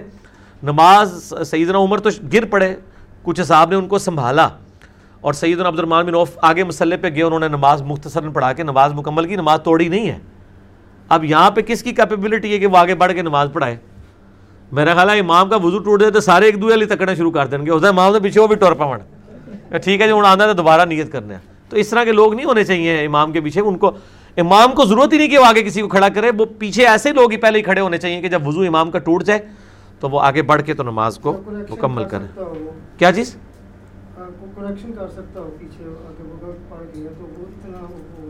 نماز 0.63 1.33
سیدنا 1.45 1.77
عمر 1.77 1.97
تو 1.97 2.09
گر 2.33 2.45
پڑے، 2.45 2.75
کچھ 3.23 3.41
صاحب 3.41 3.69
نے 3.69 3.75
ان 3.75 3.87
کو 3.87 3.97
سنبھالا۔ 3.97 4.47
اور 5.21 5.33
سیدنا 5.33 5.67
عبد 5.67 5.79
الرحمٰن 5.79 6.05
بن 6.05 6.15
اوف 6.15 6.29
آگے 6.41 6.63
مسلح 6.63 6.95
پہ 7.01 7.09
گئے، 7.09 7.23
انہوں 7.23 7.39
نے 7.39 7.47
نماز 7.47 7.81
مختصر 7.81 8.29
پڑھا 8.29 8.53
کے 8.53 8.63
نماز 8.63 8.93
مکمل 8.93 9.25
کی، 9.25 9.35
نماز 9.35 9.59
توڑی 9.63 9.87
نہیں 9.87 10.09
ہے۔ 10.09 10.17
اب 11.09 11.23
یہاں 11.25 11.51
پہ 11.51 11.61
کس 11.61 11.83
کی 11.83 11.91
کیپیبلٹی 11.91 12.53
ہے 12.53 12.59
کہ 12.59 12.67
وہ 12.67 12.77
آگے 12.77 12.95
بڑھ 12.95 13.13
کے 13.13 13.21
نماز 13.21 13.49
پڑھائے؟ 13.53 13.77
میرا 14.71 14.93
خیال 14.93 15.09
ہے 15.09 15.19
امام 15.19 15.49
کا 15.49 15.55
وضو 15.55 15.79
ٹوٹ 15.79 15.99
جائے 15.99 16.11
تو 16.11 16.19
سارے 16.21 16.45
ایک 16.45 16.61
دوسرے 16.61 16.85
تکڑنا 16.85 17.13
شروع 17.13 17.31
کر 17.31 17.47
دیں 17.47 17.65
گے۔ 17.65 17.71
ہوتا 17.71 17.87
ہے 17.87 17.91
امام 17.91 18.13
سے 18.13 18.19
پیچھے 18.19 18.41
وہ 18.41 18.47
بھی 18.47 18.55
ٹور 18.55 18.71
پاؤں 18.71 18.97
ٹھیک 19.83 20.01
ہے 20.01 20.07
جو 20.07 20.25
آنا 20.25 20.43
ہے 20.43 20.53
دوبارہ 20.53 20.85
نیت 20.85 21.11
کرنے 21.11 21.33
ہیں۔ 21.33 21.41
تو 21.69 21.77
اس 21.77 21.89
طرح 21.89 22.03
کے 22.03 22.11
لوگ 22.11 22.33
نہیں 22.33 22.45
ہونے 22.45 22.63
چاہیے 22.63 23.05
امام 23.05 23.31
کے 23.31 23.41
پیچھے، 23.41 23.61
ان 23.61 23.77
کو 23.77 23.91
امام 24.37 24.71
کو 24.75 24.85
ضرورت 24.85 25.13
ہی 25.13 25.17
نہیں 25.17 25.27
کہ 25.27 25.37
وہ 25.37 25.45
آگے 25.45 25.63
کسی 25.63 25.81
کو 25.81 25.87
کھڑا 25.87 26.09
کرے 26.09 26.31
وہ 26.37 26.45
پیچھے 26.59 26.87
ایسے 26.87 27.11
لوگ 27.13 27.31
ہی 27.31 27.37
پہلے 27.37 27.57
ہی 27.57 27.63
کھڑے 27.63 27.81
ہونے 27.81 27.97
چاہیے 27.97 28.21
کہ 28.21 28.27
جب 28.27 28.47
وضو 28.47 28.61
امام 28.61 28.91
کا 28.91 28.99
ٹوٹ 28.99 29.23
جائے 29.23 29.39
تو 29.99 30.09
وہ 30.09 30.21
آگے 30.21 30.41
بڑھ 30.41 30.61
کے 30.61 30.73
تو 30.73 30.83
نماز 30.83 31.17
کو 31.17 31.31
مکمل 31.69 32.03
کرے 32.03 32.25
کیا 32.97 33.11
چیز؟ 33.11 33.35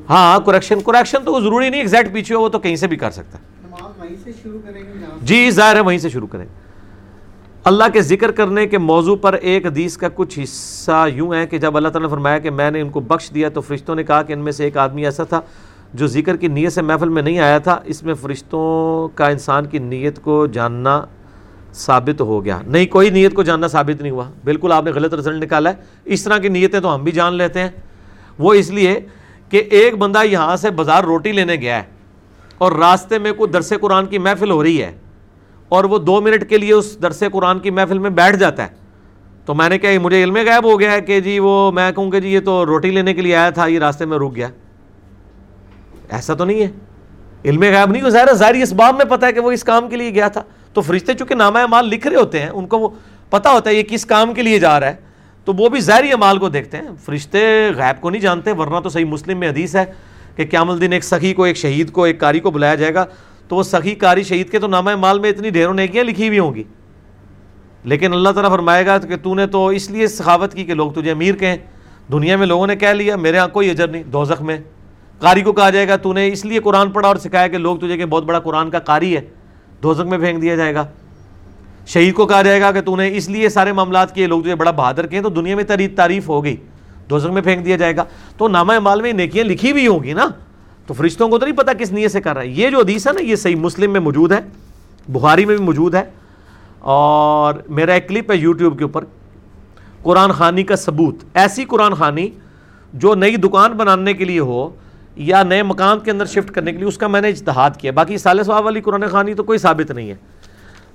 ہاں 0.10 0.40
کریکشن 0.46 0.82
کریکشن 0.82 1.24
تو 1.26 1.34
وہ 1.34 1.40
ضروری 1.40 1.70
نہیں 1.70 1.82
ایگزیکٹ 1.82 2.14
پیچھے 2.14 2.36
ہو 2.36 2.42
وہ 2.42 2.50
تو 2.50 2.60
کہیں 2.60 2.76
سے 2.76 2.88
بھی 2.88 2.98
کر 2.98 3.12
سکتا 3.12 3.38
ہے۔ 3.38 3.44
جی 5.22 5.52
ظاہر 5.52 5.76
ہے 5.76 5.80
وہیں 5.80 5.98
سے 5.98 6.10
شروع 6.10 6.28
کریں۔ 6.28 6.46
اللہ 7.64 7.84
کے 7.94 8.02
ذکر 8.02 8.32
کرنے 8.32 8.68
کے 8.68 8.78
موضوع 8.78 9.16
پر 9.16 9.34
ایک 9.34 9.66
حدیث 9.66 9.98
کا 9.98 10.08
کچھ 10.16 10.40
حصہ 10.44 11.06
یوں 11.14 11.34
ہے 11.34 11.48
کہ 11.48 11.58
جب 11.58 11.78
اللہ 11.78 11.90
تعالیٰ 11.90 12.10
نے 12.10 12.16
فرمایا 12.16 12.38
کہ 12.40 12.50
میں 12.50 12.72
نے 12.72 12.82
ان 12.82 12.90
کو 12.90 13.00
بخش 13.00 13.30
دیا 13.34 13.50
تو 13.50 13.62
فرشتوں 13.62 13.96
نے 13.96 14.04
کہا 14.04 14.22
کہ 14.22 14.34
ان 14.34 14.40
میں 14.40 14.52
سے 14.52 14.64
ایک 14.64 14.78
آدمی 14.78 15.06
ایسا 15.06 15.24
تھا 15.24 15.42
جو 15.94 16.08
ذکر 16.08 16.38
کی 16.38 16.48
نیت 16.48 16.74
سے 16.74 16.82
محفل 16.82 17.10
میں 17.10 17.22
نہیں 17.22 17.40
آیا 17.40 17.58
تھا، 17.58 17.80
اس 17.86 18.04
میں 18.04 18.14
فرشتوں 18.14 19.08
کا 19.18 19.28
انسان 19.28 19.66
کی 19.66 19.78
نیت 19.78 20.22
کو 20.22 20.48
جاننا 20.48 21.06
ثابت 21.74 22.22
ہو 22.22 22.46
گیا۔ 22.46 22.60
نہیں، 22.68 22.86
کوئی 22.86 23.10
نیت 23.10 23.34
کو 23.34 23.44
جاننا 23.44 23.68
ثابت 23.68 24.02
نہیں 24.02 24.12
ہوا۔ 24.12 24.24
بالکل 24.44 24.72
آپ 24.72 24.84
نے 24.86 24.92
غلط 24.92 25.14
رزلٹ 25.14 25.44
نکالا 25.44 25.70
ہے۔ 25.70 25.76
اس 26.06 26.24
طرح 26.24 26.38
کی 26.38 26.50
نیتیں 26.50 26.80
تو 26.80 26.96
ہم 26.96 27.04
بھی 27.04 27.12
جان 27.12 27.36
لیتے 27.36 27.60
ہیں۔ 27.60 27.70
وہ 28.40 28.54
اس 28.54 28.70
لیے 28.70 29.00
کہ 29.50 29.64
ایک 29.72 29.98
بندہ 29.98 30.24
یہاں 30.24 30.56
سے 30.56 30.70
بازار 30.70 31.04
روٹی 31.04 31.32
لینے 31.32 31.56
گیا 31.56 31.76
ہے 31.76 31.84
اور 32.58 32.72
راستے 32.72 33.20
میں 33.20 33.32
کوئی 33.32 33.52
درس 33.52 33.74
قرآن 33.82 34.06
کی 34.06 34.18
محفل 34.18 34.52
ہو 34.52 34.64
رہی 34.64 34.82
ہے 34.82 34.92
اور 35.70 35.84
وہ 35.84 35.98
دو 35.98 36.22
منٹ 36.22 36.50
کے 36.50 36.58
لیے 36.58 36.74
اس 36.74 37.02
درس 37.02 37.24
قرآن 37.32 37.60
کی 37.60 37.70
محفل 37.70 38.00
میں 38.00 38.10
بیٹھ 38.10 38.38
جاتا 38.38 38.64
ہے۔ 38.64 38.68
تو 39.46 39.54
میں 39.54 39.70
نے 39.70 39.78
کہا 39.78 39.90
مجھے 40.02 40.24
علم 40.24 40.36
غائب 40.36 40.64
ہو 40.64 40.80
گیا 40.80 40.92
ہے 40.92 41.02
کہ 41.02 41.20
جی 41.20 41.40
وہ، 41.40 41.72
میں 41.72 41.92
کہوں 41.92 42.12
کہ 42.12 42.20
جی 42.20 42.30
یہ 42.30 42.40
تو 42.40 42.66
روٹی 42.66 42.90
لینے 42.90 43.14
کے 43.14 43.22
لیے 43.22 43.36
آیا 43.36 43.50
تھا، 43.50 43.66
یہ 43.66 43.80
راستے 43.80 44.06
میں 44.06 44.18
رک 44.18 44.36
گیا۔ 44.36 44.48
ایسا 46.12 46.34
تو 46.34 46.46
نہیں 46.46 46.62
ہے۔ 46.62 46.68
علم 47.46 47.64
غائب 47.64 47.92
نہیں 47.92 48.02
ہو 48.02 48.10
ظاہر 48.10 48.34
ظاہر 48.34 48.54
اس 48.54 48.74
باب 48.74 48.96
میں 48.96 49.06
پتا 49.06 49.28
ہے 49.28 49.34
کہ 49.34 49.40
وہ 49.40 49.52
اس 49.52 49.64
کام 49.64 49.90
کے 49.90 49.96
لیے 49.96 50.10
گیا 50.10 50.28
تھا۔ 50.28 50.44
تو 50.74 50.82
فرشتے 50.82 51.14
چونکہ 51.14 51.36
نامہ 51.36 51.60
مال 51.66 51.88
لکھ 51.88 52.08
رہے 52.08 52.16
ہوتے 52.16 52.40
ہیں، 52.40 52.50
ان 52.50 52.68
کو 52.68 52.80
وہ 52.80 52.90
پتا 53.30 53.52
ہوتا 53.52 53.70
ہے 53.70 53.76
یہ 53.76 53.84
کس 53.84 54.06
کام 54.06 54.34
کے 54.34 54.42
لیے 54.42 54.60
جا 54.60 54.80
رہا 54.80 54.88
ہے۔ 54.88 54.96
تو 55.46 55.54
وہ 55.54 55.70
بھی 55.70 55.80
ظاہری 55.80 56.10
مال 56.20 56.38
کو 56.38 56.50
دیکھتے 56.50 56.78
ہیں۔ 56.78 56.90
فرشتے 57.06 57.70
غائب 57.76 58.02
کو 58.02 58.10
نہیں 58.10 58.22
جانتے، 58.22 58.52
ورنہ 58.52 58.80
تو 58.80 58.90
صحیح 58.90 59.06
مسلم 59.06 59.40
میں 59.40 59.50
حدیث 59.50 59.76
ہے 59.76 59.86
کہ 60.36 60.46
قیام 60.46 60.70
الدین 60.70 60.94
ایک 60.94 61.04
سخی 61.04 61.34
کو، 61.34 61.44
ایک 61.44 61.58
شہید 61.58 61.92
کو، 61.92 62.04
ایک 62.04 62.20
کاری 62.20 62.40
کو 62.40 62.52
بلایا 62.52 62.76
جائے 62.76 62.94
گا۔ 62.94 63.06
تو 63.48 63.56
وہ 63.56 63.64
سخی، 63.64 63.96
کاری، 63.96 64.24
شہید 64.24 64.50
کے 64.50 64.60
تو 64.60 64.68
نامہ 64.68 64.96
مال 64.96 65.20
میں 65.20 65.30
اتنی 65.30 65.50
ڈھیروں 65.50 65.74
نیکیاں 65.74 66.04
لکھی 66.04 66.28
ہوئی 66.28 66.40
ہوں 66.40 66.56
گی۔ 66.56 66.64
لیکن 67.84 68.14
اللہ 68.14 68.30
تعالیٰ 68.30 68.52
فرمائے 68.52 68.86
گا 68.86 68.98
کہ 68.98 69.16
تو 69.18 69.36
نے 69.36 69.48
تو 69.48 69.68
اس 69.68 69.90
لیے 69.90 70.08
سخاوت 70.08 70.54
کی 70.54 70.64
کہ 70.64 70.74
لوگ 70.74 70.92
تجھے 70.92 71.12
امیر 71.12 71.36
کہیں۔ 71.36 71.58
دنیا 72.12 72.38
میں 72.38 72.48
لوگوں 72.48 72.68
نے 72.68 72.76
کہہ 72.76 72.88
لیا، 72.88 73.16
میرے 73.16 73.38
یہاں 73.38 73.48
کوئی 73.48 73.70
اجر 73.70 73.88
نہیں، 73.88 74.04
دوزخ 74.04 74.42
میں۔ 74.42 74.58
قاری 75.22 75.42
کو 75.42 75.54
کہا 75.54 75.70
جائے 75.70 75.88
گا، 75.88 75.96
تو 75.96 76.14
نے 76.14 76.28
اس 76.28 76.46
لیے 76.46 76.60
قرآن 76.60 76.92
پڑھا 76.92 77.08
اور 77.08 77.16
سکھایا 77.16 77.48
کہ 77.48 77.58
لوگ 77.58 77.78
تجھے 77.78 77.98
کہ 77.98 78.06
بہت 78.06 78.24
بڑا 78.24 78.40
قرآن 78.40 78.70
کا 78.70 78.80
قاری 78.80 79.16
ہے، 79.16 79.22
دوزخ 79.84 80.02
میں 80.02 80.18
پھینک 80.18 80.42
دیا 80.42 80.56
جائے 80.56 80.76
گا۔ 80.76 80.86
شہید 81.88 82.14
کو 82.14 82.26
کہا 82.26 82.42
جائے 82.42 82.62
گا 82.62 82.72
کہ 82.72 82.82
تو 82.82 82.96
نے 82.96 83.18
اس 83.18 83.30
لیے 83.30 83.50
سارے 83.50 83.74
معاملات 83.74 84.16
کیے، 84.16 84.28
لوگ 84.28 84.42
تجھے 84.42 84.56
بڑا 84.56 84.72
بہادر 84.72 85.08
کہیں 85.08 85.22
تو 85.22 85.30
دنیا 85.30 85.56
میں 85.56 85.64
تری 85.64 85.88
تعریف 85.88 86.30
ہو 86.30 86.44
گئی 86.44 86.56
دوزخ 87.10 87.30
میں 87.30 87.42
پھینک 87.42 87.66
دیا 87.66 87.78
جائے 87.78 87.96
گا۔ 87.96 88.04
تو 88.38 88.48
نامہ 88.48 88.80
مال 88.80 89.02
میں 89.02 89.14
نیکیاں 89.14 89.46
لکھی 89.46 89.74
بھی 89.74 89.88
ہوں 89.88 90.04
گی 90.04 90.14
نا۔ 90.14 90.28
تو 90.88 90.94
فرشتوں 90.94 91.30
کو 91.30 91.40
تو 91.40 91.46
نہیں 91.46 91.56
پتا 91.56 91.74
کس 91.74 91.92
نیت 91.92 92.12
سے 92.12 92.22
کر 92.22 92.34
رہا 92.34 92.42
ہے۔ 92.42 92.48
یہ 92.48 92.70
جو 92.70 92.80
حدیث 92.80 93.08
ہے 93.08 93.14
نا، 93.14 93.22
یہ 93.22 93.36
صحیح 93.36 93.56
مسلم 93.56 93.92
میں 93.92 94.00
موجود 94.00 94.32
ہے، 94.32 94.40
بخاری 95.08 95.46
میں 95.46 95.58
بھی 95.58 95.66
موجود 95.66 95.96
ہے۔ 95.96 96.04
اور 96.80 97.54
میرا 97.70 97.94
ایک 97.94 98.10
کلپ 98.10 98.32
ہے 98.32 98.38
یوٹیوب 98.38 98.78
کے 98.78 98.84
اوپر، 98.84 99.04
قرآن 100.04 100.32
خانی 100.32 100.64
کا 100.64 100.76
ثبوت۔ 100.76 101.16
ایسی 101.34 101.66
قرآن 101.66 101.94
خانی 101.94 102.30
جو 102.94 103.16
نئی 103.16 103.36
دکان 103.36 103.72
بنانے 103.72 104.14
کے 104.14 104.26
لیے 104.26 104.40
ہو 104.40 104.70
یا 105.16 105.44
نئے 105.44 105.64
مقام 105.64 106.00
کے 106.00 106.12
اندر 106.12 106.26
شفٹ 106.26 106.52
کرنے 106.52 106.72
کے 106.72 106.78
لیے 106.78 106.88
اس 106.88 106.98
کا 106.98 107.08
میں 107.08 107.22
نے 107.22 107.28
اجتہاد 107.28 107.72
کیا 107.78 107.92
باقی 107.92 108.18
سال 108.18 108.44
سواب 108.44 108.66
والی 108.66 108.82
قرآن 108.82 109.08
خانی 109.08 109.34
تو 109.34 109.44
کوئی 109.44 109.60
ثابت 109.60 109.92
نہیں 109.92 110.10
ہے۔ 110.10 110.16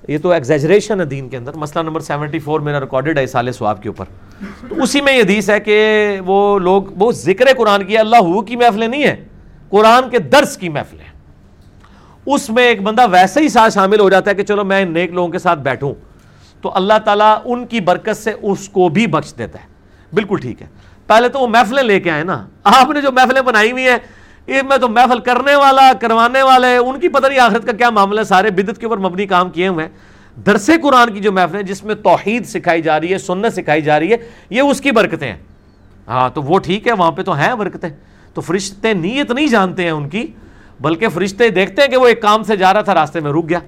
یہ 0.07 0.17
تو 0.17 0.31
ایگزیجریشن 0.31 0.99
ہے 0.99 1.05
دین 1.05 1.29
کے 1.29 1.37
اندر۔ 1.37 1.53
مسئلہ 1.53 1.83
نمبر 1.83 1.99
سیونٹی 1.99 2.39
فور 2.39 2.59
میرا 2.59 2.79
ریکارڈڈ 2.79 3.17
ہے 3.17 3.27
سال 3.27 3.51
سواب 3.51 3.83
کے 3.83 3.89
اوپر۔ 3.89 4.05
تو 4.69 4.83
اسی 4.83 5.01
میں 5.01 5.17
یہ 5.17 5.21
حدیث 5.21 5.49
ہے 5.49 5.59
کہ 5.59 6.07
وہ 6.25 6.59
لوگ، 6.59 6.83
وہ 6.95 7.11
ذکر 7.11 7.45
قرآن 7.57 7.83
کی 7.85 7.97
اللہ 7.97 8.15
ہو 8.15 8.41
کی 8.41 8.55
محفلیں 8.55 8.87
نہیں 8.87 9.03
ہیں، 9.03 9.15
قرآن 9.69 10.09
کے 10.09 10.19
درس 10.19 10.57
کی 10.57 10.69
محفل 10.69 10.99
ہے 10.99 11.17
اس 12.25 12.49
میں 12.49 12.63
ایک 12.63 12.81
بندہ 12.81 13.05
ویسے 13.11 13.41
ہی 13.41 13.49
ساتھ 13.49 13.73
شامل 13.73 13.99
ہو 13.99 14.09
جاتا 14.09 14.31
ہے 14.31 14.35
کہ 14.35 14.43
چلو 14.43 14.63
میں 14.63 14.85
نیک 14.85 15.11
لوگوں 15.11 15.29
کے 15.29 15.39
ساتھ 15.39 15.59
بیٹھوں۔ 15.59 15.93
تو 16.61 16.71
اللہ 16.75 16.93
تعالیٰ 17.05 17.37
ان 17.45 17.65
کی 17.65 17.79
برکت 17.79 18.17
سے 18.17 18.31
اس 18.41 18.69
کو 18.69 18.89
بھی 18.89 19.07
بخش 19.07 19.33
دیتا 19.37 19.59
ہے۔ 19.59 19.65
بالکل 20.13 20.37
ٹھیک 20.37 20.61
ہے۔ 20.61 20.67
پہلے 21.07 21.29
تو 21.29 21.39
وہ 21.39 21.47
محفلیں 21.47 21.83
لے 21.83 21.99
کے 21.99 22.11
آئے 22.11 22.23
نا۔ 22.23 22.47
آپ 22.63 22.89
نے 22.89 23.01
جو 23.01 23.11
محفلیں 23.11 23.41
بنائی 23.41 23.71
ہوئی 23.71 23.87
ہیں 23.87 23.97
اس 24.47 24.63
میں 24.63 24.77
تو 24.77 24.89
محفل 24.89 25.19
کرنے 25.19 25.55
والا، 25.55 25.91
کروانے 26.01 26.41
والے، 26.41 26.77
ان 26.77 26.99
کی 26.99 27.07
پتہ 27.07 27.27
نہیں 27.27 27.39
آخرت 27.39 27.65
کا 27.65 27.71
کیا 27.71 27.89
معاملہ 27.89 28.19
ہے۔ 28.19 28.25
سارے 28.25 28.51
بدت 28.51 28.79
کے 28.79 28.85
اوپر 28.85 28.97
مبنی 28.97 29.25
کام 29.25 29.49
کیے 29.49 29.67
ہوئے 29.67 29.85
ہیں۔ 29.85 29.91
درس 30.41 30.69
قرآن 30.83 31.13
کی 31.13 31.19
جو 31.19 31.31
محفلیں 31.31 31.63
جس 31.63 31.83
میں 31.83 31.95
توحید 31.95 32.45
سکھائی 32.45 32.81
جا 32.81 32.99
رہی 32.99 33.13
ہے، 33.13 33.17
سنت 33.17 33.53
سکھائی 33.53 33.81
جا 33.81 33.99
رہی 33.99 34.11
ہے، 34.11 34.17
یہ 34.49 34.61
اس 34.61 34.81
کی 34.81 34.91
برکتیں 34.91 35.27
ہیں۔ 35.27 35.37
ہاں 36.07 36.29
تو 36.33 36.41
وہ 36.41 36.59
ٹھیک 36.59 36.87
ہے، 36.87 36.91
وہاں 36.91 37.11
پہ 37.11 37.21
تو 37.21 37.33
ہیں 37.33 37.55
برکتیں۔ 37.55 37.89
تو 38.33 38.41
فرشتے 38.41 38.93
نیت 38.93 39.31
نہیں 39.31 39.47
جانتے 39.47 39.83
ہیں 39.83 39.91
ان 39.91 40.09
کی، 40.09 40.27
بلکہ 40.79 41.09
فرشتے 41.09 41.49
دیکھتے 41.49 41.81
ہیں 41.81 41.89
کہ 41.89 41.97
وہ 41.97 42.07
ایک 42.07 42.21
کام 42.21 42.43
سے 42.43 42.55
جا 42.55 42.73
رہا 42.73 42.81
تھا، 42.81 42.93
راستے 42.93 43.19
میں 43.19 43.31
رک 43.31 43.49
گیا۔ 43.49 43.59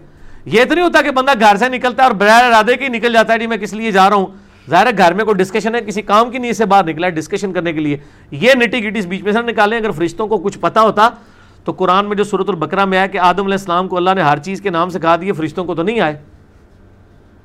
یہ 0.46 0.64
تو 0.66 0.74
نہیں 0.74 0.86
ہوتا 0.86 1.02
کہ 1.02 1.12
بندہ 1.12 1.32
گھر 1.40 1.56
سے 1.56 1.70
نکلتا 1.70 2.04
ہے 2.04 2.08
اور 2.08 2.16
بغیر 2.16 2.44
ارادے 2.44 2.76
کے 2.76 2.88
نکل 2.88 3.14
جاتا 3.14 3.34
ہے 3.34 3.40
جی 3.40 3.48
میں 3.48 3.58
کس 3.58 3.74
لیے 3.74 3.92
جا 3.92 4.10
رہا 4.10 4.16
ہوں؟ 4.16 4.26
ظاہر 4.70 4.88
ہے 4.88 4.92
گھر 4.98 5.14
میں 5.14 5.26
کوئی 5.26 5.36
ڈسکشن 5.36 5.76
ہے، 5.76 5.82
کسی 5.82 6.02
کام 6.02 6.32
کی 6.32 6.38
نیت 6.38 6.56
سے 6.56 6.66
باہر 6.66 6.84
نکلا 6.84 7.08
ہے 7.08 7.12
ڈسکشن 7.12 7.54
کرنے 7.54 7.74
کے 7.74 7.80
لیے۔ 7.80 7.98
یہ 8.32 8.52
نٹی 8.54 8.90
گٹی 8.90 9.00
اس 9.00 9.06
بیچ 9.06 9.22
میں 9.22 9.32
سے 9.32 9.42
نکالیں، 9.42 9.78
اگر 9.78 9.92
فرشتوں 9.92 10.28
کو 10.28 10.38
کچھ 10.38 10.60
پتا 10.60 10.82
ہوتا 10.82 11.10
تو 11.64 11.72
قرآن 11.72 12.06
میں 12.06 12.16
جو 12.16 12.24
صورت 12.24 12.50
البکرا 12.50 12.86
میں 12.86 12.98
آیا 12.98 13.08
کہ 13.08 13.18
آدم 13.18 13.44
علیہ 13.44 13.54
السلام 13.54 13.88
کو 13.88 13.98
اللہ 13.98 14.10
نے 14.16 14.22
ہر 14.22 14.38
چیز 14.38 14.62
کے 14.62 14.70
نام 14.70 14.90
سکھا 14.90 15.16
دیے 15.22 15.32
فرشتوں 15.32 15.66
کو 15.66 15.76
تو 15.76 15.84
نہیں 15.84 16.00
آئے۔ 16.00 16.22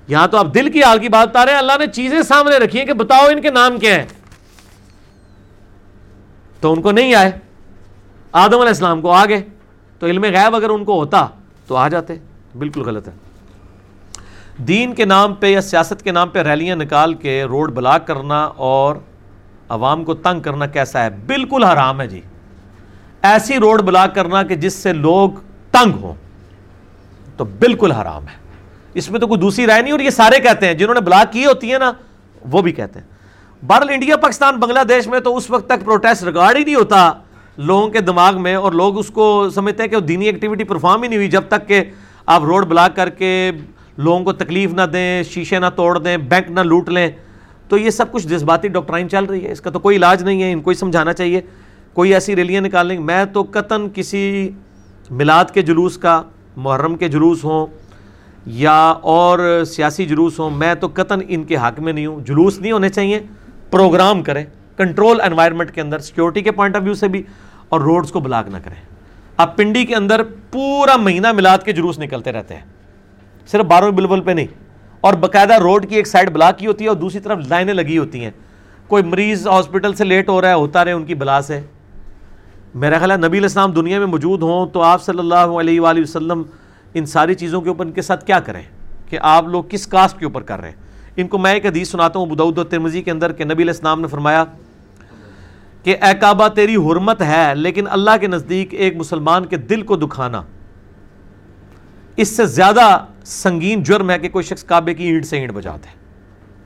یہاں 0.09 0.29
تو 0.29 0.37
آپ 0.37 0.47
دل 0.55 0.71
کی 0.71 0.83
حال 0.83 0.99
کی 0.99 1.09
بات 1.09 1.29
بتا 1.29 1.45
رہے 1.45 1.53
ہیں، 1.53 1.59
اللہ 1.59 1.73
نے 1.79 1.87
چیزیں 1.87 2.23
سامنے 2.23 2.57
رکھی 2.57 2.79
ہیں 2.79 2.87
کہ 2.87 2.93
بتاؤ 2.93 3.27
ان 3.27 3.41
کے 3.41 3.51
نام 3.51 3.79
کیا 3.79 3.95
ہیں۔ 3.95 4.07
تو 6.61 6.73
ان 6.73 6.83
کو 6.83 6.93
نہیں 6.93 7.15
آئے۔ 7.15 7.31
آدم 8.33 8.55
علیہ 8.55 8.69
السلام 8.69 9.01
کو 9.01 9.13
آگے 9.13 9.41
تو 9.99 10.07
علم 10.07 10.25
غیب 10.25 10.57
اگر 10.57 10.71
ان 10.71 10.85
کو 10.85 10.95
ہوتا 10.95 11.27
تو 11.67 11.77
آ 11.77 11.89
جاتے۔ 11.89 12.15
بالکل 12.59 12.81
غلط 12.81 13.09
ہے۔ 13.09 13.24
دین 14.59 14.93
کے 14.95 15.05
نام 15.05 15.35
پہ 15.35 15.47
یا 15.47 15.61
سیاست 15.61 16.03
کے 16.03 16.13
نام 16.13 16.29
پہ 16.29 16.43
ریلیاں 16.43 16.77
نکال 16.77 17.15
کے 17.15 17.43
روڈ 17.45 17.73
بلاک 17.73 18.07
کرنا 18.07 18.43
اور 18.45 18.97
عوام 19.69 20.05
کو 20.05 20.15
تنگ 20.15 20.41
کرنا 20.41 20.67
کیسا 20.67 21.03
ہے؟ 21.05 21.09
بالکل 21.27 21.65
حرام 21.65 22.01
ہے 22.01 22.07
جی۔ 22.09 22.21
ایسی 23.23 23.57
روڈ 23.57 23.83
بلاک 23.83 24.15
کرنا 24.15 24.43
کہ 24.43 24.55
جس 24.55 24.75
سے 24.75 24.93
لوگ 24.93 25.31
تنگ 25.73 26.03
ہوں، 26.03 26.15
تو 27.37 27.45
بالکل 27.45 27.93
حرام 27.93 28.29
ہے۔ 28.29 28.37
اس 28.95 29.11
میں 29.11 29.21
تو 29.21 29.27
کوئی 29.27 29.41
دوسری 29.41 29.67
رائے 29.67 29.83
نہیں، 29.83 29.93
اور 29.93 30.01
یہ 30.01 30.11
سارے 30.11 30.39
کہتے 30.41 30.67
ہیں، 30.67 30.75
جنہوں 30.75 30.95
نے 30.95 31.01
بلاک 31.01 31.33
کی 31.33 31.45
ہوتی 31.47 31.73
ہے 31.73 31.79
نا، 31.79 31.93
وہ 32.43 32.63
بھی 32.63 32.73
کہتے 32.73 33.01
ہیں۔ 33.01 33.07
بہرحال 33.63 33.91
انڈیا، 33.91 34.17
پاکستان، 34.17 34.57
بنگلہ 34.61 34.85
دیش 34.89 35.07
میں 35.07 35.21
تو 35.21 35.37
اس 35.37 35.51
وقت 35.51 35.67
تک 35.67 35.85
پروٹیسٹ 35.85 36.25
ریکارڈ 36.25 36.57
ہی 36.57 36.65
نہیں 36.65 36.75
ہوتا 36.75 37.13
لوگوں 37.59 37.89
کے 37.89 38.01
دماغ 38.01 38.41
میں، 38.43 38.55
اور 38.55 38.73
لوگ 38.73 38.99
اس 38.99 39.09
کو 39.09 39.49
سمجھتے 39.55 39.83
ہیں 39.83 39.91
کہ 39.91 39.97
وہ 39.97 40.01
دینی 40.01 40.27
ایکٹیویٹی 40.27 40.65
پرفارم 40.65 41.03
ہی 41.03 41.09
نہیں 41.09 41.19
ہوئی 41.19 41.29
جب 41.29 41.49
تک 41.49 41.69
کہ 41.69 41.83
آپ 42.27 42.43
روڈ 42.43 42.67
بلاک 42.67 42.97
کر 42.97 43.09
کے 43.11 43.51
لوگوں 43.97 44.25
کو 44.25 44.33
تکلیف 44.33 44.73
نہ 44.73 44.83
دیں، 44.83 45.23
شیشے 45.23 45.59
نہ 45.59 45.67
توڑ 45.77 45.99
دیں، 45.99 46.17
بینک 46.17 46.51
نہ 46.51 46.61
لوٹ 46.61 46.89
لیں۔ 46.89 47.11
تو 47.69 47.79
یہ 47.79 47.91
سب 47.91 48.13
کچھ 48.13 48.29
جذباتی 48.29 48.69
ڈاکٹرائن 48.69 49.09
چل 49.09 49.25
رہی 49.25 49.45
ہے۔ 49.45 49.53
اس 49.53 49.61
کا 49.61 49.71
تو 49.71 49.79
کوئی 49.79 49.97
علاج 49.97 50.23
نہیں 50.23 50.43
ہے، 50.43 50.53
ان 50.53 50.61
کو 50.61 50.71
ہی 50.71 50.77
سمجھانا 50.77 51.13
چاہیے۔ 51.13 51.41
کوئی 51.93 52.15
ایسی 52.15 52.37
ریلیاں 52.37 52.61
نکالیں 52.61 52.99
میں 52.99 53.25
تو 53.25 53.45
قطن 53.51 53.87
کسی 53.95 54.51
میلاد 55.11 55.45
کے 55.45 55.63
جلوس 55.63 55.99
کا، 55.99 56.23
محرم 56.57 56.97
کے 56.97 57.09
جلوس 57.09 57.45
ہوں 57.45 57.67
یا 58.47 58.89
اور 58.91 59.65
سیاسی 59.67 60.07
جلوس 60.07 60.41
ہوں، 60.41 60.51
میں 60.51 60.75
تو 60.75 60.89
قطن 60.95 61.19
ان 61.29 61.45
کے 61.45 61.57
حق 61.57 61.81
میں 61.81 61.93
نہیں 61.93 62.07
ہوں۔ 62.07 62.21
جلوس 62.21 62.59
نہیں 62.59 62.73
ہونے 62.73 62.89
چاہیے، 62.89 63.21
پروگرام 63.71 64.23
کریں۔ 64.23 64.45
کنٹرول 64.77 65.21
انوائرمنٹ 65.21 65.71
کے 65.71 65.81
اندر، 65.81 65.99
سیکیورٹی 65.99 66.41
کے 66.41 66.51
پوائنٹ 66.51 66.77
آف 66.77 66.83
ویو 66.83 66.95
سے 66.95 67.09
بھی، 67.09 67.23
اور 67.69 67.81
روڈز 67.81 68.13
کو 68.13 68.21
بلاک 68.21 68.49
نہ 68.49 68.57
کریں۔ 68.65 68.83
اب 69.37 69.57
پنڈی 69.57 69.87
کے 69.87 69.95
اندر 69.95 70.23
پورا 70.23 70.97
مہینہ 70.97 71.33
میلاد 71.33 71.59
کے 71.59 71.73
جلوس 71.73 71.99
نکلتے 71.99 72.33
رہتے 72.33 72.55
ہیں۔ 72.55 72.74
صرف 73.47 73.65
بارہ 73.65 73.91
بلبل 73.91 74.21
پہ 74.21 74.31
نہیں، 74.31 74.47
اور 75.01 75.15
باقاعدہ 75.15 75.59
روڈ 75.59 75.89
کی 75.89 75.97
ایک 75.97 76.07
سائڈ 76.07 76.31
بلاک 76.33 76.59
کی 76.59 76.67
ہوتی 76.67 76.85
ہے 76.85 76.89
اور 76.89 76.97
دوسری 76.97 77.21
طرف 77.21 77.39
لائنیں 77.49 77.75
لگی 77.75 77.99
ہوتی 77.99 78.25
ہیں۔ 78.25 78.31
کوئی 78.89 79.03
مریض 79.03 79.47
ہاسپٹل 79.47 79.95
سے 79.95 80.05
لیٹ 80.05 80.29
ہو 80.29 80.41
رہا 80.41 80.49
ہے، 80.49 80.55
ہوتا 80.55 80.85
رہے، 80.85 80.93
ان 80.93 81.05
کی 81.05 81.15
بلا 81.15 81.41
سے۔ 81.43 81.61
میرا 82.75 82.99
خیال 82.99 83.11
ہے 83.11 83.17
نبی 83.17 83.39
الاسلام 83.39 83.73
دنیا 83.73 83.99
میں 83.99 84.07
موجود 84.07 84.43
ہوں 84.43 84.67
تو 84.67 84.83
آپ 84.83 85.03
صلی 85.03 85.19
اللہ 85.19 85.59
علیہ 85.61 85.81
وآلہ 85.81 86.01
وسلم 86.01 86.43
ان 86.95 87.07
ساری 87.07 87.35
چیزوں 87.35 87.61
کے 87.61 87.69
اوپر 87.69 87.85
ان 87.87 87.93
کے 87.93 88.03
ساتھ 88.03 88.25
کیا 88.27 88.41
کریں؟ 88.41 88.63
کہ 89.09 89.19
آپ 89.23 89.49
لوگ 89.49 89.65
کس 89.69 89.87
کاسٹ 89.87 90.19
کے 90.19 90.25
اوپر 90.25 90.43
کر 90.43 90.61
رہے 90.61 90.69
ہیں؟ 90.69 90.77
ان 91.17 91.29
کو 91.29 91.39
میں 91.39 91.53
ایک 91.55 91.67
حدیث 91.67 91.91
سناتا 91.91 92.19
ہوں 92.19 92.27
بدعود 92.27 92.59
ترمزی 92.71 93.03
کے 93.03 93.11
اندر 93.11 93.33
کہ 93.33 93.45
نبی 93.45 93.63
علیہ 93.63 93.73
السلام 93.73 94.01
نے 94.01 94.09
فرمایا 94.09 94.45
کہ 95.83 95.97
اے 96.03 96.13
کعبہ، 96.21 96.49
تیری 96.49 96.77
حرمت 96.77 97.23
ہے، 97.23 97.53
لیکن 97.55 97.87
اللہ 97.91 98.17
کے 98.21 98.27
نزدیک 98.27 98.75
ایک 98.75 98.97
مسلمان 98.97 99.47
کے 99.47 99.57
دل 99.57 99.83
کو 99.83 99.97
دکھانا۔ 99.97 100.43
اس 102.17 102.37
سے 102.37 102.47
زیادہ 102.47 103.05
سنگین 103.25 103.83
جرم 103.83 104.11
ہے 104.11 104.19
کہ 104.19 104.29
کوئی 104.29 104.43
شخص 104.43 104.65
کعبے 104.65 104.95
کی 104.95 105.05
اینٹ 105.05 105.27
سے 105.27 105.39
اینٹ 105.39 105.53
بجاتے 105.53 105.89
ہیں 105.89 105.97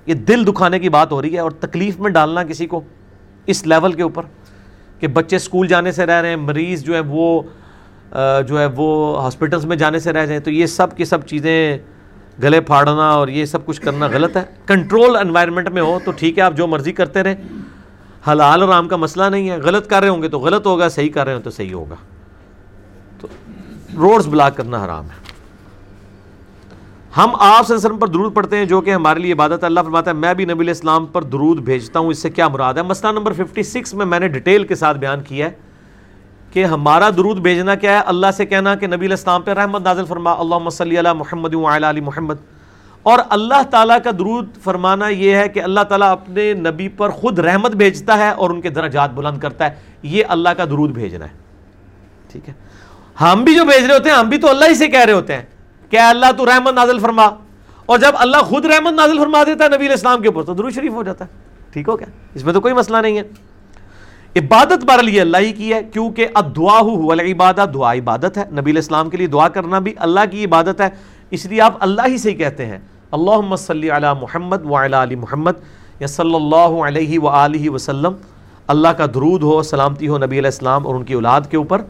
یہ 0.06 0.14
دل 0.14 0.46
دکھانے 0.46 0.78
کی 0.78 0.88
بات 0.88 1.12
ہو 1.12 1.22
رہی 1.22 1.34
ہے 1.34 1.38
اور 1.38 1.50
تکلیف 1.50 2.00
میں 2.00 2.10
ڈالنا 2.10 2.44
کسی 2.44 2.66
کو 2.66 2.80
اس 3.46 3.66
لیول 3.66 3.92
کے 3.92 4.02
اوپر 4.02 4.22
کہ 4.98 5.06
بچے 5.06 5.38
سکول 5.38 5.66
جانے 5.68 5.92
سے 5.92 6.06
رہ 6.06 6.20
رہے 6.20 6.28
ہیں، 6.28 6.36
مریض 6.36 6.82
جو 6.82 6.94
ہے 6.94 7.00
وہ 7.00 7.42
جو 8.48 8.60
ہے 8.60 8.66
وہ 8.76 9.22
ہاسپٹلس 9.22 9.64
میں 9.64 9.76
جانے 9.76 9.98
سے 9.98 10.12
رہ 10.12 10.26
جائیں۔ 10.26 10.40
تو 10.40 10.50
یہ 10.50 10.66
سب 10.66 10.96
کی 10.96 11.04
سب 11.04 11.26
چیزیں 11.26 11.78
گلے 12.42 12.60
پھاڑنا 12.60 13.10
اور 13.10 13.28
یہ 13.28 13.44
سب 13.44 13.66
کچھ 13.66 13.80
کرنا 13.80 14.06
غلط 14.06 14.36
ہے۔ 14.36 14.42
کنٹرول 14.66 15.16
انوائرمنٹ 15.16 15.68
میں 15.68 15.82
ہو 15.82 15.98
تو 16.04 16.10
ٹھیک 16.10 16.38
ہے، 16.38 16.42
آپ 16.42 16.54
جو 16.56 16.66
مرضی 16.66 16.92
کرتے 16.92 17.22
رہیں۔ 17.22 17.34
حلال 18.30 18.62
اور 18.62 18.68
عام 18.68 18.88
کا 18.88 18.96
مسئلہ 18.96 19.24
نہیں 19.24 19.50
ہے۔ 19.50 19.56
غلط 19.58 19.86
کر 19.86 20.00
رہے 20.00 20.08
ہوں 20.08 20.22
گے 20.22 20.28
تو 20.28 20.38
غلط 20.38 20.66
ہوگا، 20.66 20.88
صحیح 20.88 21.10
کر 21.10 21.24
رہے 21.24 21.34
ہوں 21.34 21.40
تو 21.40 21.50
صحیح 21.50 21.74
ہوگا۔ 21.74 21.94
تو 23.20 23.28
روڈز 23.96 24.28
بلاک 24.28 24.56
کرنا 24.56 24.84
حرام 24.84 25.04
ہے۔ 25.04 25.17
ہم 27.18 27.30
آپ 27.38 27.66
سے 27.66 27.74
وسلم 27.74 27.98
پر 27.98 28.08
درود 28.08 28.34
پڑھتے 28.34 28.56
ہیں، 28.56 28.64
جو 28.64 28.80
کہ 28.80 28.94
ہمارے 28.94 29.20
لیے 29.20 29.32
عبادت 29.32 29.64
اللہ 29.64 29.80
فرماتا 29.80 30.10
ہے، 30.10 30.16
میں 30.16 30.34
بھی 30.34 30.44
نبی 30.44 30.64
الاسلام 30.64 31.06
پر 31.06 31.22
درود 31.22 31.58
بھیجتا 31.58 32.00
ہوں، 32.00 32.08
اس 32.08 32.18
سے 32.18 32.30
کیا 32.30 32.48
مراد 32.48 32.74
ہے؟ 32.74 32.82
مسئلہ 32.82 33.12
نمبر 33.12 33.32
56 33.32 33.94
میں 33.94 34.06
میں 34.06 34.20
نے 34.20 34.28
ڈیٹیل 34.28 34.66
کے 34.66 34.74
ساتھ 34.74 34.98
بیان 34.98 35.20
کیا 35.20 35.46
ہے 35.46 35.50
کہ 36.52 36.64
ہمارا 36.64 37.10
درود 37.10 37.38
بھیجنا 37.38 37.74
کیا 37.74 37.92
ہے؟ 37.92 38.02
اللہ 38.06 38.26
سے 38.36 38.46
کہنا 38.46 38.74
کہ 38.74 38.86
نبی 38.86 39.06
الاسلام 39.06 39.42
پہ 39.42 39.50
رحمت 39.50 39.82
نازل 39.82 40.04
فرما 40.04 40.32
اللہ 40.32 40.68
صلی 40.68 40.98
علی 40.98 41.08
محمد 41.16 41.54
علی 41.84 42.00
محمد۔ 42.00 42.34
اور 43.02 43.18
اللہ 43.28 43.62
تعالیٰ 43.70 43.98
کا 44.04 44.10
درود 44.10 44.56
فرمانا 44.64 45.08
یہ 45.08 45.34
ہے 45.34 45.48
کہ 45.48 45.60
اللہ 45.60 45.80
تعالیٰ 45.80 46.10
اپنے 46.10 46.54
نبی 46.54 46.88
پر 46.88 47.10
خود 47.10 47.38
رحمت 47.38 47.76
بھیجتا 47.76 48.18
ہے 48.18 48.28
اور 48.28 48.50
ان 48.50 48.60
کے 48.60 48.68
درجات 48.68 49.10
بلند 49.10 49.38
کرتا 49.38 49.64
ہے۔ 49.64 49.70
یہ 50.02 50.24
اللہ 50.28 50.48
کا 50.48 50.64
درود 50.64 50.90
بھیجنا 50.90 51.24
ہے۔ 51.24 51.30
ٹھیک 52.32 52.48
ہے؟ 52.48 52.54
ہم 53.20 53.44
بھی 53.44 53.54
جو 53.54 53.64
بھیج 53.64 53.84
رہے 53.84 53.94
ہوتے 53.94 54.10
ہیں، 54.10 54.16
ہم 54.16 54.28
بھی 54.28 54.38
تو 54.38 54.48
اللہ 54.48 54.64
ہی 54.68 54.74
سے 54.74 54.88
کہہ 54.88 55.04
رہے 55.04 55.12
ہوتے 55.12 55.34
ہیں۔ 55.34 55.57
کہ 55.90 55.96
اللہ 55.96 56.26
تو 56.38 56.46
رحمت 56.46 56.74
نازل 56.74 56.98
فرما۔ 56.98 57.26
اور 57.86 57.98
جب 57.98 58.12
اللہ 58.14 58.36
خود 58.36 58.64
رحمت 58.64 58.92
نازل 58.92 59.18
فرما 59.18 59.44
دیتا 59.46 59.64
ہے 59.64 59.68
نبی 59.68 59.86
الاسلام 59.86 60.22
کے 60.22 60.28
اوپر 60.28 60.42
تو 60.42 60.54
درود 60.54 60.74
شریف 60.74 60.92
ہو 60.92 61.02
جاتا 61.02 61.24
ہے۔ 61.24 61.30
ٹھیک 61.72 61.88
ہو 61.88 61.96
کیا 61.96 62.06
اس 62.34 62.44
میں 62.44 62.52
تو 62.52 62.60
کوئی 62.60 62.74
مسئلہ 62.74 62.96
نہیں 62.96 63.18
ہے۔ 63.18 63.22
عبادت 64.36 64.84
بار 64.84 64.98
لیے 64.98 65.20
اللہ 65.20 65.36
ہی 65.36 65.52
کی 65.52 65.72
ہے، 65.72 65.82
کیونکہ 65.82 66.28
اب 66.34 66.56
دعا 66.56 66.80
ہو 66.80 67.12
عبادت 67.12 67.74
دعا 67.74 67.94
عبادت 67.94 68.38
ہے۔ 68.38 68.44
نبی 68.50 68.70
الاسلام 68.70 69.10
کے 69.10 69.16
لیے 69.16 69.26
دعا 69.26 69.48
کرنا 69.48 69.78
بھی 69.78 69.94
اللہ 69.98 70.20
کی 70.30 70.44
عبادت 70.44 70.80
ہے۔ 70.80 70.88
اس 71.30 71.46
لیے 71.46 71.60
آپ 71.60 71.74
اللہ 71.80 72.02
ہی 72.06 72.18
سے 72.18 72.30
ہی 72.30 72.34
کہتے 72.34 72.66
ہیں۔ 72.66 72.78
اللہ 73.10 73.56
صلی 73.56 73.90
علی 73.90 74.06
محمد 74.20 74.64
وعلی 74.64 75.02
علی 75.02 75.14
محمد، 75.14 75.52
یا 76.00 76.06
صلی 76.06 76.34
اللہ 76.34 76.86
علیہ 76.86 77.18
و 77.18 77.72
وسلم۔ 77.74 78.12
اللہ 78.66 78.88
کا 78.88 79.06
درود 79.06 79.42
ہو، 79.42 79.62
سلامتی 79.62 80.08
ہو 80.08 80.18
نبی 80.18 80.38
علیہ 80.38 80.48
السلام 80.48 80.86
اور 80.86 80.94
ان 80.94 81.04
کی 81.04 81.14
اولاد 81.14 81.40
کے 81.50 81.56
اوپر۔ 81.56 81.82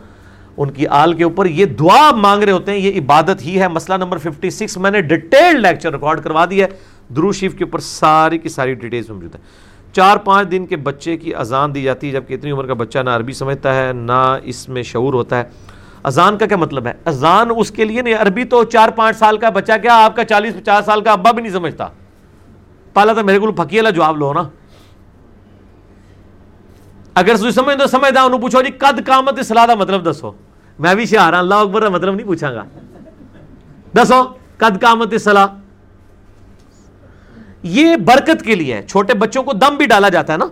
ان 0.59 0.71
کی 0.71 0.87
آل 0.87 1.13
کے 1.13 1.25
اوپر 1.25 1.47
یہ 1.47 1.65
دعا 1.65 2.11
مانگ 2.11 2.43
رہے 2.43 2.53
ہوتے 2.53 2.73
ہیں، 2.73 2.79
یہ 2.79 3.01
عبادت 3.01 3.43
ہی 3.43 3.61
ہے۔ 3.61 3.69
مسئلہ 3.69 3.97
نمبر 3.97 4.19
56 4.19 4.77
میں 4.77 4.91
نے 4.91 5.01
ڈیٹیل 5.01 5.61
لیکچر 5.63 5.93
ریکارڈ 5.93 6.23
کروا 6.23 6.45
دیا 6.51 6.67
ہے۔ 6.67 6.71
درو 7.17 7.33
شیف 7.33 7.55
کے 7.55 7.65
اوپر 7.65 7.79
ساری 7.79 8.39
کی 8.39 8.49
ساری 8.49 8.75
ڈیٹیلز 8.75 9.11
موجود 9.11 9.35
ہے 9.35 9.41
چار 9.93 10.17
پانچ 10.17 10.51
دن 10.51 10.67
کے 10.67 10.77
بچے 10.77 11.17
کی 11.17 11.35
اذان 11.35 11.75
دی 11.75 11.83
جاتی 11.83 12.07
ہے، 12.07 12.13
جبکہ 12.13 12.35
اتنی 12.35 12.51
عمر 12.51 12.67
کا 12.67 12.75
بچہ 12.75 12.99
نہ 12.99 13.11
عربی 13.11 13.33
سمجھتا 13.33 13.75
ہے، 13.75 13.93
نہ 13.93 14.37
اس 14.43 14.69
میں 14.69 14.83
شعور 14.83 15.15
ہوتا 15.15 15.39
ہے۔ 15.39 15.45
اذان 16.03 16.39
کا 16.39 16.47
کیا 16.47 16.57
مطلب 16.57 16.87
ہے؟ 16.87 16.93
اذان 17.05 17.49
اس 17.57 17.71
کے 17.71 17.85
لیے 17.85 18.03
نہیں، 18.03 18.15
عربی 18.15 18.45
تو 18.45 18.65
چار 18.65 18.89
پانچ 18.89 19.17
سال 19.17 19.39
کا 19.39 19.51
بچہ 19.51 19.73
کیا 19.83 20.05
آپ 20.05 20.17
کا 20.17 20.25
چالیس 20.25 20.55
پچاس 20.55 20.85
سال 20.85 21.01
کا 21.01 21.13
ابا 21.13 21.31
بھی 21.31 21.43
نہیں 21.43 21.53
سمجھتا؟ 21.53 21.89
پہلا 22.95 23.13
تو 23.13 23.25
میرے 23.25 23.39
کو 23.39 23.53
پھکی 23.53 23.77
والا 23.77 23.91
جواب 23.91 24.19
لو 24.19 24.33
نا۔ 24.33 24.43
اگر 27.15 27.37
سمجھ 27.37 27.79
دو 27.79 27.87
سمجھتا 27.87 28.23
انہوں 28.23 28.39
پوچھو 28.39 28.63
جی 28.63 28.71
قد 28.71 29.07
قامت 29.07 29.41
سلاح 29.45 29.67
کا 29.67 29.75
مطلب 29.75 30.11
دسو۔ 30.11 30.33
میں 30.79 30.95
بھی 30.95 31.07
شہار 31.07 31.33
ہاں، 31.33 31.41
اللہ 31.41 31.55
اکبر 31.55 31.83
کا 31.83 31.89
مطلب 31.89 32.15
نہیں 32.15 32.27
پوچھا 32.27 32.53
گا۔ 32.53 32.65
دسو، 33.97 34.23
قد 34.57 34.81
قامت 34.81 35.15
سلاح 35.21 35.47
یہ 37.63 37.97
برکت 37.97 38.43
کے 38.43 38.55
لیے 38.55 38.83
چھوٹے 38.89 39.15
بچوں 39.15 39.43
کو 39.43 39.53
دم 39.53 39.75
بھی 39.75 39.87
ڈالا 39.87 40.09
جاتا 40.09 40.33
ہے 40.33 40.39
نا۔ 40.39 40.47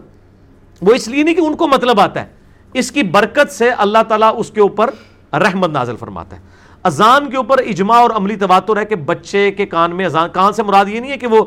وہ 0.82 0.94
اس 0.94 1.08
لیے 1.08 1.22
نہیں 1.22 1.34
کہ 1.34 1.40
ان 1.40 1.56
کو 1.56 1.68
مطلب 1.68 2.00
آتا 2.00 2.20
ہے۔ 2.20 2.26
اس 2.72 2.92
کی 2.92 3.02
برکت 3.02 3.52
سے 3.52 3.70
اللہ 3.70 3.98
تعالیٰ 4.08 4.34
اس 4.36 4.50
کے 4.50 4.60
اوپر 4.60 4.90
رحمت 5.32 5.70
نازل 5.70 5.96
فرماتا 5.96 6.36
ہے۔ 6.36 6.40
اذان 6.82 7.30
کے 7.30 7.36
اوپر 7.36 7.58
اجماع 7.58 8.00
اور 8.00 8.10
عملی 8.10 8.36
تواتر 8.36 8.76
ہے 8.76 8.84
کہ 8.84 8.96
بچے 8.96 9.50
کے 9.50 9.66
کان 9.66 9.96
میں 9.96 10.04
اذان، 10.04 10.28
کان 10.32 10.52
سے 10.52 10.62
مراد 10.62 10.84
یہ 10.88 11.00
نہیں 11.00 11.10
ہے 11.10 11.16
کہ 11.16 11.26
وہ 11.26 11.44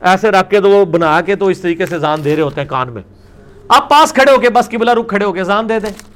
ایسے 0.00 0.30
رکھ 0.30 0.50
کے 0.50 0.60
تو 0.60 0.70
وہ 0.70 0.84
بنا 0.84 1.20
کے 1.20 1.36
تو 1.36 1.46
اس 1.46 1.60
طریقے 1.60 1.86
سے 1.86 1.94
اذان 1.94 2.24
دے 2.24 2.36
رہے 2.36 2.42
ہوتے 2.42 2.60
ہیں 2.60 2.68
کان 2.68 2.92
میں۔ 2.92 3.02
آپ 3.68 3.90
پاس 3.90 4.12
کھڑے 4.12 4.32
ہو 4.32 4.38
کے، 4.38 4.50
بس 4.50 4.68
قبلہ 4.70 4.90
رخ 4.90 5.06
کھڑے 5.08 5.24
ہو 5.24 5.32
کے 5.32 5.40
اذان 5.40 5.68
دے 5.68 5.80
دیں۔ 5.80 6.09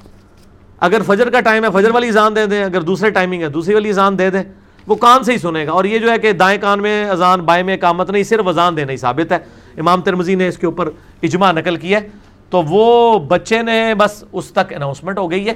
اگر 0.81 1.03
فجر 1.07 1.31
کا 1.31 1.41
ٹائم 1.41 1.65
ہے، 1.65 1.69
فجر 1.71 1.91
والی 1.91 2.09
اذان 2.09 2.37
دے 2.37 2.47
دیں، 2.47 2.65
اگر 2.65 2.81
دوسرے 2.81 3.11
ٹائمنگ 3.11 3.43
ہے، 3.43 3.49
دوسری 3.49 3.75
والی 3.75 3.89
اذان 3.89 4.19
دے 4.19 4.31
دیں، 4.31 4.43
وہ 4.87 4.95
کان 4.95 5.25
سے 5.25 5.33
ہی 5.33 5.39
سنے 5.39 5.67
گا۔ 5.67 5.73
اور 5.73 5.85
یہ 5.85 5.99
جو 5.99 6.11
ہے 6.11 6.19
کہ 6.19 6.33
دائیں 6.33 6.61
کان 6.61 6.83
میں 6.83 7.05
اذان، 7.05 7.41
بائیں 7.41 7.65
میں 7.65 7.75
اقامت 7.75 8.11
نہیں، 8.11 8.23
صرف 8.23 8.49
اذان 8.49 8.77
دینا 8.77 8.93
ہی 8.93 8.97
ثابت 8.97 9.33
ہے۔ 9.33 9.39
امام 9.77 10.01
ترمزی 10.01 10.35
نے 10.35 10.49
اس 10.49 10.59
کے 10.59 10.67
اوپر 10.67 10.91
اجماع 11.23 11.53
نقل 11.53 11.77
کیا 11.77 12.01
ہے۔ 12.01 12.09
تو 12.51 12.63
وہ 12.63 13.19
بچے 13.19 13.63
نے 13.63 13.95
بس 13.99 14.25
اس 14.33 14.45
تک 14.47 14.75
اناؤنسمنٹ 14.77 15.19
ہو 15.19 15.31
گئی 15.31 15.47
ہے۔ 15.47 15.53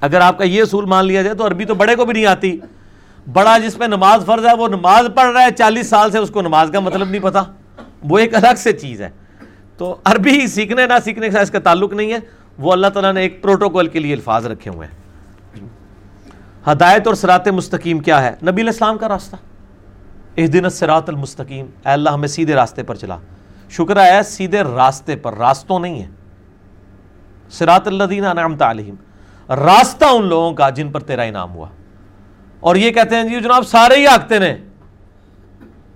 اگر 0.00 0.20
آپ 0.20 0.38
کا 0.38 0.44
یہ 0.44 0.62
اصول 0.62 0.84
مان 0.84 1.06
لیا 1.06 1.22
جائے 1.22 1.36
تو 1.36 1.46
عربی 1.46 1.64
تو 1.64 1.74
بڑے 1.74 1.94
کو 1.94 2.04
بھی 2.04 2.12
نہیں 2.12 2.26
آتی۔ 2.26 2.58
بڑا 3.32 3.58
جس 3.58 3.78
پہ 3.78 3.84
نماز 3.84 4.24
فرض 4.26 4.46
ہے، 4.46 4.54
وہ 4.54 4.68
نماز 4.68 5.06
پڑھ 5.14 5.32
رہا 5.32 5.42
ہے، 5.42 5.50
چالیس 5.58 5.88
سال 5.88 6.10
سے 6.10 6.18
اس 6.18 6.30
کو 6.30 6.42
نماز 6.42 6.70
کا 6.72 6.80
مطلب 6.80 7.10
نہیں 7.10 7.22
پتا۔ 7.22 7.42
وہ 8.02 8.18
ایک 8.18 8.34
الگ 8.34 8.56
سے 8.56 8.72
چیز 8.72 9.02
ہے۔ 9.02 9.10
تو 9.76 9.96
عربی 10.04 10.46
سیکھنے، 10.46 10.86
نہ 10.86 10.92
سیکھنے 11.04 11.28
کا 11.28 11.40
اس 11.40 11.50
کا 11.50 11.58
تعلق 11.58 11.92
نہیں 11.92 12.12
ہے۔ 12.12 12.18
وہ 12.60 12.72
اللہ 12.72 12.86
تعالیٰ 12.86 13.12
نے 13.12 13.20
ایک 13.20 13.42
پروٹوکول 13.42 13.86
کے 13.86 13.98
لیے 13.98 14.14
الفاظ 14.14 14.46
رکھے 14.46 14.70
ہوئے 14.70 14.88
ہیں۔ 14.88 15.00
ہدایت 16.72 17.06
اور 17.06 17.14
سرات 17.14 17.48
مستقیم 17.48 17.98
کیا 17.98 18.22
ہے؟ 18.22 18.34
نبی 18.50 18.62
الاسلام 18.62 18.98
کا 18.98 19.08
راستہ۔ 19.08 19.36
اس 20.36 20.52
دن 20.52 20.70
سرات 20.70 21.08
المستقیم۔ 21.08 21.66
اے 21.66 21.92
اللہ، 21.92 22.10
ہمیں 22.10 22.28
سیدھے 22.28 22.54
راستے 22.54 22.82
پر 22.82 22.94
چلا۔ 22.94 23.16
شکر 23.70 23.96
ہے، 23.96 24.22
سیدھے 24.22 24.62
راستے 24.62 25.16
پر، 25.16 25.34
راستوں 25.34 25.78
نہیں 25.78 26.02
ہے 26.02 26.08
سرات 27.50 27.86
اللہ 27.86 28.04
دین 28.04 28.24
علیہم۔ 28.60 28.94
راستہ 29.48 30.04
ان 30.04 30.26
لوگوں 30.26 30.52
کا 30.52 30.70
جن 30.70 30.92
پر 30.92 31.00
تیرا 31.00 31.22
انعام 31.22 31.54
ہوا۔ 31.54 31.68
اور 32.60 32.76
یہ 32.76 32.90
کہتے 32.90 33.16
ہیں 33.16 33.24
جی 33.24 33.40
جناب، 33.40 33.66
سارے 33.66 33.94
ہی 33.94 34.06
آگتے 34.06 34.38
نے 34.38 34.56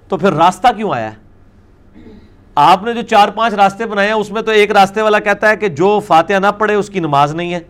تو 0.09 0.17
پھر 0.17 0.33
راستہ 0.33 0.69
کیوں 0.77 0.93
آیا 0.93 1.13
ہے؟ 1.13 1.24
آپ 2.55 2.83
نے 2.83 2.95
جو 2.95 3.03
چار 3.03 3.29
پانچ 3.29 3.55
راستے 3.55 3.87
بنائے 3.87 4.09
ہیں، 4.09 4.15
اس 4.15 4.31
میں 4.31 4.43
تو 4.43 4.51
ایک 4.51 4.71
راستے 4.71 5.03
والا 5.03 5.19
کہتا 5.19 5.49
ہے 5.49 5.57
کہ 5.57 5.69
جو 5.69 6.01
فاتحہ 6.07 6.37
نہ 6.37 6.47
پڑھے، 6.59 6.75
اس 6.75 6.89
کی 6.89 7.01
نماز 7.01 7.35
نہیں 7.35 7.55
ہے۔ 7.55 7.61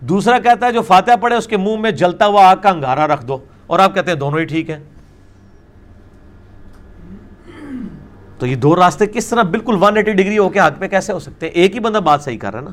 دوسرا 0.00 0.38
کہتا 0.38 0.66
ہے 0.66 0.72
جو 0.72 0.82
فاتحہ 0.82 1.16
پڑھے، 1.16 1.36
اس 1.36 1.46
کے 1.46 1.56
منہ 1.56 1.76
میں 1.76 1.90
جلتا 1.90 2.26
ہوا 2.26 2.50
آگ 2.50 2.56
کا 2.56 2.68
انگارا 2.70 3.06
رکھ 3.06 3.26
دو۔ 3.26 3.38
اور 3.66 3.78
آپ 3.78 3.94
کہتے 3.94 4.10
ہیں 4.10 4.18
دونوں 4.18 4.38
ہی 4.38 4.44
ٹھیک 4.44 4.70
ہیں۔ 4.70 4.78
تو 8.38 8.46
یہ 8.46 8.54
دو 8.54 8.76
راستے 8.76 9.06
کس 9.06 9.26
طرح 9.26 9.42
بالکل 9.42 9.76
ون 9.80 9.96
ایٹی 9.96 10.12
ڈگری 10.12 10.38
ہو 10.38 10.48
کے 10.48 10.60
حق 10.60 10.78
پہ 10.78 10.88
کیسے 10.88 11.12
ہو 11.12 11.18
سکتے 11.18 11.46
ہیں؟ 11.46 11.52
ایک 11.52 11.74
ہی 11.74 11.80
بندہ 11.80 11.98
بات 11.98 12.22
صحیح 12.22 12.38
کر 12.38 12.52
رہا 12.52 12.58
ہے 12.58 12.64
نا۔ 12.64 12.70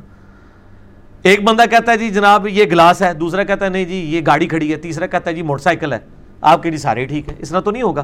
ایک 1.22 1.44
بندہ 1.44 1.64
کہتا 1.72 1.92
ہے 1.92 1.98
جی 1.98 2.10
جناب 2.10 2.48
یہ 2.48 2.66
گلاس 2.66 3.02
ہے۔ 3.02 3.14
دوسرا 3.14 3.44
کہتا 3.44 3.66
ہے 3.66 3.70
نہیں 3.70 3.86
جی 3.86 3.96
یہ 3.96 4.22
گاڑی 4.28 4.48
کھڑی 4.48 4.72
ہے۔ 4.72 4.78
تیسرا 4.78 5.08
کہتا 5.08 5.30
ہے 5.30 5.36
جی 5.36 5.42
موٹر 5.42 5.64
سائیکل 5.64 5.94
ہے۔ 5.94 6.00
آپ 6.42 6.64
کے 6.64 6.72
جی 6.72 6.78
سارے 6.78 7.06
ٹھیک 7.06 7.30
ہے 7.30 7.34
اس 7.40 7.50
طرح 7.50 7.60
تو 7.60 7.72
نہیں 7.72 7.84
ہوگا۔ 7.84 8.04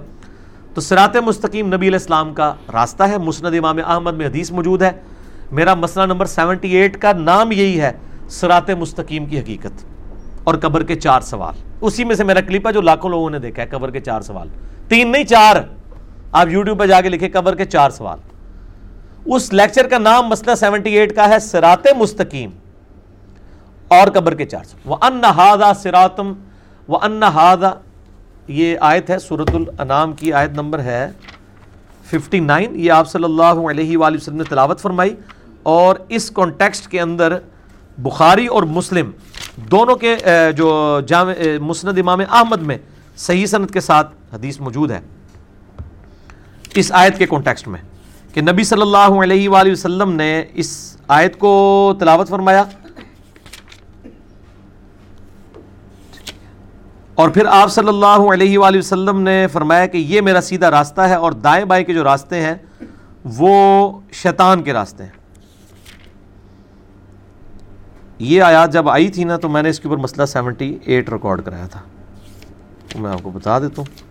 تو 0.73 0.81
سرات 0.81 1.15
مستقیم 1.15 1.67
نبی 1.67 1.87
علیہ 1.87 1.97
السلام 1.97 2.33
کا 2.33 2.53
راستہ 2.73 3.03
ہے۔ 3.03 3.17
مسند 3.17 3.55
امام 3.57 3.77
احمد 3.85 4.13
میں 4.13 4.25
حدیث 4.25 4.51
موجود 4.51 4.81
ہے۔ 4.81 4.91
میرا 5.51 5.73
مسئلہ 5.73 6.05
نمبر 6.05 6.25
سیونٹی 6.25 6.75
ایٹ 6.75 6.97
کا 7.01 7.13
نام 7.13 7.51
یہی 7.51 7.81
ہے 7.81 7.91
سرات 8.29 8.69
مستقیم 8.69 9.25
کی 9.25 9.39
حقیقت۔ 9.39 9.85
اور 10.43 10.55
قبر 10.55 10.83
کے 10.83 10.95
چار 10.95 11.21
سوال۔ 11.21 11.53
اسی 11.81 12.03
میں 12.03 12.15
سے 12.15 12.23
میرا 12.23 12.41
کلپ 12.41 12.67
ہے 12.67 12.73
جو 12.73 12.81
لاکھوں 12.81 13.09
لوگوں 13.09 13.29
نے 13.29 13.39
دیکھا 13.39 13.63
ہے، 13.63 13.67
قبر 13.67 13.91
کے 13.91 13.99
چار 13.99 14.21
سوال۔ 14.21 14.47
تین 14.87 15.11
نہیں، 15.11 15.23
چار۔ 15.23 15.55
آپ 16.31 16.47
یوٹیوب 16.47 16.79
پہ 16.79 16.85
جا 16.85 17.01
کے 17.01 17.09
لکھے 17.09 17.29
قبر 17.29 17.55
کے 17.55 17.65
چار 17.65 17.89
سوال۔ 17.89 18.19
اس 19.25 19.53
لیکچر 19.53 19.87
کا 19.87 19.97
نام 19.97 20.27
مسئلہ 20.27 20.55
سیونٹی 20.55 20.91
ایٹ 20.91 21.15
کا 21.15 21.29
ہے 21.29 21.39
سرات 21.39 21.87
مستقیم۔ 21.97 22.49
اور 23.87 24.07
قبر 24.07 24.35
کے 24.35 24.45
چار 24.45 24.63
سوال۔ 24.63 24.91
وہ 24.91 24.97
ان 25.01 25.23
ہادا 25.23 25.73
سراتم 25.73 26.33
وہ 26.87 26.99
ان 27.01 27.23
یہ 28.47 28.75
آیت 28.81 29.09
ہے 29.09 29.17
سورت 29.19 29.49
الانام 29.55 30.13
کی 30.13 30.33
آیت 30.33 30.51
نمبر 30.51 30.79
ہے 30.79 31.11
59 32.15 32.75
یہ 32.75 32.91
آپ 32.91 33.09
صلی 33.09 33.23
اللہ 33.23 33.61
علیہ 33.69 33.97
وآلہ 33.97 34.17
وسلم 34.17 34.37
نے 34.37 34.43
تلاوت 34.49 34.79
فرمائی 34.81 35.15
اور 35.63 35.95
اس 36.09 36.29
کانٹیکسٹ 36.31 36.87
کے 36.91 37.01
اندر 37.01 37.37
بخاری 37.97 38.47
اور 38.47 38.63
مسلم 38.63 39.11
دونوں 39.71 39.95
کے 39.95 40.15
جو 40.57 40.99
جامع 41.07 41.33
مسند 41.61 41.97
امام 41.97 42.21
احمد 42.29 42.61
میں 42.61 42.77
صحیح 43.17 43.45
صنعت 43.45 43.71
کے 43.73 43.81
ساتھ 43.81 44.13
حدیث 44.33 44.59
موجود 44.59 44.91
ہے۔ 44.91 44.99
اس 46.75 46.91
آیت 46.95 47.17
کے 47.17 47.25
کانٹیکسٹ 47.25 47.67
میں 47.67 47.79
کہ 48.33 48.41
نبی 48.41 48.63
صلی 48.63 48.81
اللہ 48.81 49.21
علیہ 49.23 49.49
وآلہ 49.49 49.71
وسلم 49.71 50.11
نے 50.11 50.43
اس 50.53 50.97
آیت 51.07 51.37
کو 51.39 51.53
تلاوت 51.99 52.29
فرمایا۔ 52.29 52.63
اور 57.21 57.29
پھر 57.29 57.45
آپ 57.45 57.71
صلی 57.71 57.87
اللہ 57.87 58.33
علیہ 58.33 58.57
وآلہ 58.57 58.77
وسلم 58.77 59.21
نے 59.21 59.47
فرمایا 59.51 59.85
کہ 59.85 59.97
یہ 59.97 60.21
میرا 60.21 60.41
سیدھا 60.41 60.71
راستہ 60.71 61.01
ہے 61.01 61.13
اور 61.13 61.31
دائیں 61.31 61.65
بائیں 61.65 61.85
کے 61.85 61.93
جو 61.93 62.03
راستے 62.03 62.41
ہیں 62.41 62.55
وہ 63.25 63.91
شیطان 64.11 64.63
کے 64.63 64.73
راستے 64.73 65.03
ہیں۔ 65.03 65.11
یہ 68.19 68.41
آیات 68.41 68.73
جب 68.73 68.89
آئی 68.89 69.09
تھی 69.09 69.23
نا 69.23 69.37
تو 69.37 69.49
میں 69.49 69.63
نے 69.63 69.69
اس 69.69 69.79
کے 69.79 69.87
اوپر 69.87 70.01
مسئلہ 70.01 70.25
سیونٹی 70.25 70.79
ایٹ 70.85 71.09
ریکارڈ 71.09 71.45
کرایا 71.45 71.65
تھا۔ 71.65 71.79
میں 72.95 73.11
آپ 73.11 73.23
کو 73.23 73.29
بتا 73.29 73.59
دیتا 73.59 73.81
ہوں۔ 73.81 74.10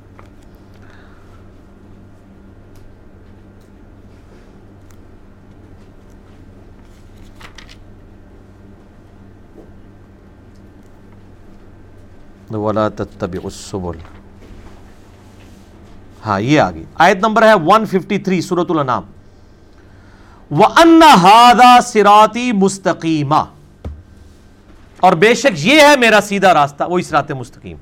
ولا 12.56 12.88
تتبع 12.88 13.40
السبل۔ 13.44 13.98
ہاں 16.26 16.40
یہ 16.40 16.60
آگئی 16.60 16.84
آیت 16.94 17.16
نمبر 17.16 17.42
ہے 17.42 17.52
153 17.52 18.40
سورة 18.40 18.64
الانام 18.68 19.02
وَأَنَّ 20.50 21.04
هَذَا 21.04 21.80
سِرَاطِ 21.80 22.52
مُسْتَقِيمًا۔ 22.52 23.44
اور 25.00 25.12
بے 25.12 25.34
شک 25.34 25.66
یہ 25.66 25.80
ہے 25.80 25.96
میرا 25.96 26.20
سیدھا 26.20 26.54
راستہ، 26.54 26.84
وہی 26.84 27.02
سرات 27.02 27.30
مستقیم۔ 27.30 27.76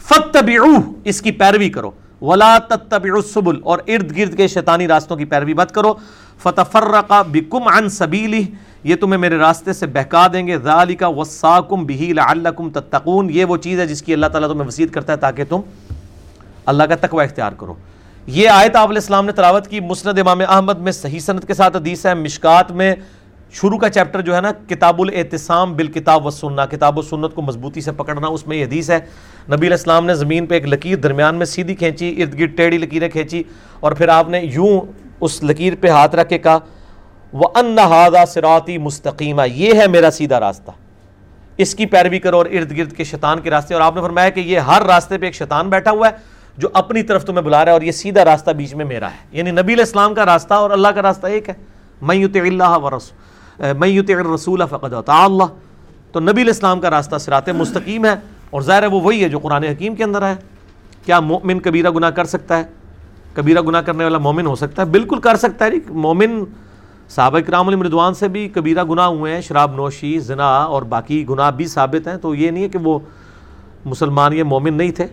فَتَّبِعُوهُ 0.00 0.92
اس 1.04 1.22
کی 1.22 1.30
پیروی 1.30 1.70
کرو۔ 1.70 1.90
وَلَا 2.22 2.58
تَتَّبِعُ 2.58 3.16
السُّبُلِ، 3.16 3.60
اور 3.64 3.78
ارد 3.86 4.16
گرد 4.16 4.36
کے 4.36 4.48
شیطانی 4.48 4.88
راستوں 4.88 5.16
کی 5.16 5.24
پیروی 5.24 5.54
مت 5.54 5.72
کرو۔ 5.72 5.94
فَتَفَرَّقَ 6.42 7.14
بِكُمْ 7.30 7.72
عَنْ 7.72 7.90
سَبِيلِهِ۔ 7.90 8.46
یہ 8.84 8.96
تمہیں 8.96 9.18
میرے 9.18 9.36
راستے 9.36 9.72
سے 9.72 9.86
بہکا 9.86 10.26
دیں 10.32 10.46
گے۔ 10.46 10.58
ذالک 10.58 11.02
وصاکم 11.16 11.86
بہی 11.86 12.12
لعلکم 12.12 12.70
تتقون۔ 12.70 13.30
یہ 13.30 13.44
وہ 13.44 13.56
چیز 13.56 13.80
ہے 13.80 13.86
جس 13.86 14.02
کی 14.02 14.12
اللہ 14.12 14.26
تعالیٰ 14.26 14.48
تمہیں 14.48 14.66
وسیعت 14.66 14.94
کرتا 14.94 15.12
ہے 15.12 15.18
تاکہ 15.18 15.44
تم 15.48 15.60
اللہ 16.66 16.82
کا 16.82 16.94
تقوی 16.94 17.24
اختیار 17.24 17.52
کرو۔ 17.52 17.74
یہ 18.26 18.48
آیت 18.48 18.76
آپ 18.76 18.88
علیہ 18.88 18.98
السلام 18.98 19.26
نے 19.26 19.32
تلاوت 19.32 19.66
کی 19.68 19.80
مسند 19.80 20.18
امام 20.18 20.40
احمد 20.48 20.78
میں 20.78 20.92
صحیح 20.92 21.18
سند 21.18 21.44
کے 21.44 21.54
ساتھ 21.54 21.76
حدیث 21.76 22.06
ہے۔ 22.06 22.14
مشکات 22.14 22.70
میں 22.70 22.94
شروع 23.52 23.78
کا 23.78 23.88
چیپٹر 23.88 24.20
جو 24.20 24.36
ہے 24.36 24.40
نا 24.40 24.52
کتاب 24.68 25.00
الاعتصام 25.00 25.74
بالکتاب 25.74 26.26
و 26.26 26.30
سننا 26.30 26.66
کتاب 26.66 26.98
و 26.98 27.02
سنت 27.02 27.34
کو 27.34 27.42
مضبوطی 27.42 27.80
سے 27.80 27.92
پکڑنا، 27.92 28.26
اس 28.26 28.46
میں 28.46 28.56
یہ 28.56 28.64
حدیث 28.64 28.90
ہے۔ 28.90 28.98
نبی 29.48 29.66
علیہ 29.66 29.70
السلام 29.70 30.06
نے 30.06 30.14
زمین 30.14 30.46
پہ 30.46 30.54
ایک 30.54 30.68
لکیر 30.68 30.96
درمیان 30.96 31.34
میں 31.34 31.46
سیدھی 31.46 31.74
کھینچی، 31.74 32.22
ارد 32.22 32.38
گرد 32.38 32.56
ٹیڑھی 32.56 32.78
لکیریں 32.78 33.08
کھینچی 33.08 33.42
اور 33.80 33.92
پھر 33.92 34.08
آپ 34.08 34.28
نے 34.28 34.40
یوں 34.42 34.80
اس 35.20 35.42
لکیر 35.42 35.72
پہ 35.80 35.88
ہاتھ 35.88 36.14
رکھ 36.14 36.28
کے 36.28 36.38
کہا 36.38 36.58
وہ 37.32 37.48
ان 37.54 37.78
ہادا 37.78 38.26
سراتی 38.26 38.78
مستقیمہ 38.78 39.42
یہ 39.48 39.74
ہے 39.74 39.86
میرا 39.86 40.10
سیدھا 40.10 40.40
راستہ۔ 40.40 40.70
اس 41.56 41.74
کی 41.74 41.86
پیروی 41.86 42.18
کرو 42.18 42.36
اور 42.36 42.46
ارد 42.46 42.76
گرد 42.76 42.92
کے 42.92 43.04
شیطان 43.04 43.40
کے 43.40 43.50
راستے۔ 43.50 43.74
اور 43.74 43.82
آپ 43.82 43.96
نے 43.96 44.02
فرمایا 44.02 44.28
کہ 44.28 44.40
یہ 44.40 44.58
ہر 44.58 44.82
راستے 44.82 45.18
پہ 45.18 45.26
ایک 45.26 45.34
شیطان 45.34 45.68
بیٹھا 45.68 45.90
ہوا 45.90 46.08
ہے 46.08 46.16
جو 46.56 46.68
اپنی 46.74 47.02
طرف 47.02 47.24
تمہیں 47.24 47.42
بلا 47.42 47.64
رہا 47.64 47.72
ہے 47.72 47.72
اور 47.72 47.82
یہ 47.82 47.92
سیدھا 47.92 48.24
راستہ 48.24 48.50
بیچ 48.50 48.74
میں 48.74 48.84
میرا 48.84 49.10
ہے۔ 49.10 49.26
یعنی 49.32 49.50
نبی 49.50 49.72
علیہ 49.72 49.84
السلام 49.84 50.14
کا 50.14 50.26
راستہ 50.26 50.54
اور 50.54 50.70
اللہ 50.70 50.88
کا 50.88 51.02
راستہ 51.02 51.26
ایک 51.26 51.48
ہے۔ 51.48 51.54
میں 52.02 52.16
یوت 52.16 52.36
اللہ 52.36 52.78
و 52.82 52.90
رسول 52.90 53.72
میں 53.78 53.88
یوت 53.88 54.10
رسول 54.34 54.62
فقد 54.70 54.92
اللہ 55.08 55.44
تو 56.12 56.20
نبی 56.20 56.30
علیہ 56.30 56.44
السلام 56.44 56.80
کا 56.80 56.90
راستہ 56.90 57.18
سرات 57.18 57.48
مستقیم 57.48 58.04
ہے۔ 58.04 58.14
اور 58.50 58.62
ظاہر 58.62 58.82
ہے 58.82 58.86
وہ 58.86 59.00
وہی 59.00 59.24
ہے 59.24 59.28
جو 59.28 59.38
قرآن 59.38 59.64
حکیم 59.64 59.94
کے 59.94 60.04
اندر 60.04 60.22
ہے۔ 60.22 60.34
کیا 61.04 61.20
مومن 61.20 61.60
کبیرہ 61.60 61.90
گناہ 61.90 62.10
کر 62.10 62.24
سکتا 62.24 62.58
ہے؟ 62.58 62.62
کبیرہ 63.34 63.60
گناہ 63.60 63.80
کرنے 63.80 64.04
والا 64.04 64.18
مومن 64.18 64.46
ہو 64.46 64.56
سکتا 64.56 64.82
ہے؟ 64.82 64.86
بالکل 64.86 65.18
کر 65.18 65.36
سکتا 65.36 65.64
ہے۔ 65.64 65.70
مومن 65.88 66.44
صحابہ 67.10 67.38
کرام 67.38 67.68
المردوان 67.68 68.14
سے 68.14 68.28
بھی 68.28 68.48
کبیرہ 68.48 68.84
گناہ 68.84 69.06
ہوئے 69.06 69.34
ہیں، 69.34 69.40
شراب 69.40 69.74
نوشی، 69.74 70.18
زنا 70.18 70.62
اور 70.62 70.82
باقی 70.82 71.28
گناہ 71.28 71.50
بھی 71.50 71.66
ثابت 71.66 72.08
ہیں۔ 72.08 72.16
تو 72.16 72.34
یہ 72.34 72.50
نہیں 72.50 72.64
ہے 72.64 72.68
کہ 72.68 72.78
وہ 72.78 72.98
مسلمان 73.84 74.32
یہ 74.32 74.42
مومن 74.42 74.74
نہیں 74.74 74.90
تھے۔ 74.90 75.06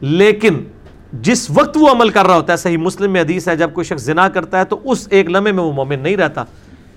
لیکن 0.00 0.64
جس 1.12 1.50
وقت 1.50 1.76
وہ 1.80 1.88
عمل 1.88 2.08
کر 2.08 2.26
رہا 2.26 2.36
ہوتا 2.36 2.52
ہے، 2.52 2.56
صحیح 2.56 2.76
مسلم 2.76 3.12
میں 3.12 3.20
حدیث 3.20 3.48
ہے، 3.48 3.56
جب 3.56 3.70
کوئی 3.72 3.84
شخص 3.84 4.02
زنا 4.02 4.28
کرتا 4.28 4.58
ہے 4.58 4.64
تو 4.64 4.80
اس 4.84 5.08
ایک 5.10 5.30
لمحے 5.30 5.52
میں 5.52 5.64
وہ 5.64 5.72
مومن 5.72 6.00
نہیں 6.00 6.16
رہتا۔ 6.16 6.44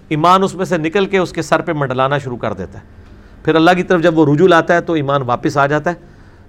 ایمان 0.10 0.44
اس 0.44 0.56
میں 0.56 0.66
سے 0.66 0.78
نکل 0.78 1.06
کے 1.06 1.18
اس 1.18 1.32
کے 1.32 1.42
سر 1.42 1.62
پہ 1.62 1.74
منڈلانا 1.74 2.18
شروع 2.18 2.38
کر 2.38 2.54
دیتا 2.54 2.80
ہے۔ 2.80 2.84
پھر 3.46 3.56
اللہ 3.56 3.72
کی 3.72 3.84
طرف 3.84 4.02
جب 4.02 4.18
وہ 4.18 4.34
رجوع 4.34 4.48
لاتا 4.48 4.74
ہے 4.74 4.82
تو 4.82 4.94
ایمان 4.94 5.22
واپس 5.22 5.58
آ 5.58 5.68
جاتا 5.68 5.90
ہے۔ 5.90 5.96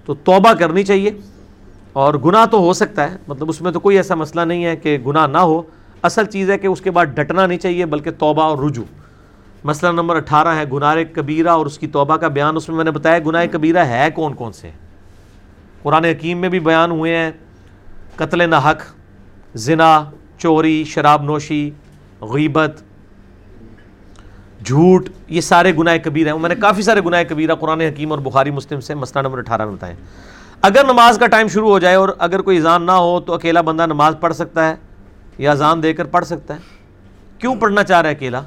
تو 0.05 0.13
توبہ 0.13 0.53
کرنی 0.53 0.83
چاہیے۔ 0.83 1.11
اور 1.93 2.13
گناہ 2.13 2.45
تو 2.45 2.57
ہو 2.57 2.73
سکتا 2.73 3.11
ہے 3.11 3.17
مطلب 3.27 3.49
اس 3.49 3.61
میں 3.61 3.71
تو 3.71 3.79
کوئی 3.79 3.97
ایسا 3.97 4.15
مسئلہ 4.15 4.41
نہیں 4.41 4.65
ہے 4.65 4.75
کہ 4.75 4.97
گناہ 4.97 5.27
نہ 5.27 5.37
ہو۔ 5.37 5.61
اصل 6.03 6.25
چیز 6.25 6.49
ہے 6.49 6.57
کہ 6.57 6.67
اس 6.67 6.81
کے 6.81 6.91
بعد 6.91 7.05
ڈٹنا 7.05 7.45
نہیں 7.45 7.57
چاہیے، 7.57 7.85
بلکہ 7.85 8.11
توبہ 8.11 8.43
اور 8.43 8.57
رجوع۔ 8.57 8.83
مسئلہ 9.63 9.91
نمبر 9.91 10.15
اٹھارہ 10.15 10.47
ہے، 10.47 10.63
گناہ 10.73 10.95
کبیرہ 11.13 11.49
اور 11.49 11.65
اس 11.65 11.77
کی 11.77 11.87
توبہ 11.87 12.17
کا 12.17 12.27
بیان۔ 12.27 12.55
اس 12.55 12.69
میں 12.69 12.77
میں 12.77 12.85
نے 12.85 12.91
بتایا 12.91 13.19
گناہ 13.19 13.45
کبیرہ 13.51 13.77
ہے 13.77 14.09
کون 14.15 14.33
کون 14.33 14.51
سے؟ 14.51 14.71
قرآن 15.81 16.05
حکیم 16.05 16.37
میں 16.37 16.49
بھی 16.49 16.59
بیان 16.59 16.91
ہوئے 16.91 17.17
ہیں۔ 17.17 17.31
قتل 18.15 18.49
نہ 18.49 18.55
حق 18.55 18.81
زنا، 19.55 20.03
چوری، 20.37 20.83
شراب 20.83 21.23
نوشی، 21.23 21.71
غیبت، 22.21 22.81
جھوٹ، 24.65 25.09
یہ 25.27 25.41
سارے 25.41 25.75
گناہ 25.75 25.97
کبیر 26.03 26.27
ہیں۔ 26.27 26.39
میں 26.39 26.49
نے 26.49 26.55
کافی 26.55 26.81
سارے 26.81 27.01
گناہ 27.05 27.23
کبیرہ 27.29 27.55
قرآن 27.55 27.81
حکیم 27.81 28.11
اور 28.11 28.19
بخاری 28.19 28.51
مسلم 28.51 28.79
سے 28.79 28.95
مسئلہ 28.95 29.27
نمبر 29.27 29.37
اٹھارہ 29.37 29.65
میں 29.65 29.73
بتائیں 29.73 29.95
اگر 30.61 30.83
نماز 30.83 31.17
کا 31.17 31.27
ٹائم 31.27 31.47
شروع 31.47 31.69
ہو 31.69 31.79
جائے 31.79 31.95
اور 31.95 32.09
اگر 32.17 32.41
کوئی 32.41 32.57
اذان 32.57 32.85
نہ 32.85 32.91
ہو 32.91 33.19
تو 33.19 33.33
اکیلا 33.33 33.61
بندہ 33.61 33.85
نماز 33.85 34.15
پڑھ 34.19 34.33
سکتا 34.33 34.69
ہے۔ 34.69 34.75
یا 35.37 35.51
اذان 35.51 35.83
دے 35.83 35.93
کر 35.93 36.05
پڑھ 36.05 36.25
سکتا 36.25 36.53
ہے؟ 36.53 36.59
کیوں 37.39 37.55
پڑھنا 37.55 37.83
چاہ 37.83 38.01
رہا 38.01 38.09
ہے 38.09 38.15
اکیلا؟ 38.15 38.41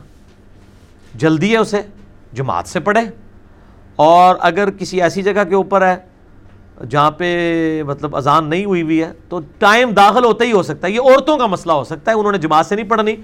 جلدی 1.14 1.53
ہے 1.53 1.57
اسے، 1.57 1.82
جماعت 2.32 2.68
سے 2.68 2.80
پڑھے۔ 2.80 3.01
اور 3.97 4.37
اگر 4.41 4.70
کسی 4.70 5.03
ایسی 5.03 5.22
جگہ 5.22 5.45
کے 5.49 5.55
اوپر 5.55 5.87
ہے 5.87 5.97
جہاں 6.91 7.11
پہ 7.11 7.82
مطلب 7.87 8.16
اذان 8.16 8.51
نہیں 8.51 8.64
ہوئی 8.64 8.82
ہوئی 8.82 9.03
ہے، 9.03 9.12
تو 9.28 9.41
ٹائم 9.59 9.91
داخل 9.91 10.24
ہوتا 10.24 10.45
ہی 10.45 10.53
ہو 10.53 10.62
سکتا 10.62 10.87
ہے۔ 10.87 10.93
یہ 10.93 11.01
عورتوں 11.01 11.39
کا 11.39 11.47
مسئلہ 11.47 11.72
ہو 11.72 11.84
سکتا 11.84 12.11
ہے، 12.11 12.16
انہوں 12.16 12.32
نے 12.32 12.39
جماعت 12.39 12.66
سے 12.66 12.74
نہیں 12.74 12.89
پڑھنی۔ 12.89 13.16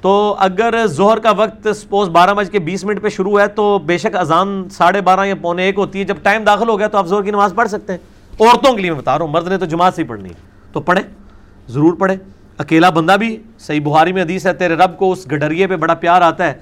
تو 0.00 0.36
اگر 0.38 0.86
ظہر 0.86 1.18
کا 1.18 1.30
وقت 1.30 1.68
سپوز 1.76 2.08
بارہ 2.08 2.34
بج 2.34 2.50
کے 2.50 2.58
بیس 2.58 2.84
منٹ 2.84 3.02
پہ 3.02 3.08
شروع 3.08 3.40
ہے، 3.40 3.46
تو 3.46 3.78
بے 3.78 3.98
شک 3.98 4.16
اذان 4.16 4.68
ساڑھے 4.68 5.00
بارہ 5.00 5.26
یا 5.26 5.34
پونے 5.34 5.62
ایک 5.62 5.74
ہوتی 5.78 5.98
ہے۔ 5.98 6.04
جب 6.04 6.16
ٹائم 6.22 6.44
داخل 6.44 6.68
ہو 6.68 6.78
گیا 6.78 6.88
تو 6.88 6.98
آپ 6.98 7.06
ظہر 7.06 7.22
کی 7.22 7.30
نماز 7.30 7.52
پڑھ 7.56 7.68
سکتے 7.68 7.92
ہیں۔ 7.92 8.00
عورتوں 8.40 8.74
کے 8.74 8.82
لیے 8.82 8.92
میں 8.92 9.00
بتا 9.00 9.18
رہا 9.18 9.24
ہوں، 9.24 9.32
مرد 9.32 9.48
نے 9.48 9.58
تو 9.58 9.66
جماعت 9.66 9.94
سے 9.94 10.02
ہی 10.02 10.08
پڑھنی 10.08 10.28
ہے۔ 10.28 10.34
تو 10.72 10.80
پڑھے 10.80 11.02
ضرور 11.68 11.94
پڑھے 11.94 12.16
اکیلا 12.58 12.90
بندہ 12.90 13.16
بھی 13.18 13.42
صحیح 13.58 13.80
بہاری 13.84 14.12
میں 14.12 14.22
حدیث 14.22 14.46
ہے، 14.46 14.52
تیرے 14.52 14.74
رب 14.74 14.98
کو 14.98 15.12
اس 15.12 15.26
گڈریے 15.26 15.66
پہ 15.66 15.76
بڑا 15.76 15.94
پیار 15.94 16.22
آتا 16.22 16.46
ہے 16.46 16.54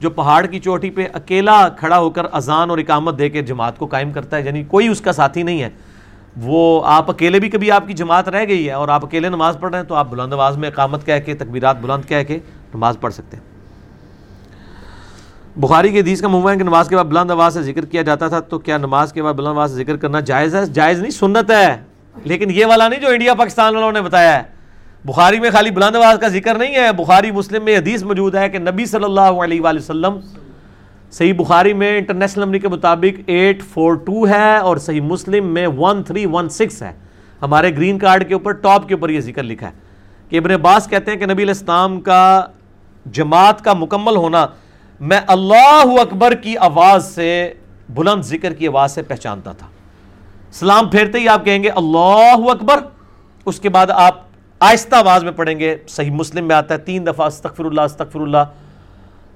جو 0.00 0.10
پہاڑ 0.10 0.46
کی 0.46 0.60
چوٹی 0.60 0.90
پہ 0.90 1.06
اکیلا 1.12 1.68
کھڑا 1.68 1.98
ہو 1.98 2.10
کر 2.10 2.22
اذان 2.32 2.70
اور 2.70 2.78
اقامت 2.78 3.18
دے 3.18 3.30
کے 3.30 3.42
جماعت 3.42 3.78
کو 3.78 3.86
قائم 3.86 4.12
کرتا 4.12 4.36
ہے 4.36 4.42
یعنی 4.42 4.64
کوئی 4.64 4.88
اس 4.88 5.00
کا 5.00 5.12
ساتھی 5.12 5.42
نہیں 5.42 5.62
ہے۔ 5.62 5.68
وہ 6.36 6.82
آپ 6.84 7.10
اکیلے 7.10 7.40
بھی 7.40 7.48
کبھی 7.48 7.70
آپ 7.70 7.86
کی 7.86 7.92
جماعت 7.92 8.28
رہ 8.28 8.44
گئی 8.48 8.66
ہے 8.66 8.72
اور 8.72 8.88
آپ 8.88 9.04
اکیلے 9.04 9.28
نماز 9.28 9.56
پڑھ 9.60 9.70
رہے 9.70 9.78
ہیں 9.78 9.86
تو 9.86 9.94
آپ 9.94 10.10
بلند 10.10 10.32
آواز 10.32 10.56
میں 10.56 10.68
اقامت 10.68 11.06
کہہ 11.06 11.20
کے، 11.26 11.34
تکبیرات 11.34 11.76
بلند 11.80 12.08
کہہ 12.08 12.22
کے 12.28 12.38
نماز 12.74 12.96
پڑھ 13.00 13.12
سکتے 13.12 13.36
ہیں۔ 13.36 13.44
بخاری 15.56 15.88
کے 15.88 16.00
حدیث 16.00 16.20
کا 16.20 16.28
منہ 16.28 16.50
ہے 16.50 16.56
کہ 16.56 16.64
نماز 16.64 16.88
کے 16.88 16.96
بعد 16.96 17.04
بلند 17.04 17.30
آواز 17.30 17.54
سے 17.54 17.62
ذکر 17.62 17.84
کیا 17.84 18.02
جاتا 18.02 18.28
تھا، 18.28 18.40
تو 18.40 18.58
کیا 18.58 18.78
نماز 18.78 19.12
کے 19.12 19.22
بعد 19.22 19.34
بلند 19.34 19.48
آواز 19.48 19.70
سے 19.70 19.76
ذکر 19.76 19.96
کرنا 19.96 20.20
جائز 20.20 20.54
ہے؟ 20.54 20.66
جائز 20.66 21.00
نہیں، 21.00 21.10
سنت 21.10 21.50
ہے۔ 21.50 21.76
لیکن 22.24 22.50
یہ 22.50 22.66
والا 22.66 22.88
نہیں 22.88 23.00
جو 23.00 23.08
انڈیا، 23.08 23.34
پاکستان 23.34 23.74
والوں 23.74 23.92
نے 23.92 24.02
بتایا 24.02 24.36
ہے۔ 24.36 24.61
بخاری 25.04 25.40
میں 25.40 25.50
خالی 25.50 25.70
بلند 25.70 25.96
آواز 25.96 26.18
کا 26.20 26.28
ذکر 26.28 26.58
نہیں 26.58 26.74
ہے، 26.74 26.90
بخاری، 26.92 27.30
مسلم 27.30 27.64
میں 27.64 27.76
حدیث 27.76 28.02
موجود 28.02 28.34
ہے 28.34 28.48
کہ 28.48 28.58
نبی 28.58 28.84
صلی 28.86 29.04
اللہ 29.04 29.40
علیہ 29.44 29.60
وآلہ 29.60 29.78
وسلم 29.78 30.18
صحیح 31.12 31.32
بخاری 31.36 31.72
میں 31.72 31.96
انٹرنیشنل 31.98 32.44
نمبر 32.44 32.58
کے 32.58 32.68
مطابق 32.68 33.20
ایٹ 33.26 33.62
فور 33.62 33.94
ٹو 33.94 34.28
ہے 34.28 34.56
اور 34.56 34.76
صحیح 34.76 35.00
مسلم 35.00 35.52
میں 35.54 35.66
ون 35.78 36.02
تھری 36.02 36.24
ون 36.32 36.48
سکس 36.48 36.82
ہے۔ 36.82 36.92
ہمارے 37.42 37.74
گرین 37.76 37.98
کارڈ 37.98 38.28
کے 38.28 38.34
اوپر، 38.34 38.52
ٹاپ 38.52 38.88
کے 38.88 38.94
اوپر 38.94 39.10
یہ 39.10 39.20
ذکر 39.20 39.42
لکھا 39.42 39.66
ہے 39.66 39.72
کہ 40.28 40.36
ابن 40.36 40.50
عباس 40.50 40.88
کہتے 40.90 41.10
ہیں 41.10 41.18
کہ 41.18 41.26
نبی 41.26 41.42
علیہ 41.42 41.54
السلام 41.58 42.00
کا 42.00 42.46
جماعت 43.06 43.64
کا 43.64 43.72
مکمل 43.74 44.16
ہونا 44.16 44.46
میں 45.00 45.20
اللہ 45.26 46.00
اکبر 46.00 46.34
کی 46.34 46.56
آواز 46.58 47.14
سے، 47.14 47.52
بلند 47.88 48.22
ذکر 48.24 48.52
کی 48.52 48.68
آواز 48.68 48.92
سے 48.92 49.02
پہچانتا 49.02 49.52
تھا۔ 49.52 49.66
سلام 50.52 50.88
پھیرتے 50.88 51.18
ہی 51.18 51.28
آپ 51.28 51.44
کہیں 51.44 51.62
گے 51.62 51.68
اللہ 51.68 52.50
اکبر، 52.50 52.80
اس 53.46 53.60
کے 53.60 53.68
بعد 53.68 53.90
آپ 53.90 54.20
آہستہ 54.62 54.96
آواز 54.96 55.24
میں 55.24 55.32
پڑھیں 55.32 55.58
گے۔ 55.58 55.76
صحیح 55.88 56.10
مسلم 56.10 56.44
میں 56.44 56.56
آتا 56.56 56.74
ہے، 56.74 56.78
تین 56.78 57.06
دفعہ 57.06 57.26
استغفر 57.26 57.64
اللہ 57.64 57.80
استغفر 57.80 58.20
اللہ 58.20 58.36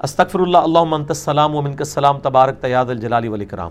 استغفر 0.02 0.40
اللہ 0.40 0.58
اللہ 0.58 0.84
منت 0.84 1.10
السلام 1.10 1.54
و 1.54 1.62
منک 1.62 1.80
السلام، 1.80 2.18
تبارک 2.18 2.60
تیاد 2.60 2.84
الجلالی 2.84 3.28
والاکرام۔ 3.28 3.70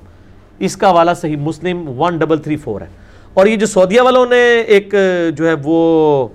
اس 0.59 0.77
کا 0.77 0.89
حوالہ 0.89 1.11
Sahih 1.17 1.37
Muslim 1.37 2.01
one 2.01 2.17
double 2.17 2.37
three 2.37 2.55
four 2.55 2.81
ہے۔ 2.81 2.87
اور 3.33 3.45
یہ 3.45 3.55
جو 3.55 3.65
سعودیہ 3.65 4.01
والوں 4.01 4.25
نے 4.25 4.59
ایک 4.59 4.95
جو 5.35 5.47
ہے 5.47 5.53
وہ 5.63 6.27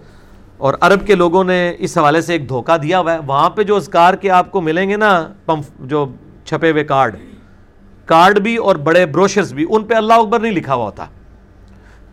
اور 0.56 0.74
عرب 0.80 1.06
کے 1.06 1.14
لوگوں 1.14 1.44
نے 1.44 1.72
اس 1.78 1.98
حوالے 1.98 2.20
سے 2.20 2.32
ایک 2.32 2.48
دھوکہ 2.48 2.76
دیا 2.76 2.98
ہوا 2.98 3.12
ہے۔ 3.12 3.18
وہاں 3.26 3.50
پہ 3.50 3.62
جو 3.62 3.76
اذکار 3.76 4.14
کے 4.14 4.30
آپ 4.30 4.50
کو 4.50 4.60
ملیں 4.60 4.90
گے 4.90 4.96
نا 4.96 5.28
پمپ 5.46 5.64
جو 5.80 6.06
چھپے 6.44 6.70
ہوئے 6.70 6.84
کارڈ 6.84 7.16
کارڈ 8.04 8.38
بھی 8.38 8.56
اور 8.56 8.76
بڑے 8.76 9.06
بروشرز 9.06 9.52
بھی، 9.52 9.66
ان 9.68 9.84
پہ 9.84 9.94
اللہ 9.94 10.14
اکبر 10.14 10.40
نہیں 10.40 10.52
لکھا 10.52 10.74
ہوا 10.74 10.84
ہوتا۔ 10.84 11.04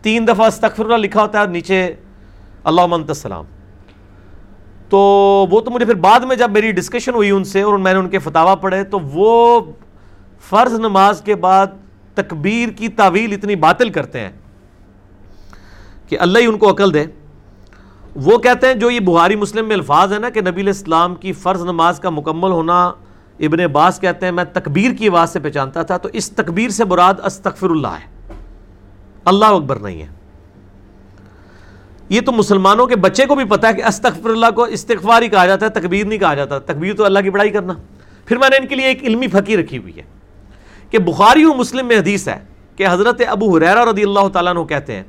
تین 0.02 0.28
دفعہ 0.28 0.46
استغفر 0.46 0.84
اللہ 0.84 0.96
لکھا 0.96 1.22
ہوتا 1.22 1.40
ہے 1.40 1.46
نیچے 1.46 1.94
اللہ 2.68 2.86
منت 2.86 3.08
السلام۔ 3.08 3.44
تو 4.88 4.98
وہ 5.50 5.60
تو 5.60 5.70
مجھے 5.70 5.86
پھر 5.86 5.94
بعد 5.94 6.20
میں 6.20 6.36
جب 6.36 6.50
میری 6.50 6.72
ڈسکشن 6.72 7.14
ہوئی 7.14 7.30
ان 7.30 7.44
سے 7.44 7.62
اور 7.62 7.78
میں 7.78 7.92
نے 7.92 7.98
ان 7.98 8.08
کے 8.08 8.18
فتوا 8.18 8.54
پڑھے، 8.54 8.84
تو 8.84 8.98
وہ 9.00 9.60
فرض 10.40 10.72
نماز 10.72 11.20
کے 11.20 11.34
بعد 11.34 11.66
تکبیر 12.14 12.68
کی 12.68 12.88
تعویل 12.88 13.32
اتنی 13.32 13.56
باطل 13.56 13.90
کرتے 13.90 14.20
ہیں 14.20 14.32
کہ 16.08 16.18
اللہ 16.20 16.38
ہی 16.38 16.46
ان 16.46 16.58
کو 16.58 16.70
عقل 16.70 16.94
دے۔ 16.94 17.04
وہ 18.16 18.38
کہتے 18.38 18.66
ہیں، 18.66 18.74
جو 18.74 18.90
یہ 18.90 19.00
بہاری 19.00 19.36
مسلم 19.36 19.68
میں 19.68 19.76
الفاظ 19.76 20.12
ہے 20.12 20.18
نا 20.18 20.30
کہ 20.30 20.40
نبی 20.40 20.60
علیہ 20.60 20.72
السلام 20.76 21.14
کی 21.14 21.32
فرض 21.32 21.62
نماز 21.62 22.00
کا 22.00 22.10
مکمل 22.10 22.50
ہونا 22.50 22.86
ابن 23.40 23.60
عباس 23.60 24.00
کہتے 24.00 24.26
ہیں، 24.26 24.32
میں 24.32 24.44
تکبیر 24.44 24.94
کی 24.94 25.08
آواز 25.08 25.30
سے 25.30 25.40
پہچانتا 25.40 25.82
تھا، 25.82 25.96
تو 25.96 26.08
اس 26.12 26.30
تکبیر 26.30 26.68
سے 26.68 26.84
براد 26.84 27.14
استغفر 27.24 27.70
اللہ 27.70 27.88
ہے۔ 27.88 28.32
اللہ 29.24 29.44
اکبر 29.44 29.76
نہیں 29.76 30.02
ہے۔ 30.02 30.17
یہ 32.10 32.20
تو 32.26 32.32
مسلمانوں 32.32 32.86
کے 32.86 32.96
بچے 32.96 33.26
کو 33.26 33.34
بھی 33.34 33.44
پتا 33.48 33.68
ہے 33.68 33.74
کہ 33.74 33.84
استغفر 33.84 34.30
اللہ 34.30 34.50
کو 34.56 34.64
استغفار 34.76 35.22
ہی 35.22 35.28
کہا 35.28 35.46
جاتا 35.46 35.66
ہے، 35.66 35.70
تکبیر 35.70 36.06
نہیں 36.06 36.18
کہا 36.18 36.34
جاتا، 36.34 36.58
تکبیر 36.58 36.94
تو 36.96 37.04
اللہ 37.04 37.18
کی 37.22 37.30
بڑائی 37.30 37.50
کرنا۔ 37.50 37.74
پھر 38.26 38.38
میں 38.38 38.48
نے 38.50 38.56
ان 38.56 38.66
کے 38.66 38.74
لیے 38.74 38.86
ایک 38.86 39.02
علمی 39.04 39.26
پھکی 39.28 39.56
رکھی 39.56 39.78
ہوئی 39.78 39.96
ہے 39.96 40.02
کہ 40.90 40.98
بخاری 41.04 41.44
و 41.44 41.54
مسلم 41.54 41.86
میں 41.86 41.98
حدیث 41.98 42.26
ہے 42.28 42.38
کہ 42.76 42.86
حضرت 42.90 43.22
ابو 43.28 43.56
حریرہ 43.56 43.84
رضی 43.84 44.02
اللہ 44.02 44.28
تعالیٰ 44.32 44.54
عنہ 44.56 44.64
کہتے 44.68 44.96
ہیں 44.96 45.02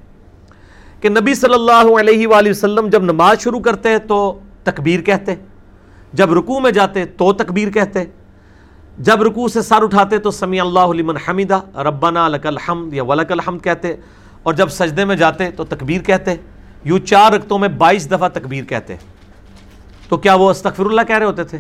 کہ 1.02 1.10
نبی 1.10 1.34
صلی 1.34 1.54
اللہ 1.54 1.92
علیہ 2.00 2.28
وآلہ 2.28 2.50
وسلم 2.50 2.88
جب 2.92 3.04
نماز 3.04 3.44
شروع 3.44 3.60
کرتے 3.60 3.98
تو 4.08 4.20
تکبیر 4.64 5.02
کہتے 5.02 5.36
جب 6.14 6.34
رکوع 6.34 6.60
میں 6.60 6.72
جاتے 6.72 7.06
تو 7.18 7.32
تکبیر 7.34 7.70
کہتے 7.72 8.04
جب 8.98 9.22
رکوع 9.24 9.48
سے 9.48 9.62
سر 9.62 9.84
اٹھاتے 9.84 10.18
تو 10.20 10.32
سمی 10.32 10.60
اللہ 10.60 10.94
لمن 10.96 11.18
حمیدہ، 11.28 11.60
ربنا 11.84 12.28
لک 12.28 12.46
الحمد 12.48 12.94
یا 12.94 13.04
ولک 13.04 13.32
الحمد 13.32 13.64
کہتے 13.64 13.94
اور 14.44 14.54
جب 14.54 14.70
سجدے 14.72 15.06
میں 15.06 15.16
جاتے 15.16 15.50
تو 15.52 15.64
تکبیر 15.66 16.02
کہتے 16.04 16.36
یوں 16.84 17.00
چار 17.00 17.32
رکتوں 17.32 17.60
میں 17.60 17.68
بائیس 17.68 18.12
دفعہ 18.12 18.28
تکبیر 18.30 18.64
کہتے 18.64 18.96
تو 20.10 20.18
کیا 20.18 20.36
وہ 20.36 20.50
استغفر 20.50 20.86
اللہ 20.86 21.02
کہہ 21.08 21.18
رہے 21.18 21.26
ہوتے 21.26 21.44
تھے؟ 21.44 21.58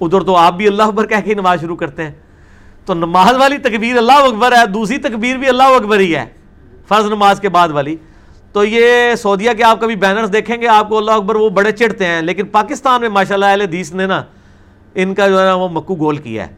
ادھر 0.00 0.20
تو 0.20 0.36
آپ 0.36 0.54
بھی 0.54 0.66
اللہ 0.66 0.82
اکبر 0.82 1.06
کہہ 1.06 1.20
کے 1.24 1.34
نماز 1.34 1.60
شروع 1.60 1.76
کرتے 1.76 2.02
ہیں۔ 2.02 2.12
تو 2.86 2.94
نماز 2.94 3.36
والی 3.36 3.58
تکبیر 3.58 3.96
اللہ 3.96 4.12
اکبر 4.12 4.52
ہے، 4.52 4.66
دوسری 4.66 4.98
تکبیر 4.98 5.36
بھی 5.36 5.48
اللہ 5.48 5.62
اکبر 5.62 5.98
ہی 5.98 6.16
ہے، 6.16 6.24
فرض 6.88 7.06
نماز 7.06 7.40
کے 7.40 7.48
بعد 7.48 7.68
والی۔ 7.68 7.96
تو 8.52 8.64
یہ 8.64 9.14
سعودیہ 9.14 9.50
کے 9.56 9.64
آپ 9.64 9.80
کبھی 9.80 9.96
بینرز 9.96 10.32
دیکھیں 10.32 10.60
گے، 10.60 10.68
آپ 10.68 10.88
کو 10.88 10.98
اللہ 10.98 11.10
اکبر 11.10 11.34
وہ 11.34 11.48
بڑے 11.50 11.72
چڑھتے 11.72 12.06
ہیں، 12.06 12.22
لیکن 12.22 12.46
پاکستان 12.46 13.00
میں 13.00 13.08
ماشاء 13.08 13.34
اللہ 13.34 13.46
حدیث 13.46 13.92
نے 13.92 14.06
نا، 14.06 14.22
ان 14.94 15.14
کا 15.14 15.28
جو 15.28 15.40
ہے 15.40 15.44
نا 15.44 15.54
وہ 15.54 15.68
مکو 15.68 15.94
گول 15.94 16.16
کیا 16.16 16.46
ہے۔ 16.46 16.54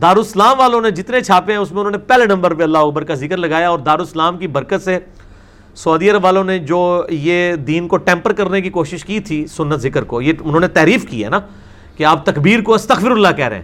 دارالاسلام 0.00 0.58
والوں 0.58 0.80
نے 0.80 0.90
جتنے 0.90 1.20
چھاپے 1.20 1.52
ہیں، 1.52 1.60
اس 1.60 1.72
میں 1.72 1.80
انہوں 1.80 1.92
نے 1.92 1.98
پہلے 1.98 2.24
نمبر 2.24 2.54
پہ 2.54 2.62
اللہ 2.62 2.78
اکبر 2.78 3.04
کا 3.04 3.14
ذکر 3.14 3.36
لگایا 3.36 3.68
اور 3.68 3.78
دارالاسلام 3.78 4.38
کی 4.38 4.46
برکت 4.46 4.82
سے 4.84 4.98
سعودی 5.76 6.10
عرب 6.10 6.24
والوں 6.24 6.44
نے 6.44 6.58
جو 6.58 7.04
یہ 7.10 7.56
دین 7.56 7.88
کو 7.88 7.96
ٹیمپر 7.96 8.32
کرنے 8.32 8.60
کی 8.60 8.70
کوشش 8.70 9.04
کی 9.04 9.20
تھی 9.20 9.46
سنت 9.46 9.74
ذکر 9.74 10.04
کو، 10.04 10.22
یہ 10.22 10.32
انہوں 10.40 10.60
نے 10.60 10.68
تعریف 10.68 11.08
کی 11.08 11.24
ہے 11.24 11.28
نا 11.28 11.40
کہ 11.96 12.04
آپ 12.04 12.26
تکبیر 12.26 12.60
کو 12.60 12.74
استغفر 12.74 13.10
اللہ 13.10 13.28
کہہ 13.36 13.48
رہے 13.48 13.56
ہیں۔ 13.56 13.62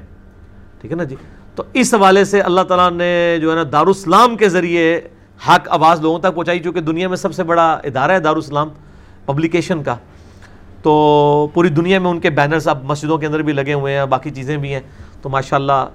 ٹھیک 0.80 0.92
ہے 0.92 0.96
نا 0.96 1.04
جی؟ 1.04 1.16
تو 1.54 1.62
اس 1.72 1.94
حوالے 1.94 2.24
سے 2.24 2.40
اللہ 2.40 2.60
تعالیٰ 2.60 2.90
نے 2.90 3.38
جو 3.40 3.50
ہے 3.50 3.56
نا 3.56 3.62
دارالاسلام 3.72 4.36
کے 4.36 4.48
ذریعے 4.48 5.00
حق 5.48 5.68
آواز 5.70 6.00
لوگوں 6.00 6.18
تک 6.18 6.34
پہنچائی 6.34 6.58
چونکہ 6.58 6.80
دنیا 6.80 7.08
میں 7.08 7.16
سب 7.16 7.34
سے 7.34 7.42
بڑا 7.42 7.80
ادارہ 7.84 8.12
ہے 8.12 8.20
دارالاسلام 8.20 8.68
پبلیکیشن 9.26 9.82
کا۔ 9.82 9.96
تو 10.82 11.48
پوری 11.54 11.68
دنیا 11.68 11.98
میں 11.98 12.10
ان 12.10 12.20
کے 12.20 12.30
بینرز 12.30 12.68
اب 12.68 12.84
مسجدوں 12.84 13.18
کے 13.18 13.26
اندر 13.26 13.42
بھی 13.42 13.52
لگے 13.52 13.72
ہوئے 13.72 13.98
ہیں، 13.98 14.06
باقی 14.06 14.30
چیزیں 14.30 14.56
بھی 14.56 14.74
ہیں۔ 14.74 14.80
تو 15.22 15.28
ماشاءاللہ 15.28 15.86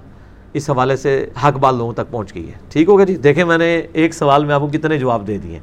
اس 0.52 0.70
حوالے 0.70 0.96
سے 0.96 1.30
حق 1.44 1.58
بات 1.58 1.74
لوگوں 1.74 1.92
تک 1.92 2.10
پہنچ 2.10 2.34
گئی 2.34 2.46
ہے۔ 2.48 2.54
ٹھیک 2.68 2.88
ہو 2.88 2.98
گیا 2.98 3.06
جی؟ 3.06 3.16
دیکھیں 3.16 3.44
میں 3.44 3.58
نے 3.58 3.82
ایک 3.92 4.14
سوال 4.14 4.44
میں 4.44 4.54
آپ 4.54 4.60
کو 4.60 4.66
کتنے 4.66 4.98
جواب 4.98 5.26
دے 5.26 5.38
دیے۔ 5.38 5.60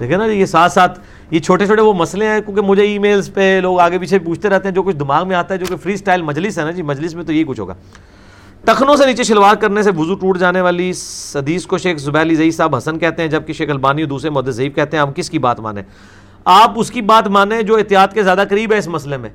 دیکھیں 0.00 0.16
نا 0.16 0.24
یہ 0.24 0.46
ساتھ 0.46 0.72
ساتھ 0.72 1.00
یہ 1.30 1.40
چھوٹے 1.40 1.66
چھوٹے 1.66 1.82
وہ 1.82 1.92
مسئلے 1.92 2.26
ہیں، 2.26 2.40
کیونکہ 2.40 2.62
مجھے 2.62 2.82
ای 2.82 2.98
میلز 2.98 3.32
پہ 3.34 3.60
لوگ 3.62 3.80
آگے 3.80 3.98
پیچھے 3.98 4.18
پوچھتے 4.18 4.48
رہتے 4.48 4.68
ہیں، 4.68 4.74
جو 4.74 4.82
کچھ 4.82 4.96
دماغ 4.96 5.28
میں 5.28 5.36
آتا 5.36 5.54
ہے، 5.54 5.58
جو 5.58 5.66
کہ 5.68 5.76
فری 5.76 5.96
سٹائل 5.96 6.22
مجلس 6.22 6.58
ہے 6.58 6.64
نا 6.64 6.70
جی 6.70 6.82
مجلس 6.82 7.14
میں 7.14 7.24
تو 7.24 7.32
یہی 7.32 7.44
کچھ 7.44 7.60
ہوگا۔ 7.60 7.74
ٹخنوں 8.64 8.96
سے 8.96 9.06
نیچے 9.06 9.22
شلوار 9.22 9.54
کرنے 9.54 9.82
سے 9.82 9.90
وضو 9.96 10.14
ٹوٹ 10.14 10.38
جانے 10.38 10.60
والی 10.60 10.92
حدیث 11.34 11.66
کو 11.66 11.78
شیخ 11.78 11.98
زبیر 11.98 12.22
علی 12.22 12.50
صاحب 12.50 12.76
حسن 12.76 12.98
کہتے 12.98 13.22
ہیں، 13.22 13.30
جبکہ 13.30 13.52
شیخ 13.52 13.70
البانی 13.70 14.02
اور 14.02 14.08
دوسرے 14.08 14.30
محدث 14.30 14.54
ضعیف 14.54 14.74
کہتے 14.74 14.96
ہیں، 14.96 15.04
ہم 15.04 15.12
کس 15.12 15.30
کی 15.30 15.38
بات 15.38 15.60
مانیں؟ 15.60 15.82
آپ 16.44 16.72
اس 16.76 16.90
کی 16.90 17.00
بات 17.02 17.28
مانیں 17.28 17.62
جو 17.62 17.76
احتیاط 17.76 18.14
کے 18.14 18.22
زیادہ 18.22 18.44
قریب 18.50 18.72
ہے 18.72 18.78
اس 18.78 18.88
مسئلے 18.88 19.16
میں۔ 19.16 19.30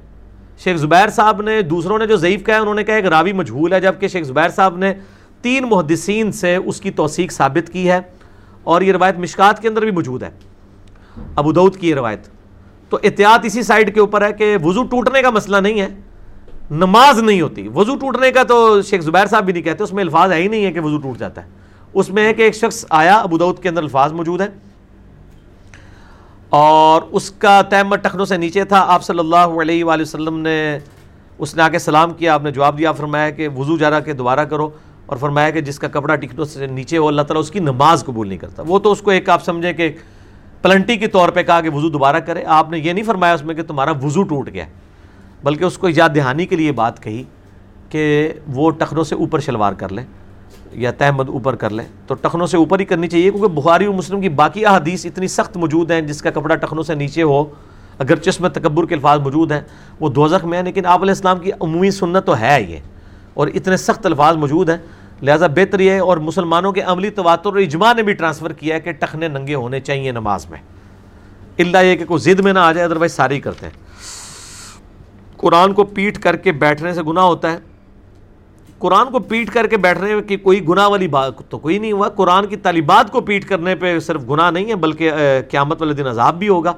شیخ 0.64 0.78
زبیر 0.78 1.10
صاحب 1.10 1.42
نے، 1.42 1.62
دوسروں 1.62 2.00
نے 2.00 2.06
جو 2.06 2.16
ضعیف 2.16 2.46
کہا 2.46 2.56
ہے، 2.56 2.60
انہوں 2.60 2.76
نے 2.76 2.84
کہا 2.84 2.96
ایک 2.96 3.06
راوی 3.06 3.34
مجھول 3.34 3.74
ہے، 3.74 3.80
جبکہ 3.80 4.08
شیخ 4.08 4.26
زبیر 4.26 4.50
صاحب 4.50 4.78
نے 4.78 4.94
تین 5.42 5.64
محدثین 5.64 6.32
سے 6.32 6.56
اس 6.56 6.82
کی 6.82 6.92
توثیق 6.92 7.32
ثابت 7.32 7.70
کی 7.70 7.90
ہے۔ 7.90 8.00
اور 8.64 8.82
یہ 8.82 8.92
روایت 8.92 9.18
مشکات 9.18 9.62
کے 9.62 9.68
اندر 9.68 9.82
بھی 9.82 9.92
موجود 9.92 10.24
ہے۔ 10.24 10.30
ابو 11.36 11.52
دعود 11.52 11.76
کی 11.76 11.90
یہ 11.90 11.96
روایت۔ 11.96 12.28
تو 12.90 13.00
احتیاط 13.04 13.46
اسی 13.46 13.64
سائڈ 13.64 13.94
کے 13.94 14.00
اوپر 14.00 14.26
ہے 14.26 14.34
کہ 14.34 14.58
وضو 14.64 14.84
ٹوٹنے 14.84 15.22
کا 15.22 15.30
مسئلہ 15.30 15.58
نہیں 15.58 15.82
ہے، 15.82 15.88
نماز 16.72 17.20
نہیں 17.20 17.42
ہوتی۔ 17.42 17.68
وضو 17.68 17.96
ٹوٹنے 17.96 18.32
کا 18.32 18.44
تو 18.44 18.82
شیخ 18.82 19.02
زبیر 19.02 19.26
صاحب 19.26 19.44
بھی 19.44 19.54
نہیں 19.54 19.64
کہتے، 19.64 19.84
اس 19.84 19.94
میں 19.94 20.04
الفاظ 20.04 20.32
ہے 20.32 20.42
ہی 20.42 20.48
نہیں 20.48 20.66
ہے 20.66 20.72
کہ 20.72 20.80
وضو 20.80 20.98
ٹوٹ 20.98 21.18
جاتا 21.18 21.44
ہے۔ 21.44 21.50
اس 21.94 22.10
میں 22.10 22.26
ہے 22.26 22.34
کہ 22.34 22.42
ایک 22.42 22.56
شخص 22.56 22.86
آیا، 22.90 23.18
ابو 23.18 23.38
دعود 23.38 23.60
کے 23.60 23.70
اندر 23.70 23.84
الفاظ 23.84 24.12
موجود 24.14 24.42
ہیں۔ 24.42 24.48
اور 26.50 27.02
اس 27.12 27.32
کا 27.32 27.62
تیمر 27.62 27.98
ٹخنوں 27.98 28.26
سے 28.26 28.38
نیچے 28.38 28.64
تھا۔ 28.64 28.86
آپ 28.88 29.04
صلی 29.04 29.20
اللہ 29.20 29.36
علیہ 29.36 29.84
وآلہ 29.84 30.02
وسلم 30.02 30.40
نے 30.40 30.80
اس 31.38 31.56
نے 31.56 31.64
آ 31.64 31.70
کے 31.70 31.80
سلام 31.80 32.14
کیا، 32.14 32.34
آپ 32.34 32.44
نے 32.44 32.52
جواب 32.52 32.78
دیا 32.78 32.92
فرمایا 32.92 33.30
کہ 33.30 33.48
وضو 33.48 33.78
جا 33.78 33.90
رہا 33.90 34.00
کہ 34.00 34.14
دوبارہ 34.14 34.44
کرو۔ 34.44 34.70
اور 35.12 35.20
فرمایا 35.20 35.50
کہ 35.50 35.62
جس 35.62 35.80
کا 35.80 35.88
کپڑا 35.88 36.16
ٹکنوں 36.16 36.46
سے 36.46 36.68
نیچے 36.68 36.98
ہو 36.98 37.08
اللہ 37.08 37.22
تعالیٰ 37.22 37.40
اس 37.40 37.52
کی 37.52 37.60
نماز 37.60 38.06
قبول 38.06 38.28
نہیں 38.28 38.38
کرتا۔ 38.38 38.64
وہ 38.68 38.80
تو 38.80 38.92
اس 38.92 39.02
کو 39.02 39.12
ایک 39.12 39.30
آپ 39.30 39.44
سمجھیں 39.46 39.74
کہ 39.74 39.92
پلنٹی 40.62 40.96
کے 40.96 41.08
طور 41.08 41.30
پہ 41.30 41.44
کہا 41.44 41.62
کہ 41.62 41.70
وضو 41.70 41.90
دوبارہ 41.90 42.16
کرے۔ 42.16 42.44
آپ 42.46 42.72
نے 42.72 42.80
یہ 42.80 42.94
نہیں 42.94 43.04
فرمایا 43.04 43.34
اس 43.34 43.44
میں 43.44 43.56
کہ 43.56 43.64
تمہارا 43.64 43.92
وضو 43.92 44.24
ٹوٹ 44.24 44.50
گیا 44.54 44.66
بلکہ 45.44 45.64
اس 45.64 45.78
کو 45.78 45.90
یاد 45.90 46.10
دہانی 46.16 46.46
کے 46.46 46.56
لیے 46.56 46.72
بات 46.72 47.04
کہی 47.04 47.24
کہ 47.90 48.34
وہ 48.48 48.72
ٹخنوں 48.72 49.04
سے 49.04 49.16
اوپر 49.16 49.40
شلوار 49.40 49.74
کر 49.74 49.92
لیں 49.92 50.06
یا 50.72 50.92
تحمد 50.92 51.30
اوپر 51.30 51.56
کر 51.56 51.70
لیں 51.70 51.86
تو 52.08 52.14
ٹخنوں 52.14 52.48
سے 52.48 52.58
اوپر 52.58 52.80
ہی 52.80 52.86
کرنی 52.86 53.08
چاہیے 53.08 53.32
کیونکہ 53.32 53.62
بخاری 53.62 53.86
اور 53.86 53.96
مسلم 53.96 54.22
کی 54.22 54.30
باقی 54.30 54.66
احادیث 54.66 55.06
اتنی 55.06 55.28
سخت 55.28 55.58
موجود 55.58 55.92
ہیں، 55.92 56.02
جس 56.02 56.22
کا 56.22 56.32
کپڑا 56.32 56.56
ٹخنوں 56.56 56.84
سے 56.84 56.96
نیچے 56.96 57.24
ہو 57.24 57.44
اگر 58.00 58.16
چشم 58.16 58.48
تکبر 58.48 58.86
کے 58.86 58.96
الفاظ 58.96 59.20
موجود 59.20 59.52
ہیں، 59.52 59.62
وہ 60.00 60.10
دوزخ 60.10 60.46
میں 60.46 60.58
ہیں، 60.58 60.66
لیکن 60.66 60.86
آپ 60.86 61.02
علیہ 61.02 61.12
السلام 61.12 61.40
کی 61.40 61.52
عمومی 61.60 61.92
سنت 61.92 62.26
تو 62.26 62.40
ہے 62.40 62.66
یہ۔ 62.70 62.78
اور 63.34 63.48
اتنے 63.48 63.78
سخت 63.78 64.06
الفاظ 64.06 64.36
موجود 64.36 64.70
ہیں۔ 64.70 64.78
لہٰذا 65.22 65.48
بہتر 65.48 65.80
یہ 65.80 65.92
ہے 65.92 66.00
اور 66.00 66.18
مسلمانوں 66.18 66.72
کے 66.72 66.82
عملی 66.82 67.10
تواتر 67.10 67.50
اور 67.50 67.58
اجماع 67.58 67.94
نے 67.94 68.04
بھی 68.04 68.14
ٹرانسفر 68.14 68.54
کیا 68.54 68.76
ہے 68.76 68.82
کہ 68.82 68.92
ٹخنے 68.92 69.28
ننگے 69.28 69.56
ہونے 69.56 69.80
چاہیے 69.80 70.12
نماز 70.12 70.50
میں۔ 70.50 70.60
اللہ 71.60 71.78
یہ 71.78 71.96
کہ 71.96 72.06
کوئی 72.06 72.20
ضد 72.20 72.40
میں 72.40 72.54
نہ 72.54 72.60
آ 72.60 72.72
جائے 72.72 72.86
ادروائز 72.86 73.12
ساری 73.12 73.40
کرتے 73.40 73.66
ہیں۔ 73.66 73.74
قرآن 75.38 75.74
کو 75.74 75.84
پیٹ 75.84 76.18
کر 76.18 76.36
کے 76.36 76.52
بیٹھنے 76.52 76.94
سے 76.94 77.02
گناہ 77.04 77.24
ہوتا 77.24 77.52
ہے۔ 77.52 77.58
قرآن 78.78 79.12
کو 79.12 79.20
پیٹ 79.20 79.50
کر 79.50 79.68
کے 79.68 79.78
بیٹھنے 79.78 80.14
کی 80.28 80.38
کوئی 80.38 80.68
گناہ 80.68 80.88
والی 80.88 81.08
بات 81.08 81.34
تو 81.50 81.58
کوئی 81.58 81.80
نہیں 81.80 81.92
ہوا۔ 81.92 82.10
قرآن 82.10 82.46
کی 82.46 82.56
طالبات 82.56 83.12
کو 83.12 83.22
پیٹ 83.22 83.46
کرنے 83.46 83.76
پہ 83.76 84.00
صرف 84.00 84.22
گناہ 84.30 84.52
نہیں 84.52 84.70
ہے، 84.70 84.76
بلکہ 84.76 85.12
قیامت 85.50 85.82
والے 85.82 85.94
دن 85.94 86.08
عذاب 86.08 86.40
بھی 86.40 86.48
ہوگا۔ 86.48 86.74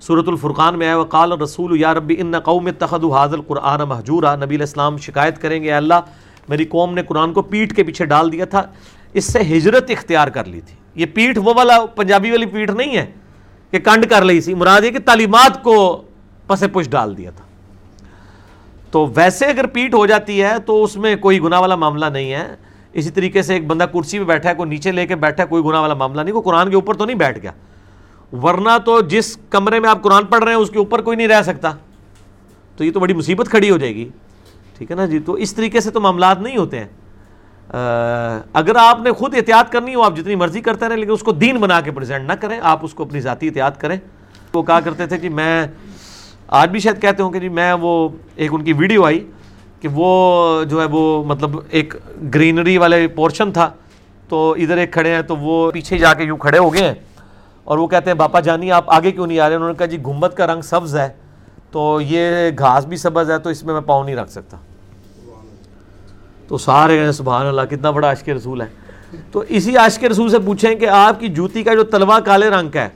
صورت 0.00 0.28
الفرقان 0.28 0.78
میں 0.78 0.86
آئے 0.86 0.96
وقال 0.96 1.32
رسول 1.32 1.80
یا 1.80 1.94
ربی 1.94 2.16
ان 2.18 2.40
قوم 2.40 2.70
تخد 2.78 3.04
حاضل 3.04 3.40
قرآن 3.42 3.80
محجورہ 3.80 4.36
نبی 4.36 4.56
الاسلام 4.56 4.96
شکایت 4.96 5.42
کریں 5.42 5.62
گے 5.62 5.72
اللہ 5.72 5.94
میری 6.50 6.64
قوم 6.64 6.94
نے 6.94 7.02
قرآن 7.02 7.32
کو 7.32 7.42
پیٹ 7.42 7.76
کے 7.76 7.82
پیچھے 7.82 8.04
ڈال 8.04 8.32
دیا 8.32 8.44
تھا، 8.44 8.62
اس 9.12 9.32
سے 9.32 9.38
ہجرت 9.40 9.90
اختیار 9.90 10.28
کر 10.28 10.44
لی 10.44 10.60
تھی۔ 10.60 10.76
یہ 10.94 11.06
پیٹھ 11.06 11.38
وہ 11.38 11.54
والا 11.56 11.86
پنجابی 11.86 12.30
والی 12.30 12.46
پیٹھ 12.46 12.70
نہیں 12.70 12.96
ہے 12.96 13.12
کہ 13.70 13.78
کنڈ 13.78 14.06
کر 14.06 14.24
لی 14.24 14.40
سی، 14.40 14.54
مراد 14.54 14.80
یہ 14.84 14.90
کہ 14.90 14.98
تعلیمات 14.98 15.62
کو 15.62 16.02
پس 16.46 16.64
پش 16.72 16.90
ڈال 16.90 17.16
دیا 17.16 17.30
تھا۔ 17.30 17.44
تو 18.90 19.06
ویسے 19.14 19.46
اگر 19.46 19.66
پیٹ 19.66 19.94
ہو 19.94 20.06
جاتی 20.06 20.42
ہے 20.42 20.58
تو 20.66 20.84
اس 20.84 20.96
میں 20.96 21.16
کوئی 21.16 21.40
گناہ 21.40 21.60
والا 21.60 21.76
معاملہ 21.76 22.06
نہیں 22.06 22.32
ہے۔ 22.32 22.56
اسی 22.92 23.10
طریقے 23.10 23.42
سے 23.42 23.54
ایک 23.54 23.66
بندہ 23.66 23.84
کرسی 23.84 24.18
پہ 24.18 24.24
بیٹھا 24.24 24.50
ہے، 24.50 24.54
کوئی 24.54 24.68
نیچے 24.70 24.92
لے 24.92 25.06
کے 25.06 25.16
بیٹھا 25.16 25.42
ہے، 25.42 25.48
کوئی 25.48 25.62
گناہ 25.64 25.80
والا 25.80 25.94
معاملہ 25.94 26.20
نہیں 26.20 26.32
کوئی 26.32 26.44
قرآن 26.44 26.68
کے 26.68 26.74
اوپر 26.74 26.94
تو 26.94 27.04
نہیں 27.04 27.16
بیٹھ 27.16 27.38
گیا۔ 27.42 27.52
ورنہ 28.32 28.78
تو 28.84 29.00
جس 29.00 29.38
کمرے 29.50 29.80
میں 29.80 29.90
آپ 29.90 30.02
قرآن 30.02 30.24
پڑھ 30.24 30.44
رہے 30.44 30.52
ہیں، 30.52 30.58
اس 30.58 30.70
کے 30.70 30.78
اوپر 30.78 31.00
کوئی 31.02 31.16
نہیں 31.16 31.28
رہ 31.28 31.42
سکتا۔ 31.42 31.72
تو 32.76 32.84
یہ 32.84 32.92
تو 32.92 33.00
بڑی 33.00 33.14
مصیبت 33.14 33.48
کھڑی 33.48 33.70
ہو 33.70 33.78
جائے 33.78 33.94
گی۔ 33.94 34.08
ٹھیک 34.80 34.90
ہے 34.90 34.96
نا 34.96 35.06
جی؟ 35.06 35.18
تو 35.18 35.32
اس 35.32 35.54
طریقے 35.54 35.80
سے 35.80 35.90
تو 35.90 36.00
معاملات 36.00 36.40
نہیں 36.40 36.56
ہوتے 36.56 36.80
ہیں۔ 36.80 36.86
اگر 38.52 38.76
آپ 38.76 39.00
نے 39.00 39.12
خود 39.12 39.34
احتیاط 39.34 39.72
کرنی 39.72 39.94
ہو، 39.94 40.02
آپ 40.02 40.16
جتنی 40.16 40.34
مرضی 40.34 40.60
کرتے 40.60 40.88
رہیں، 40.88 40.96
لیکن 40.96 41.12
اس 41.12 41.20
کو 41.20 41.32
دین 41.32 41.56
بنا 41.56 41.80
کے 41.80 41.90
پریزنٹ 41.90 42.28
نہ 42.28 42.32
کریں، 42.32 42.60
آپ 42.62 42.84
اس 42.84 42.94
کو 42.94 43.02
اپنی 43.02 43.20
ذاتی 43.20 43.48
احتیاط 43.48 43.78
کریں۔ 43.78 43.96
وہ 44.54 44.62
کہا 44.62 44.80
کرتے 44.80 45.06
تھے 45.06 45.18
کہ 45.18 45.28
میں، 45.28 45.66
آج 46.48 46.70
بھی 46.70 46.80
شاید 46.80 47.02
کہتے 47.02 47.22
ہوں 47.22 47.30
کہ 47.30 47.40
جی 47.40 47.48
میں 47.48 47.72
وہ 47.72 48.08
ایک 48.36 48.54
ان 48.54 48.64
کی 48.64 48.72
ویڈیو 48.72 49.04
آئی 49.04 49.30
کہ 49.80 49.88
وہ 49.92 50.64
جو 50.64 50.80
ہے، 50.80 50.86
وہ 50.90 51.24
مطلب 51.24 51.50
ایک 51.70 51.94
گرینری 52.34 52.78
والے 52.78 53.08
پورشن 53.08 53.52
تھا۔ 53.52 53.70
تو 54.28 54.52
ادھر 54.58 54.76
ایک 54.76 54.92
کھڑے 54.92 55.14
ہیں، 55.14 55.22
تو 55.22 55.36
وہ 55.36 55.70
پیچھے 55.70 55.98
جا 55.98 56.14
کے 56.14 56.24
یوں 56.24 56.36
کھڑے 56.36 56.58
ہو 56.58 56.74
گئے 56.74 56.84
ہیں۔ 56.84 56.94
اور 57.64 57.78
وہ 57.78 57.86
کہتے 57.86 58.10
ہیں، 58.10 58.16
باپا 58.16 58.40
جانی، 58.40 58.72
آپ 58.72 58.84
آگے 58.86 59.10
کیوں 59.10 59.26
نہیں 59.26 59.40
آ 59.40 59.48
رہے؟ 59.48 59.56
انہوں 59.56 59.68
نے 59.68 59.74
کہا 59.74 59.86
جی 59.86 60.04
گھمت 60.04 60.36
کا 60.36 60.46
رنگ 60.46 60.60
سبز 60.60 60.96
ہے، 60.96 61.08
تو 61.70 62.00
یہ 62.00 62.26
گھاس 62.58 62.86
بھی 62.86 62.96
سبز 62.96 63.30
ہے، 63.30 63.38
تو 63.38 63.50
اس 63.50 63.64
میں 63.64 63.74
میں 63.74 63.82
پاؤں 63.82 64.04
نہیں 64.04 64.16
رکھ 64.16 64.30
سکتا۔ 64.30 64.56
تو 66.50 66.58
سارے 66.58 67.12
سبحان 67.12 67.46
اللہ، 67.46 67.60
کتنا 67.70 67.90
بڑا 67.90 68.12
عشق 68.12 68.28
رسول 68.28 68.60
ہے۔ 68.60 68.66
تو 69.32 69.42
اسی 69.48 69.76
عشق 69.76 70.04
رسول 70.04 70.30
سے 70.30 70.38
پوچھیں 70.38 70.74
کہ 70.74 70.88
آپ 70.88 71.20
کی 71.20 71.28
جوتی 71.28 71.62
کا 71.62 71.74
جو 71.74 71.82
تلوا 71.82 72.20
کالے 72.20 72.50
رنگ 72.50 72.68
کا 72.68 72.80
ہے 72.80 72.88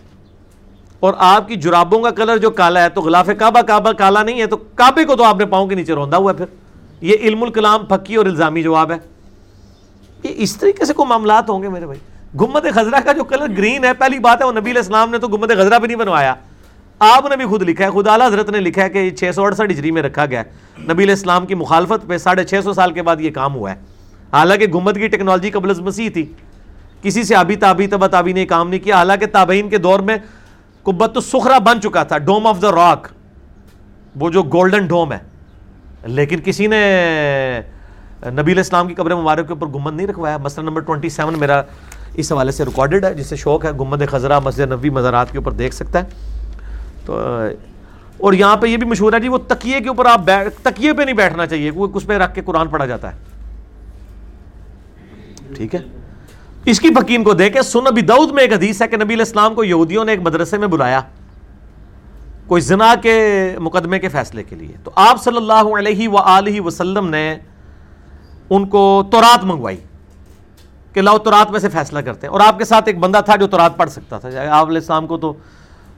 اور 1.01 1.15
آپ 1.19 1.49
کی 1.49 1.57
جرابوں 1.57 2.01
کا 2.01 2.11
کلر 2.11 2.37
جو 2.37 2.51
کالا 2.51 2.83
ہے، 2.83 2.89
تو 2.89 3.01
غلاف 3.01 3.29
کعبہ 3.39 3.61
کعبہ 3.61 3.93
کالا 3.93 4.23
نہیں 4.23 4.41
ہے، 4.41 4.47
تو 4.47 4.57
کعبے 4.57 5.05
کو 5.05 5.17
تو 5.17 5.25
آپ 5.25 5.37
نے 5.37 5.47
پاؤں 5.47 5.67
کے 5.67 5.75
نیچے 5.75 5.93
روندا 5.93 6.17
ہوا 6.17 6.33
ہے 6.33 6.37
پھر۔ 6.37 6.47
یہ 7.01 7.17
علم 7.21 7.43
الکلام 7.43 7.87
پھکی 7.87 8.15
اور 8.15 8.27
الزامی 8.27 8.63
جواب 8.63 8.93
ہے۔ 8.93 8.97
یہ 10.23 10.31
اس 10.37 10.57
طریقے 10.57 10.85
سے 10.85 10.93
کوئی 10.93 11.09
معاملات 11.09 11.51
ہوں 11.51 11.63
گے 11.63 11.69
میرے 11.69 11.87
بھائی؟ 11.87 12.01
گمت 12.41 12.65
خزرہ 12.75 13.01
کا 13.05 13.13
جو 13.13 13.25
کلر 13.25 13.47
گرین 13.59 13.85
ہے، 13.85 13.93
پہلی 13.93 14.19
بات 14.19 14.41
ہے، 14.41 14.47
وہ 14.47 14.53
نبی 14.53 14.71
علیہ 14.71 14.81
السلام 14.81 15.11
نے 15.11 15.19
تو 15.19 15.29
گمت 15.29 15.51
خزرہ 15.51 15.79
بھی 15.79 15.87
نہیں 15.87 15.99
بنوایا۔ 15.99 16.35
آپ 16.99 17.27
نے 17.31 17.37
بھی 17.37 17.45
خود 17.45 17.63
لکھا 17.63 17.85
ہے 17.85 17.91
خدا 17.91 18.13
اعلیٰ 18.13 18.27
حضرت 18.27 18.51
نے 18.51 18.61
لکھا 18.61 18.83
ہے 18.83 18.89
کہ 18.89 19.11
چھ 19.11 19.31
سو 19.35 19.45
اڑسٹھ 19.45 19.73
ہجری 19.73 19.91
میں 19.91 20.03
رکھا 20.03 20.27
گیا 20.27 20.41
ہے۔ 20.41 20.45
نبی 20.83 21.05
علیہ 21.05 21.15
السلام 21.15 21.47
کی 21.47 21.55
مخالفت 21.55 22.09
پہ 22.09 22.19
ساڑھے 22.19 22.45
چھ 22.45 22.55
سو 22.65 22.73
سال 22.73 22.93
کے 22.93 23.03
بعد 23.03 23.17
یہ 23.21 23.31
کام 23.31 23.55
ہوا 23.55 23.71
ہے۔ 23.71 23.77
حالانکہ 24.33 24.67
گمت 24.67 24.95
کی 24.95 25.09
ٹیکنالوجی 25.09 25.51
قبل 25.51 25.71
از 25.71 25.81
مسیح 25.81 26.11
تھی۔ 26.11 26.33
کسی 27.03 27.23
سے 27.23 27.35
ابھی 27.35 27.57
تابی، 27.57 27.87
تبا 27.87 28.07
تابی 28.07 28.33
نے 28.33 28.47
کام 28.47 28.69
نہیں 28.69 28.81
کیا۔ 28.81 28.97
حالانکہ 28.97 29.27
تابعین 29.27 29.69
کے 29.69 29.79
دور 29.79 30.01
میں 30.01 30.17
کبت 30.83 31.15
تو 31.15 31.21
سخرا 31.21 31.59
بن 31.59 31.81
چکا 31.81 32.03
تھا، 32.03 32.19
ڈوم 32.19 32.47
آف 32.47 32.63
دا 32.63 32.73
راک۔ 32.73 33.09
وہ 34.17 34.31
جو 34.31 34.43
گولڈن 34.43 34.87
ڈوم 34.87 35.13
ہے۔ 35.13 35.19
لیکن 36.05 36.41
کسی 36.45 36.67
نے 36.67 36.81
نبی 38.27 38.53
علیہ 38.53 38.63
السلام 38.63 38.89
کی 38.89 38.95
قبر 38.95 39.15
مبارک 39.15 39.47
کے 39.47 39.53
اوپر 39.53 39.67
گمت 39.67 39.93
نہیں 39.93 40.07
رکھوایا۔ 40.07 40.39
مسئلہ 40.39 40.67
نمبر 40.67 40.81
ٹوئنٹی 40.81 41.09
سیون 41.09 41.39
میرا 41.39 41.63
اس 42.15 42.33
حوالے 42.33 42.53
سے 42.53 42.65
ریکارڈڈ 42.65 43.05
ہے، 43.05 43.15
جس 43.15 43.27
سے 43.27 43.37
شوق 43.37 43.65
ہے 43.65 43.73
گمت 43.73 44.11
خزرہ 44.11 44.41
مسجد 44.41 44.73
نبی 44.73 44.91
مزارات 44.91 45.33
کے 45.33 45.39
اوپر 45.39 45.53
دیکھ 45.53 45.75
سکتا 45.75 46.03
ہے۔ 46.03 46.34
تو، 47.07 47.19
اور 48.19 48.33
یہاں 48.33 48.57
پہ 48.57 48.67
یہ 48.67 48.77
بھی 48.77 48.87
مشہور 48.89 49.13
ہے 49.13 49.21
جی 49.21 49.29
وہ 49.29 49.39
تکیے 49.49 49.81
کے 49.81 49.89
اوپر 49.89 50.07
آپ 50.07 50.21
بیٹھ، 50.25 50.49
تکیے 50.63 50.93
پہ 50.93 51.03
نہیں 51.03 51.17
بیٹھنا 51.17 51.47
چاہیے 51.47 51.71
اس 51.71 52.07
پہ 52.07 52.17
رکھ 52.19 52.35
کے 52.35 52.43
قرآن 52.45 52.69
پڑھا 52.69 52.87
جاتا 52.87 53.13
ہے۔ 53.13 53.19
ٹھیک 55.57 55.75
ہے؟ 55.75 55.81
اس 56.65 56.81
کی 56.81 56.89
فقین 56.95 57.25
کو 57.25 57.33
دیکھیں 57.35 57.61
سن 57.63 57.87
ابھی 57.87 58.03
دعود 58.03 58.31
میں 58.33 58.43
ایک 58.43 58.53
حدیث 58.53 58.83
ہے 58.83 58.89
کہ 58.89 58.97
نبی 58.97 59.15
علیہ 59.15 59.25
السلام 59.27 59.55
کو 59.55 59.65
یہودیوں 59.65 60.05
نے 60.05 60.13
ایک 60.13 60.21
مدرسے 60.23 60.59
میں 60.59 60.69
بلایا، 60.69 61.01
کوئی 62.47 62.63
زنا 62.63 62.95
کے 63.03 63.17
مقدمے 63.61 63.99
کے 63.99 64.09
فیصلے 64.09 64.43
کے 64.43 64.57
لیے۔ 64.57 64.77
تو 64.85 64.91
آپ 64.97 65.23
صلی 65.25 65.37
اللہ 65.37 65.77
علیہ 65.79 66.09
و 66.09 66.65
وسلم 66.65 67.09
نے 67.09 67.35
ان 68.51 68.67
کو 68.69 69.03
تورات 69.13 69.45
منگوائی 69.45 69.77
کہ 70.93 71.01
لاؤ 71.01 71.19
تورات 71.19 71.51
میں 71.51 71.61
سے 71.61 71.69
فیصلہ 71.69 71.99
کرتے 71.99 72.27
ہیں۔ 72.27 72.33
اور 72.33 72.41
آپ 72.41 72.59
کے 72.59 72.65
ساتھ 72.65 72.89
ایک 72.89 72.99
بندہ 72.99 73.21
تھا 73.25 73.37
جو 73.37 73.47
تورات 73.47 73.77
پڑھ 73.77 73.91
سکتا 73.91 74.19
تھا، 74.19 74.29
آپ 74.29 74.67
علیہ 74.67 74.79
السلام 74.79 75.07
کو 75.07 75.19
تو 75.19 75.33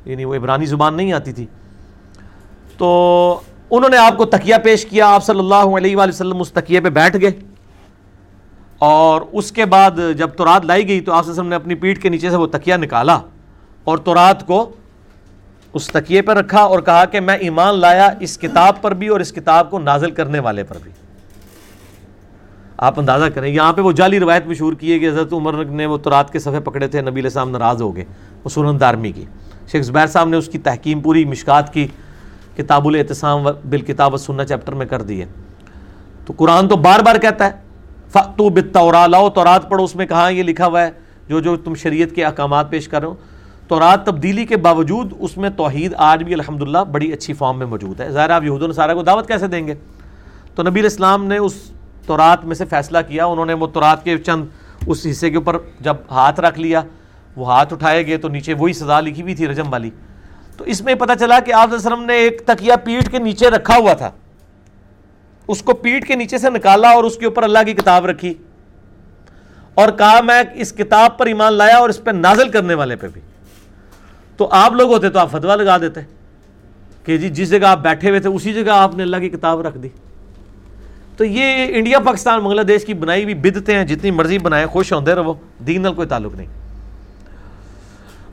یعنی 0.07 0.25
وہ 0.25 0.35
عبرانی 0.35 0.67
زبان 0.67 0.95
نہیں 0.95 1.13
آتی 1.13 1.33
تھی۔ 1.33 1.47
تو 2.79 3.41
انہوں 3.71 3.91
نے 3.91 3.97
آپ 3.97 4.17
کو 4.17 4.25
تکیہ 4.25 4.55
پیش 4.65 4.87
کیا، 4.87 5.15
آپ 5.15 5.25
صلی 5.25 5.39
اللہ 5.39 5.55
علیہ 5.55 5.97
وآلہ 5.97 6.11
وسلم 6.11 6.41
اس 6.41 6.53
تکیے 6.53 6.81
پہ 6.81 6.89
بیٹھ 6.89 7.17
گئے۔ 7.21 7.31
اور 8.79 9.23
اس 9.33 9.53
کے 9.53 9.65
بعد 9.65 9.91
جب 10.17 10.29
تورات 10.29 10.65
لائی 10.65 10.89
گئی 10.89 11.01
تو 11.01 11.13
آپ 11.13 11.29
وسلم 11.29 11.49
نے 11.49 11.57
اپنی 11.57 11.75
پیٹھ 11.75 12.01
کے 12.01 12.09
نیچے 12.09 12.31
سے 12.31 12.37
وہ 12.37 12.47
تکیہ 12.47 12.75
نکالا 12.75 13.19
اور 13.85 13.99
تورات 13.99 14.47
کو 14.47 14.71
اس 15.73 15.87
تکیے 15.87 16.23
پر 16.23 16.37
رکھا 16.37 16.61
اور 16.61 16.81
کہا 16.81 17.05
کہ 17.05 17.21
میں 17.21 17.37
ایمان 17.37 17.81
لایا 17.81 18.11
اس 18.21 18.39
کتاب 18.39 18.83
پر 18.83 18.95
بھی 18.95 19.09
اور 19.09 19.21
اس 19.21 19.33
کتاب 19.33 19.71
کو 19.71 19.79
نازل 19.79 20.11
کرنے 20.11 20.39
والے 20.39 20.63
پر 20.63 20.77
بھی۔ 20.83 20.93
آپ 22.77 23.01
اندازہ 23.01 23.25
کریں، 23.25 23.55
یہاں 23.55 23.73
پہ 23.73 23.81
وہ 23.81 23.93
جعلی 23.93 24.21
روایت 24.21 24.47
مشہور 24.47 24.73
کی 24.73 24.93
ہے 24.93 24.99
کہ 24.99 25.09
حضرت 25.09 25.33
عمر 25.33 25.65
نے 25.65 25.87
وہ 25.87 25.97
تورات 25.97 26.33
کے 26.33 26.39
صفحے 26.39 26.61
پکڑے 26.61 26.89
تھے، 26.89 27.01
نبی 27.01 27.11
علیہ 27.11 27.23
السلام 27.23 27.51
ناراض 27.51 27.83
ہو 27.83 27.97
گئے، 27.97 28.05
وہ 28.45 28.49
سورن 28.49 28.81
دارمی 28.81 29.13
کی۔ 29.13 29.25
شیخ 29.73 29.83
زبیر 29.83 30.07
صاحب 30.07 30.29
نے 30.29 30.37
اس 30.37 30.49
کی 30.49 30.59
تحکیم 30.59 31.01
پوری 31.01 31.25
مشکات 31.25 31.73
کی 31.73 31.87
کتاب 32.57 32.89
الاعتصام 32.89 33.47
بالکتاب 33.71 34.15
و 34.15 34.17
سننا 34.17 34.45
چیپٹر 34.45 34.73
میں 34.73 34.87
کر 34.87 35.03
دی 35.03 35.21
ہے۔ 35.21 35.27
تو 36.27 36.33
قرآن 36.37 36.69
تو 36.69 36.77
بار 36.77 37.01
بار 37.01 37.17
کہتا 37.17 37.47
ہے 37.47 37.51
فتو 38.09 38.49
بتورا 38.49 39.07
لاؤ 39.07 39.31
تورات 39.31 39.71
پڑھو، 39.71 39.85
اس 39.85 39.97
میں 39.97 40.07
کہاں 40.07 40.33
یہ 40.33 40.43
لکھا 40.43 40.67
ہوا 40.67 40.83
ہے، 40.83 40.91
جو 41.29 41.41
جو 41.41 41.57
تم 41.57 41.75
شریعت 41.75 42.15
کے 42.15 42.25
احکامات 42.25 42.71
پیش 42.71 42.89
کر 42.89 43.01
رہے 43.01 43.09
ہو۔ 43.09 43.15
تورات 43.69 44.07
تبدیلی 44.07 44.45
کے 44.45 44.57
باوجود 44.57 45.13
اس 45.19 45.37
میں 45.37 45.51
توحید 45.51 45.95
آج 45.97 46.23
بھی 46.23 46.35
الحمدللہ 46.35 46.79
بڑی 46.79 47.13
اچھی 47.13 47.35
فارم 47.35 47.59
میں 47.59 47.67
موجود 47.67 48.01
ہے۔ 48.01 48.11
ظاہر 48.11 48.31
آپ 48.31 48.45
یہود 48.45 48.63
النصارہ 48.63 48.95
کو 48.95 49.03
دعوت 49.03 49.29
کیسے 49.29 49.47
دیں 49.47 49.67
گے؟ 49.67 49.75
تو 50.55 50.63
نبی 50.63 50.81
الاسلام 50.81 51.25
نے 51.25 51.39
اس 51.39 51.55
تورات 52.07 52.45
میں 52.45 52.55
سے 52.55 52.65
فیصلہ 52.65 52.99
کیا، 53.09 53.27
انہوں 53.27 53.47
نے 53.47 53.53
وہ 53.53 53.67
تورات 53.67 54.05
کے 54.05 54.19
چند 54.19 54.45
اس 54.87 55.07
حصے 55.11 55.31
کے 55.31 55.37
اوپر 55.37 55.57
جب 55.81 55.97
ہاتھ 56.11 56.41
رکھ 56.41 56.59
لیا 56.59 56.83
وہ 57.37 57.53
ہاتھ 57.53 57.73
اٹھائے 57.73 58.07
گئے 58.07 58.17
تو 58.17 58.29
نیچے 58.29 58.55
وہی 58.55 58.73
سزا 58.73 59.01
لکھی 59.01 59.23
ہوئی 59.23 59.35
تھی 59.35 59.49
رجم 59.49 59.73
والی۔ 59.73 59.91
تو 60.57 60.65
اس 60.65 60.83
میں 60.83 60.95
پتہ 60.95 61.13
چلا 61.21 61.41
کہ 61.41 61.53
آپ 61.53 61.73
وسلم 61.73 62.03
نے 62.03 62.15
ایک 62.15 62.43
تکیہ 62.47 62.73
پیٹھ 62.85 63.11
کے 63.11 63.19
نیچے 63.19 63.51
رکھا 63.51 63.77
ہوا 63.77 63.95
تھا۔ 63.95 64.11
اس 65.49 65.63
کو 65.63 65.75
پیٹھ 65.75 66.07
کے 66.07 66.15
نیچے 66.15 66.39
سے 66.39 66.51
نکالا 66.51 66.89
اور 66.89 67.05
اس 67.05 67.17
کے 67.17 67.25
اوپر 67.25 67.43
اللہ 67.43 67.59
کی 67.67 67.73
کتاب 67.73 68.07
رکھی۔ 68.07 68.35
اور 69.75 69.89
کہا، 69.89 70.21
میں 70.21 70.43
اس 70.55 70.73
کتاب 70.73 71.19
پر 71.19 71.27
ایمان 71.27 71.53
لایا 71.53 71.77
اور 71.77 71.89
اس 71.89 72.05
پہ 72.05 72.11
نازل 72.11 72.49
کرنے 72.49 72.75
والے 72.75 72.97
پہ 72.97 73.07
بھی۔ 73.13 73.21
تو 74.37 74.49
آپ 74.53 74.73
لوگ 74.73 74.93
ہوتے 74.93 75.11
تو 75.11 75.19
آپ 75.19 75.31
فتوا 75.31 75.57
لگا 75.57 75.79
دیتے 75.79 76.01
کہ 77.05 77.17
جی 77.17 77.29
جس 77.29 77.51
جگہ 77.51 77.67
آپ 77.67 77.79
بیٹھے 77.79 78.09
ہوئے 78.09 78.21
تھے، 78.21 78.29
اسی 78.29 78.53
جگہ 78.53 78.71
آپ 78.71 78.95
نے 78.95 79.03
اللہ 79.03 79.17
کی 79.17 79.29
کتاب 79.29 79.61
رکھ 79.61 79.79
دی۔ 79.79 79.89
تو 81.17 81.25
یہ 81.25 81.67
انڈیا، 81.69 81.99
پاکستان، 81.99 82.41
بنگلہ 82.41 82.61
دیش 82.61 82.85
کی 82.85 82.95
بنائی 82.95 83.23
ہوئی 83.23 83.35
بدتے 83.35 83.75
ہیں، 83.75 83.85
جتنی 83.85 84.11
مرضی 84.11 84.39
بنائیں، 84.39 84.67
خوش 84.67 84.93
ہوتے 84.93 85.15
رہو، 85.15 85.35
دین 85.67 85.83
نال 85.83 85.95
کوئی 85.95 86.09
تعلق 86.09 86.35
نہیں۔ 86.35 86.66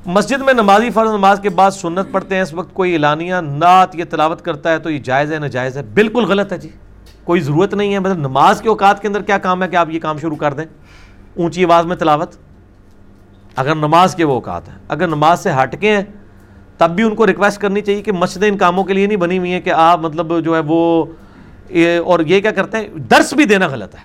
مسجد 0.06 0.42
میں 0.42 0.54
نمازی 0.54 0.90
فرض 0.90 1.10
نماز 1.10 1.40
کے 1.40 1.50
بعد 1.50 1.72
سنت 1.72 2.12
پڑھتے 2.12 2.36
ہیں، 2.36 2.42
اس 2.42 2.54
وقت 2.54 2.74
کوئی 2.74 2.94
اعلانیہ 2.94 3.36
نعت 3.36 3.96
یا 3.96 4.06
تلاوت 4.10 4.42
کرتا 4.42 4.72
ہے 4.72 4.80
تو 4.80 4.90
یہ 4.90 5.00
جائز 5.00 5.34
ہے، 5.34 5.40
ناجائز 5.40 5.78
ہے؟ 5.78 5.82
بالکل 5.82 6.24
غلط 6.24 6.54
ہے 6.54 6.58
جی۔ 6.58 6.70
کوئی 7.24 7.42
ضرورت 7.42 7.74
نہیں 7.74 7.94
ہے۔ 7.94 8.00
مطلب 8.00 8.18
نماز 8.18 8.62
کے 8.62 8.70
اوقات 8.70 9.02
کے 9.02 9.08
اندر 9.08 9.22
کیا 9.22 9.38
کام 9.38 9.64
ہے 9.64 9.68
کہ 9.68 9.76
آپ 9.76 9.90
یہ 9.90 10.00
کام 10.00 10.18
شروع 10.18 10.36
کر 10.36 10.54
دیں؟ 10.54 10.66
اونچی 11.38 11.66
آواز 11.66 11.86
میں 11.86 11.96
تلاوت۔ 11.96 12.32
اگر 13.56 13.76
نماز 13.76 14.16
کے 14.16 14.24
وہ 14.24 14.34
اوقات 14.34 14.70
ہیں، 14.70 14.76
اگر 14.88 15.08
نماز 15.08 15.40
سے 15.40 15.50
ہٹ 15.64 15.82
کے 15.82 15.96
ہیں، 15.96 16.04
تب 16.78 16.92
بھی 16.96 17.04
ان 17.04 17.16
کو 17.16 17.28
ریکویسٹ 17.28 17.62
کرنی 17.62 17.82
چاہیے 17.82 18.02
کہ 18.02 18.12
مسجدیں 18.12 18.48
ان 18.48 18.58
کاموں 18.58 18.84
کے 18.84 18.94
لیے 18.94 19.08
نہیں 19.08 19.18
بنی 19.18 19.38
ہوئی 19.38 19.52
ہیں 19.52 19.62
کہ 19.62 19.70
آپ 19.70 20.00
مطلب 20.00 20.44
جو 20.44 20.56
ہے 20.56 20.62
وہ 20.66 21.06
اور 22.06 22.20
یہ 22.20 22.42
کیا 22.42 22.52
کرتے 22.52 22.78
ہیں؟ 22.78 22.88
درس 22.88 23.34
بھی 23.34 23.46
دینا 23.46 23.68
غلط 23.68 23.96
ہے۔ 23.96 24.02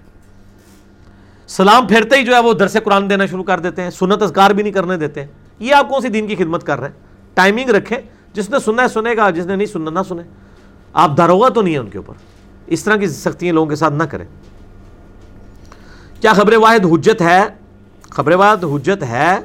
سلام 1.48 1.86
پھیرتے 1.86 2.16
ہی 2.16 2.24
جو 2.24 2.34
ہے 2.34 2.40
وہ 2.40 2.52
درس 2.52 2.76
قرآن 2.84 3.10
دینا 3.10 3.26
شروع 3.26 3.44
کر 3.44 3.58
دیتے 3.58 3.82
ہیں، 3.82 3.90
سنت 3.90 4.22
اذکار 4.22 4.50
بھی 4.50 4.62
نہیں 4.62 4.72
کرنے 4.72 4.96
دیتے۔ 4.96 5.20
ہیں 5.20 5.47
یہ 5.58 5.74
آپ 5.74 5.88
کون 5.88 6.00
سی 6.00 6.08
دین 6.08 6.26
کی 6.26 6.36
خدمت 6.36 6.64
کر 6.64 6.80
رہے 6.80 6.88
ہیں؟ 6.88 6.94
ٹائمنگ 7.34 7.70
رکھیں۔ 7.70 7.98
جس 8.32 8.50
نے 8.50 8.58
سننا 8.64 8.82
ہے 8.82 8.88
سنے 8.88 9.16
گا، 9.16 9.30
جس 9.30 9.46
نے 9.46 9.56
نہیں 9.56 9.66
سننا، 9.66 9.90
نہ 9.90 9.98
سنے۔ 10.08 10.22
آپ 10.92 11.16
داروغہ 11.16 11.48
تو 11.48 11.62
نہیں 11.62 11.74
ہے 11.74 11.78
ان 11.78 11.88
کے 11.88 11.98
اوپر۔ 11.98 12.14
اس 12.66 12.84
طرح 12.84 12.96
کی 12.96 13.06
سختیاں 13.06 13.54
لوگوں 13.54 13.70
کے 13.70 13.76
ساتھ 13.76 13.94
نہ 13.94 14.02
کریں۔ 14.02 14.24
کیا 16.20 16.32
خبر 16.32 16.54
واحد 16.56 16.86
حجت 16.92 17.22
ہے؟ 17.22 17.44
خبر 18.10 18.34
واحد 18.34 18.64
حجت 18.64 19.02
ہے، 19.02 19.38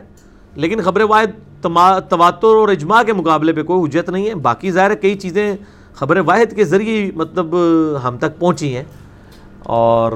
لیکن 0.55 0.81
خبر 0.81 1.01
واحد 1.01 1.63
تواتر 2.09 2.47
اور 2.47 2.69
اجماع 2.69 3.03
کے 3.03 3.13
مقابلے 3.13 3.53
پہ 3.53 3.63
کوئی 3.63 3.89
حجت 3.89 4.09
نہیں 4.09 4.29
ہے۔ 4.29 4.35
باقی 4.35 4.71
ظاہر 4.71 4.91
ہے 4.91 4.95
کئی 4.95 5.15
چیزیں 5.15 5.55
خبر 5.93 6.17
واحد 6.17 6.55
کے 6.55 6.63
ذریعے 6.63 7.11
مطلب 7.15 7.55
ہم 8.03 8.17
تک 8.17 8.39
پہنچی 8.39 8.75
ہیں۔ 8.75 8.83
اور 9.59 10.11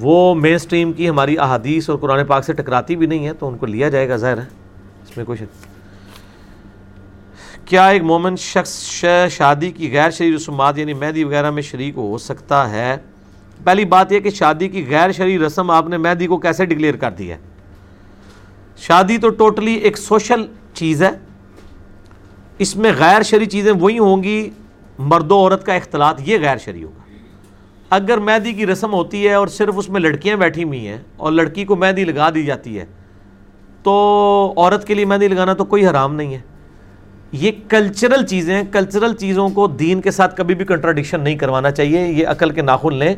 وہ 0.00 0.34
مین 0.34 0.58
سٹریم 0.58 0.92
کی 0.92 1.08
ہماری 1.08 1.38
احادیث 1.38 1.90
اور 1.90 1.98
قرآن 1.98 2.26
پاک 2.26 2.44
سے 2.44 2.52
ٹکراتی 2.52 2.96
بھی 2.96 3.06
نہیں 3.06 3.26
ہے، 3.26 3.32
تو 3.32 3.48
ان 3.48 3.58
کو 3.58 3.66
لیا 3.66 3.88
جائے 3.88 4.08
گا 4.08 4.16
ظاہر 4.16 4.38
ہے۔ 4.38 4.59
اس 5.10 5.16
میں 5.16 5.24
کچھ 5.28 5.42
کیا 7.64 7.86
ایک 7.86 8.02
مومن 8.02 8.36
شخص 8.36 9.04
شادی 9.30 9.70
کی 9.70 9.92
غیر 9.92 10.10
شرعی 10.10 10.34
رسومات 10.34 10.78
یعنی 10.78 10.94
مہدی 10.94 11.24
وغیرہ 11.24 11.50
میں 11.50 11.62
شریک 11.62 11.96
ہو 11.96 12.18
سکتا 12.18 12.70
ہے؟ 12.70 12.96
پہلی 13.64 13.84
بات 13.84 14.12
یہ 14.12 14.20
کہ 14.20 14.30
شادی 14.30 14.68
کی 14.68 14.86
غیر 14.88 15.12
شرعی 15.12 15.38
رسم 15.38 15.70
آپ 15.70 15.88
نے 15.88 15.96
مہدی 15.96 16.26
کو 16.26 16.36
کیسے 16.36 16.64
ڈکلیئر 16.64 16.96
کر 16.96 17.10
دی 17.10 17.30
ہے؟ 17.30 17.36
شادی 18.76 19.18
تو 19.18 19.28
ٹوٹلی 19.28 19.74
ایک 19.74 19.98
سوشل 19.98 20.46
چیز 20.74 21.02
ہے۔ 21.02 21.10
اس 22.58 22.76
میں 22.76 22.92
غیر 22.98 23.22
شرعی 23.22 23.46
چیزیں 23.46 23.72
وہی 23.72 23.98
ہوں 23.98 24.22
گی، 24.22 24.50
مرد 24.98 25.32
و 25.32 25.36
عورت 25.36 25.66
کا 25.66 25.74
اختلاط 25.74 26.20
یہ 26.24 26.38
غیر 26.38 26.56
شرعی 26.56 26.84
ہوگا۔ 26.84 27.02
اگر 27.90 28.18
مہندی 28.18 28.52
کی 28.52 28.66
رسم 28.66 28.92
ہوتی 28.92 29.28
ہے 29.28 29.34
اور 29.34 29.46
صرف 29.46 29.74
اس 29.76 29.88
میں 29.88 30.00
لڑکیاں 30.00 30.36
بیٹھی 30.36 30.64
ہوئی 30.64 30.86
ہیں 30.86 30.98
اور 31.16 31.32
لڑکی 31.32 31.64
کو 31.64 31.76
مہندی 31.76 32.04
لگا 32.04 32.30
دی 32.30 32.44
جاتی 32.44 32.78
ہے 32.78 32.84
تو 33.82 34.54
عورت 34.56 34.86
کے 34.86 34.94
لیے 34.94 35.04
مہندی 35.04 35.28
لگانا 35.28 35.52
تو 35.52 35.64
کوئی 35.64 35.86
حرام 35.86 36.14
نہیں 36.14 36.34
ہے۔ 36.34 36.40
یہ 37.32 37.50
کلچرل 37.68 38.26
چیزیں 38.26 38.62
کلچرل 38.72 39.14
چیزوں 39.14 39.48
کو 39.48 39.66
دین 39.66 40.00
کے 40.00 40.10
ساتھ 40.10 40.36
کبھی 40.36 40.54
بھی 40.54 40.64
کنٹراڈکشن 40.64 41.20
نہیں 41.20 41.34
کروانا 41.34 41.70
چاہیے۔ 41.70 42.06
یہ 42.06 42.26
عقل 42.26 42.50
کے 42.50 42.62
ناخن 42.62 42.94
لیں۔ 42.94 43.14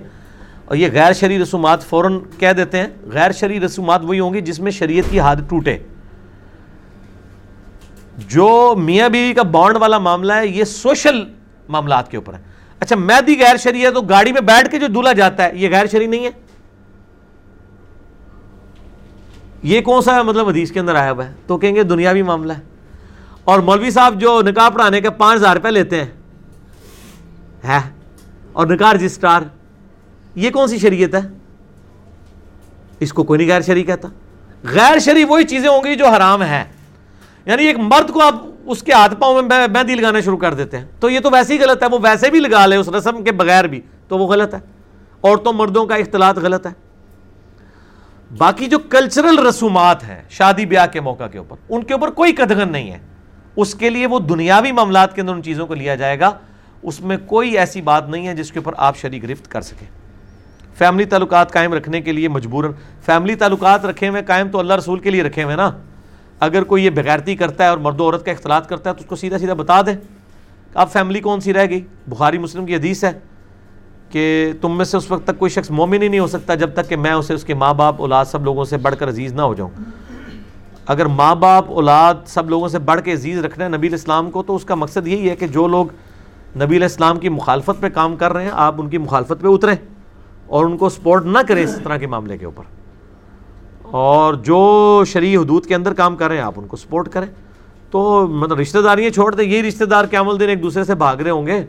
اور 0.64 0.76
یہ 0.76 0.88
غیر 0.92 1.12
شرعی 1.12 1.38
رسومات 1.38 1.82
فوراً 1.82 2.18
کہہ 2.38 2.52
دیتے 2.52 2.78
ہیں۔ 2.78 2.86
غیر 3.12 3.32
شرعی 3.32 3.60
رسومات 3.60 4.00
وہی 4.04 4.20
ہوں 4.20 4.34
گی 4.34 4.40
جس 4.40 4.60
میں 4.60 4.70
شریعت 4.70 5.10
کی 5.10 5.20
حد 5.20 5.36
ٹوٹے۔ 5.48 5.78
جو 8.28 8.74
میاں 8.78 9.08
بیوی 9.08 9.32
کا 9.32 9.42
بانڈ 9.42 9.76
والا 9.76 9.98
معاملہ 9.98 10.32
ہے، 10.32 10.46
یہ 10.46 10.64
سوشل 10.64 11.24
معاملات 11.68 12.10
کے 12.10 12.16
اوپر 12.16 12.34
ہے۔ 12.34 12.38
اچھا 12.80 12.96
مہدی 12.96 13.36
غیر 13.40 13.56
شرعی 13.56 13.82
ہے 13.82 13.90
تو 13.90 14.00
گاڑی 14.00 14.32
میں 14.32 14.40
بیٹھ 14.40 14.70
کے 14.70 14.78
جو 14.78 14.86
دلہا 14.86 15.12
جاتا 15.12 15.44
ہے، 15.44 15.50
یہ 15.54 15.68
غیر 15.68 15.86
شرعی 15.86 16.06
نہیں 16.06 16.24
ہے۔ 16.24 16.30
یہ 19.62 19.80
کون 19.80 20.02
سا 20.02 20.22
مطلب 20.22 20.48
حدیث 20.48 20.72
کے 20.72 20.80
اندر 20.80 20.94
آیا 20.94 21.12
ہوا 21.12 21.26
ہے؟ 21.26 21.32
تو 21.46 21.58
کہیں 21.58 21.74
گے 21.74 21.82
دنیاوی 21.82 22.22
معاملہ 22.22 22.52
ہے۔ 22.52 22.60
اور 23.44 23.58
مولوی 23.58 23.90
صاحب 23.90 24.20
جو 24.20 24.42
نکاح 24.42 24.68
پڑھانے 24.68 25.00
کے 25.00 25.10
پانچ 25.10 25.38
ہزار 25.38 25.56
روپے 25.56 25.70
لیتے 25.70 26.04
ہیں 26.04 27.80
اور 28.52 28.66
نکاح 28.66 28.94
رجسٹرار، 28.94 29.42
یہ 30.34 30.50
کون 30.50 30.68
سی 30.68 30.78
شریعت 30.78 31.14
ہے؟ 31.14 31.20
اس 33.00 33.12
کو 33.12 33.22
کوئی 33.22 33.38
نہیں 33.38 33.48
غیر 33.48 33.60
شریع 33.60 33.84
کہتا۔ 33.84 34.08
غیر 34.64 34.98
شریع 34.98 35.24
وہی 35.26 35.44
چیزیں 35.44 35.68
ہوں 35.68 35.84
گی 35.84 35.94
جو 35.94 36.06
حرام 36.06 36.42
ہے 36.42 36.64
یعنی 37.46 37.64
ایک 37.64 37.78
مرد 37.78 38.10
کو 38.10 38.22
آپ 38.22 38.34
اس 38.66 38.82
کے 38.82 38.92
ہاتھ 38.92 39.14
پاؤں 39.20 39.42
میں 39.42 39.66
مہندی 39.68 39.94
لگانا 39.94 40.20
شروع 40.20 40.36
کر 40.36 40.54
دیتے 40.54 40.78
ہیں۔ 40.78 40.86
تو 41.00 41.10
یہ 41.10 41.20
تو 41.20 41.30
ویسے 41.30 41.54
ہی 41.54 41.58
غلط 41.60 41.82
ہے، 41.82 41.88
وہ 41.88 41.98
ویسے 42.02 42.30
بھی 42.30 42.40
لگا 42.40 42.66
لے 42.66 42.76
اس 42.76 42.88
رسم 42.88 43.24
کے 43.24 43.32
بغیر 43.32 43.64
بھی، 43.64 43.80
تو 44.08 44.18
وہ 44.18 44.26
غلط 44.26 44.54
ہے۔ 44.54 44.60
عورتوں 45.22 45.52
مردوں 45.52 45.86
کا 45.86 45.94
اختلاط 45.94 46.38
غلط 46.38 46.66
ہے۔ 46.66 46.91
باقی 48.38 48.66
جو 48.66 48.78
کلچرل 48.78 49.46
رسومات 49.46 50.04
ہیں، 50.04 50.22
شادی 50.30 50.66
بیاہ 50.66 50.86
کے 50.86 51.00
موقع 51.00 51.26
کے 51.26 51.38
اوپر، 51.38 51.56
ان 51.68 51.84
کے 51.84 51.92
اوپر 51.92 52.10
کوئی 52.10 52.32
قدغن 52.32 52.72
نہیں 52.72 52.90
ہے۔ 52.90 52.98
اس 53.56 53.74
کے 53.74 53.90
لیے 53.90 54.06
وہ 54.06 54.18
دنیاوی 54.18 54.72
معاملات 54.72 55.14
کے 55.14 55.20
اندر 55.20 55.32
ان 55.32 55.42
چیزوں 55.42 55.66
کو 55.66 55.74
لیا 55.74 55.94
جائے 55.94 56.20
گا۔ 56.20 56.30
اس 56.82 57.00
میں 57.00 57.16
کوئی 57.26 57.58
ایسی 57.58 57.82
بات 57.82 58.08
نہیں 58.08 58.26
ہے 58.26 58.34
جس 58.34 58.52
کے 58.52 58.58
اوپر 58.58 58.72
آپ 58.76 58.96
شریک 58.96 59.22
گرفت 59.22 59.48
کر 59.48 59.60
سکیں۔ 59.60 59.86
فیملی 60.74 61.04
تعلقات 61.04 61.52
قائم 61.52 61.74
رکھنے 61.74 62.00
کے 62.00 62.12
لیے 62.12 62.28
مجبور، 62.28 62.64
فیملی 63.06 63.34
تعلقات 63.34 63.84
رکھے 63.84 64.08
ہوئے 64.08 64.22
قائم 64.22 64.48
تو 64.48 64.58
اللہ 64.58 64.74
رسول 64.74 64.98
کے 64.98 65.10
لیے 65.10 65.22
رکھے 65.22 65.42
ہوئے 65.42 65.56
نا۔ 65.56 65.70
اگر 66.40 66.62
کوئی 66.62 66.84
یہ 66.84 66.90
بغیرتی 66.90 67.36
کرتا 67.36 67.64
ہے 67.64 67.68
اور 67.68 67.78
مرد 67.78 68.00
و 68.00 68.04
عورت 68.04 68.24
کا 68.24 68.32
اختلاط 68.32 68.68
کرتا 68.68 68.90
ہے 68.90 68.94
تو 68.94 69.00
اس 69.00 69.06
کو 69.06 69.16
سیدھا 69.16 69.38
سیدھا 69.38 69.54
بتا 69.54 69.82
دیں۔ 69.82 69.96
اب 70.74 70.92
فیملی 70.92 71.20
کون 71.20 71.40
سی 71.40 71.54
رہ 71.54 71.66
گئی؟ 71.70 71.80
بخاری 72.06 72.38
مسلم 72.38 72.66
کی 72.66 72.74
حدیث 72.74 73.04
ہے۔ 73.04 73.12
کہ 74.12 74.52
تم 74.60 74.76
میں 74.76 74.84
سے 74.84 74.96
اس 74.96 75.10
وقت 75.10 75.24
تک 75.24 75.38
کوئی 75.38 75.48
شخص 75.48 75.70
مومن 75.70 76.02
ہی 76.02 76.08
نہیں 76.08 76.20
ہو 76.20 76.26
سکتا 76.26 76.54
جب 76.54 76.72
تک 76.72 76.88
کہ 76.88 76.96
میں 76.96 77.12
اسے 77.12 77.34
اس 77.34 77.44
کے 77.44 77.54
ماں 77.54 77.74
باپ، 77.74 77.94
اولاد 77.98 78.24
سب 78.24 78.44
لوگوں 78.44 78.64
سے 78.64 78.76
بڑھ 78.76 78.94
کر 78.98 79.08
عزیز 79.08 79.32
نہ 79.32 79.42
ہو 79.42 79.54
جاؤں۔ 79.54 79.70
اگر 80.86 81.06
ماں 81.06 81.34
باپ، 81.34 81.64
اولاد 81.68 82.14
سب 82.26 82.50
لوگوں 82.50 82.68
سے 82.68 82.78
بڑھ 82.78 83.00
کے 83.00 83.12
عزیز 83.12 83.44
رکھنا 83.44 83.64
ہے 83.64 83.70
نبی 83.70 83.88
الاسلام 83.88 84.30
کو، 84.30 84.42
تو 84.42 84.56
اس 84.56 84.64
کا 84.64 84.74
مقصد 84.74 85.06
یہی 85.06 85.30
ہے 85.30 85.36
کہ 85.36 85.46
جو 85.46 85.68
لوگ 85.68 85.86
نبی 86.56 86.76
الاسلام 86.76 87.18
کی 87.18 87.28
مخالفت 87.28 87.80
پہ 87.80 87.88
کام 87.88 88.16
کر 88.16 88.32
رہے 88.32 88.44
ہیں، 88.44 88.50
آپ 88.54 88.74
ان 88.78 88.88
کی 88.88 88.98
مخالفت 88.98 89.40
پہ 89.40 89.48
اتریں 89.48 89.76
اور 90.46 90.64
ان 90.64 90.76
کو 90.76 90.88
سپورٹ 90.88 91.24
نہ 91.24 91.38
کریں 91.48 91.64
اس 91.64 91.78
طرح 91.84 91.96
کے 91.96 92.06
معاملے 92.06 92.38
کے 92.38 92.44
اوپر۔ 92.44 92.64
اور 93.82 94.34
جو 94.34 95.02
شرعی 95.06 95.36
حدود 95.36 95.66
کے 95.66 95.74
اندر 95.74 95.92
کام 95.92 96.16
کر 96.16 96.28
رہے 96.28 96.36
ہیں، 96.36 96.42
آپ 96.42 96.54
ان 96.56 96.66
کو 96.66 96.76
سپورٹ 96.76 97.08
کریں۔ 97.08 97.26
تو 97.90 98.26
مطلب 98.26 98.58
رشتہ 98.58 98.78
داریاں 98.78 99.10
چھوڑ 99.10 99.34
دیں، 99.34 99.44
یہی 99.44 99.68
رشتہ 99.68 99.84
دار 99.84 100.04
کیا 100.04 100.22
دن 100.40 100.48
ایک 100.48 100.62
دوسرے 100.62 100.84
سے 100.84 100.94
بھاگ 100.94 101.16
رہے 101.16 101.30
ہوں 101.30 101.46
گے۔ 101.46 101.64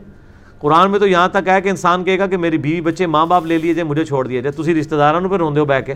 قرآن 0.64 0.92
میں 0.92 1.00
تو 1.00 1.08
یہاں 1.08 1.28
تک 1.28 1.48
ہے 1.48 1.62
کہ 1.62 1.70
انسان 1.70 2.04
کہے 2.04 2.20
گا 2.20 2.28
کہ 2.28 2.38
میری 2.38 2.58
بیوی 2.58 2.82
بچے 2.82 3.06
ماں 3.06 3.26
باپ 3.26 3.46
لے 3.46 3.58
لیے 3.58 3.74
جائے 3.74 3.84
مجھے 3.84 4.06
چھوڑ 4.06 4.28
دیا 4.28 4.42
جائے 4.42 4.64
تھی 4.64 4.80
رشتہ 4.80 4.96
داروں 4.96 5.30
پہ 5.30 5.36
روندے 5.36 5.60
ہو 5.60 5.66
بہ 5.66 5.80
کے 5.86 5.94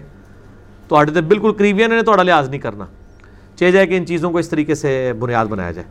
تو 0.88 1.06
تو 1.14 1.22
بالکل 1.22 1.52
قریبیاں 1.52 1.88
نے 1.88 2.02
تو 2.02 2.24
لحاظ 2.24 2.50
نہیں 2.50 2.60
کرنا۔ 2.60 2.86
چاہے 3.56 3.72
جائے 3.72 3.88
کہ 3.88 3.98
ان 3.98 4.06
چیزوں 4.06 4.32
کو 4.32 4.38
اس 4.38 4.50
طریقے 4.50 4.76
سے 4.76 5.14
بنیاد 5.20 5.46
بنایا 5.46 5.72
جائے۔ 5.72 5.88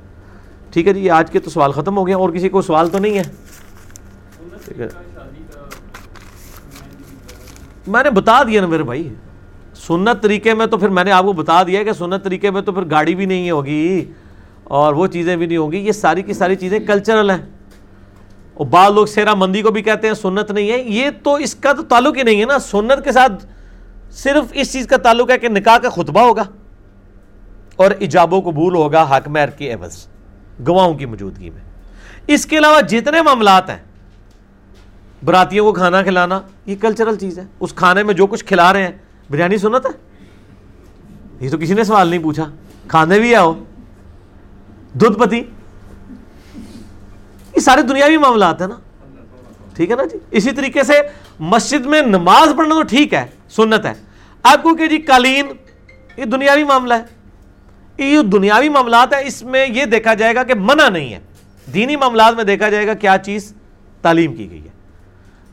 ٹھیک 0.70 0.88
ہے 0.88 0.92
جی 0.92 1.10
آج 1.10 1.30
کے 1.30 1.40
تو 1.40 1.50
سوال 1.50 1.72
ختم 1.72 1.96
ہو 1.96 2.06
گیا 2.06 2.16
اور 2.16 2.30
کسی 2.30 2.48
کو 2.48 2.62
سوال 2.62 2.88
تو 2.88 2.98
نہیں 2.98 3.18
ہے؟ 3.18 3.22
ٹھیک 4.64 4.80
ہے۔ 4.80 4.88
میں 7.86 8.02
نے 8.02 8.10
بتا 8.10 8.42
دیا 8.42 8.60
نا 8.60 8.66
میرے 8.66 8.82
بھائی، 8.82 9.08
سنت 9.74 10.22
طریقے 10.22 10.54
میں 10.54 10.66
تو 10.66 10.78
پھر 10.78 10.88
میں 10.88 11.04
نے 11.04 11.12
آپ 11.12 11.24
کو 11.24 11.32
بتا 11.32 11.62
دیا 11.62 11.82
کہ 11.82 11.92
سنت 11.92 12.24
طریقے 12.24 12.50
میں 12.50 12.62
تو 12.62 12.72
پھر 12.72 12.90
گاڑی 12.90 13.14
بھی 13.14 13.26
نہیں 13.26 13.50
ہوگی 13.50 14.04
اور 14.64 14.94
وہ 14.94 15.06
چیزیں 15.06 15.36
بھی 15.36 15.46
نہیں 15.46 15.58
ہوں 15.58 15.72
گی۔ 15.72 15.76
یہ 15.76 15.92
ساری 15.92 16.22
کی 16.22 16.32
ساری 16.32 16.56
چیزیں 16.56 16.78
کلچرل 16.78 17.30
ہیں۔ 17.30 17.55
اور 18.56 18.66
بعض 18.66 18.92
لوگ 18.92 19.06
سیرا 19.06 19.34
مندی 19.34 19.62
کو 19.62 19.70
بھی 19.70 19.82
کہتے 19.82 20.06
ہیں 20.06 20.14
سنت 20.14 20.50
نہیں 20.50 20.70
ہے۔ 20.70 20.78
یہ 20.78 21.10
تو 21.22 21.34
اس 21.34 21.54
کا 21.54 21.72
تو 21.72 21.82
تعلق 21.82 22.16
ہی 22.16 22.22
نہیں 22.22 22.40
ہے 22.40 22.44
نا۔ 22.44 22.58
سنت 22.58 23.04
کے 23.04 23.12
ساتھ 23.12 23.46
صرف 24.10 24.44
اس 24.52 24.72
چیز 24.72 24.86
کا 24.86 24.96
تعلق 24.96 25.30
ہے 25.30 25.38
کہ 25.38 25.48
نکاح 25.48 25.78
کا 25.78 25.88
خطبہ 25.90 26.20
ہوگا 26.20 26.42
اور 27.76 27.90
ایجاب 27.98 28.32
و 28.32 28.40
قبول 28.40 28.74
ہوگا 28.74 29.02
حق 29.02 29.28
مہر 29.28 29.50
کی 29.50 29.72
عوض، 29.72 30.06
گواہوں 30.68 30.94
کی 30.94 31.06
موجودگی 31.06 31.50
میں۔ 31.50 31.60
اس 32.26 32.46
کے 32.46 32.58
علاوہ 32.58 32.80
جتنے 32.80 33.22
معاملات 33.22 33.70
ہیں، 33.70 33.78
براتیوں 35.24 35.66
کو 35.66 35.72
کھانا 35.72 36.02
کھلانا، 36.02 36.40
یہ 36.66 36.76
کلچرل 36.80 37.16
چیز 37.16 37.38
ہے۔ 37.38 37.44
اس 37.60 37.72
کھانے 37.72 38.02
میں 38.02 38.14
جو 38.14 38.26
کچھ 38.26 38.44
کھلا 38.44 38.72
رہے 38.72 38.82
ہیں، 38.82 38.92
بریانی 39.30 39.58
سنت 39.58 39.86
ہے؟ 39.86 39.90
یہ 41.40 41.50
تو 41.50 41.58
کسی 41.58 41.74
نے 41.74 41.84
سوال 41.84 42.08
نہیں 42.08 42.22
پوچھا۔ 42.22 42.50
کھانے 42.88 43.18
بھی 43.18 43.34
آؤ۔ 43.34 43.54
دودھ 44.92 45.18
پتی۔ 45.18 45.42
یہ 47.56 47.60
سارے 47.60 47.82
دنیاوی 47.82 48.16
معاملات 48.16 48.60
ہیں 48.60 48.68
نا۔ 48.68 48.76
ٹھیک 49.74 49.90
ہے 49.90 49.96
نا 49.96 50.04
جی؟ 50.04 50.18
اسی 50.30 50.52
طریقے 50.52 50.82
سے 50.82 50.92
مسجد 51.38 51.86
میں 51.86 52.02
نماز 52.02 52.48
پڑھنا 52.56 52.74
تو 52.74 52.82
ٹھیک 52.82 53.14
ہے، 53.14 53.26
سنت 53.48 53.86
ہے۔ 53.86 53.92
آپ 54.42 54.62
کو 54.62 54.74
کہ 54.74 54.86
جی 54.86 54.98
قالین، 54.98 55.46
یہ 56.16 56.24
دنیاوی 56.24 56.64
معاملہ 56.64 56.94
ہے۔ 56.94 57.16
یہ 58.04 58.22
دنیاوی 58.22 58.68
معاملات 58.68 59.14
ہے 59.14 59.26
اس 59.26 59.42
میں 59.42 59.66
یہ 59.66 59.84
دیکھا 59.84 60.14
جائے 60.14 60.34
گا 60.34 60.42
کہ 60.42 60.54
منع 60.54 60.88
نہیں 60.88 61.14
ہے۔ 61.14 61.18
دینی 61.74 61.96
معاملات 61.96 62.34
میں 62.34 62.44
دیکھا 62.44 62.68
جائے 62.68 62.86
گا 62.86 62.94
کیا 62.94 63.16
چیز؟ 63.24 63.54
تعلیم 64.02 64.34
کی 64.34 64.50
گئی 64.50 64.64
ہے۔ 64.64 64.68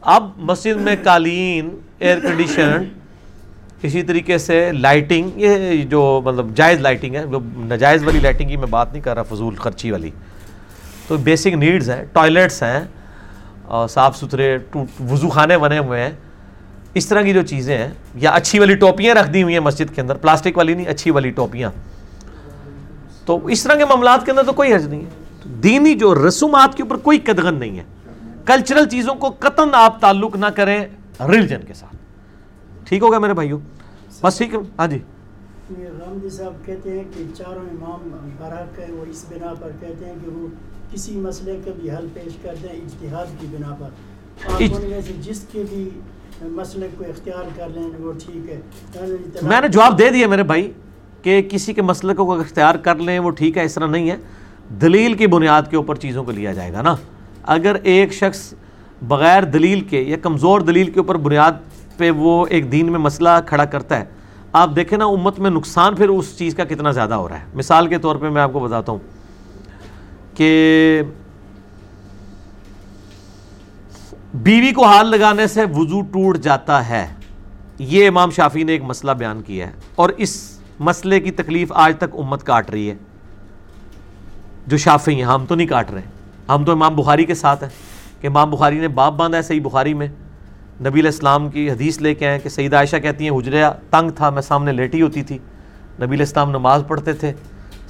اب 0.01 0.29
مسجد 0.37 0.81
میں 0.81 0.95
قالین 1.03 1.69
ایئر 1.99 2.19
کنڈیشن 2.19 2.71
اسی 3.81 4.03
طریقے 4.03 4.37
سے 4.37 4.71
لائٹنگ 4.71 5.29
یہ 5.35 5.83
جو 5.83 6.21
مطلب 6.25 6.55
جائز 6.55 6.79
لائٹنگ 6.79 7.15
ہے، 7.15 7.25
جو 7.31 7.39
نجائز 7.55 8.03
والی 8.03 8.19
لائٹنگ 8.19 8.49
کی 8.49 8.57
میں 8.57 8.67
بات 8.67 8.91
نہیں 8.91 9.03
کر 9.03 9.13
رہا، 9.13 9.23
فضول 9.23 9.55
خرچی 9.55 9.91
والی۔ 9.91 10.11
تو 11.07 11.17
بیسک 11.17 11.47
نیڈز 11.47 11.89
ہیں 11.89 12.05
ٹوائلٹس 12.13 12.63
ہیں 12.63 12.83
اور 13.65 13.87
صاف 13.87 14.17
ستھرے 14.17 14.57
وضو 15.09 15.29
خانے 15.29 15.57
بنے 15.57 15.79
ہوئے 15.79 16.03
ہیں۔ 16.03 16.11
اس 16.93 17.07
طرح 17.07 17.21
کی 17.21 17.33
جو 17.33 17.41
چیزیں 17.41 17.77
ہیں، 17.77 17.87
یا 18.15 18.31
اچھی 18.31 18.59
والی 18.59 18.75
ٹوپیاں 18.75 19.15
رکھ 19.15 19.29
دی 19.29 19.43
ہوئی 19.43 19.53
ہیں 19.53 19.61
مسجد 19.61 19.95
کے 19.95 20.01
اندر، 20.01 20.15
پلاسٹک 20.15 20.57
والی 20.57 20.73
نہیں، 20.73 20.85
اچھی 20.85 21.11
والی 21.11 21.29
ٹوپیاں۔ 21.29 21.71
تو 23.25 23.45
اس 23.45 23.63
طرح 23.63 23.75
کے 23.75 23.85
معاملات 23.85 24.25
کے 24.25 24.31
اندر 24.31 24.43
تو 24.43 24.53
کوئی 24.53 24.75
حج 24.75 24.87
نہیں 24.87 25.05
ہے۔ 25.05 25.09
دینی 25.49 25.95
جو 25.95 26.27
رسومات 26.27 26.77
کے 26.77 26.83
اوپر 26.83 26.97
کوئی 26.97 27.19
قدغن 27.19 27.55
نہیں 27.55 27.79
ہے۔ 27.79 27.83
کلچرل 28.45 28.89
چیزوں 28.89 29.15
کو 29.15 29.35
قطن 29.39 29.69
آپ 29.73 30.01
تعلق 30.01 30.35
نہ 30.35 30.45
کریں 30.45 30.85
ریلیجن 31.19 31.59
کے 31.67 31.73
ساتھ۔ 31.73 31.95
ٹھیک 32.85 33.03
ہوگا 33.03 33.19
میرے 33.19 33.33
بھائیو؟ 33.33 33.59
بس 34.21 34.37
ٹھیک 34.37 34.53
ہے۔ 34.53 34.59
ہاں 34.79 34.87
جی۔ 34.87 34.99
صاحب 36.29 36.65
کہتے 36.65 36.91
ہیں 36.91 37.03
کہ 37.17 37.23
چاروں 37.37 37.61
امام 37.61 38.27
برحق 38.39 38.79
ہے 38.79 38.85
وہ 38.89 39.05
اس 39.09 39.25
بنا 39.29 39.53
پر 39.59 39.69
کہتے 39.79 40.05
ہیں 40.05 40.13
کہ 40.23 40.29
وہ 40.29 40.47
کسی 40.93 41.15
مسئلے 41.15 41.59
کا 41.65 41.71
بھی 41.81 41.91
حل 41.91 42.07
پیش 42.13 42.37
کر 42.41 42.55
دیں 42.63 42.69
اجتہاد 42.69 43.25
کی 43.39 43.47
بنا 43.51 43.75
پر۔ 43.79 43.89
جس 45.21 45.45
کے 45.51 45.63
بھی 45.69 45.89
مسئلے 46.41 46.87
کو 46.97 47.03
اختیار 47.03 47.43
کر 47.55 47.69
لیں 47.69 47.89
وہ 47.99 48.11
ٹھیک 48.25 48.49
ہے۔ 48.49 48.61
میں 49.41 49.61
نے 49.61 49.67
جواب 49.67 49.99
دے 49.99 50.09
دیا 50.09 50.27
میرے 50.27 50.43
بھائی 50.43 50.71
کہ 51.21 51.41
کسی 51.41 51.73
کے 51.73 51.81
مسئلے 51.81 52.13
کو 52.13 52.31
اختیار 52.33 52.75
کر 52.75 52.95
لیں 52.95 53.19
وہ 53.19 53.31
ٹھیک 53.31 53.57
ہے 53.57 53.63
اس 53.63 53.73
طرح 53.73 53.87
نہیں 53.87 54.11
ہے۔ 54.11 54.17
دلیل 54.81 55.13
کی 55.13 55.27
بنیاد 55.27 55.63
کے 55.69 55.77
اوپر 55.77 55.95
چیزوں 55.95 56.23
کو 56.23 56.31
لیا 56.31 56.53
جائے 56.53 56.73
گا 56.73 56.81
نا۔ 56.81 56.95
اگر 57.43 57.75
ایک 57.83 58.13
شخص 58.13 58.53
بغیر 59.01 59.43
دلیل 59.43 59.81
کے 59.81 60.01
یا 60.01 60.17
کمزور 60.17 60.61
دلیل 60.61 60.91
کے 60.91 60.99
اوپر 60.99 61.17
بنیاد 61.17 61.51
پہ 61.97 62.11
وہ 62.11 62.45
ایک 62.49 62.71
دین 62.71 62.91
میں 62.91 62.99
مسئلہ 62.99 63.29
کھڑا 63.45 63.65
کرتا 63.65 63.99
ہے 63.99 64.05
آپ 64.53 64.75
دیکھیں 64.75 64.97
نا 64.97 65.05
امت 65.05 65.39
میں 65.39 65.49
نقصان 65.49 65.95
پھر 65.95 66.09
اس 66.09 66.37
چیز 66.37 66.55
کا 66.55 66.63
کتنا 66.63 66.91
زیادہ 66.91 67.13
ہو 67.13 67.29
رہا 67.29 67.39
ہے۔ 67.39 67.45
مثال 67.53 67.87
کے 67.87 67.97
طور 67.97 68.15
پہ 68.15 68.29
میں 68.29 68.41
آپ 68.41 68.53
کو 68.53 68.59
بتاتا 68.59 68.91
ہوں۔ 68.91 68.99
کہ 70.35 71.01
بیوی 74.33 74.71
کو 74.71 74.85
ہاتھ 74.85 75.07
لگانے 75.07 75.47
سے 75.47 75.61
وضو 75.63 76.01
ٹوٹ 76.01 76.37
جاتا 76.37 76.89
ہے۔ 76.89 77.07
یہ 77.79 78.07
امام 78.07 78.29
شافی 78.29 78.63
نے 78.63 78.71
ایک 78.71 78.83
مسئلہ 78.83 79.11
بیان 79.11 79.41
کیا 79.41 79.67
ہے 79.67 79.71
اور 79.95 80.09
اس 80.09 80.59
مسئلے 80.79 81.19
کی 81.19 81.31
تکلیف 81.31 81.71
آج 81.75 81.93
تک 81.97 82.15
امت 82.17 82.43
کاٹ 82.43 82.69
رہی 82.69 82.89
ہے۔ 82.89 82.95
جو 84.67 84.77
شافی 84.77 85.15
ہیں، 85.15 85.23
ہم 85.23 85.45
تو 85.45 85.55
نہیں 85.55 85.67
کاٹ 85.67 85.91
رہے۔ 85.91 86.01
ہم 86.49 86.65
تو 86.65 86.71
امام 86.71 86.95
بخاری 86.95 87.25
کے 87.25 87.35
ساتھ 87.35 87.63
ہیں 87.63 87.69
کہ 88.21 88.27
امام 88.27 88.49
بخاری 88.49 88.79
نے 88.79 88.87
باپ 88.87 89.13
باندھا 89.13 89.37
ہے 89.37 89.43
صحیح 89.43 89.61
بخاری 89.61 89.93
میں۔ 89.93 90.07
نبی 90.79 90.99
علیہ 90.99 91.11
السلام 91.11 91.49
کی 91.49 91.71
حدیث 91.71 92.01
لے 92.01 92.15
کے 92.15 92.27
آئے 92.27 92.39
کہ 92.39 92.49
سعید 92.49 92.73
عائشہ 92.73 92.95
کہتی 92.95 93.29
ہیں، 93.29 93.37
حجرہ 93.37 93.71
تنگ 93.89 94.09
تھا، 94.09 94.29
میں 94.29 94.41
سامنے 94.41 94.71
لیٹی 94.71 95.01
ہوتی 95.01 95.23
تھی۔ 95.23 95.37
نبی 96.01 96.15
علیہ 96.15 96.25
السلام 96.25 96.49
نماز 96.49 96.83
پڑھتے 96.87 97.13
تھے۔ 97.13 97.33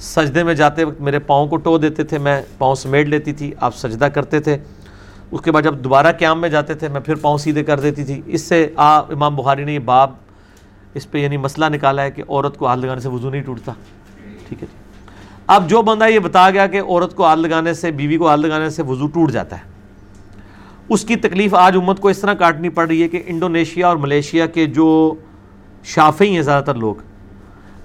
سجدے 0.04 0.42
میں 0.42 0.54
جاتے 0.54 0.84
وقت 0.84 1.00
میرے 1.00 1.18
پاؤں 1.18 1.46
کو 1.46 1.56
ٹو 1.56 1.78
دیتے 1.78 2.04
تھے، 2.04 2.18
میں 2.18 2.42
پاؤں 2.58 2.74
سمیٹ 2.74 3.06
لیتی 3.06 3.32
تھی، 3.32 3.52
آپ 3.60 3.76
سجدہ 3.76 4.04
کرتے 4.04 4.40
تھے۔ 4.40 4.56
اس 5.30 5.40
کے 5.40 5.52
بعد 5.52 5.62
جب 5.62 5.78
دوبارہ 5.78 6.12
قیام 6.18 6.40
میں 6.40 6.48
جاتے 6.48 6.74
تھے، 6.74 6.88
میں 6.88 7.00
پھر 7.00 7.14
پاؤں 7.14 7.38
سیدھے 7.38 7.64
کر 7.64 7.80
دیتی 7.80 8.04
تھی۔ 8.04 8.20
اس 8.26 8.42
سے 8.42 8.70
آ، 8.76 8.98
امام 8.98 9.36
بخاری 9.36 9.64
نے 9.64 9.74
یہ 9.74 9.78
باب 9.78 10.10
اس 10.94 11.10
پہ 11.10 11.18
یعنی 11.18 11.36
مسئلہ 11.36 11.64
نکالا 11.64 12.02
ہے 12.02 12.10
کہ 12.10 12.22
عورت 12.28 12.56
کو 12.56 12.66
ہاتھ 12.66 12.80
لگانے 12.80 13.00
سے 13.00 13.08
وضو 13.08 13.30
نہیں 13.30 13.42
ٹوٹتا۔ 13.42 13.72
ٹھیک 14.48 14.62
ہے 14.62 14.68
جی۔ 14.72 15.10
اب 15.46 15.70
جو 15.70 15.82
بندہ 15.82 16.04
یہ 16.04 16.18
بتا 16.18 16.50
گیا 16.50 16.66
کہ 16.66 16.80
عورت 16.80 17.14
کو 17.14 17.24
ہاتھ 17.24 17.38
لگانے 17.38 17.74
سے، 17.74 17.90
بیوی 17.90 18.16
کو 18.16 18.28
ہاتھ 18.28 18.40
لگانے 18.40 18.70
سے 18.70 18.82
وضو 18.82 19.06
ٹوٹ 19.06 19.32
جاتا 19.32 19.56
ہے، 19.56 19.62
اس 20.88 21.04
کی 21.04 21.16
تکلیف 21.16 21.54
آج 21.54 21.76
امت 21.76 22.00
کو 22.00 22.08
اس 22.08 22.18
طرح 22.18 22.34
کاٹنی 22.34 22.68
پڑ 22.68 22.86
رہی 22.86 23.02
ہے 23.02 23.08
کہ 23.08 23.22
انڈونیشیا 23.26 23.88
اور 23.88 23.96
ملیشیا 23.96 24.46
کے 24.46 24.66
جو 24.66 25.14
شافی 25.84 26.34
ہیں 26.34 26.42
زیادہ 26.42 26.64
تر 26.64 26.74
لوگ 26.74 26.94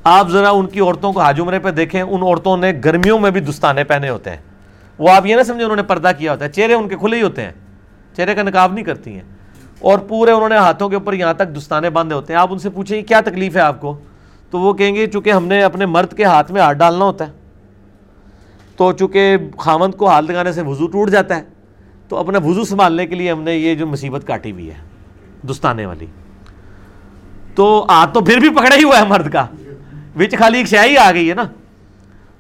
آپ 0.09 0.29
ذرا 0.29 0.49
ان 0.49 0.67
کی 0.67 0.79
عورتوں 0.79 1.13
کو 1.13 1.21
حاج 1.21 1.41
عمرے 1.41 1.59
پہ 1.59 1.71
دیکھیں، 1.71 2.01
ان 2.01 2.21
عورتوں 2.21 2.57
نے 2.57 2.73
گرمیوں 2.85 3.19
میں 3.19 3.31
بھی 3.31 3.41
دستانے 3.41 3.83
پہنے 3.83 4.09
ہوتے 4.09 4.29
ہیں۔ 4.29 4.37
وہ 4.97 5.09
آپ 5.09 5.25
یہ 5.25 5.35
نہ 5.35 5.43
سمجھیں 5.43 5.63
انہوں 5.63 5.75
نے 5.75 5.83
پردہ 5.83 6.11
کیا 6.17 6.31
ہوتا 6.31 6.45
ہے، 6.45 6.49
چہرے 6.49 6.73
ان 6.73 6.87
کے 6.87 6.95
کھلے 6.97 7.17
ہی 7.17 7.21
ہوتے 7.21 7.41
ہیں۔ 7.41 7.51
چہرے 8.17 8.35
کا 8.35 8.43
نقاب 8.43 8.73
نہیں 8.73 8.85
کرتی 8.85 9.13
ہیں۔ 9.13 9.21
اور 9.79 9.99
پورے 9.99 10.31
انہوں 10.31 10.49
نے 10.49 10.57
ہاتھوں 10.57 10.89
کے 10.89 10.95
اوپر 10.95 11.13
یہاں 11.13 11.33
تک 11.33 11.57
دستانے 11.57 11.89
باندھے 11.89 12.15
ہوتے 12.15 12.33
ہیں۔ 12.33 12.39
آپ 12.39 12.47
ان 12.51 12.59
سے 12.59 12.69
پوچھیں 12.69 13.01
کیا 13.01 13.21
تکلیف 13.21 13.55
ہے 13.55 13.61
آپ 13.61 13.81
کو؟ 13.81 13.97
تو 14.51 14.59
وہ 14.59 14.73
کہیں 14.73 14.95
گے، 14.95 15.07
چونکہ 15.07 15.31
ہم 15.31 15.47
نے 15.47 15.63
اپنے 15.63 15.85
مرد 15.85 16.17
کے 16.17 16.23
ہاتھ 16.23 16.51
میں 16.51 16.61
ہاتھ 16.61 16.77
ڈالنا 16.77 17.05
ہوتا 17.05 17.27
ہے۔ 17.27 17.31
تو 18.75 18.91
چونکہ 18.91 19.37
خامند 19.57 19.93
کو 19.93 20.09
ہاتھ 20.09 20.25
لگانے 20.25 20.51
سے 20.51 20.61
وضو 20.61 20.87
ٹوٹ 20.87 21.09
جاتا 21.09 21.35
ہے، 21.35 21.41
تو 22.07 22.17
اپنا 22.17 22.39
وضو 22.45 22.63
سنبھالنے 22.63 23.07
کے 23.07 23.15
لیے 23.15 23.31
ہم 23.31 23.41
نے 23.41 23.55
یہ 23.55 23.75
جو 23.75 23.87
مصیبت 23.87 24.27
کاٹی 24.27 24.51
ہوئی 24.51 24.69
ہے، 24.69 24.75
دستانے 25.49 25.85
والی۔ 25.85 26.05
تو 27.55 27.85
ہاتھ 27.89 28.13
تو 28.13 28.21
پھر 28.21 28.37
بھی 28.37 28.49
پکڑا 28.49 28.75
ہی 28.75 28.83
ہوا 28.83 28.99
ہے 28.99 29.07
مرد 29.07 29.33
کا۔ 29.33 29.47
وچ 30.15 30.37
خالی 30.39 30.57
ایک 30.57 30.67
شاہی 30.67 30.97
آ 30.97 31.11
گئی 31.11 31.29
ہے 31.29 31.35
نا۔ 31.35 31.43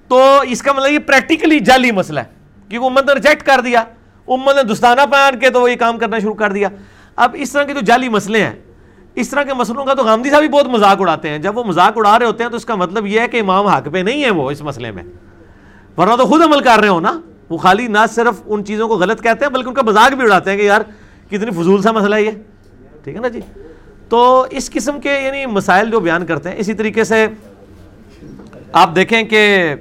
تو 0.07 0.39
اس 0.47 0.61
کا 0.61 0.71
مطلب 0.71 0.91
یہ 0.91 0.99
پریکٹیکلی 0.99 1.59
جعلی 1.59 1.91
مسئلہ 1.91 2.19
ہے۔ 2.19 2.25
کیونکہ 2.69 2.87
امت 2.87 3.05
نے 3.05 3.13
ریجیکٹ 3.13 3.43
کر 3.43 3.61
دیا۔ 3.65 3.83
امت 4.27 4.55
نے 4.55 4.73
دستانہ 4.73 5.01
پہن 5.11 5.39
کے 5.39 5.49
تو 5.49 5.61
وہ 5.61 5.71
یہ 5.71 5.75
کام 5.75 5.97
کرنا 5.97 6.19
شروع 6.19 6.33
کر 6.33 6.51
دیا۔ 6.51 6.67
اب 7.15 7.35
اس 7.39 7.51
طرح 7.51 7.63
کے 7.63 7.73
جو 7.73 7.79
جعلی 7.79 8.09
مسئلے 8.09 8.43
ہیں، 8.43 8.53
اس 9.15 9.29
طرح 9.29 9.43
کے 9.43 9.53
مسئلوں 9.53 9.85
کا 9.85 9.93
تو 9.93 10.03
غامدی 10.03 10.29
صاحب 10.29 10.39
بھی 10.39 10.49
بہت 10.49 10.67
مذاق 10.67 10.97
اڑاتے 10.99 11.29
ہیں۔ 11.29 11.37
جب 11.37 11.57
وہ 11.57 11.63
مذاق 11.63 11.93
اڑا 11.95 12.19
رہے 12.19 12.25
ہوتے 12.25 12.43
ہیں 12.43 12.49
تو 12.49 12.55
اس 12.55 12.65
کا 12.65 12.75
مطلب 12.75 13.05
یہ 13.05 13.19
ہے 13.19 13.27
کہ 13.27 13.39
امام 13.39 13.67
حق 13.67 13.87
پہ 13.93 13.97
نہیں 13.97 14.23
ہے 14.23 14.29
وہ 14.29 14.51
اس 14.51 14.61
مسئلے 14.61 14.91
میں۔ 14.91 15.03
ورنہ 15.97 16.15
تو 16.15 16.25
خود 16.25 16.41
عمل 16.41 16.59
کر 16.59 16.79
رہے 16.79 16.87
ہو 16.87 16.99
نا۔ 16.99 17.19
وہ 17.49 17.57
خالی 17.57 17.87
نہ 17.87 17.97
صرف 18.09 18.41
ان 18.45 18.65
چیزوں 18.65 18.87
کو 18.87 18.95
غلط 18.97 19.23
کہتے 19.23 19.45
ہیں، 19.45 19.51
بلکہ 19.51 19.67
ان 19.67 19.73
کا 19.73 19.81
مذاق 19.81 20.13
بھی 20.13 20.23
اڑاتے 20.23 20.51
ہیں 20.51 20.57
کہ 20.57 20.63
یار 20.63 20.81
کتنی 21.27 21.51
فضول 21.51 21.81
سا 21.81 21.91
مسئلہ 21.91 22.15
یہ۔ 22.15 22.31
ٹھیک 23.03 23.15
ہے 23.15 23.21
نا 23.21 23.27
جی؟ 23.27 23.39
تو 24.09 24.45
اس 24.51 24.71
قسم 24.71 24.99
کے 24.99 25.19
یعنی 25.19 25.45
مسائل 25.45 25.91
جو 25.91 25.99
بیان 25.99 26.25
کرتے 26.25 26.49
ہیں، 26.49 26.57
اسی 26.57 26.73
طریقے 26.73 27.03
سے 27.03 27.27
آپ 28.73 28.95
دیکھیں 28.95 29.23
کہ 29.23 29.73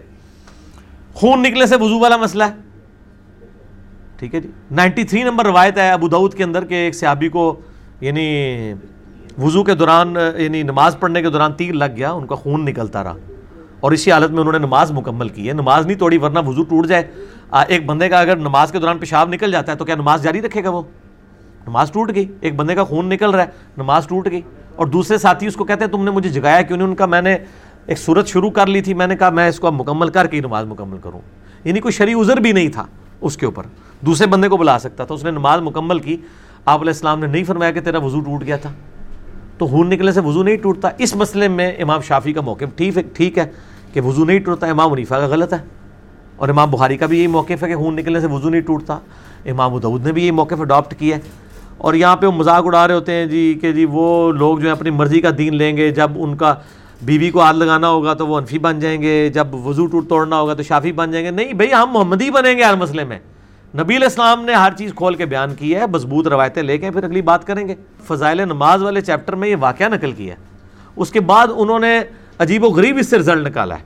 خون 1.15 1.43
نکلے 1.43 1.67
سے 1.67 1.77
وضو 1.77 1.99
والا 1.99 2.17
مسئلہ 2.17 2.45
ہے۔ 2.45 2.55
ٹھیک 4.17 4.35
ہے 4.35 4.41
جی۔ 4.41 4.51
نائنٹی 4.71 5.05
تھری 5.05 5.23
نمبر 5.23 5.47
روایت 5.47 5.79
ہے 5.79 5.91
ابو 5.91 6.09
دعود 6.09 6.35
کے 6.35 6.45
اندر 6.45 6.65
کہ 6.65 6.75
ایک 6.75 6.95
صحابی 6.95 7.29
کو 7.29 7.61
یعنی 8.01 8.49
وضو 9.39 9.65
کے 9.65 9.75
دوران 9.75 10.17
یعنی 10.37 10.63
نماز 10.63 10.97
پڑھنے 11.01 11.23
کے 11.23 11.31
دوران 11.31 11.53
تیر 11.53 11.73
لگ 11.73 11.85
گیا، 11.97 12.11
ان 12.11 12.27
کا 12.27 12.35
خون 12.35 12.65
نکلتا 12.65 13.05
رہا۔ 13.05 13.15
اور 13.81 13.93
اسی 13.93 14.13
حالت 14.13 14.31
میں 14.31 14.39
انہوں 14.39 14.53
نے 14.53 14.59
نماز 14.59 14.93
مکمل 14.93 15.29
کی 15.29 15.49
ہے۔ 15.49 15.53
نماز 15.53 15.87
نہیں 15.87 15.99
توڑی 15.99 16.19
ورنہ 16.19 16.39
وضو 16.47 16.63
ٹوٹ 16.63 16.87
جائے۔ 16.87 17.11
ایک 17.69 17.87
بندے 17.87 18.09
کا 18.09 18.21
اگر 18.21 18.37
نماز 18.37 18.73
کے 18.73 18.79
دوران 18.79 18.99
پیشاب 18.99 19.29
نکل 19.29 19.53
جاتا 19.53 19.73
ہے 19.73 19.77
تو 19.77 19.85
کیا 19.85 19.95
نماز 19.95 20.23
جاری 20.23 20.43
رکھے 20.43 20.65
گا 20.65 20.71
وہ؟ 20.71 20.83
نماز 21.67 21.91
ٹوٹ 21.93 22.15
گئی۔ 22.15 22.27
ایک 22.41 22.55
بندے 22.55 22.75
کا 22.75 22.85
خون 22.85 23.09
نکل 23.09 23.31
رہا 23.31 23.43
ہے، 23.43 23.49
نماز 23.77 24.07
ٹوٹ 24.07 24.29
گئی۔ 24.31 24.41
اور 24.77 24.87
دوسرے 24.87 25.19
ساتھی 25.19 25.47
اس 25.47 25.55
کو 25.55 25.65
کہتے 25.65 25.85
ہیں، 25.85 25.93
تم 25.93 26.05
نے 26.05 26.11
مجھے 26.11 26.31
جگایا 26.31 26.63
کیوں 26.63 26.79
نہیں؟ 26.79 26.89
ان 26.89 26.95
کا 26.95 27.07
میں 27.07 27.23
نے 27.23 27.39
ایک 27.89 27.99
صورت 27.99 28.27
شروع 28.27 28.51
کر 28.51 28.67
لی 28.67 28.81
تھی، 28.81 28.95
میں 28.95 29.07
نے 29.07 29.17
کہا 29.17 29.31
میں 29.31 29.49
اس 29.49 29.61
کو 29.61 29.67
اب 29.67 29.73
مکمل 29.73 30.09
کر 30.09 30.27
کے 30.27 30.37
ہی 30.37 30.43
نماز 30.43 30.67
مکمل 30.67 30.99
کروں۔ 30.99 31.21
یعنی 31.65 31.81
کوئی 31.81 31.93
شرعی 31.93 32.15
عذر 32.15 32.37
بھی 32.37 32.53
نہیں 32.53 32.69
تھا 32.69 32.87
اس 33.21 33.37
کے 33.37 33.47
اوپر۔ 33.47 33.63
دوسرے 34.01 34.27
بندے 34.27 34.49
کو 34.49 34.57
بلا 34.57 34.79
سکتا 34.79 35.05
تھا، 35.05 35.15
اس 35.15 35.25
نے 35.25 35.31
نماز 35.31 35.61
مکمل 35.61 35.99
کی۔ 35.99 36.17
آپ 36.65 36.81
علیہ 36.81 36.91
السلام 36.91 37.21
نے 37.21 37.27
نہیں 37.27 37.45
فرمایا 37.45 37.71
کہ 37.71 37.81
تیرا 37.81 37.99
وضو 37.99 38.21
ٹوٹ 38.21 38.45
گیا 38.45 38.57
تھا۔ 38.57 38.73
تو 39.59 39.67
خون 39.67 39.91
نکلنے 39.91 40.13
سے 40.13 40.21
وضو 40.21 40.43
نہیں 40.43 40.57
ٹوٹتا۔ 40.57 40.89
اس 40.99 41.17
مسئلے 41.17 41.49
میں 41.49 41.73
امام 41.79 42.01
شافی 42.01 42.33
کا 42.33 42.41
موقف 42.41 42.77
ٹھیک 42.77 42.97
ہے 42.97 43.03
ٹھیک 43.03 43.39
ہے 43.39 43.51
کہ 43.93 44.01
وضو 44.01 44.25
نہیں 44.25 44.39
ٹوٹتا، 44.39 44.67
امام 44.67 44.93
منیفہ 44.93 45.15
کا 45.15 45.27
غلط 45.27 45.53
ہے۔ 45.53 45.59
اور 46.37 46.49
امام 46.49 46.71
بخاری 46.71 46.97
کا 46.97 47.07
بھی 47.07 47.19
یہی 47.19 47.27
موقف 47.27 47.63
ہے 47.63 47.69
کہ 47.69 47.77
خون 47.77 47.97
نکلنے 47.97 48.21
سے 48.21 48.27
وضو 48.27 48.49
نہیں 48.49 48.61
ٹوٹتا۔ 48.61 48.99
امام 49.47 49.75
ادعود 49.75 50.07
نے 50.07 50.13
بھی 50.13 50.23
یہی 50.23 50.31
موقف 50.31 50.61
اڈاپٹ 50.61 50.95
کیا 50.99 51.17
ہے۔ 51.17 51.21
اور 51.79 51.95
یہاں 51.95 52.17
پہ 52.17 52.27
وہ 52.27 52.33
مذاق 52.33 52.67
اڑا 52.67 52.89
رہے 52.89 52.95
ہوتے 52.95 53.13
ہیں 53.13 53.27
جی 53.27 53.59
کہ 53.63 53.73
جی 53.73 53.85
وہ 53.85 54.33
لوگ 54.33 54.59
جو 54.59 54.65
ہیں 54.65 54.73
اپنی 54.73 54.91
مرضی 54.91 55.21
کا 55.21 55.29
دین 55.39 55.55
لیں 55.55 55.77
گے، 55.77 55.91
جب 55.91 56.11
ان 56.17 56.37
کا 56.37 56.55
بیوی 57.03 57.31
کو 57.31 57.43
ہاتھ 57.43 57.57
لگانا 57.57 57.89
ہوگا 57.89 58.15
تو 58.15 58.27
وہ 58.27 58.37
انفی 58.37 58.59
بن 58.59 58.81
جائیں 58.81 59.03
گے، 59.03 59.29
جب 59.29 59.55
وضو 59.55 59.87
ٹوٹ 59.87 60.09
توڑنا 60.09 60.41
ہوگا 60.41 60.55
تو 60.55 60.63
شافی 60.63 60.93
بن 60.93 61.11
جائیں 61.11 61.27
گے۔ 61.27 61.31
نہیں 61.31 61.53
بھائی، 61.53 61.73
ہم 61.73 61.91
محمدی 61.93 62.31
بنیں 62.31 62.59
گے 62.59 62.63
ہر 62.63 62.77
مسئلے 62.77 63.05
میں۔ 63.05 63.19
نبی 63.75 63.97
علیہ 63.97 64.07
السلام 64.07 64.45
نے 64.45 64.55
ہر 64.55 64.73
چیز 64.79 64.93
کھول 64.97 65.15
کے 65.15 65.27
بیان 65.27 65.55
کی 65.55 65.77
ہے، 65.77 65.87
مضبوط 65.87 66.27
روایتیں 66.27 66.63
لے 66.63 66.79
کے 66.79 66.91
پھر 66.91 67.05
اگلی 67.05 67.23
بات 67.23 67.47
کریں 67.47 67.69
گے۔ 67.69 67.75
فضائل 68.05 68.41
نماز 68.41 68.83
والے 68.83 69.01
چیپٹر 69.01 69.35
میں 69.35 69.49
یہ 69.49 69.57
واقعہ 69.61 69.89
نقل 69.89 70.13
کیا 70.13 70.35
ہے۔ 70.35 70.39
اس 70.97 71.11
کے 71.11 71.21
بعد 71.21 71.47
انہوں 71.57 71.79
نے 71.79 72.01
عجیب 72.39 72.65
و 72.65 72.69
غریب 72.69 72.97
اس 72.97 73.11
سے 73.11 73.19
رزلٹ 73.19 73.47
نکالا 73.47 73.79
ہے۔ 73.79 73.83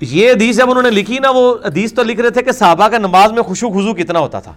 یہ 0.00 0.30
حدیث 0.30 0.56
جب 0.56 0.70
انہوں 0.70 0.82
نے 0.82 0.90
لکھی 0.90 1.18
نا، 1.18 1.30
وہ 1.30 1.56
حدیث 1.64 1.92
تو 1.92 2.02
لکھ 2.02 2.20
رہے 2.20 2.30
تھے 2.30 2.42
کہ 2.42 2.52
صحابہ 2.52 2.88
کا 2.88 2.98
نماز 2.98 3.32
میں 3.32 3.42
خوشو 3.42 3.70
خزو 3.70 3.94
کتنا 3.94 4.18
ہوتا 4.18 4.40
تھا۔ 4.40 4.52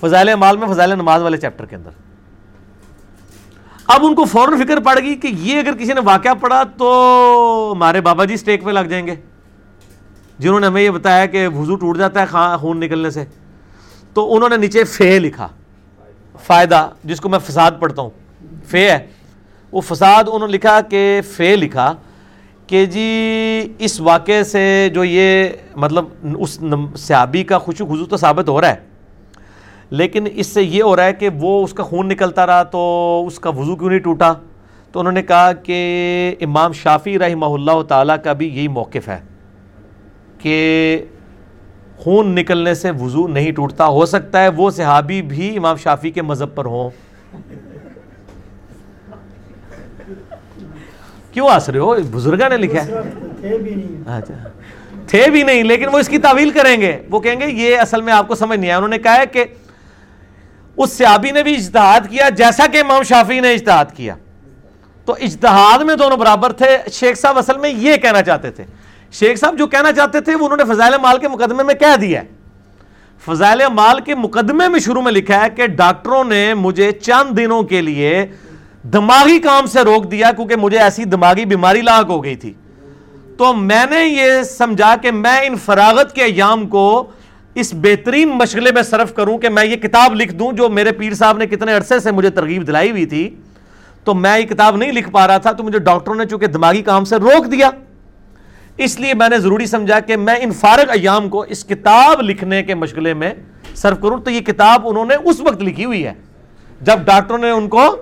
فضائل 0.00 0.34
مال 0.34 0.56
میں 0.56 0.68
فضائل 0.68 0.90
نماز 0.90 1.22
والے 1.22 1.36
چیپٹر 1.36 1.66
کے 1.66 1.76
اندر۔ 1.76 1.90
اب 3.88 4.06
ان 4.06 4.14
کو 4.14 4.24
فوراً 4.24 4.60
فکر 4.60 4.80
پڑ 4.80 4.98
گئی 5.02 5.14
کہ 5.14 5.28
یہ 5.40 5.58
اگر 5.58 5.72
کسی 5.72 5.92
نے 5.92 6.00
واقعہ 6.04 6.34
پڑھا 6.40 6.62
تو 6.62 7.72
ہمارے 7.76 8.00
بابا 8.00 8.24
جی 8.24 8.34
اسٹیک 8.34 8.64
پہ 8.64 8.70
لگ 8.70 8.80
جائیں 8.80 9.06
گے۔ 9.06 9.14
جنہوں 10.38 10.60
نے 10.60 10.66
ہمیں 10.66 10.82
یہ 10.82 10.90
بتایا 10.90 11.26
کہ 11.26 11.48
وضو 11.48 11.76
ٹوٹ 11.76 11.98
جاتا 11.98 12.22
ہے 12.22 12.56
خون 12.56 12.80
نکلنے 12.80 13.10
سے۔ 13.10 13.24
تو 14.14 14.36
انہوں 14.36 14.48
نے 14.48 14.56
نیچے 14.56 14.84
فے 14.84 15.18
لکھا۔ 15.18 15.48
فائدہ، 16.42 16.90
جس 17.04 17.20
کو 17.20 17.28
میں 17.28 17.38
فساد 17.38 17.70
پڑھتا 17.80 18.02
ہوں۔ 18.02 18.10
فے 18.66 18.90
ہے۔ 18.90 19.06
وہ 19.72 19.80
فساد 19.80 20.24
انہوں 20.32 20.48
نے 20.48 20.54
لکھا 20.54 20.80
کہ 20.80 21.20
فے 21.36 21.56
لکھا 21.56 21.94
کہ 22.66 22.86
جی 22.86 23.08
اس 23.78 24.00
واقعے 24.00 24.44
سے 24.44 24.90
جو 24.94 25.04
یہ 25.04 25.48
مطلب 25.76 26.04
اس 26.38 26.58
صحابی 26.96 27.44
کا 27.44 27.58
خوشو 27.58 27.86
خزو 27.86 28.06
تو 28.06 28.16
ثابت 28.16 28.48
ہو 28.48 28.60
رہا 28.60 28.68
ہے۔ 28.68 28.95
لیکن 29.90 30.26
اس 30.34 30.46
سے 30.46 30.62
یہ 30.62 30.82
ہو 30.82 30.96
رہا 30.96 31.04
ہے 31.04 31.12
کہ 31.12 31.28
وہ 31.34 31.64
اس 31.64 31.72
کا 31.72 31.82
خون 31.82 32.08
نکلتا 32.08 32.46
رہا 32.46 32.62
تو 32.62 33.24
اس 33.26 33.38
کا 33.38 33.50
وضو 33.50 33.76
کیوں 33.76 33.88
نہیں 33.88 33.98
ٹوٹا؟ 33.98 34.32
تو 34.92 35.00
انہوں 35.00 35.12
نے 35.12 35.22
کہا 35.22 35.52
کہ 35.52 35.76
امام 36.40 36.72
شافی 36.72 37.18
رحمہ 37.18 37.46
اللہ 37.46 37.82
تعالیٰ 37.82 38.16
کا 38.24 38.32
بھی 38.32 38.48
یہی 38.48 38.68
موقف 38.68 39.08
ہے 39.08 39.18
کہ 40.38 40.98
خون 41.96 42.34
نکلنے 42.34 42.74
سے 42.74 42.90
وضو 42.90 43.28
نہیں 43.28 43.52
ٹوٹتا۔ 43.52 43.86
ہو 43.86 44.06
سکتا 44.06 44.42
ہے 44.42 44.48
وہ 44.48 44.70
صحابی 44.70 45.22
بھی 45.22 45.56
امام 45.56 45.76
شافی 45.76 46.10
کے 46.10 46.22
مذہب 46.22 46.54
پر 46.54 46.64
ہوں۔ 46.64 46.90
کیوں 51.32 51.48
آس 51.50 51.68
رہے 51.68 51.78
ہو؟ 51.78 51.94
بزرگا 52.10 52.48
نے 52.48 52.56
لکھا 52.56 52.86
ہے۔ 52.86 52.92
اچھا۔ 54.06 54.34
تھے 55.06 55.30
بھی 55.30 55.42
نہیں 55.42 55.62
لیکن 55.62 55.86
وہ 55.92 55.98
اس 55.98 56.08
کی 56.08 56.18
تعویل 56.18 56.50
کریں 56.50 56.80
گے۔ 56.80 56.98
وہ 57.10 57.20
کہیں 57.20 57.40
گے 57.40 57.46
یہ 57.46 57.78
اصل 57.78 58.02
میں 58.02 58.12
آپ 58.12 58.28
کو 58.28 58.34
سمجھ 58.34 58.58
نہیں 58.58 58.70
آیا۔ 58.70 58.76
انہوں 58.76 58.88
نے 58.88 58.98
کہا 58.98 59.16
ہے 59.16 59.26
کہ 59.32 59.44
اس 60.76 60.92
صحابی 60.92 61.30
نے 61.30 61.42
بھی 61.42 61.54
اجتہاد 61.54 62.00
کیا 62.10 62.28
جیسا 62.28 62.66
کہ 62.66 62.80
امام 62.80 63.02
شافی 63.02 63.40
نے 63.40 63.52
اجتہاد 63.52 63.84
کیا۔ 63.96 64.14
تو 65.04 65.12
اجتہاد 65.12 65.78
میں 65.78 65.94
دونوں 65.94 66.16
برابر 66.16 66.52
تھے۔ 66.52 66.78
شیخ 66.92 67.18
صاحب 67.18 67.38
اصل 67.38 67.58
میں 67.58 67.70
یہ 67.70 67.96
کہنا 67.96 68.22
چاہتے 68.22 68.50
تھے۔ 68.50 68.64
شیخ 69.12 69.38
صاحب 69.38 69.58
جو 69.58 69.66
کہنا 69.66 69.92
چاہتے 69.92 70.20
تھے 70.20 70.34
وہ 70.34 70.48
انہوں 70.48 70.66
نے 70.66 70.74
فضائل 70.74 70.94
مال 71.02 71.18
کے 71.18 71.28
مقدمے 71.28 71.62
میں 71.62 71.74
کہہ 71.74 71.96
دیا 71.96 72.22
ہے۔ 72.22 72.26
فضائل 73.24 73.62
مال 73.72 74.00
کے 74.00 74.14
مقدمے 74.14 74.68
میں 74.68 74.80
شروع 74.80 75.02
میں 75.02 75.12
لکھا 75.12 75.44
ہے 75.44 75.50
کہ 75.50 75.66
ڈاکٹروں 75.66 76.24
نے 76.24 76.54
مجھے 76.54 76.92
چند 76.92 77.36
دنوں 77.36 77.62
کے 77.62 77.80
لیے 77.80 78.26
دماغی 78.82 79.38
کام 79.38 79.66
سے 79.66 79.80
روک 79.80 80.10
دیا 80.10 80.32
کیونکہ 80.32 80.56
مجھے 80.56 80.78
ایسی 80.78 81.04
دماغی 81.04 81.44
بیماری 81.44 81.80
لاحق 81.80 82.08
ہو 82.08 82.24
گئی 82.24 82.36
تھی۔ 82.36 82.54
تو 83.38 83.52
میں 83.52 83.86
نے 83.90 84.04
یہ 84.04 84.42
سمجھا 84.42 84.96
کہ 85.02 85.10
میں 85.10 85.40
ان 85.46 85.56
فراغت 85.56 86.14
کے 86.14 86.22
ایام 86.22 86.66
کو 86.66 87.10
اس 87.56 87.72
بہترین 87.74 88.28
مشغلے 88.28 88.70
میں 88.72 88.82
صرف 88.82 89.14
کروں 89.14 89.38
کہ 89.38 89.48
میں 89.48 89.64
یہ 89.64 89.76
کتاب 89.76 90.14
لکھ 90.14 90.34
دوں 90.34 90.52
جو 90.52 90.68
میرے 90.68 90.92
پیر 90.92 91.14
صاحب 91.14 91.38
نے 91.38 91.46
کتنے 91.46 91.72
عرصے 91.72 91.98
سے 92.00 92.10
مجھے 92.12 92.30
ترغیب 92.30 92.66
دلائی 92.66 92.90
ہوئی 92.90 93.06
تھی، 93.06 93.34
تو 94.04 94.14
میں 94.14 94.38
یہ 94.38 94.44
کتاب 94.44 94.76
نہیں 94.76 94.92
لکھ 94.92 95.10
پا 95.10 95.26
رہا 95.26 95.38
تھا، 95.38 95.52
تو 95.52 95.64
مجھے 95.64 95.78
ڈاکٹروں 95.78 96.14
نے 96.14 96.24
چونکہ 96.24 96.46
دماغی 96.46 96.82
کام 96.82 97.04
سے 97.04 97.16
روک 97.16 97.50
دیا۔ 97.52 97.70
اس 98.76 99.00
لیے 99.00 99.14
میں 99.14 99.28
نے 99.28 99.38
ضروری 99.38 99.66
سمجھا 99.66 100.00
کہ 100.00 100.16
میں 100.16 100.36
ان 100.40 100.52
فارغ 100.52 100.90
ایام 100.90 101.28
کو 101.28 101.40
اس 101.40 101.64
کتاب 101.64 102.22
لکھنے 102.22 102.62
کے 102.62 102.74
مشغلے 102.74 103.14
میں 103.14 103.32
صرف 103.74 104.00
کروں، 104.02 104.20
تو 104.20 104.30
یہ 104.30 104.40
کتاب 104.40 104.88
انہوں 104.88 105.06
نے 105.06 105.14
اس 105.24 105.40
وقت 105.40 105.62
لکھی 105.62 105.84
ہوئی 105.84 106.06
ہے 106.06 106.12
جب 106.80 106.98
ڈاکٹروں 106.98 107.38
نے 107.38 107.50
ان 107.50 107.68
کو 107.68 107.96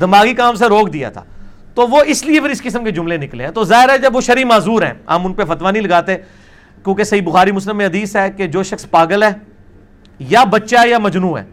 دماغی 0.00 0.34
کام 0.34 0.54
سے 0.54 0.66
روک 0.66 0.92
دیا 0.92 1.10
تھا۔ 1.10 1.24
تو 1.74 1.86
وہ 1.86 2.02
اس 2.06 2.24
لیے 2.26 2.40
پھر 2.40 2.50
اس 2.50 2.62
قسم 2.62 2.84
کے 2.84 2.90
جملے 2.90 3.16
نکلے 3.16 3.44
ہیں۔ 3.44 3.50
تو 3.50 3.64
ظاہر 3.64 3.90
ہے 3.90 3.98
جب 3.98 4.16
وہ 4.16 4.20
شرع 4.20 4.44
معذور 4.44 4.82
ہیں، 4.82 4.92
ہم 5.08 5.26
ان 5.26 5.32
پہ 5.32 5.44
فتوا 5.44 5.70
نہیں 5.70 5.82
لگاتے 5.82 6.16
کیونکہ 6.84 7.04
صحیح 7.04 7.22
بخاری 7.22 7.52
مسلم 7.52 7.76
میں 7.76 7.86
حدیث 7.86 8.16
ہے 8.16 8.30
کہ 8.30 8.46
جو 8.46 8.62
شخص 8.62 8.86
پاگل 8.90 9.22
ہے 9.22 9.28
یا 10.18 10.44
بچہ 10.44 10.76
ہے 10.76 10.88
یا 10.88 10.98
مجنو 10.98 11.36
ہے، 11.38 11.44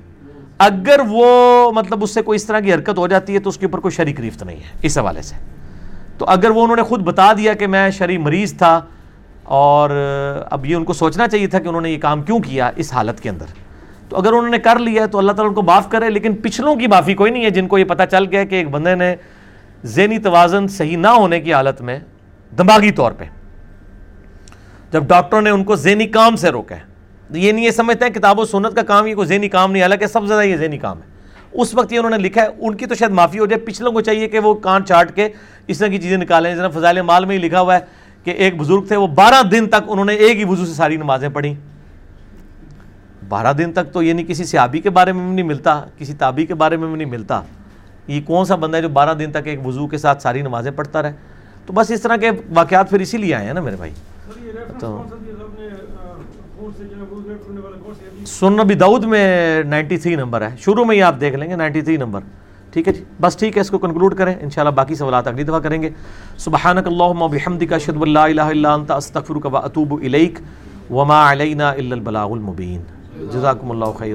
اگر 0.57 0.99
وہ 1.09 1.71
مطلب 1.71 2.03
اس 2.03 2.13
سے 2.13 2.21
کوئی 2.21 2.35
اس 2.35 2.45
طرح 2.45 2.59
کی 2.59 2.73
حرکت 2.73 2.97
ہو 2.97 3.07
جاتی 3.07 3.33
ہے 3.33 3.39
تو 3.39 3.49
اس 3.49 3.57
کے 3.57 3.65
اوپر 3.65 3.79
کوئی 3.79 3.91
شرع 3.91 4.11
گرفت 4.19 4.43
نہیں 4.43 4.57
ہے، 4.57 4.77
اس 4.81 4.97
حوالے 4.97 5.21
سے۔ 5.21 5.35
تو 6.17 6.25
اگر 6.25 6.49
وہ 6.49 6.63
انہوں 6.63 6.75
نے 6.75 6.83
خود 6.83 7.01
بتا 7.01 7.31
دیا 7.33 7.53
کہ 7.53 7.67
میں 7.67 7.89
شرع 7.89 8.17
مریض 8.17 8.53
تھا 8.53 8.79
اور 9.43 9.89
اب 10.51 10.65
یہ 10.65 10.75
ان 10.75 10.83
کو 10.83 10.93
سوچنا 10.93 11.27
چاہیے 11.27 11.47
تھا 11.47 11.59
کہ 11.59 11.67
انہوں 11.67 11.81
نے 11.81 11.89
یہ 11.89 11.97
کام 11.97 12.21
کیوں 12.21 12.39
کیا 12.39 12.71
اس 12.75 12.93
حالت 12.93 13.19
کے 13.19 13.29
اندر۔ 13.29 13.45
تو 14.09 14.17
اگر 14.17 14.33
انہوں 14.33 14.49
نے 14.49 14.59
کر 14.59 14.79
لیا 14.79 15.01
ہے 15.01 15.07
تو 15.07 15.17
اللہ 15.17 15.31
تعالیٰ 15.31 15.49
ان 15.49 15.55
کو 15.55 15.61
معاف 15.61 15.89
کرے، 15.89 16.09
لیکن 16.09 16.35
پچھلوں 16.35 16.75
کی 16.75 16.87
معافی 16.87 17.13
کوئی 17.13 17.31
نہیں 17.31 17.45
ہے، 17.45 17.49
جن 17.49 17.67
کو 17.67 17.77
یہ 17.77 17.83
پتہ 17.83 18.03
چل 18.11 18.25
گیا 18.31 18.43
کہ 18.43 18.55
ایک 18.55 18.69
بندے 18.69 18.95
نے 18.95 19.15
ذہنی 19.85 20.17
توازن 20.17 20.67
صحیح 20.67 20.97
نہ 20.97 21.07
ہونے 21.07 21.39
کی 21.41 21.53
حالت 21.53 21.81
میں 21.81 21.99
دماغی 22.57 22.91
طور 22.91 23.11
پہ 23.11 23.25
جب 24.91 25.03
ڈاکٹروں 25.03 25.41
نے 25.41 25.49
ان 25.49 25.63
کو 25.63 25.75
ذہنی 25.75 26.07
کام 26.07 26.35
سے 26.35 26.49
روکا 26.49 26.75
ہے 26.75 26.89
یہ 27.39 27.51
نہیں 27.51 27.65
یہ 27.65 27.71
سمجھتے 27.71 28.05
ہیں 28.05 28.13
کتاب 28.13 28.39
و 28.39 28.45
سنت 28.45 28.75
کا 28.75 28.81
کام 28.81 29.07
یہ 29.07 29.15
کوئی 29.15 29.27
ذہنی 29.27 29.49
کام 29.49 29.71
نہیں، 29.71 29.83
حالانکہ 29.83 30.07
سب 30.07 30.21
سے 30.21 30.27
زیادہ 30.27 30.43
یہ 30.43 30.55
ذہنی 30.57 30.77
کام 30.77 30.97
ہے۔ 30.97 31.09
اس 31.51 31.73
وقت 31.73 31.93
یہ 31.93 31.97
انہوں 31.97 32.11
نے 32.11 32.17
لکھا 32.17 32.41
ہے، 32.41 32.47
ان 32.59 32.75
کی 32.75 32.85
تو 32.85 32.95
شاید 32.95 33.11
معافی 33.11 33.39
ہو 33.39 33.45
جائے، 33.45 33.65
پچھلوں 33.65 33.91
کو 33.91 34.01
چاہیے 34.01 34.27
کہ 34.27 34.39
وہ 34.39 34.53
کان 34.53 34.85
چاٹ 34.85 35.15
کے 35.15 35.29
اس 35.67 35.77
طرح 35.77 35.87
کی 35.87 35.97
چیزیں 35.97 36.17
نکالیں۔ 36.17 36.55
جناب 36.55 36.73
فضائل 36.73 37.01
مال 37.01 37.25
میں 37.25 37.37
ہی 37.37 37.41
لکھا 37.41 37.61
ہوا 37.61 37.75
ہے 37.75 37.79
کہ 38.23 38.31
ایک 38.31 38.57
بزرگ 38.57 38.85
تھے، 38.87 38.95
وہ 38.95 39.07
بارہ 39.07 39.43
دن 39.43 39.67
تک 39.67 39.89
انہوں 39.89 40.05
نے 40.05 40.13
ایک 40.13 40.37
ہی 40.37 40.43
وضو 40.43 40.65
سے 40.65 40.73
ساری 40.73 40.97
نمازیں 40.97 41.29
پڑھی 41.29 41.53
بارہ 43.29 43.53
دن 43.53 43.71
تک 43.71 43.93
تو 43.93 44.03
یہ 44.03 44.13
نہیں 44.13 44.25
کسی 44.25 44.43
صحابی 44.43 44.79
کے 44.79 44.89
بارے 44.89 45.11
میں 45.11 45.25
بھی 45.25 45.35
نہیں 45.35 45.45
ملتا، 45.45 45.81
کسی 45.97 46.13
تابی 46.13 46.45
کے 46.45 46.53
بارے 46.53 46.77
میں 46.77 46.87
بھی 46.87 46.95
نہیں 46.95 47.11
ملتا۔ 47.11 47.41
یہ 48.07 48.21
کون 48.25 48.45
سا 48.45 48.55
بندہ 48.55 48.77
ہے 48.77 48.81
جو 48.81 48.89
بارہ 48.89 49.13
دن 49.13 49.31
تک 49.31 49.47
ایک 49.47 49.67
وضو 49.67 49.87
کے 49.87 49.97
ساتھ 49.97 50.21
ساری 50.21 50.41
نمازیں 50.41 50.71
پڑھتا 50.71 51.01
رہے؟ 51.01 51.13
تو 51.65 51.73
بس 51.73 51.91
اس 51.91 52.01
طرح 52.01 52.15
کے 52.15 52.29
واقعات 52.49 52.89
پھر 52.89 52.99
اسی 52.99 53.17
لیے 53.17 53.35
آئے 53.35 53.45
ہیں 53.45 53.53
نا 53.53 53.61
میرے 53.61 53.75
بھائی۔ 53.75 53.91
سن 58.25 58.53
نبی 58.53 58.73
دعود 58.73 59.03
میں 59.03 59.63
نائنٹی 59.63 59.97
تھری 59.97 60.15
نمبر 60.15 60.41
ہے۔ 60.41 60.55
شروع 60.57 60.85
میں 60.85 60.95
ہی 60.95 61.01
آپ 61.01 61.15
دیکھ 61.21 61.35
لیں 61.35 61.49
گے 61.49 61.55
نائنٹی 61.55 61.81
تھری 61.81 61.97
نمبر۔ 61.97 62.19
ٹھیک 62.71 62.87
ہے 62.87 62.93
جی؟ 62.93 63.03
بس 63.21 63.37
ٹھیک 63.37 63.57
ہے، 63.57 63.61
اس 63.61 63.69
کو 63.69 63.77
کنکلوڈ 63.77 64.17
کریں۔ 64.17 64.35
انشاءاللہ 64.41 64.75
باقی 64.75 64.95
سوالات 64.95 65.27
اگلی 65.27 65.43
دفعہ 65.43 65.59
کریں 65.59 65.81
گے۔ 65.81 65.89
سبحانک 66.37 66.87
اللہم 66.87 67.21
و 67.21 67.27
بحمدک 67.27 67.73
اشہد 67.73 67.97
ان 68.01 68.09
لا 68.09 68.23
الہ 68.23 68.41
الا 68.41 68.73
انت، 68.73 68.91
استغفرک 68.91 69.45
و 69.45 69.57
اتوب 69.57 69.99
الیک۔ 70.03 70.39
وما 70.91 71.31
علینا 71.31 71.69
الا 71.69 71.95
البلاغ 71.95 72.31
المبین۔ 72.31 72.81
جزاکم 73.33 73.71
اللہ 73.71 73.85
خیر۔ 73.97 74.09